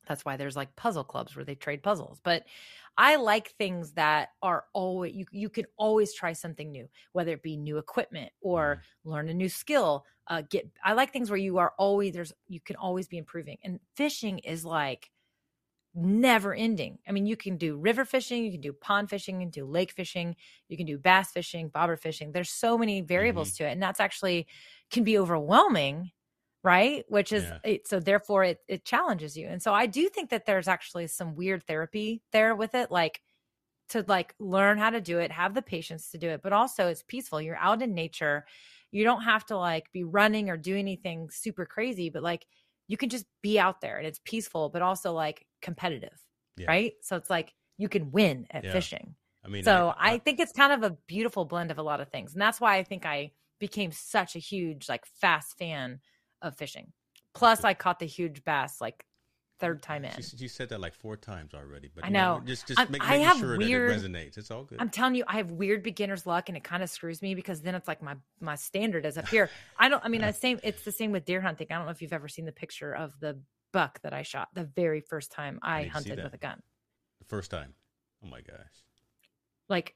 That's 0.07 0.25
why 0.25 0.37
there's 0.37 0.57
like 0.57 0.77
puzzle 0.77 1.05
clubs 1.05 1.35
where 1.35 1.45
they 1.45 1.55
trade 1.55 1.83
puzzles. 1.83 2.21
But 2.23 2.45
I 2.97 3.17
like 3.17 3.49
things 3.53 3.93
that 3.95 4.31
are 4.43 4.67
always 4.73 5.15
you 5.15 5.27
you 5.33 5.49
can 5.51 5.67
always 5.77 6.15
try 6.15 6.33
something 6.33 6.71
new, 6.71 6.89
whether 7.13 7.33
it 7.33 7.43
be 7.43 7.57
new 7.57 7.79
equipment 7.79 8.33
or 8.41 8.83
learn 9.05 9.29
a 9.29 9.35
new 9.35 9.49
skill. 9.49 10.05
Uh 10.29 10.43
get 10.49 10.71
I 10.85 10.93
like 10.95 11.13
things 11.13 11.31
where 11.31 11.39
you 11.39 11.59
are 11.59 11.75
always 11.79 12.15
there's 12.15 12.33
you 12.49 12.61
can 12.61 12.77
always 12.77 13.09
be 13.09 13.19
improving. 13.19 13.59
And 13.65 13.81
fishing 13.97 14.39
is 14.41 14.65
like 14.65 15.11
never 15.95 16.53
ending. 16.55 16.99
I 17.09 17.13
mean, 17.13 17.27
you 17.27 17.37
can 17.37 17.57
do 17.57 17.77
river 17.77 18.05
fishing, 18.05 18.45
you 18.45 18.51
can 18.53 18.61
do 18.61 18.73
pond 18.73 19.11
fishing, 19.11 19.41
you 19.41 19.47
can 19.47 19.51
do 19.51 19.65
lake 19.65 19.93
fishing, 19.93 20.35
you 20.69 20.77
can 20.77 20.87
do 20.87 20.99
bass 20.99 21.31
fishing, 21.33 21.69
bobber 21.69 21.97
fishing. 21.97 22.33
There's 22.33 22.51
so 22.51 22.77
many 22.77 23.01
variables 23.01 23.53
to 23.55 23.65
it. 23.65 23.71
And 23.73 23.83
that's 23.83 24.01
actually 24.01 24.49
can 24.91 25.05
be 25.05 25.19
overwhelming, 25.19 26.11
right? 26.65 27.05
Which 27.09 27.33
is 27.33 27.53
Yeah. 27.53 27.59
it, 27.65 27.87
so 27.89 28.01
therefore 28.01 28.45
it 28.45 28.61
it 28.69 28.85
challenges 28.87 29.37
you. 29.37 29.49
And 29.49 29.63
so 29.63 29.75
I 29.75 29.87
do 29.87 30.09
think 30.09 30.31
that 30.31 30.47
there's 30.47 30.69
actually 30.69 31.09
some 31.09 31.37
weird 31.37 31.65
therapy 31.67 32.25
there 32.33 32.57
with 32.57 32.75
it, 32.75 32.91
like 32.91 33.23
to 33.91 34.05
like 34.09 34.35
learn 34.39 34.79
how 34.79 34.91
to 34.91 35.01
do 35.01 35.19
it, 35.19 35.31
have 35.31 35.55
the 35.55 35.63
patience 35.63 36.11
to 36.11 36.19
do 36.19 36.29
it, 36.31 36.43
but 36.43 36.53
also 36.53 36.89
it's 36.89 37.03
peaceful. 37.03 37.41
You're 37.41 37.57
out 37.57 37.83
in 37.83 37.95
nature. 37.95 38.47
You 38.91 39.05
don't 39.05 39.23
have 39.23 39.45
to 39.47 39.57
like 39.57 39.93
be 39.93 40.05
running 40.05 40.51
or 40.51 40.57
do 40.57 40.77
anything 40.77 41.31
super 41.31 41.67
crazy, 41.67 42.11
but 42.11 42.23
like 42.23 42.47
you 42.89 42.97
can 42.97 43.09
just 43.11 43.27
be 43.43 43.59
out 43.59 43.81
there 43.81 43.99
and 43.99 44.07
it's 44.07 44.21
peaceful, 44.25 44.71
but 44.71 44.83
also 44.83 45.13
like 45.13 45.47
competitive, 45.63 46.19
Yeah. 46.57 46.67
right? 46.69 46.95
So 47.03 47.17
it's 47.17 47.31
like 47.31 47.55
you 47.77 47.89
can 47.89 48.11
win 48.11 48.47
at 48.51 48.65
Yeah. 48.65 48.73
fishing. 48.73 49.17
I 49.45 49.49
mean, 49.49 49.65
so 49.65 49.95
I, 49.99 50.19
think 50.19 50.41
it's 50.41 50.53
kind 50.53 50.73
of 50.73 50.83
a 50.91 50.97
beautiful 51.07 51.45
blend 51.45 51.71
of 51.71 51.79
a 51.79 51.83
lot 51.83 52.01
of 52.01 52.09
things. 52.09 52.33
And 52.33 52.41
that's 52.43 52.61
why 52.61 52.77
I 52.77 52.85
think 52.85 53.05
I 53.07 53.33
became 53.59 53.93
such 53.93 54.37
a 54.37 54.39
huge, 54.39 54.89
like 54.89 55.07
fast 55.07 55.59
fan 55.59 56.01
of 56.45 56.57
fishing. 56.57 56.93
Plus 57.35 57.65
I 57.65 57.75
caught 57.75 57.99
the 57.99 58.07
huge 58.07 58.45
bass 58.45 58.81
like 58.81 59.05
third 59.61 59.83
time 59.83 60.05
in. 60.05 60.13
She, 60.17 60.23
she 60.37 60.49
said 60.49 60.69
that 60.69 60.81
like 60.81 60.95
four 60.95 61.17
times 61.17 61.55
already, 61.55 61.91
but 61.95 62.05
I 62.05 62.09
you 62.09 62.13
know. 62.13 62.43
just 62.45 62.67
just 62.69 62.79
I'm- 62.79 62.91
make, 62.93 63.03
I 63.03 63.17
have 63.17 63.39
sure 63.39 63.57
weird- 63.57 63.91
that 63.91 64.05
it 64.05 64.13
resonates. 64.13 64.39
It's 64.39 64.51
all 64.51 64.65
good. 64.65 64.79
I'm 64.81 64.91
telling 64.91 65.15
you, 65.17 65.25
I 65.27 65.39
have 65.39 65.51
weird 65.51 65.83
beginner's 65.83 66.27
luck, 66.27 66.49
and 66.49 66.57
it 66.57 66.63
kind 66.65 66.83
of 66.83 66.91
screws 66.91 67.23
me 67.23 67.35
because 67.35 67.61
then 67.63 67.75
it's 67.75 67.89
like 67.89 68.03
my 68.03 68.15
my 68.41 68.55
standard 68.57 69.05
is 69.07 69.19
up 69.19 69.29
here. 69.29 69.51
I 69.79 69.89
don't. 69.89 70.05
I 70.05 70.09
mean, 70.09 70.21
the 70.21 70.33
same. 70.33 70.61
It's 70.63 70.83
the 70.85 70.93
same 70.93 71.11
with 71.13 71.25
deer 71.25 71.41
hunting. 71.41 71.67
I 71.71 71.75
don't 71.77 71.87
know 71.87 71.91
if 71.93 72.03
you've 72.03 72.13
ever 72.13 72.29
seen 72.29 72.45
the 72.45 72.53
picture 72.53 72.95
of 72.95 73.19
the 73.21 73.39
buck 73.73 74.01
that 74.03 74.13
I 74.13 74.23
shot 74.23 74.49
the 74.55 74.65
very 74.65 75.01
first 75.01 75.33
time 75.33 75.59
I 75.63 75.85
see 75.85 75.89
hunted 75.89 76.23
with 76.23 76.35
a 76.35 76.39
gun. 76.39 76.63
the 77.19 77.25
first 77.25 77.51
time. 77.51 77.75
Oh 78.25 78.29
my 78.29 78.41
gosh. 78.41 78.57
Like, 79.69 79.95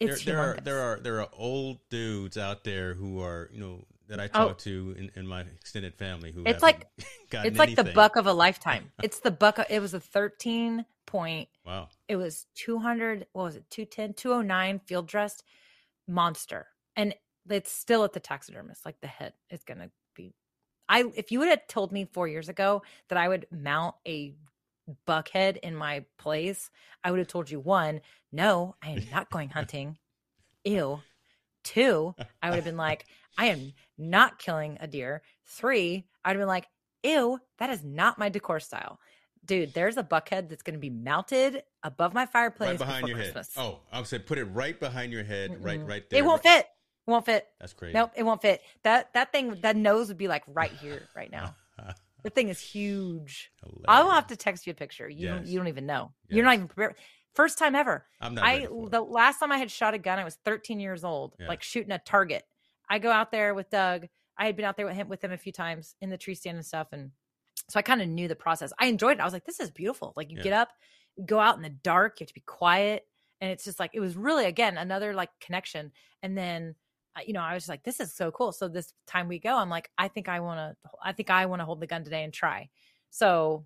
There, 0.00 0.10
it's 0.10 0.24
there 0.24 0.38
are 0.40 0.56
there 0.62 0.80
are 0.80 0.98
there 1.00 1.20
are 1.20 1.28
old 1.32 1.78
dudes 1.90 2.36
out 2.36 2.64
there 2.64 2.94
who 2.94 3.20
are 3.20 3.48
you 3.52 3.60
know 3.60 3.84
that 4.08 4.20
I 4.20 4.24
Oh. 4.34 4.48
talk 4.48 4.58
to 4.58 4.94
in, 4.98 5.10
in 5.14 5.26
my 5.26 5.40
extended 5.42 5.94
family 5.94 6.32
who 6.32 6.42
It's 6.46 6.62
like- 6.62 6.86
It's 7.32 7.58
like 7.58 7.74
the 7.76 7.84
buck 7.84 8.16
of 8.16 8.26
a 8.26 8.32
lifetime. 8.32 8.92
It's 9.02 9.20
the 9.20 9.30
buck. 9.30 9.58
Of, 9.58 9.66
it 9.70 9.80
was 9.80 9.94
a 9.94 10.00
13 10.00 10.84
point 11.06 11.48
Wow. 11.64 11.88
It 12.08 12.16
was 12.16 12.46
200, 12.54 13.26
what 13.32 13.44
was 13.44 13.56
it, 13.56 13.64
210, 13.70 14.14
209 14.14 14.80
field 14.86 15.06
dressed 15.06 15.42
monster. 16.06 16.66
And 16.96 17.14
it's 17.48 17.72
still 17.72 18.04
at 18.04 18.12
the 18.12 18.20
taxidermist. 18.20 18.84
Like 18.84 19.00
the 19.00 19.06
head 19.06 19.32
is 19.50 19.62
to 19.64 19.90
be. 20.14 20.34
I 20.88 21.04
If 21.14 21.32
you 21.32 21.38
would 21.40 21.48
have 21.48 21.66
told 21.66 21.92
me 21.92 22.08
four 22.12 22.28
years 22.28 22.48
ago 22.48 22.82
that 23.08 23.18
I 23.18 23.28
would 23.28 23.46
mount 23.50 23.94
a 24.06 24.34
buckhead 25.08 25.56
in 25.58 25.74
my 25.74 26.04
place, 26.18 26.70
I 27.02 27.10
would 27.10 27.18
have 27.18 27.28
told 27.28 27.50
you 27.50 27.58
one, 27.60 28.00
no, 28.32 28.76
I 28.82 28.90
am 28.90 29.06
not 29.10 29.30
going 29.30 29.48
hunting. 29.58 29.98
Ew. 30.64 31.00
Two, 31.62 32.14
I 32.42 32.50
would 32.50 32.56
have 32.56 32.64
been 32.64 32.76
like, 32.76 33.06
I 33.36 33.46
am 33.46 33.72
not 33.98 34.38
killing 34.38 34.76
a 34.80 34.86
deer. 34.86 35.22
Three, 35.44 36.04
I'd 36.24 36.30
have 36.30 36.38
been 36.38 36.48
like, 36.48 36.66
ew, 37.02 37.38
that 37.58 37.70
is 37.70 37.84
not 37.84 38.18
my 38.18 38.28
decor 38.28 38.60
style. 38.60 38.98
Dude, 39.44 39.74
there's 39.74 39.96
a 39.98 40.02
buckhead 40.02 40.48
that's 40.48 40.62
going 40.62 40.74
to 40.74 40.80
be 40.80 40.88
mounted 40.90 41.62
above 41.82 42.14
my 42.14 42.24
fireplace 42.26 42.70
right 42.70 42.78
behind 42.78 43.08
your 43.08 43.18
Christmas. 43.18 43.54
head. 43.54 43.62
Oh, 43.62 43.80
I 43.92 43.98
would 43.98 44.06
say 44.08 44.18
put 44.18 44.38
it 44.38 44.44
right 44.44 44.78
behind 44.78 45.12
your 45.12 45.24
head, 45.24 45.62
right, 45.62 45.78
Mm-mm. 45.80 45.88
right 45.88 46.08
there. 46.08 46.20
It 46.20 46.24
won't 46.24 46.42
fit. 46.42 46.66
It 47.06 47.10
won't 47.10 47.26
fit. 47.26 47.46
That's 47.60 47.74
crazy. 47.74 47.92
Nope, 47.92 48.12
it 48.16 48.22
won't 48.22 48.40
fit. 48.40 48.62
That 48.84 49.12
that 49.12 49.32
thing, 49.32 49.56
that 49.60 49.76
nose 49.76 50.08
would 50.08 50.16
be 50.16 50.28
like 50.28 50.44
right 50.48 50.72
here, 50.72 51.02
right 51.14 51.30
now. 51.38 51.54
The 52.22 52.30
thing 52.30 52.48
is 52.48 52.58
huge. 52.58 53.50
I 53.86 54.02
will 54.02 54.12
have 54.12 54.28
to 54.28 54.36
text 54.36 54.66
you 54.66 54.70
a 54.70 54.74
picture. 54.74 55.06
You 55.10 55.28
don't 55.28 55.46
you 55.46 55.58
don't 55.58 55.68
even 55.68 55.84
know. 55.84 56.12
You're 56.30 56.44
not 56.46 56.54
even 56.54 56.68
prepared. 56.68 56.94
First 57.34 57.58
time 57.58 57.74
ever. 57.74 58.06
I'm 58.18 58.34
not. 58.34 58.44
I 58.46 58.54
ready 58.54 58.66
for 58.68 58.86
it. 58.86 58.90
the 58.92 59.00
last 59.02 59.40
time 59.40 59.52
I 59.52 59.58
had 59.58 59.70
shot 59.70 59.92
a 59.92 59.98
gun, 59.98 60.18
I 60.18 60.24
was 60.24 60.36
13 60.46 60.80
years 60.80 61.04
old, 61.04 61.34
Yeah. 61.38 61.48
like 61.48 61.62
shooting 61.62 61.90
a 61.92 61.98
target. 61.98 62.44
I 62.88 62.98
go 62.98 63.10
out 63.10 63.30
there 63.30 63.54
with 63.54 63.70
Doug. 63.70 64.06
I 64.36 64.46
had 64.46 64.56
been 64.56 64.64
out 64.64 64.76
there 64.76 64.86
with 64.86 64.96
him 64.96 65.08
with 65.08 65.22
him 65.22 65.32
a 65.32 65.38
few 65.38 65.52
times 65.52 65.94
in 66.00 66.10
the 66.10 66.18
tree 66.18 66.34
stand 66.34 66.56
and 66.56 66.66
stuff, 66.66 66.88
and 66.92 67.10
so 67.68 67.78
I 67.78 67.82
kind 67.82 68.02
of 68.02 68.08
knew 68.08 68.28
the 68.28 68.34
process. 68.36 68.72
I 68.78 68.86
enjoyed 68.86 69.18
it. 69.18 69.20
I 69.20 69.24
was 69.24 69.32
like, 69.32 69.44
this 69.44 69.60
is 69.60 69.70
beautiful. 69.70 70.12
Like 70.16 70.30
you 70.30 70.36
Yeah. 70.38 70.42
get 70.44 70.52
up, 70.52 70.68
go 71.24 71.38
out 71.40 71.56
in 71.56 71.62
the 71.62 71.70
dark, 71.70 72.18
you 72.20 72.24
have 72.24 72.28
to 72.28 72.34
be 72.34 72.42
quiet, 72.46 73.06
and 73.40 73.50
it's 73.50 73.64
just 73.64 73.78
like 73.78 73.92
it 73.94 74.00
was 74.00 74.16
really 74.16 74.44
again 74.46 74.76
another 74.76 75.14
like 75.14 75.30
connection. 75.40 75.92
And 76.22 76.36
then 76.36 76.74
uh, 77.16 77.20
you 77.26 77.32
know 77.32 77.40
I 77.40 77.54
was 77.54 77.62
just 77.62 77.68
like, 77.68 77.84
this 77.84 78.00
is 78.00 78.12
so 78.14 78.30
cool. 78.32 78.50
So 78.52 78.68
this 78.68 78.92
time 79.06 79.28
we 79.28 79.38
go, 79.38 79.56
I'm 79.56 79.70
like, 79.70 79.88
I 79.96 80.08
think 80.08 80.28
I 80.28 80.40
want 80.40 80.58
to. 80.58 80.90
I 81.02 81.12
think 81.12 81.30
I 81.30 81.46
want 81.46 81.60
to 81.60 81.64
hold 81.64 81.80
the 81.80 81.86
gun 81.86 82.02
today 82.04 82.24
and 82.24 82.32
try. 82.32 82.68
So 83.10 83.64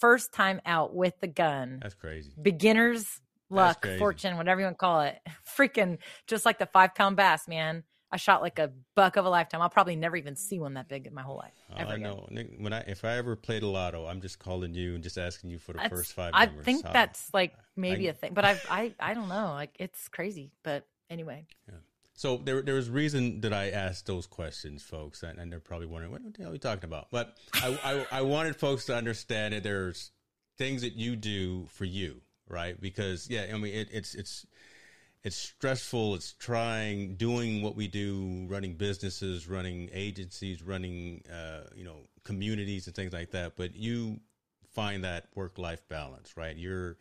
first 0.00 0.32
time 0.34 0.60
out 0.66 0.94
with 0.94 1.14
the 1.20 1.26
gun 1.26 1.78
That's 1.80 1.94
crazy. 1.94 2.32
beginner's 2.40 3.20
luck, 3.48 3.86
fortune, 3.98 4.36
whatever 4.36 4.60
you 4.60 4.66
want 4.66 4.76
to 4.76 4.80
call 4.80 5.00
it. 5.02 5.18
Freaking 5.56 5.98
just 6.26 6.44
like 6.44 6.58
the 6.58 6.66
five 6.66 6.94
pound 6.94 7.16
bass, 7.16 7.46
man. 7.48 7.84
I 8.12 8.16
shot 8.18 8.40
like 8.40 8.58
a 8.58 8.70
buck 8.94 9.16
of 9.16 9.24
a 9.24 9.28
lifetime. 9.28 9.60
I'll 9.60 9.68
probably 9.68 9.96
never 9.96 10.16
even 10.16 10.36
see 10.36 10.58
one 10.60 10.74
that 10.74 10.88
big 10.88 11.06
in 11.06 11.14
my 11.14 11.22
whole 11.22 11.36
life. 11.36 11.52
Oh, 11.72 11.76
ever 11.78 11.92
I 11.92 11.96
know, 11.96 12.26
Nick, 12.30 12.52
when 12.58 12.72
I 12.72 12.80
if 12.86 13.04
I 13.04 13.16
ever 13.16 13.34
played 13.34 13.62
a 13.62 13.66
lotto, 13.66 14.06
I'm 14.06 14.20
just 14.20 14.38
calling 14.38 14.74
you 14.74 14.94
and 14.94 15.02
just 15.02 15.18
asking 15.18 15.50
you 15.50 15.58
for 15.58 15.72
the 15.72 15.78
That's- 15.78 15.90
first 15.98 16.12
five. 16.12 16.30
I 16.34 16.46
numbers. 16.46 16.64
think 16.64 16.82
that's 16.84 17.32
like 17.34 17.54
maybe 17.74 18.06
I- 18.06 18.10
a 18.10 18.14
thing, 18.14 18.32
but 18.34 18.44
I 18.44 18.60
I 18.70 18.94
I 19.00 19.14
don't 19.14 19.28
know. 19.28 19.46
Like 19.54 19.74
it's 19.78 20.08
crazy, 20.08 20.52
but 20.62 20.86
anyway. 21.10 21.46
So 22.18 22.38
there, 22.38 22.62
there 22.62 22.76
was 22.76 22.88
reason 22.88 23.42
that 23.42 23.52
I 23.52 23.68
asked 23.68 24.06
those 24.06 24.26
questions, 24.26 24.82
folks, 24.82 25.22
and, 25.22 25.38
and 25.38 25.52
they're 25.52 25.60
probably 25.60 25.86
wondering 25.86 26.12
what 26.12 26.22
the 26.22 26.32
hell 26.42 26.48
are 26.48 26.52
we 26.52 26.58
talking 26.58 26.84
about. 26.84 27.08
But 27.10 27.36
I, 27.52 27.78
I, 28.10 28.18
I 28.20 28.22
wanted 28.22 28.56
folks 28.56 28.86
to 28.86 28.96
understand 28.96 29.52
that 29.52 29.62
there's 29.62 30.12
things 30.56 30.80
that 30.80 30.94
you 30.94 31.14
do 31.14 31.66
for 31.66 31.84
you, 31.84 32.22
right? 32.48 32.80
Because 32.80 33.28
yeah, 33.28 33.44
I 33.52 33.58
mean 33.58 33.74
it, 33.74 33.88
it's 33.92 34.14
it's 34.14 34.46
it's 35.24 35.36
stressful. 35.36 36.14
It's 36.14 36.32
trying 36.34 37.16
doing 37.16 37.62
what 37.62 37.74
we 37.76 37.88
do, 37.88 38.46
running 38.48 38.74
businesses, 38.74 39.48
running 39.48 39.90
agencies, 39.92 40.62
running 40.62 41.22
uh, 41.32 41.64
you 41.74 41.84
know 41.84 41.96
communities 42.24 42.86
and 42.86 42.94
things 42.96 43.12
like 43.12 43.30
that. 43.32 43.56
But 43.56 43.74
you 43.76 44.20
find 44.72 45.04
that 45.04 45.26
work 45.34 45.58
life 45.58 45.82
balance, 45.88 46.36
right? 46.36 46.56
You're 46.56 46.96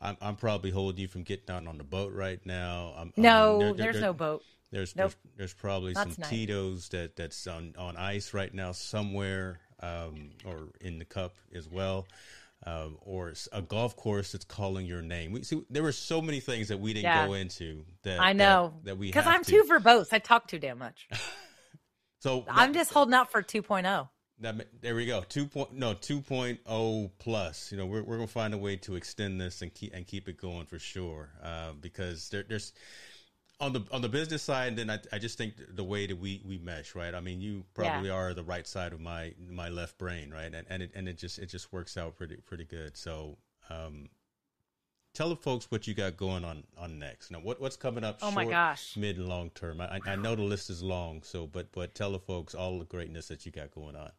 I'm, 0.00 0.16
I'm 0.20 0.36
probably 0.36 0.70
holding 0.70 1.00
you 1.00 1.08
from 1.08 1.22
getting 1.24 1.54
out 1.54 1.66
on 1.66 1.76
the 1.78 1.84
boat 1.84 2.12
right 2.12 2.44
now. 2.46 2.94
I'm, 2.96 3.12
No, 3.16 3.50
I'm- 3.52 3.58
there- 3.58 3.68
there- 3.68 3.76
there's 3.84 3.94
there- 3.96 4.02
no 4.02 4.12
boat. 4.12 4.44
there's 4.70 4.94
Nope. 4.96 5.12
there's, 5.12 5.36
there's 5.36 5.54
probably 5.54 5.92
That's 5.92 6.14
some 6.14 6.20
nice. 6.22 6.30
Tito's 6.30 6.88
that 6.90 7.16
that's 7.16 7.46
on, 7.46 7.74
on 7.78 7.96
ice 7.96 8.32
right 8.32 8.52
now 8.54 8.72
somewhere, 8.72 9.60
um, 9.80 10.30
or 10.44 10.68
in 10.80 10.98
the 10.98 11.04
cup 11.04 11.34
as 11.54 11.68
well, 11.68 12.06
um, 12.66 12.98
or 13.00 13.32
a 13.52 13.62
golf 13.62 13.96
course 13.96 14.32
that's 14.32 14.44
calling 14.44 14.86
your 14.86 15.02
name. 15.02 15.32
We 15.32 15.42
see 15.42 15.62
there 15.70 15.82
were 15.82 15.92
so 15.92 16.20
many 16.20 16.40
things 16.40 16.68
that 16.68 16.78
we 16.80 16.92
didn't 16.92 17.04
Yeah. 17.04 17.26
go 17.26 17.34
into 17.34 17.84
that 18.02 18.20
I 18.20 18.32
know 18.32 18.74
that, 18.78 18.90
that 18.90 18.98
we 18.98 19.06
because 19.08 19.26
I'm 19.26 19.44
to. 19.44 19.50
too 19.50 19.64
verbose. 19.68 20.08
I 20.12 20.18
talk 20.18 20.48
too 20.48 20.58
damn 20.58 20.78
much. 20.78 21.08
So 22.20 22.44
I'm 22.48 22.72
that- 22.72 22.78
just 22.80 22.92
holding 22.92 23.14
out 23.14 23.30
for 23.30 23.40
oh. 23.40 23.44
2.0. 23.44 24.08
that 24.40 24.66
there 24.80 24.94
we 24.94 25.06
go. 25.06 25.22
Two 25.28 25.46
point 25.46 25.72
no 25.72 25.94
two 25.94 26.20
plus. 26.20 27.70
You 27.70 27.78
know, 27.78 27.86
we're 27.86 28.02
we're 28.02 28.16
gonna 28.16 28.26
find 28.26 28.54
a 28.54 28.58
way 28.58 28.76
to 28.76 28.96
extend 28.96 29.40
this 29.40 29.62
and 29.62 29.72
keep 29.72 29.94
and 29.94 30.06
keep 30.06 30.28
it 30.28 30.36
going 30.36 30.66
for 30.66 30.78
sure. 30.78 31.30
Uh, 31.42 31.72
because 31.80 32.28
there, 32.30 32.44
there's 32.48 32.72
on 33.60 33.72
the 33.72 33.84
on 33.90 34.02
the 34.02 34.08
business 34.08 34.42
side, 34.42 34.76
then 34.76 34.88
I, 34.88 34.98
I 35.12 35.18
just 35.18 35.36
think 35.36 35.54
the 35.74 35.84
way 35.84 36.06
that 36.06 36.16
we, 36.16 36.40
we 36.46 36.58
mesh, 36.58 36.94
right? 36.94 37.14
I 37.14 37.20
mean, 37.20 37.40
you 37.40 37.64
probably 37.74 38.10
are 38.10 38.32
the 38.34 38.44
right 38.44 38.66
side 38.66 38.92
of 38.92 39.00
my 39.00 39.34
my 39.50 39.68
left 39.68 39.98
brain, 39.98 40.30
right? 40.30 40.52
And 40.54 40.66
and 40.68 40.82
it 40.82 40.92
and 40.94 41.08
it 41.08 41.18
just 41.18 41.38
it 41.38 41.46
just 41.46 41.72
works 41.72 41.96
out 41.96 42.16
pretty 42.16 42.36
pretty 42.36 42.64
good. 42.64 42.96
So, 42.96 43.36
um, 43.68 44.10
tell 45.12 45.28
the 45.28 45.36
folks 45.36 45.70
what 45.70 45.86
you 45.88 45.94
got 45.94 46.16
going 46.16 46.44
on 46.44 46.62
on 46.76 46.98
next. 46.98 47.30
Now, 47.30 47.40
what 47.40 47.60
what's 47.60 47.76
coming 47.76 48.04
up? 48.04 48.18
Oh 48.22 48.30
my 48.30 48.44
short, 48.44 48.52
gosh. 48.52 48.96
mid 48.96 49.16
and 49.16 49.28
long 49.28 49.50
term. 49.50 49.80
I, 49.80 49.98
I 50.06 50.14
know 50.16 50.36
the 50.36 50.42
list 50.42 50.70
is 50.70 50.82
long, 50.82 51.22
so 51.22 51.46
but 51.46 51.72
but 51.72 51.94
tell 51.94 52.12
the 52.12 52.20
folks 52.20 52.54
all 52.54 52.78
the 52.78 52.84
greatness 52.84 53.26
that 53.28 53.44
you 53.44 53.50
got 53.50 53.72
going 53.72 53.96
on. 53.96 54.10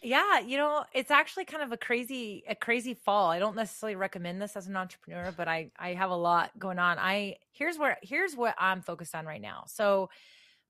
Yeah, 0.00 0.38
you 0.38 0.56
know, 0.56 0.84
it's 0.92 1.10
actually 1.10 1.44
kind 1.44 1.62
of 1.62 1.72
a 1.72 1.76
crazy 1.76 2.44
a 2.48 2.54
crazy 2.54 2.94
fall. 2.94 3.30
I 3.30 3.40
don't 3.40 3.56
necessarily 3.56 3.96
recommend 3.96 4.40
this 4.40 4.54
as 4.56 4.68
an 4.68 4.76
entrepreneur, 4.76 5.32
but 5.36 5.48
I 5.48 5.72
I 5.76 5.94
have 5.94 6.10
a 6.10 6.16
lot 6.16 6.52
going 6.58 6.78
on. 6.78 6.98
I 7.00 7.36
here's 7.52 7.78
where 7.78 7.98
here's 8.02 8.36
what 8.36 8.54
I'm 8.58 8.80
focused 8.82 9.14
on 9.16 9.26
right 9.26 9.40
now. 9.40 9.64
So 9.66 10.08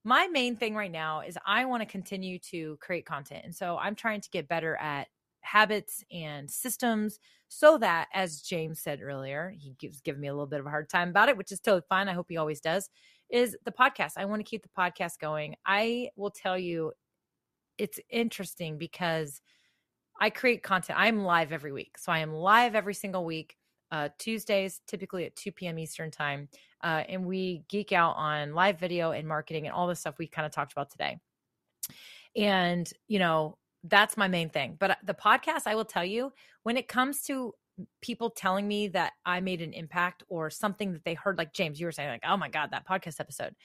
my 0.03 0.27
main 0.27 0.55
thing 0.57 0.75
right 0.75 0.91
now 0.91 1.21
is 1.21 1.37
I 1.45 1.65
want 1.65 1.81
to 1.81 1.87
continue 1.87 2.39
to 2.51 2.77
create 2.81 3.05
content. 3.05 3.45
And 3.45 3.55
so 3.55 3.77
I'm 3.77 3.95
trying 3.95 4.21
to 4.21 4.29
get 4.31 4.47
better 4.47 4.75
at 4.77 5.07
habits 5.41 6.03
and 6.11 6.49
systems 6.49 7.19
so 7.49 7.77
that 7.79 8.07
as 8.13 8.41
James 8.41 8.79
said 8.81 9.01
earlier, 9.01 9.53
he 9.57 9.75
gives 9.79 10.01
giving 10.01 10.21
me 10.21 10.27
a 10.29 10.33
little 10.33 10.47
bit 10.47 10.59
of 10.61 10.65
a 10.67 10.69
hard 10.71 10.89
time 10.89 11.09
about 11.09 11.29
it, 11.29 11.37
which 11.37 11.51
is 11.51 11.59
totally 11.59 11.83
fine. 11.89 12.09
I 12.09 12.13
hope 12.13 12.27
he 12.29 12.37
always 12.37 12.61
does. 12.61 12.89
Is 13.29 13.57
the 13.65 13.71
podcast. 13.71 14.13
I 14.17 14.25
want 14.25 14.39
to 14.39 14.49
keep 14.49 14.63
the 14.63 14.69
podcast 14.77 15.19
going. 15.19 15.55
I 15.65 16.09
will 16.15 16.31
tell 16.31 16.57
you 16.57 16.93
it's 17.79 17.99
interesting 18.09 18.77
because 18.77 19.41
I 20.19 20.29
create 20.29 20.61
content. 20.61 20.99
I'm 20.99 21.23
live 21.23 21.51
every 21.53 21.71
week. 21.71 21.97
So 21.97 22.11
I 22.11 22.19
am 22.19 22.33
live 22.33 22.75
every 22.75 22.93
single 22.93 23.25
week, 23.25 23.55
uh, 23.89 24.09
Tuesdays, 24.19 24.81
typically 24.85 25.25
at 25.25 25.35
2 25.37 25.53
p.m. 25.53 25.79
Eastern 25.79 26.11
time. 26.11 26.49
Uh, 26.83 27.03
and 27.07 27.25
we 27.25 27.63
geek 27.69 27.93
out 27.93 28.15
on 28.17 28.53
live 28.53 28.79
video 28.79 29.11
and 29.11 29.27
marketing 29.27 29.65
and 29.65 29.73
all 29.73 29.87
the 29.87 29.95
stuff 29.95 30.19
we 30.19 30.27
kind 30.27 30.45
of 30.45 30.51
talked 30.51 30.73
about 30.73 30.91
today. 30.91 31.17
And, 32.35 32.87
you 33.07 33.17
know, 33.17 33.57
that's 33.85 34.17
my 34.17 34.27
main 34.27 34.49
thing. 34.49 34.75
But 34.77 34.91
uh, 34.91 34.95
the 35.05 35.13
podcast, 35.13 35.61
I 35.65 35.75
will 35.75 35.85
tell 35.85 36.05
you, 36.05 36.33
when 36.63 36.75
it 36.75 36.89
comes 36.89 37.21
to 37.23 37.53
people 38.01 38.29
telling 38.29 38.67
me 38.67 38.89
that 38.89 39.13
I 39.25 39.39
made 39.39 39.61
an 39.61 39.71
impact 39.71 40.23
or 40.27 40.49
something 40.49 40.91
that 40.91 41.05
they 41.05 41.13
heard, 41.13 41.37
like 41.37 41.53
James, 41.53 41.79
you 41.79 41.85
were 41.85 41.93
saying, 41.93 42.09
like, 42.09 42.23
oh 42.27 42.35
my 42.35 42.49
God, 42.49 42.71
that 42.71 42.85
podcast 42.85 43.21
episode 43.21 43.55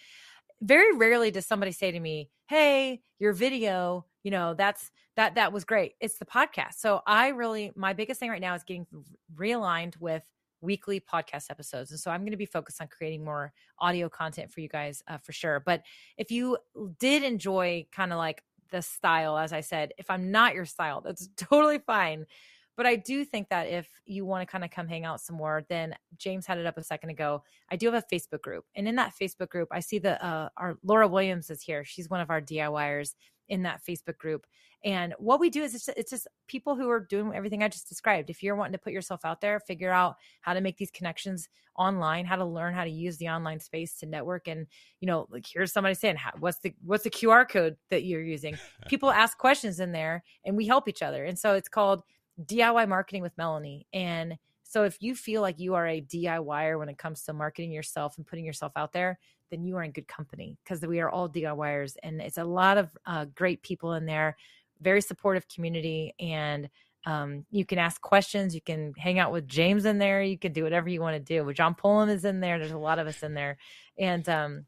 very 0.62 0.96
rarely 0.96 1.30
does 1.30 1.46
somebody 1.46 1.72
say 1.72 1.90
to 1.90 2.00
me 2.00 2.30
hey 2.46 3.00
your 3.18 3.32
video 3.32 4.04
you 4.22 4.30
know 4.30 4.54
that's 4.54 4.90
that 5.16 5.36
that 5.36 5.52
was 5.52 5.64
great. 5.64 5.92
It's 6.00 6.18
the 6.18 6.24
podcast. 6.24 6.74
So 6.78 7.00
i 7.06 7.28
really 7.28 7.70
my 7.76 7.92
biggest 7.92 8.18
thing 8.18 8.30
right 8.30 8.40
now 8.40 8.54
is 8.54 8.64
getting 8.64 8.86
realigned 9.36 9.96
with 10.00 10.22
weekly 10.60 10.98
podcast 10.98 11.50
episodes. 11.50 11.90
And 11.90 12.00
so 12.00 12.10
i'm 12.10 12.22
going 12.22 12.32
to 12.32 12.36
be 12.36 12.46
focused 12.46 12.80
on 12.80 12.88
creating 12.88 13.24
more 13.24 13.52
audio 13.78 14.08
content 14.08 14.50
for 14.50 14.60
you 14.60 14.68
guys 14.68 15.02
uh, 15.06 15.18
for 15.18 15.32
sure. 15.32 15.60
But 15.60 15.82
if 16.16 16.30
you 16.30 16.58
did 16.98 17.22
enjoy 17.22 17.86
kind 17.92 18.12
of 18.12 18.18
like 18.18 18.42
the 18.70 18.80
style 18.82 19.38
as 19.38 19.52
i 19.52 19.60
said 19.60 19.92
if 19.98 20.10
i'm 20.10 20.32
not 20.32 20.54
your 20.54 20.64
style 20.64 21.00
that's 21.00 21.28
totally 21.36 21.78
fine 21.78 22.26
but 22.76 22.86
I 22.86 22.96
do 22.96 23.24
think 23.24 23.48
that 23.48 23.68
if 23.68 23.88
you 24.04 24.24
want 24.24 24.46
to 24.46 24.50
kind 24.50 24.64
of 24.64 24.70
come 24.70 24.88
hang 24.88 25.04
out 25.04 25.20
some 25.20 25.36
more, 25.36 25.64
then 25.68 25.94
James 26.16 26.46
had 26.46 26.58
it 26.58 26.66
up 26.66 26.76
a 26.76 26.82
second 26.82 27.10
ago. 27.10 27.42
I 27.70 27.76
do 27.76 27.90
have 27.90 28.02
a 28.02 28.14
Facebook 28.14 28.42
group, 28.42 28.64
and 28.74 28.88
in 28.88 28.96
that 28.96 29.12
Facebook 29.20 29.48
group, 29.48 29.68
I 29.70 29.80
see 29.80 29.98
that 30.00 30.22
uh, 30.22 30.48
our 30.56 30.76
Laura 30.82 31.08
Williams 31.08 31.50
is 31.50 31.62
here. 31.62 31.84
She's 31.84 32.10
one 32.10 32.20
of 32.20 32.30
our 32.30 32.40
DIYers 32.40 33.14
in 33.48 33.62
that 33.62 33.82
Facebook 33.86 34.18
group. 34.18 34.46
And 34.84 35.14
what 35.18 35.40
we 35.40 35.48
do 35.48 35.62
is 35.62 35.74
it's 35.74 35.86
just, 35.86 35.98
it's 35.98 36.10
just 36.10 36.28
people 36.46 36.76
who 36.76 36.90
are 36.90 37.00
doing 37.00 37.34
everything 37.34 37.62
I 37.62 37.68
just 37.68 37.88
described. 37.88 38.28
If 38.28 38.42
you're 38.42 38.54
wanting 38.54 38.74
to 38.74 38.78
put 38.78 38.92
yourself 38.92 39.24
out 39.24 39.40
there, 39.40 39.58
figure 39.60 39.90
out 39.90 40.16
how 40.42 40.52
to 40.52 40.60
make 40.60 40.76
these 40.76 40.90
connections 40.90 41.48
online, 41.76 42.26
how 42.26 42.36
to 42.36 42.44
learn 42.44 42.74
how 42.74 42.84
to 42.84 42.90
use 42.90 43.16
the 43.16 43.28
online 43.28 43.60
space 43.60 43.96
to 43.98 44.06
network, 44.06 44.46
and 44.46 44.66
you 45.00 45.06
know, 45.06 45.26
like 45.30 45.46
here's 45.50 45.72
somebody 45.72 45.94
saying, 45.94 46.16
how, 46.16 46.32
"What's 46.38 46.58
the 46.58 46.74
what's 46.84 47.04
the 47.04 47.10
QR 47.10 47.48
code 47.48 47.76
that 47.90 48.04
you're 48.04 48.22
using?" 48.22 48.56
People 48.88 49.10
ask 49.10 49.36
questions 49.38 49.80
in 49.80 49.92
there, 49.92 50.22
and 50.44 50.56
we 50.56 50.66
help 50.66 50.88
each 50.88 51.02
other. 51.02 51.24
And 51.24 51.38
so 51.38 51.54
it's 51.54 51.68
called 51.68 52.02
DIY 52.42 52.88
marketing 52.88 53.22
with 53.22 53.36
Melanie. 53.36 53.86
And 53.92 54.38
so 54.62 54.84
if 54.84 54.96
you 55.00 55.14
feel 55.14 55.42
like 55.42 55.58
you 55.58 55.74
are 55.74 55.86
a 55.86 56.00
DIYer 56.00 56.78
when 56.78 56.88
it 56.88 56.98
comes 56.98 57.22
to 57.24 57.32
marketing 57.32 57.70
yourself 57.70 58.16
and 58.16 58.26
putting 58.26 58.44
yourself 58.44 58.72
out 58.76 58.92
there, 58.92 59.18
then 59.50 59.64
you 59.64 59.76
are 59.76 59.82
in 59.82 59.92
good 59.92 60.08
company 60.08 60.56
because 60.64 60.80
we 60.82 61.00
are 61.00 61.10
all 61.10 61.28
DIYers 61.28 61.96
and 62.02 62.20
it's 62.20 62.38
a 62.38 62.44
lot 62.44 62.78
of 62.78 62.96
uh, 63.06 63.26
great 63.34 63.62
people 63.62 63.92
in 63.94 64.06
there, 64.06 64.36
very 64.80 65.00
supportive 65.00 65.46
community. 65.48 66.14
And 66.18 66.68
Um, 67.06 67.44
you 67.50 67.66
can 67.66 67.78
ask 67.78 68.00
questions. 68.00 68.54
You 68.54 68.62
can 68.62 68.94
hang 68.96 69.18
out 69.18 69.30
with 69.30 69.46
James 69.46 69.84
in 69.84 69.98
there. 69.98 70.22
You 70.22 70.38
can 70.38 70.54
do 70.54 70.62
whatever 70.64 70.88
you 70.88 71.02
want 71.02 71.16
to 71.16 71.20
do. 71.20 71.52
John 71.52 71.74
Pullum 71.74 72.08
is 72.08 72.24
in 72.24 72.40
there. 72.40 72.58
There's 72.58 72.72
a 72.72 72.78
lot 72.78 72.98
of 72.98 73.06
us 73.06 73.22
in 73.22 73.34
there, 73.34 73.58
and 73.98 74.26
um, 74.26 74.66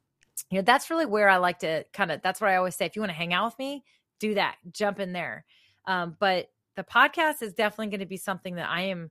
you 0.50 0.58
know 0.58 0.62
that's 0.62 0.90
really 0.90 1.06
where 1.06 1.30
I 1.30 1.38
like 1.38 1.60
to 1.60 1.84
kind 1.94 2.10
of. 2.12 2.20
That's 2.20 2.38
what 2.38 2.50
I 2.50 2.56
always 2.56 2.76
say. 2.76 2.84
If 2.84 2.94
you 2.94 3.00
want 3.00 3.08
to 3.08 3.16
hang 3.16 3.32
out 3.32 3.46
with 3.46 3.58
me, 3.58 3.84
do 4.20 4.34
that. 4.34 4.56
Jump 4.70 5.00
in 5.00 5.14
there. 5.14 5.46
Um, 5.86 6.14
but 6.20 6.50
the 6.76 6.84
podcast 6.84 7.42
is 7.42 7.52
definitely 7.52 7.88
going 7.88 8.00
to 8.00 8.06
be 8.06 8.16
something 8.16 8.54
that 8.56 8.68
I 8.68 8.82
am. 8.82 9.10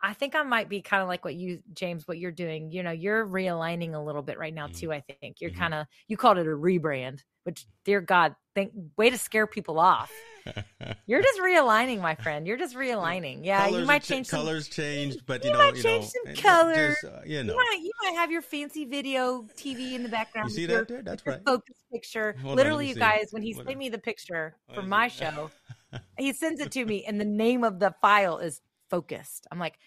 I 0.00 0.12
think 0.14 0.36
I 0.36 0.42
might 0.44 0.68
be 0.68 0.80
kind 0.80 1.02
of 1.02 1.08
like 1.08 1.24
what 1.24 1.34
you, 1.34 1.60
James, 1.74 2.06
what 2.06 2.18
you're 2.18 2.30
doing. 2.30 2.70
You 2.70 2.84
know, 2.84 2.92
you're 2.92 3.26
realigning 3.26 3.94
a 3.94 3.98
little 4.00 4.22
bit 4.22 4.38
right 4.38 4.54
now 4.54 4.68
Mhm. 4.68 4.78
too. 4.78 4.92
I 4.92 5.00
think 5.20 5.40
you're 5.40 5.50
Mhm. 5.50 5.58
kind 5.58 5.74
of 5.74 5.86
you 6.06 6.16
called 6.16 6.38
it 6.38 6.46
a 6.46 6.50
rebrand, 6.50 7.24
which, 7.42 7.66
dear 7.84 8.00
God, 8.00 8.36
think 8.54 8.72
way 8.96 9.10
to 9.10 9.18
scare 9.18 9.46
people 9.48 9.80
off. 9.80 10.12
You're 11.06 11.20
just 11.20 11.38
realigning, 11.40 12.00
my 12.00 12.14
friend. 12.14 12.46
You're 12.46 12.56
just 12.56 12.74
realigning. 12.74 13.44
Yeah, 13.44 13.64
colors 13.66 13.80
you 13.80 13.86
might 13.86 14.02
change 14.02 14.28
some. 14.28 14.40
colors 14.40 14.66
changed, 14.68 15.26
but 15.26 15.44
you, 15.44 15.50
you 15.50 15.56
know, 15.56 15.62
might 15.62 15.76
you 15.76 15.82
change 15.82 16.04
know, 16.24 16.32
some 16.32 16.34
colors. 16.36 16.96
just, 17.02 17.12
uh, 17.12 17.20
you 17.26 17.42
know, 17.42 17.52
You 17.52 17.58
might, 17.58 17.78
you 17.82 17.90
might 18.02 18.14
have 18.18 18.30
your 18.30 18.40
fancy 18.40 18.86
video 18.86 19.42
TV 19.58 19.94
in 19.94 20.02
the 20.04 20.08
background. 20.08 20.48
you 20.50 20.54
see 20.54 20.62
your- 20.62 20.78
that 20.78 20.88
there? 20.88 21.02
That's 21.02 21.26
right. 21.26 21.40
focus 21.44 21.76
picture. 21.92 22.34
Hold 22.40 22.56
Literally, 22.56 22.84
me 22.86 22.90
you 22.92 22.96
guys, 22.96 23.28
when 23.30 23.42
he 23.42 23.52
What- 23.52 23.66
sent 23.66 23.78
me 23.78 23.88
the 23.90 23.98
picture 23.98 24.56
for 24.74 24.80
my 24.82 25.08
show, 25.08 25.50
he 26.18 26.32
sends 26.32 26.60
it 26.60 26.72
to 26.72 26.84
me, 26.84 27.04
and 27.04 27.20
the 27.20 27.24
name 27.24 27.64
of 27.64 27.78
the 27.78 27.94
file 28.00 28.38
is 28.38 28.60
focused. 28.90 29.46
I'm 29.50 29.58
like, 29.58 29.78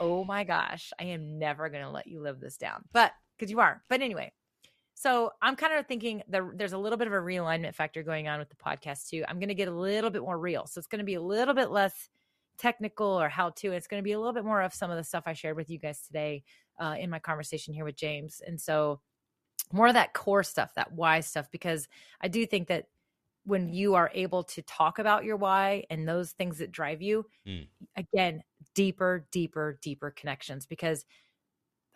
oh 0.00 0.24
my 0.24 0.44
gosh, 0.44 0.92
I 1.00 1.04
am 1.04 1.38
never 1.38 1.68
going 1.68 1.84
to 1.84 1.90
let 1.90 2.06
you 2.06 2.20
live 2.20 2.40
this 2.40 2.56
down. 2.56 2.84
But 2.92 3.12
because 3.36 3.50
you 3.50 3.60
are. 3.60 3.82
But 3.88 4.02
anyway, 4.02 4.32
so 4.94 5.30
I'm 5.40 5.54
kind 5.54 5.74
of 5.74 5.86
thinking 5.86 6.22
the, 6.28 6.50
there's 6.54 6.72
a 6.72 6.78
little 6.78 6.98
bit 6.98 7.06
of 7.06 7.12
a 7.12 7.16
realignment 7.16 7.74
factor 7.74 8.02
going 8.02 8.26
on 8.26 8.40
with 8.40 8.50
the 8.50 8.56
podcast 8.56 9.08
too. 9.08 9.24
I'm 9.28 9.38
going 9.38 9.48
to 9.48 9.54
get 9.54 9.68
a 9.68 9.72
little 9.72 10.10
bit 10.10 10.22
more 10.22 10.38
real. 10.38 10.66
So 10.66 10.78
it's 10.78 10.88
going 10.88 10.98
to 10.98 11.04
be 11.04 11.14
a 11.14 11.22
little 11.22 11.54
bit 11.54 11.70
less 11.70 12.08
technical 12.58 13.06
or 13.06 13.28
how 13.28 13.50
to. 13.50 13.72
It's 13.72 13.86
going 13.86 14.02
to 14.02 14.04
be 14.04 14.12
a 14.12 14.18
little 14.18 14.32
bit 14.32 14.44
more 14.44 14.60
of 14.60 14.74
some 14.74 14.90
of 14.90 14.96
the 14.96 15.04
stuff 15.04 15.24
I 15.26 15.34
shared 15.34 15.56
with 15.56 15.70
you 15.70 15.78
guys 15.78 16.00
today 16.04 16.42
uh, 16.80 16.96
in 16.98 17.10
my 17.10 17.20
conversation 17.20 17.74
here 17.74 17.84
with 17.84 17.96
James. 17.96 18.42
And 18.44 18.60
so 18.60 19.00
more 19.72 19.86
of 19.86 19.94
that 19.94 20.14
core 20.14 20.42
stuff, 20.42 20.74
that 20.74 20.92
why 20.92 21.20
stuff, 21.20 21.48
because 21.50 21.88
I 22.20 22.28
do 22.28 22.44
think 22.44 22.68
that 22.68 22.86
when 23.48 23.68
you 23.72 23.94
are 23.94 24.10
able 24.14 24.44
to 24.44 24.62
talk 24.62 24.98
about 24.98 25.24
your 25.24 25.36
why 25.36 25.84
and 25.90 26.06
those 26.08 26.32
things 26.32 26.58
that 26.58 26.70
drive 26.70 27.02
you, 27.02 27.26
Mm. 27.46 27.66
again, 27.96 28.42
deeper, 28.74 29.26
deeper, 29.32 29.78
deeper 29.82 30.10
connections. 30.10 30.66
Because 30.66 31.04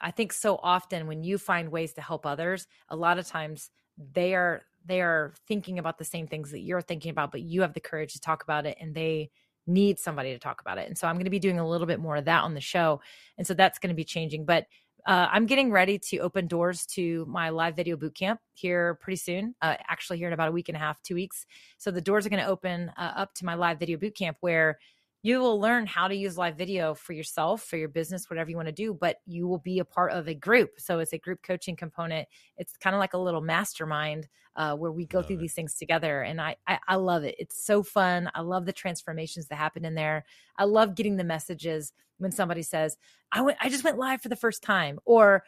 I 0.01 0.11
think 0.11 0.33
so 0.33 0.59
often 0.63 1.07
when 1.07 1.23
you 1.23 1.39
find 1.39 1.71
ways 1.71 1.93
to 1.95 2.01
help 2.03 2.27
others, 2.27 2.67
a 2.89 2.97
lot 2.97 3.19
of 3.19 3.27
times 3.27 3.71
they 3.99 4.35
are 4.35 4.63
they 4.85 5.01
are 5.01 5.33
thinking 5.47 5.79
about 5.79 5.99
the 5.99 6.05
same 6.05 6.27
things 6.27 6.51
that 6.51 6.61
you're 6.61 6.83
thinking 6.83 7.11
about, 7.11 7.31
but 7.31 7.43
you 7.43 7.61
have 7.63 7.75
the 7.75 7.81
courage 7.81 8.15
to 8.15 8.21
talk 8.21 8.43
about 8.43 8.67
it 8.67 8.77
and 8.81 8.95
they 8.95 9.31
need 9.67 9.99
somebody 9.99 10.33
to 10.33 10.41
talk 10.41 10.61
about 10.61 10.79
it. 10.79 10.89
And 10.89 10.99
so 10.99 11.07
I'm 11.07 11.15
going 11.15 11.25
to 11.25 11.31
be 11.31 11.39
doing 11.39 11.61
a 11.61 11.69
little 11.69 11.87
bit 11.87 12.01
more 12.01 12.17
of 12.17 12.25
that 12.25 12.43
on 12.43 12.55
the 12.55 12.61
show. 12.61 13.01
And 13.39 13.47
so 13.47 13.55
that's 13.55 13.79
going 13.79 13.91
to 13.91 13.95
be 13.95 14.05
changing. 14.05 14.45
But 14.45 14.67
uh, 15.07 15.29
I'm 15.33 15.47
getting 15.47 15.73
ready 15.73 15.99
to 15.99 16.19
open 16.19 16.47
doors 16.47 16.87
to 16.87 17.27
my 17.29 17.51
live 17.51 17.75
video 17.75 17.97
boot 17.97 18.15
camp 18.15 18.41
here 18.55 18.99
pretty 19.01 19.17
soon. 19.17 19.55
Uh, 19.61 19.75
actually, 19.89 20.19
here 20.19 20.29
in 20.29 20.33
about 20.33 20.49
a 20.49 20.53
week 20.53 20.69
and 20.69 20.77
a 20.77 20.79
half, 20.79 21.03
two 21.03 21.17
weeks. 21.17 21.45
So 21.79 21.91
the 21.91 22.01
doors 22.01 22.25
are 22.25 22.29
going 22.29 22.43
to 22.43 22.49
open 22.49 22.91
uh, 22.97 23.13
up 23.17 23.35
to 23.35 23.45
my 23.45 23.55
live 23.55 23.79
video 23.81 23.99
boot 23.99 24.17
camp 24.17 24.37
where 24.41 24.79
you 25.25 25.39
will 25.39 25.61
learn 25.61 25.87
how 25.87 26.09
to 26.09 26.17
use 26.17 26.37
live 26.37 26.57
video 26.57 26.95
for 26.95 27.13
yourself, 27.13 27.63
for 27.63 27.77
your 27.77 27.89
business, 27.89 28.29
whatever 28.29 28.51
you 28.51 28.57
want 28.57 28.67
to 28.67 28.73
do, 28.73 28.93
but 28.93 29.19
you 29.25 29.47
will 29.47 29.59
be 29.59 29.79
a 29.79 29.85
part 29.85 30.11
of 30.11 30.29
a 30.29 30.35
group. 30.35 30.71
So 30.79 30.99
it's 30.99 31.13
a 31.13 31.19
group 31.19 31.43
coaching 31.45 31.77
component. 31.77 32.27
It's 32.57 32.77
kind 32.77 32.95
of 32.95 32.99
like 32.99 33.15
a 33.15 33.19
little 33.19 33.41
mastermind 33.41 34.29
uh, 34.57 34.75
where 34.75 34.91
we 34.91 35.07
go 35.07 35.19
Love 35.19 35.29
through 35.29 35.37
it. 35.37 35.41
these 35.41 35.55
things 35.55 35.77
together. 35.77 36.23
And 36.23 36.41
I, 36.41 36.57
I, 36.67 36.79
I 36.89 36.97
love 36.97 37.23
it. 37.23 37.37
It's 37.39 37.65
so 37.65 37.85
fun. 37.85 38.31
I 38.35 38.41
love 38.41 38.67
the 38.67 38.73
transformations 38.73 39.47
that 39.47 39.57
happen 39.57 39.85
in 39.85 39.95
there. 39.95 40.25
I 40.59 40.65
love 40.65 40.97
getting 40.97 41.17
the 41.17 41.25
messages 41.25 41.93
when 42.19 42.33
somebody 42.33 42.63
says, 42.63 42.97
I 43.31 43.43
went, 43.43 43.59
I 43.61 43.69
just 43.69 43.85
went 43.85 43.99
live 43.99 44.21
for 44.21 44.29
the 44.29 44.37
first 44.37 44.63
time 44.63 44.99
or, 45.05 45.45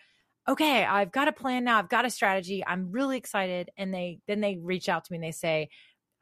okay, 0.47 0.85
I've 0.85 1.11
got 1.11 1.27
a 1.27 1.33
plan 1.33 1.65
now. 1.65 1.79
I've 1.79 1.89
got 1.89 2.05
a 2.05 2.11
strategy. 2.11 2.63
I'm 2.65 2.93
really 2.93 3.17
excited. 3.17 3.71
And 3.77 3.93
they, 3.93 4.21
then 4.29 4.41
they 4.41 4.57
reach 4.57 4.89
out 4.89 5.05
to 5.05 5.13
me 5.13 5.17
and 5.17 5.25
they 5.25 5.33
say, 5.33 5.69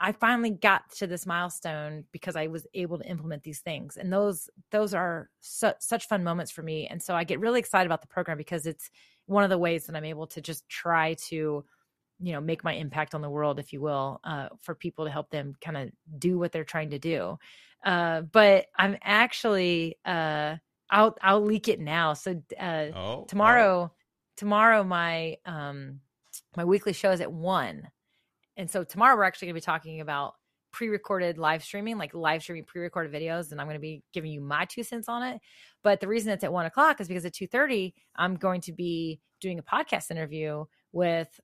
I 0.03 0.11
finally 0.13 0.51
got 0.51 0.91
to 0.97 1.07
this 1.07 1.27
milestone 1.27 2.05
because 2.11 2.35
I 2.35 2.49
was 2.49 2.67
able 2.75 2.99
to 2.99 3.09
implement 3.09 3.45
these 3.45 3.61
things. 3.61 3.97
And 3.97 4.13
those 4.13 4.51
those 4.71 4.93
are 4.95 5.31
su- 5.41 5.79
such 5.79 6.09
fun 6.09 6.25
moments 6.25 6.51
for 6.51 6.63
me. 6.63 6.89
And 6.89 7.01
so 7.01 7.15
I 7.15 7.23
get 7.25 7.39
really 7.41 7.61
excited 7.61 7.87
about 7.87 8.01
the 8.03 8.09
program 8.09 8.37
because 8.37 8.67
it's 8.67 8.91
one 9.27 9.45
of 9.45 9.51
the 9.51 9.59
ways 9.59 9.87
that 9.87 9.95
I'm 9.95 10.05
able 10.05 10.27
to 10.27 10.41
just 10.41 10.69
try 10.69 11.15
to 11.29 11.65
you 12.21 12.33
know 12.33 12.41
make 12.41 12.63
my 12.65 12.73
impact 12.75 13.15
on 13.15 13.23
the 13.23 13.31
world 13.31 13.59
if 13.59 13.73
you 13.73 13.81
will 13.81 14.21
uh, 14.25 14.49
for 14.61 14.75
people 14.75 15.05
to 15.05 15.11
help 15.11 15.31
them 15.31 15.55
kind 15.61 15.77
of 15.77 15.91
do 16.19 16.39
what 16.39 16.53
they're 16.53 16.65
trying 16.65 16.91
to 16.91 16.99
do 16.99 17.37
uh, 17.85 18.21
but 18.21 18.67
i'm 18.77 18.97
actually 19.03 19.97
uh, 20.05 20.55
i'll 20.91 21.17
i'll 21.23 21.41
leak 21.41 21.67
it 21.69 21.81
now 21.81 22.13
so 22.13 22.41
uh, 22.61 22.87
Oh, 22.95 23.25
tomorrow 23.29 23.93
tomorrow 24.37 24.85
my 24.85 25.37
um 25.47 26.01
my 26.57 26.65
weekly 26.65 26.93
show 26.93 27.11
is 27.11 27.21
at 27.21 27.33
one 27.33 27.89
and 28.57 28.71
so 28.71 28.85
tomorrow 28.85 29.17
we're 29.17 29.25
actually 29.25 29.47
going 29.47 29.55
to 29.55 29.61
be 29.61 29.65
talking 29.65 30.01
about 30.01 30.35
pre-recorded 30.73 31.37
live 31.37 31.63
streaming 31.63 31.99
like 31.99 32.15
live 32.15 32.43
streaming 32.43 32.65
pre-recorded 32.65 33.13
videos 33.13 33.53
and 33.53 33.61
i'm 33.61 33.67
going 33.67 33.77
to 33.77 33.81
be 33.81 34.03
giving 34.13 34.33
you 34.33 34.41
my 34.41 34.65
two 34.65 34.83
cents 34.83 35.09
on 35.09 35.23
it. 35.23 35.41
But 35.83 36.01
the 36.01 36.09
reason 36.09 36.33
it's 36.33 36.45
at 36.45 36.53
one 36.53 36.67
o'clock 36.67 37.01
is 37.01 37.09
because 37.09 37.25
at 37.25 37.33
2.30 37.33 37.93
i'm 38.17 38.37
going 38.37 38.61
to 38.63 38.73
be 38.73 39.21
doing 39.41 39.59
a 39.59 39.63
podcast 39.63 40.11
interview 40.11 40.65
with 40.93 41.41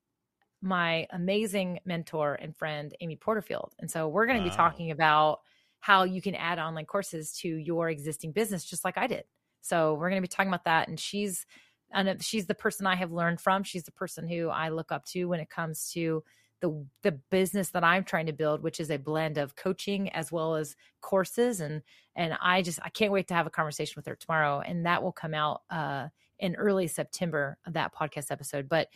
my 0.62 1.06
amazing 1.10 1.78
mentor 1.84 2.34
and 2.34 2.56
friend 2.56 2.92
amy 3.00 3.16
porterfield. 3.16 3.74
And 3.78 3.90
so 3.90 4.08
we're 4.08 4.26
going 4.26 4.42
to 4.42 4.48
be 4.48 4.54
talking 4.54 4.90
about 4.90 5.40
how 5.80 6.02
you 6.02 6.20
can 6.20 6.34
add 6.34 6.58
online 6.58 6.86
courses 6.86 7.32
to 7.40 7.48
your 7.48 7.88
existing 7.88 8.32
business 8.32 8.64
just 8.64 8.84
like 8.84 8.98
i 8.98 9.06
did. 9.06 9.24
So 9.60 9.94
we're 9.94 10.08
going 10.08 10.22
to 10.22 10.26
be 10.26 10.32
talking 10.32 10.48
about 10.48 10.64
that 10.64 10.88
and 10.88 10.98
she's 10.98 11.44
and 11.90 12.08
uh, 12.08 12.14
she's 12.20 12.46
the 12.46 12.54
person 12.54 12.86
I 12.86 12.96
have 12.96 13.12
learned 13.12 13.40
from. 13.40 13.62
She's 13.62 13.84
the 13.84 13.92
person 13.92 14.28
who 14.28 14.48
I 14.48 14.68
look 14.68 14.92
up 14.92 15.04
to 15.06 15.24
when 15.24 15.40
it 15.40 15.48
comes 15.48 15.90
to 15.92 16.22
the 16.60 16.86
the 17.02 17.12
business 17.30 17.70
that 17.70 17.84
I'm 17.84 18.04
trying 18.04 18.26
to 18.26 18.32
build, 18.32 18.62
which 18.62 18.80
is 18.80 18.90
a 18.90 18.98
blend 18.98 19.38
of 19.38 19.56
coaching 19.56 20.08
as 20.10 20.32
well 20.32 20.56
as 20.56 20.76
courses. 21.00 21.60
And 21.60 21.82
and 22.16 22.36
I 22.40 22.62
just 22.62 22.80
I 22.82 22.88
can't 22.90 23.12
wait 23.12 23.28
to 23.28 23.34
have 23.34 23.46
a 23.46 23.50
conversation 23.50 23.94
with 23.96 24.06
her 24.06 24.16
tomorrow, 24.16 24.60
and 24.60 24.86
that 24.86 25.02
will 25.02 25.12
come 25.12 25.34
out 25.34 25.62
uh, 25.70 26.08
in 26.38 26.56
early 26.56 26.86
September 26.88 27.58
of 27.66 27.74
that 27.74 27.94
podcast 27.94 28.30
episode. 28.30 28.68
But 28.68 28.88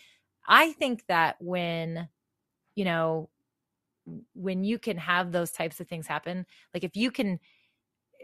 I 0.47 0.73
think 0.73 1.07
that 1.07 1.37
when 1.41 2.09
you 2.75 2.85
know 2.85 3.31
when 4.35 4.65
you 4.65 4.79
can 4.79 4.97
have 4.99 5.31
those 5.33 5.53
types 5.53 5.81
of 5.81 5.89
things 5.89 6.07
happen, 6.07 6.47
like 6.75 6.85
if 6.85 6.97
you 6.97 7.11
can 7.11 7.39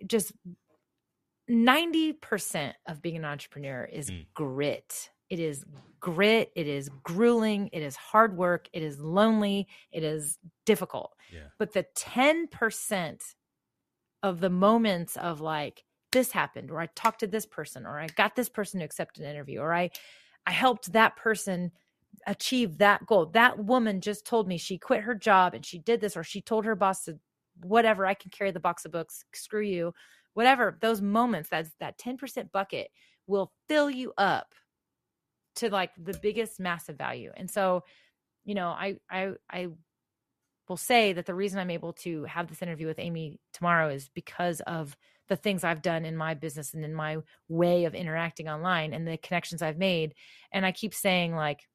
just 0.06 0.32
90% 1.50 2.74
of 2.86 3.00
being 3.00 3.16
an 3.16 3.24
entrepreneur 3.24 3.84
is 3.84 4.10
Mm. 4.10 4.26
grit. 4.34 5.10
It 5.30 5.40
is 5.40 5.64
grit. 6.00 6.50
It 6.54 6.66
is 6.66 6.90
grueling. 7.02 7.68
It 7.72 7.82
is 7.82 7.96
hard 7.96 8.36
work. 8.36 8.68
It 8.72 8.82
is 8.82 8.98
lonely. 8.98 9.68
It 9.92 10.02
is 10.02 10.38
difficult. 10.66 11.14
Yeah. 11.32 11.48
But 11.58 11.72
the 11.72 11.86
10% 11.96 13.34
of 14.22 14.40
the 14.40 14.50
moments 14.50 15.16
of 15.16 15.40
like, 15.40 15.84
this 16.10 16.32
happened, 16.32 16.70
or 16.70 16.80
I 16.80 16.86
talked 16.94 17.20
to 17.20 17.26
this 17.26 17.44
person, 17.44 17.84
or 17.84 17.98
I 17.98 18.06
got 18.06 18.34
this 18.34 18.48
person 18.48 18.80
to 18.80 18.86
accept 18.86 19.18
an 19.18 19.24
interview, 19.24 19.60
or 19.60 19.74
I, 19.74 19.90
I 20.46 20.52
helped 20.52 20.92
that 20.92 21.16
person 21.16 21.70
achieve 22.26 22.78
that 22.78 23.04
goal. 23.06 23.26
That 23.26 23.62
woman 23.62 24.00
just 24.00 24.24
told 24.24 24.48
me 24.48 24.56
she 24.56 24.78
quit 24.78 25.02
her 25.02 25.14
job 25.14 25.52
and 25.52 25.64
she 25.64 25.78
did 25.78 26.00
this, 26.00 26.16
or 26.16 26.24
she 26.24 26.40
told 26.40 26.64
her 26.64 26.74
boss 26.74 27.04
to 27.04 27.18
whatever, 27.62 28.06
I 28.06 28.14
can 28.14 28.30
carry 28.30 28.50
the 28.50 28.60
box 28.60 28.86
of 28.86 28.92
books, 28.92 29.24
screw 29.34 29.60
you 29.60 29.92
whatever 30.38 30.78
those 30.80 31.02
moments 31.02 31.48
that's 31.48 31.70
that 31.80 31.98
10% 31.98 32.52
bucket 32.52 32.92
will 33.26 33.50
fill 33.68 33.90
you 33.90 34.12
up 34.18 34.54
to 35.58 35.70
like 35.70 35.90
the 36.02 36.18
biggest 36.22 36.60
massive 36.60 36.96
value 36.96 37.30
and 37.36 37.50
so 37.50 37.82
you 38.44 38.54
know 38.54 38.68
i 38.68 38.96
i 39.10 39.32
i 39.50 39.68
will 40.68 40.76
say 40.76 41.12
that 41.12 41.26
the 41.26 41.34
reason 41.34 41.58
i'm 41.58 41.70
able 41.70 41.92
to 41.92 42.24
have 42.24 42.48
this 42.48 42.62
interview 42.62 42.86
with 42.86 42.98
amy 42.98 43.38
tomorrow 43.52 43.88
is 43.88 44.08
because 44.14 44.60
of 44.60 44.96
the 45.28 45.36
things 45.36 45.64
i've 45.64 45.82
done 45.82 46.04
in 46.04 46.16
my 46.16 46.34
business 46.34 46.74
and 46.74 46.84
in 46.84 46.94
my 46.94 47.18
way 47.48 47.84
of 47.84 47.94
interacting 47.94 48.48
online 48.48 48.92
and 48.92 49.06
the 49.06 49.16
connections 49.18 49.62
i've 49.62 49.78
made 49.78 50.14
and 50.52 50.64
i 50.64 50.72
keep 50.72 50.94
saying 50.94 51.34
like 51.34 51.68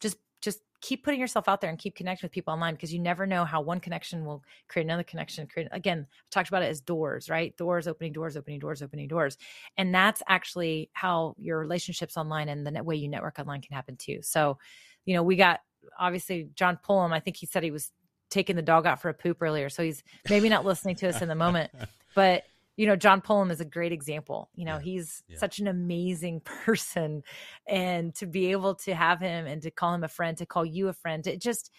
just 0.00 0.16
just 0.40 0.60
keep 0.82 1.04
putting 1.04 1.20
yourself 1.20 1.48
out 1.48 1.60
there 1.60 1.70
and 1.70 1.78
keep 1.78 1.94
connecting 1.94 2.26
with 2.26 2.32
people 2.32 2.52
online 2.52 2.74
because 2.74 2.92
you 2.92 2.98
never 2.98 3.24
know 3.26 3.44
how 3.44 3.60
one 3.60 3.80
connection 3.80 4.24
will 4.24 4.42
create 4.68 4.84
another 4.84 5.02
connection 5.02 5.46
create 5.46 5.68
again 5.72 6.06
i 6.10 6.14
talked 6.30 6.48
about 6.48 6.62
it 6.62 6.66
as 6.66 6.80
doors 6.80 7.30
right? 7.30 7.56
Doors 7.56 7.88
opening 7.88 8.12
doors 8.12 8.36
opening 8.36 8.58
doors 8.58 8.82
opening 8.82 9.08
doors. 9.08 9.38
And 9.76 9.94
that's 9.94 10.22
actually 10.28 10.90
how 10.92 11.34
your 11.38 11.58
relationships 11.58 12.16
online 12.16 12.48
and 12.48 12.66
the 12.66 12.70
net- 12.70 12.84
way 12.84 12.96
you 12.96 13.08
network 13.08 13.38
online 13.38 13.62
can 13.62 13.74
happen 13.74 13.96
too. 13.96 14.18
So 14.22 14.58
you 15.04 15.14
know 15.14 15.22
we 15.22 15.36
got 15.36 15.60
obviously 15.98 16.48
john 16.54 16.78
pullum 16.86 17.12
i 17.12 17.18
think 17.18 17.36
he 17.36 17.46
said 17.46 17.62
he 17.62 17.70
was 17.70 17.90
taking 18.30 18.56
the 18.56 18.62
dog 18.62 18.86
out 18.86 19.02
for 19.02 19.08
a 19.08 19.14
poop 19.14 19.42
earlier 19.42 19.68
so 19.68 19.82
he's 19.82 20.02
maybe 20.30 20.48
not 20.48 20.64
listening 20.64 20.94
to 20.96 21.08
us 21.08 21.20
in 21.22 21.28
the 21.28 21.34
moment. 21.34 21.70
But 22.14 22.44
you 22.76 22.86
know 22.86 22.96
john 22.96 23.20
pullum 23.20 23.50
is 23.50 23.60
a 23.60 23.64
great 23.64 23.92
example 23.92 24.50
you 24.54 24.64
know 24.64 24.76
Yeah, 24.76 24.80
he's 24.80 25.22
yeah. 25.28 25.38
such 25.38 25.58
an 25.58 25.68
amazing 25.68 26.40
person 26.64 27.22
and 27.68 28.14
to 28.16 28.26
be 28.26 28.50
able 28.52 28.74
to 28.76 28.94
have 28.94 29.20
him 29.20 29.46
and 29.46 29.62
to 29.62 29.70
call 29.70 29.94
him 29.94 30.04
a 30.04 30.08
friend 30.08 30.36
to 30.38 30.46
call 30.46 30.64
you 30.64 30.88
a 30.88 30.92
friend 30.92 31.26
it 31.26 31.40
just 31.40 31.70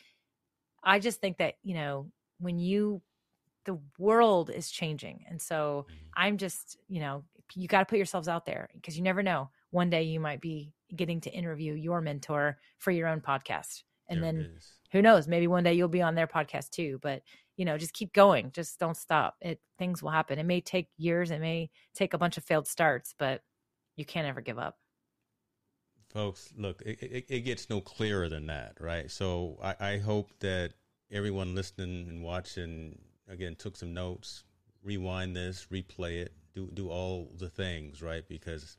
i 0.84 1.00
just 1.00 1.20
think 1.22 1.38
that 1.38 1.56
you 1.64 1.74
know 1.76 2.12
when 2.40 2.60
you 2.60 3.02
the 3.66 3.80
world 3.98 4.50
is 4.50 4.70
changing. 4.70 5.26
And 5.30 5.42
so 5.42 5.88
Mhm. 5.90 5.96
I'm 6.16 6.38
just, 6.38 6.78
you 6.88 7.00
know, 7.00 7.24
you 7.56 7.68
got 7.68 7.80
to 7.80 7.86
put 7.86 7.98
yourselves 7.98 8.28
out 8.28 8.46
there 8.46 8.70
because 8.74 8.98
you 8.98 9.04
never 9.04 9.24
know. 9.24 9.50
One 9.72 9.90
day 9.90 10.04
you 10.04 10.20
might 10.20 10.42
be 10.42 10.74
getting 10.96 11.22
to 11.22 11.32
interview 11.32 11.74
your 11.74 12.02
mentor 12.02 12.60
for 12.78 12.92
your 12.92 13.08
own 13.08 13.22
podcast. 13.22 13.84
And 14.10 14.22
There 14.22 14.34
then 14.34 14.50
who 14.92 15.02
knows, 15.02 15.28
maybe 15.28 15.48
one 15.48 15.64
day 15.64 15.74
you'll 15.74 15.88
be 15.88 16.02
on 16.02 16.16
their 16.16 16.28
podcast 16.28 16.72
too. 16.72 17.00
But, 17.02 17.24
you 17.58 17.66
know, 17.66 17.78
just 17.78 17.94
keep 17.94 18.14
going. 18.14 18.52
Just 18.52 18.80
don't 18.80 18.98
stop. 18.98 19.36
It 19.42 19.60
things 19.78 20.02
will 20.02 20.12
happen. 20.12 20.40
It 20.40 20.46
may 20.46 20.62
take 20.62 20.90
years, 20.98 21.32
it 21.32 21.40
may 21.40 21.70
take 21.94 22.14
a 22.14 22.18
bunch 22.18 22.38
of 22.38 22.44
failed 22.44 22.68
starts, 22.68 23.14
but 23.18 23.42
you 23.96 24.06
can't 24.06 24.28
ever 24.28 24.42
give 24.42 24.58
up. 24.58 24.78
folks 26.10 26.54
look 26.58 26.82
it, 26.86 27.02
it, 27.02 27.26
it 27.28 27.40
gets 27.42 27.70
no 27.70 27.82
clearer 27.82 28.30
than 28.30 28.46
that 28.48 28.78
right 28.80 29.10
so 29.10 29.58
I, 29.64 29.76
I 29.80 29.98
hope 29.98 30.30
that 30.40 30.74
everyone 31.12 31.56
listening 31.56 32.08
and 32.08 32.24
watching 32.24 33.00
again 33.28 33.56
took 33.56 33.76
some 33.76 33.94
notes 33.94 34.44
rewind 34.84 35.36
this 35.36 35.68
replay 35.72 36.22
it 36.22 36.34
do 36.54 36.70
do 36.74 36.90
all 36.90 37.32
the 37.38 37.50
things 37.50 38.02
right 38.02 38.28
because 38.28 38.78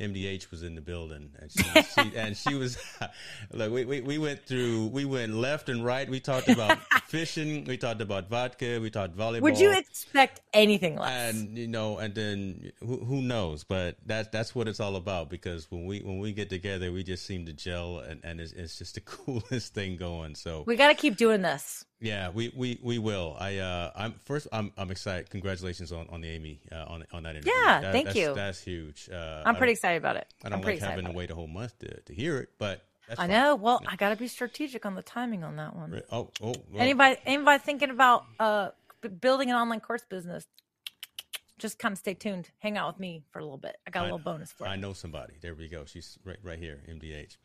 mdh 0.00 0.50
was 0.50 0.62
in 0.62 0.74
the 0.74 0.80
building 0.80 1.30
and 1.38 1.52
she, 1.52 1.62
she 1.62 2.12
and 2.16 2.36
she 2.36 2.54
was 2.54 2.78
like 3.52 3.70
we, 3.70 3.84
we, 3.84 4.00
we 4.00 4.18
went 4.18 4.44
through 4.44 4.86
we 4.88 5.04
went 5.04 5.32
left 5.34 5.68
and 5.68 5.84
right 5.84 6.08
we 6.08 6.18
talked 6.18 6.48
about 6.48 6.78
fishing 7.06 7.64
we 7.64 7.76
talked 7.76 8.00
about 8.00 8.28
vodka 8.28 8.80
we 8.80 8.90
talked 8.90 9.16
volleyball 9.16 9.42
Would 9.42 9.60
you 9.60 9.72
expect 9.72 10.40
anything 10.52 10.96
less? 10.96 11.34
and 11.34 11.58
you 11.58 11.68
know, 11.68 11.98
and 11.98 12.14
then 12.14 12.72
who, 12.80 12.98
who 12.98 13.22
knows? 13.22 13.64
But 13.64 13.96
that's 14.06 14.28
that's 14.28 14.54
what 14.54 14.68
it's 14.68 14.80
all 14.80 14.96
about. 14.96 15.30
Because 15.30 15.70
when 15.70 15.86
we 15.86 16.00
when 16.00 16.18
we 16.18 16.32
get 16.32 16.50
together, 16.50 16.92
we 16.92 17.02
just 17.02 17.26
seem 17.26 17.46
to 17.46 17.52
gel, 17.52 17.98
and, 17.98 18.20
and 18.24 18.40
it's, 18.40 18.52
it's 18.52 18.78
just 18.78 18.94
the 18.94 19.00
coolest 19.00 19.74
thing 19.74 19.96
going. 19.96 20.34
So 20.34 20.64
we 20.66 20.76
got 20.76 20.88
to 20.88 20.94
keep 20.94 21.16
doing 21.16 21.42
this. 21.42 21.84
Yeah, 22.00 22.30
we, 22.30 22.50
we, 22.56 22.78
we 22.82 22.98
will. 22.98 23.36
I 23.38 23.58
uh, 23.58 23.90
I'm 23.94 24.12
first. 24.24 24.48
I'm 24.52 24.72
I'm 24.78 24.90
excited. 24.90 25.28
Congratulations 25.30 25.92
on, 25.92 26.06
on 26.10 26.20
the 26.22 26.28
Amy 26.28 26.60
uh, 26.72 26.84
on 26.88 27.04
on 27.12 27.22
that 27.24 27.36
interview. 27.36 27.52
Yeah, 27.54 27.80
That- 27.80 27.92
thank 27.92 28.06
that's, 28.06 28.16
you. 28.18 28.34
That's 28.34 28.60
huge. 28.62 29.08
Uh, 29.12 29.42
I'm 29.44 29.56
pretty 29.56 29.72
excited 29.72 29.98
about 29.98 30.16
it. 30.16 30.26
I 30.42 30.46
I'm 30.46 30.52
don't 30.52 30.62
pretty 30.62 30.80
like 30.80 30.88
having 30.90 31.04
to 31.06 31.12
wait 31.12 31.30
a 31.30 31.34
whole 31.34 31.46
month 31.46 31.78
to, 31.80 32.00
to 32.00 32.14
hear 32.14 32.38
it, 32.38 32.48
but 32.58 32.82
that's 33.08 33.20
I 33.20 33.24
fine. 33.24 33.30
know. 33.30 33.54
Well, 33.56 33.82
I 33.86 33.96
got 33.96 34.10
to 34.10 34.16
be 34.16 34.28
strategic 34.28 34.86
on 34.86 34.94
the 34.94 35.02
timing 35.02 35.44
on 35.44 35.56
that 35.56 35.76
one. 35.76 36.00
Oh 36.10 36.30
oh. 36.42 36.54
well, 36.70 36.80
Anybody, 36.82 37.16
anybody 37.26 37.58
thinking 37.62 37.90
about 37.90 38.24
uh 38.38 38.68
building 39.20 39.50
an 39.50 39.56
online 39.56 39.80
course 39.80 40.04
business? 40.08 40.46
Just 41.58 41.78
kind 41.78 41.92
of 41.92 41.98
stay 41.98 42.14
tuned. 42.14 42.48
Hang 42.60 42.78
out 42.78 42.94
with 42.94 43.00
me 43.00 43.22
for 43.32 43.38
a 43.38 43.42
little 43.42 43.58
bit. 43.58 43.76
I 43.86 43.90
got 43.90 44.00
a 44.00 44.02
I- 44.02 44.04
little 44.12 44.18
bonus 44.20 44.50
for 44.52 44.66
I 44.66 44.76
you. 44.76 44.80
know 44.80 44.94
somebody. 44.94 45.34
There 45.42 45.54
we 45.54 45.68
go. 45.68 45.84
She's 45.84 46.18
right 46.24 46.38
right 46.42 46.58
here, 46.58 46.80
MDH. 46.88 47.36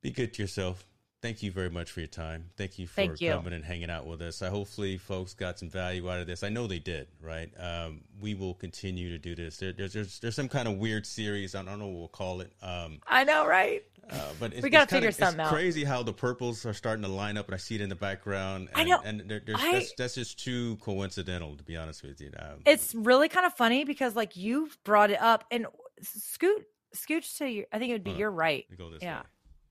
Be 0.00 0.10
good 0.10 0.32
to 0.34 0.42
yourself. 0.42 0.86
Thank 1.22 1.42
you 1.42 1.52
very 1.52 1.68
much 1.68 1.90
for 1.90 2.00
your 2.00 2.06
time. 2.06 2.46
Thank 2.56 2.78
you 2.78 2.86
for 2.86 2.94
Thank 2.94 3.20
you. 3.20 3.32
coming 3.32 3.52
and 3.52 3.62
hanging 3.62 3.90
out 3.90 4.06
with 4.06 4.22
us. 4.22 4.40
I 4.40 4.48
hopefully 4.48 4.96
folks 4.96 5.34
got 5.34 5.58
some 5.58 5.68
value 5.68 6.10
out 6.10 6.18
of 6.18 6.26
this. 6.26 6.42
I 6.42 6.48
know 6.48 6.66
they 6.66 6.78
did, 6.78 7.08
right? 7.22 7.50
Um, 7.58 8.00
we 8.22 8.32
will 8.34 8.54
continue 8.54 9.10
to 9.10 9.18
do 9.18 9.34
this. 9.34 9.58
There, 9.58 9.72
there's, 9.74 9.92
there's 9.92 10.18
there's 10.20 10.34
some 10.34 10.48
kind 10.48 10.66
of 10.66 10.78
weird 10.78 11.04
series. 11.04 11.54
I 11.54 11.62
don't 11.62 11.78
know 11.78 11.88
what 11.88 11.98
we'll 11.98 12.08
call 12.08 12.40
it. 12.40 12.50
Um, 12.62 13.00
I 13.06 13.24
know, 13.24 13.46
right? 13.46 13.82
uh, 14.10 14.16
but 14.40 14.54
it's, 14.54 14.62
We 14.62 14.68
it's 14.70 14.76
kinda- 14.78 14.86
figure 14.86 15.12
something 15.12 15.40
it's 15.40 15.48
out. 15.48 15.52
crazy 15.52 15.84
how 15.84 16.02
the 16.02 16.12
purples 16.14 16.64
are 16.64 16.72
starting 16.72 17.02
to 17.04 17.10
line 17.10 17.36
up, 17.36 17.46
and 17.46 17.54
I 17.54 17.58
see 17.58 17.74
it 17.74 17.82
in 17.82 17.90
the 17.90 17.94
background. 17.94 18.70
And, 18.74 18.80
I 18.80 18.84
know. 18.84 19.00
and 19.04 19.20
there, 19.28 19.42
there's, 19.44 19.60
I- 19.60 19.72
that's, 19.72 19.92
that's 19.98 20.14
just 20.14 20.42
too 20.42 20.76
coincidental, 20.76 21.54
to 21.54 21.62
be 21.62 21.76
honest 21.76 22.02
with 22.02 22.18
you. 22.22 22.30
Um, 22.38 22.62
It's 22.64 22.94
really 22.94 23.28
kind 23.28 23.44
of 23.44 23.52
funny 23.52 23.84
because 23.84 24.16
like 24.16 24.36
you 24.38 24.70
brought 24.84 25.10
it 25.10 25.20
up 25.20 25.44
and 25.50 25.66
scoot 26.02 26.64
scooch 26.96 27.36
to 27.38 27.46
your. 27.46 27.66
I 27.72 27.78
think 27.78 27.90
it 27.90 27.92
would 27.92 28.04
be 28.04 28.12
your 28.12 28.30
right. 28.30 28.64
go 28.78 28.90
this 28.90 29.02
Yeah. 29.02 29.18
way. 29.20 29.26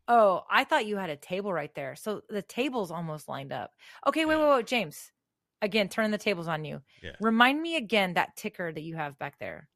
Oh, 0.09 0.43
I 0.49 0.63
thought 0.63 0.85
you 0.87 0.97
had 0.97 1.09
a 1.11 1.15
table 1.15 1.53
right 1.53 1.73
there. 1.75 1.95
So 1.95 2.23
the 2.29 2.41
table's 2.41 2.89
almost 2.91 3.29
lined 3.29 3.53
up. 3.53 3.71
Okay, 4.07 4.25
wait, 4.25 4.35
Yeah. 4.35 4.49
wait, 4.49 4.55
wait, 4.57 4.67
James. 4.67 5.11
Again, 5.61 5.87
turning 5.87 6.11
the 6.11 6.17
tables 6.17 6.47
on 6.47 6.65
you. 6.65 6.81
Yeah. 7.03 7.11
Remind 7.21 7.61
me 7.61 7.75
again 7.75 8.15
that 8.15 8.35
ticker 8.35 8.71
that 8.71 8.81
you 8.81 8.95
have 8.95 9.19
back 9.19 9.37
there. 9.39 9.69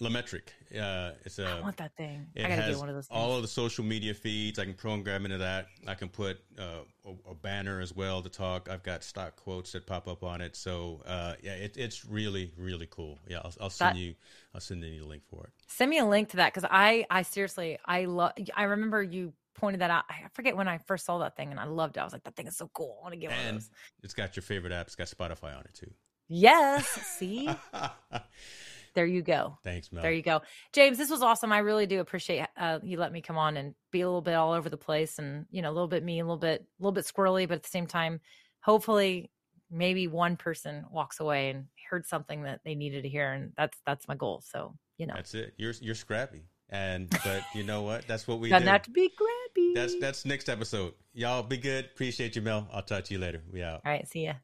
Lametric. 0.00 0.48
Uh, 0.80 1.10
it's 1.24 1.40
a. 1.40 1.48
I 1.48 1.60
want 1.60 1.76
that 1.78 1.96
thing. 1.96 2.28
I 2.36 2.42
gotta 2.42 2.70
get 2.70 2.76
one 2.78 2.88
of 2.88 2.94
those. 2.94 3.08
Things. 3.08 3.18
all 3.18 3.34
of 3.34 3.42
the 3.42 3.48
social 3.48 3.84
media 3.84 4.14
feeds. 4.14 4.60
I 4.60 4.64
can 4.64 4.74
program 4.74 5.24
into 5.24 5.38
that. 5.38 5.66
I 5.88 5.94
can 5.94 6.08
put 6.08 6.38
uh, 6.56 6.84
a, 7.04 7.30
a 7.30 7.34
banner 7.34 7.80
as 7.80 7.92
well 7.96 8.22
to 8.22 8.28
talk. 8.28 8.68
I've 8.70 8.84
got 8.84 9.02
stock 9.02 9.34
quotes 9.34 9.72
that 9.72 9.86
pop 9.86 10.06
up 10.06 10.22
on 10.22 10.40
it. 10.40 10.54
So 10.54 11.02
uh, 11.04 11.34
yeah, 11.42 11.54
it, 11.54 11.76
it's 11.76 12.04
really 12.04 12.52
really 12.56 12.86
cool. 12.90 13.18
Yeah, 13.28 13.38
I'll, 13.44 13.52
I'll 13.60 13.70
send 13.70 13.96
That- 13.96 14.00
you. 14.00 14.14
I'll 14.54 14.60
send 14.60 14.84
you 14.84 15.00
the 15.00 15.06
link 15.06 15.24
for 15.28 15.44
it. 15.44 15.50
Send 15.66 15.90
me 15.90 15.98
a 15.98 16.06
link 16.06 16.28
to 16.30 16.36
that 16.36 16.54
because 16.54 16.68
I, 16.70 17.04
I 17.10 17.22
seriously, 17.22 17.78
I 17.84 18.04
love. 18.04 18.32
I 18.56 18.62
remember 18.64 19.02
you 19.02 19.32
pointed 19.58 19.80
that 19.82 19.90
out. 19.90 20.04
I 20.08 20.26
forget 20.32 20.56
when 20.56 20.68
I 20.68 20.78
first 20.78 21.04
saw 21.06 21.18
that 21.18 21.36
thing, 21.36 21.50
and 21.50 21.60
I 21.60 21.64
loved 21.64 21.96
it. 21.96 22.00
I 22.00 22.04
was 22.04 22.12
like, 22.12 22.24
that 22.24 22.34
thing 22.36 22.46
is 22.46 22.56
so 22.56 22.70
cool. 22.72 22.98
I 23.00 23.02
want 23.04 23.12
to 23.14 23.18
get 23.20 23.30
one 23.30 23.38
of 23.38 23.46
And 23.46 23.56
those. 23.58 23.70
it's 24.02 24.14
got 24.14 24.34
your 24.36 24.42
favorite 24.42 24.72
app. 24.72 24.86
It's 24.86 24.96
got 24.96 25.08
Spotify 25.08 25.54
on 25.56 25.60
it 25.64 25.74
too. 25.74 25.90
Yes. 26.28 26.86
See, 26.86 27.48
there 28.94 29.06
you 29.06 29.22
go. 29.22 29.58
Thanks, 29.64 29.92
Mel. 29.92 30.02
There 30.02 30.12
you 30.12 30.22
go, 30.22 30.42
James. 30.72 30.98
This 30.98 31.10
was 31.10 31.22
awesome. 31.22 31.52
I 31.52 31.58
really 31.58 31.86
do 31.86 32.00
appreciate 32.00 32.46
uh, 32.56 32.80
you 32.82 32.98
let 32.98 33.12
me 33.12 33.20
come 33.22 33.38
on 33.38 33.56
and 33.56 33.74
be 33.92 34.00
a 34.00 34.06
little 34.06 34.20
bit 34.22 34.34
all 34.34 34.52
over 34.52 34.68
the 34.68 34.76
place, 34.76 35.18
and 35.18 35.46
you 35.50 35.62
know, 35.62 35.70
a 35.70 35.74
little 35.74 35.88
bit 35.88 36.02
me, 36.04 36.18
a 36.20 36.24
little 36.24 36.36
bit, 36.36 36.62
a 36.62 36.82
little 36.82 36.92
bit 36.92 37.04
squirrely, 37.06 37.46
but 37.48 37.54
at 37.54 37.62
the 37.62 37.68
same 37.68 37.86
time, 37.86 38.20
hopefully, 38.60 39.30
maybe 39.70 40.06
one 40.08 40.36
person 40.36 40.84
walks 40.90 41.20
away 41.20 41.50
and 41.50 41.66
heard 41.90 42.06
something 42.06 42.42
that 42.42 42.60
they 42.64 42.74
needed 42.74 43.02
to 43.04 43.08
hear, 43.08 43.32
and 43.32 43.52
that's 43.56 43.78
that's 43.86 44.08
my 44.08 44.14
goal. 44.14 44.42
So 44.44 44.74
you 44.98 45.06
know, 45.06 45.14
That's 45.14 45.34
it. 45.34 45.54
You're 45.56 45.74
you're 45.80 45.94
scrappy, 45.94 46.42
and 46.68 47.08
but 47.24 47.42
you 47.54 47.62
know 47.62 47.82
what? 47.82 48.06
That's 48.08 48.26
what 48.26 48.40
we 48.40 48.48
doesn't 48.50 48.66
do. 48.66 48.70
have 48.72 48.82
to 48.82 48.90
be 48.90 49.10
grabby. 49.56 49.74
That's 49.74 49.98
that's 50.00 50.24
next 50.24 50.48
episode. 50.48 50.94
Y'all 51.14 51.42
be 51.42 51.56
good. 51.56 51.86
Appreciate 51.86 52.36
you, 52.36 52.42
Mel. 52.42 52.68
I'll 52.72 52.82
talk 52.82 53.04
to 53.04 53.14
you 53.14 53.20
later. 53.20 53.42
We 53.52 53.62
out. 53.62 53.82
all 53.84 53.92
right. 53.92 54.06
See 54.06 54.24
ya. 54.24 54.34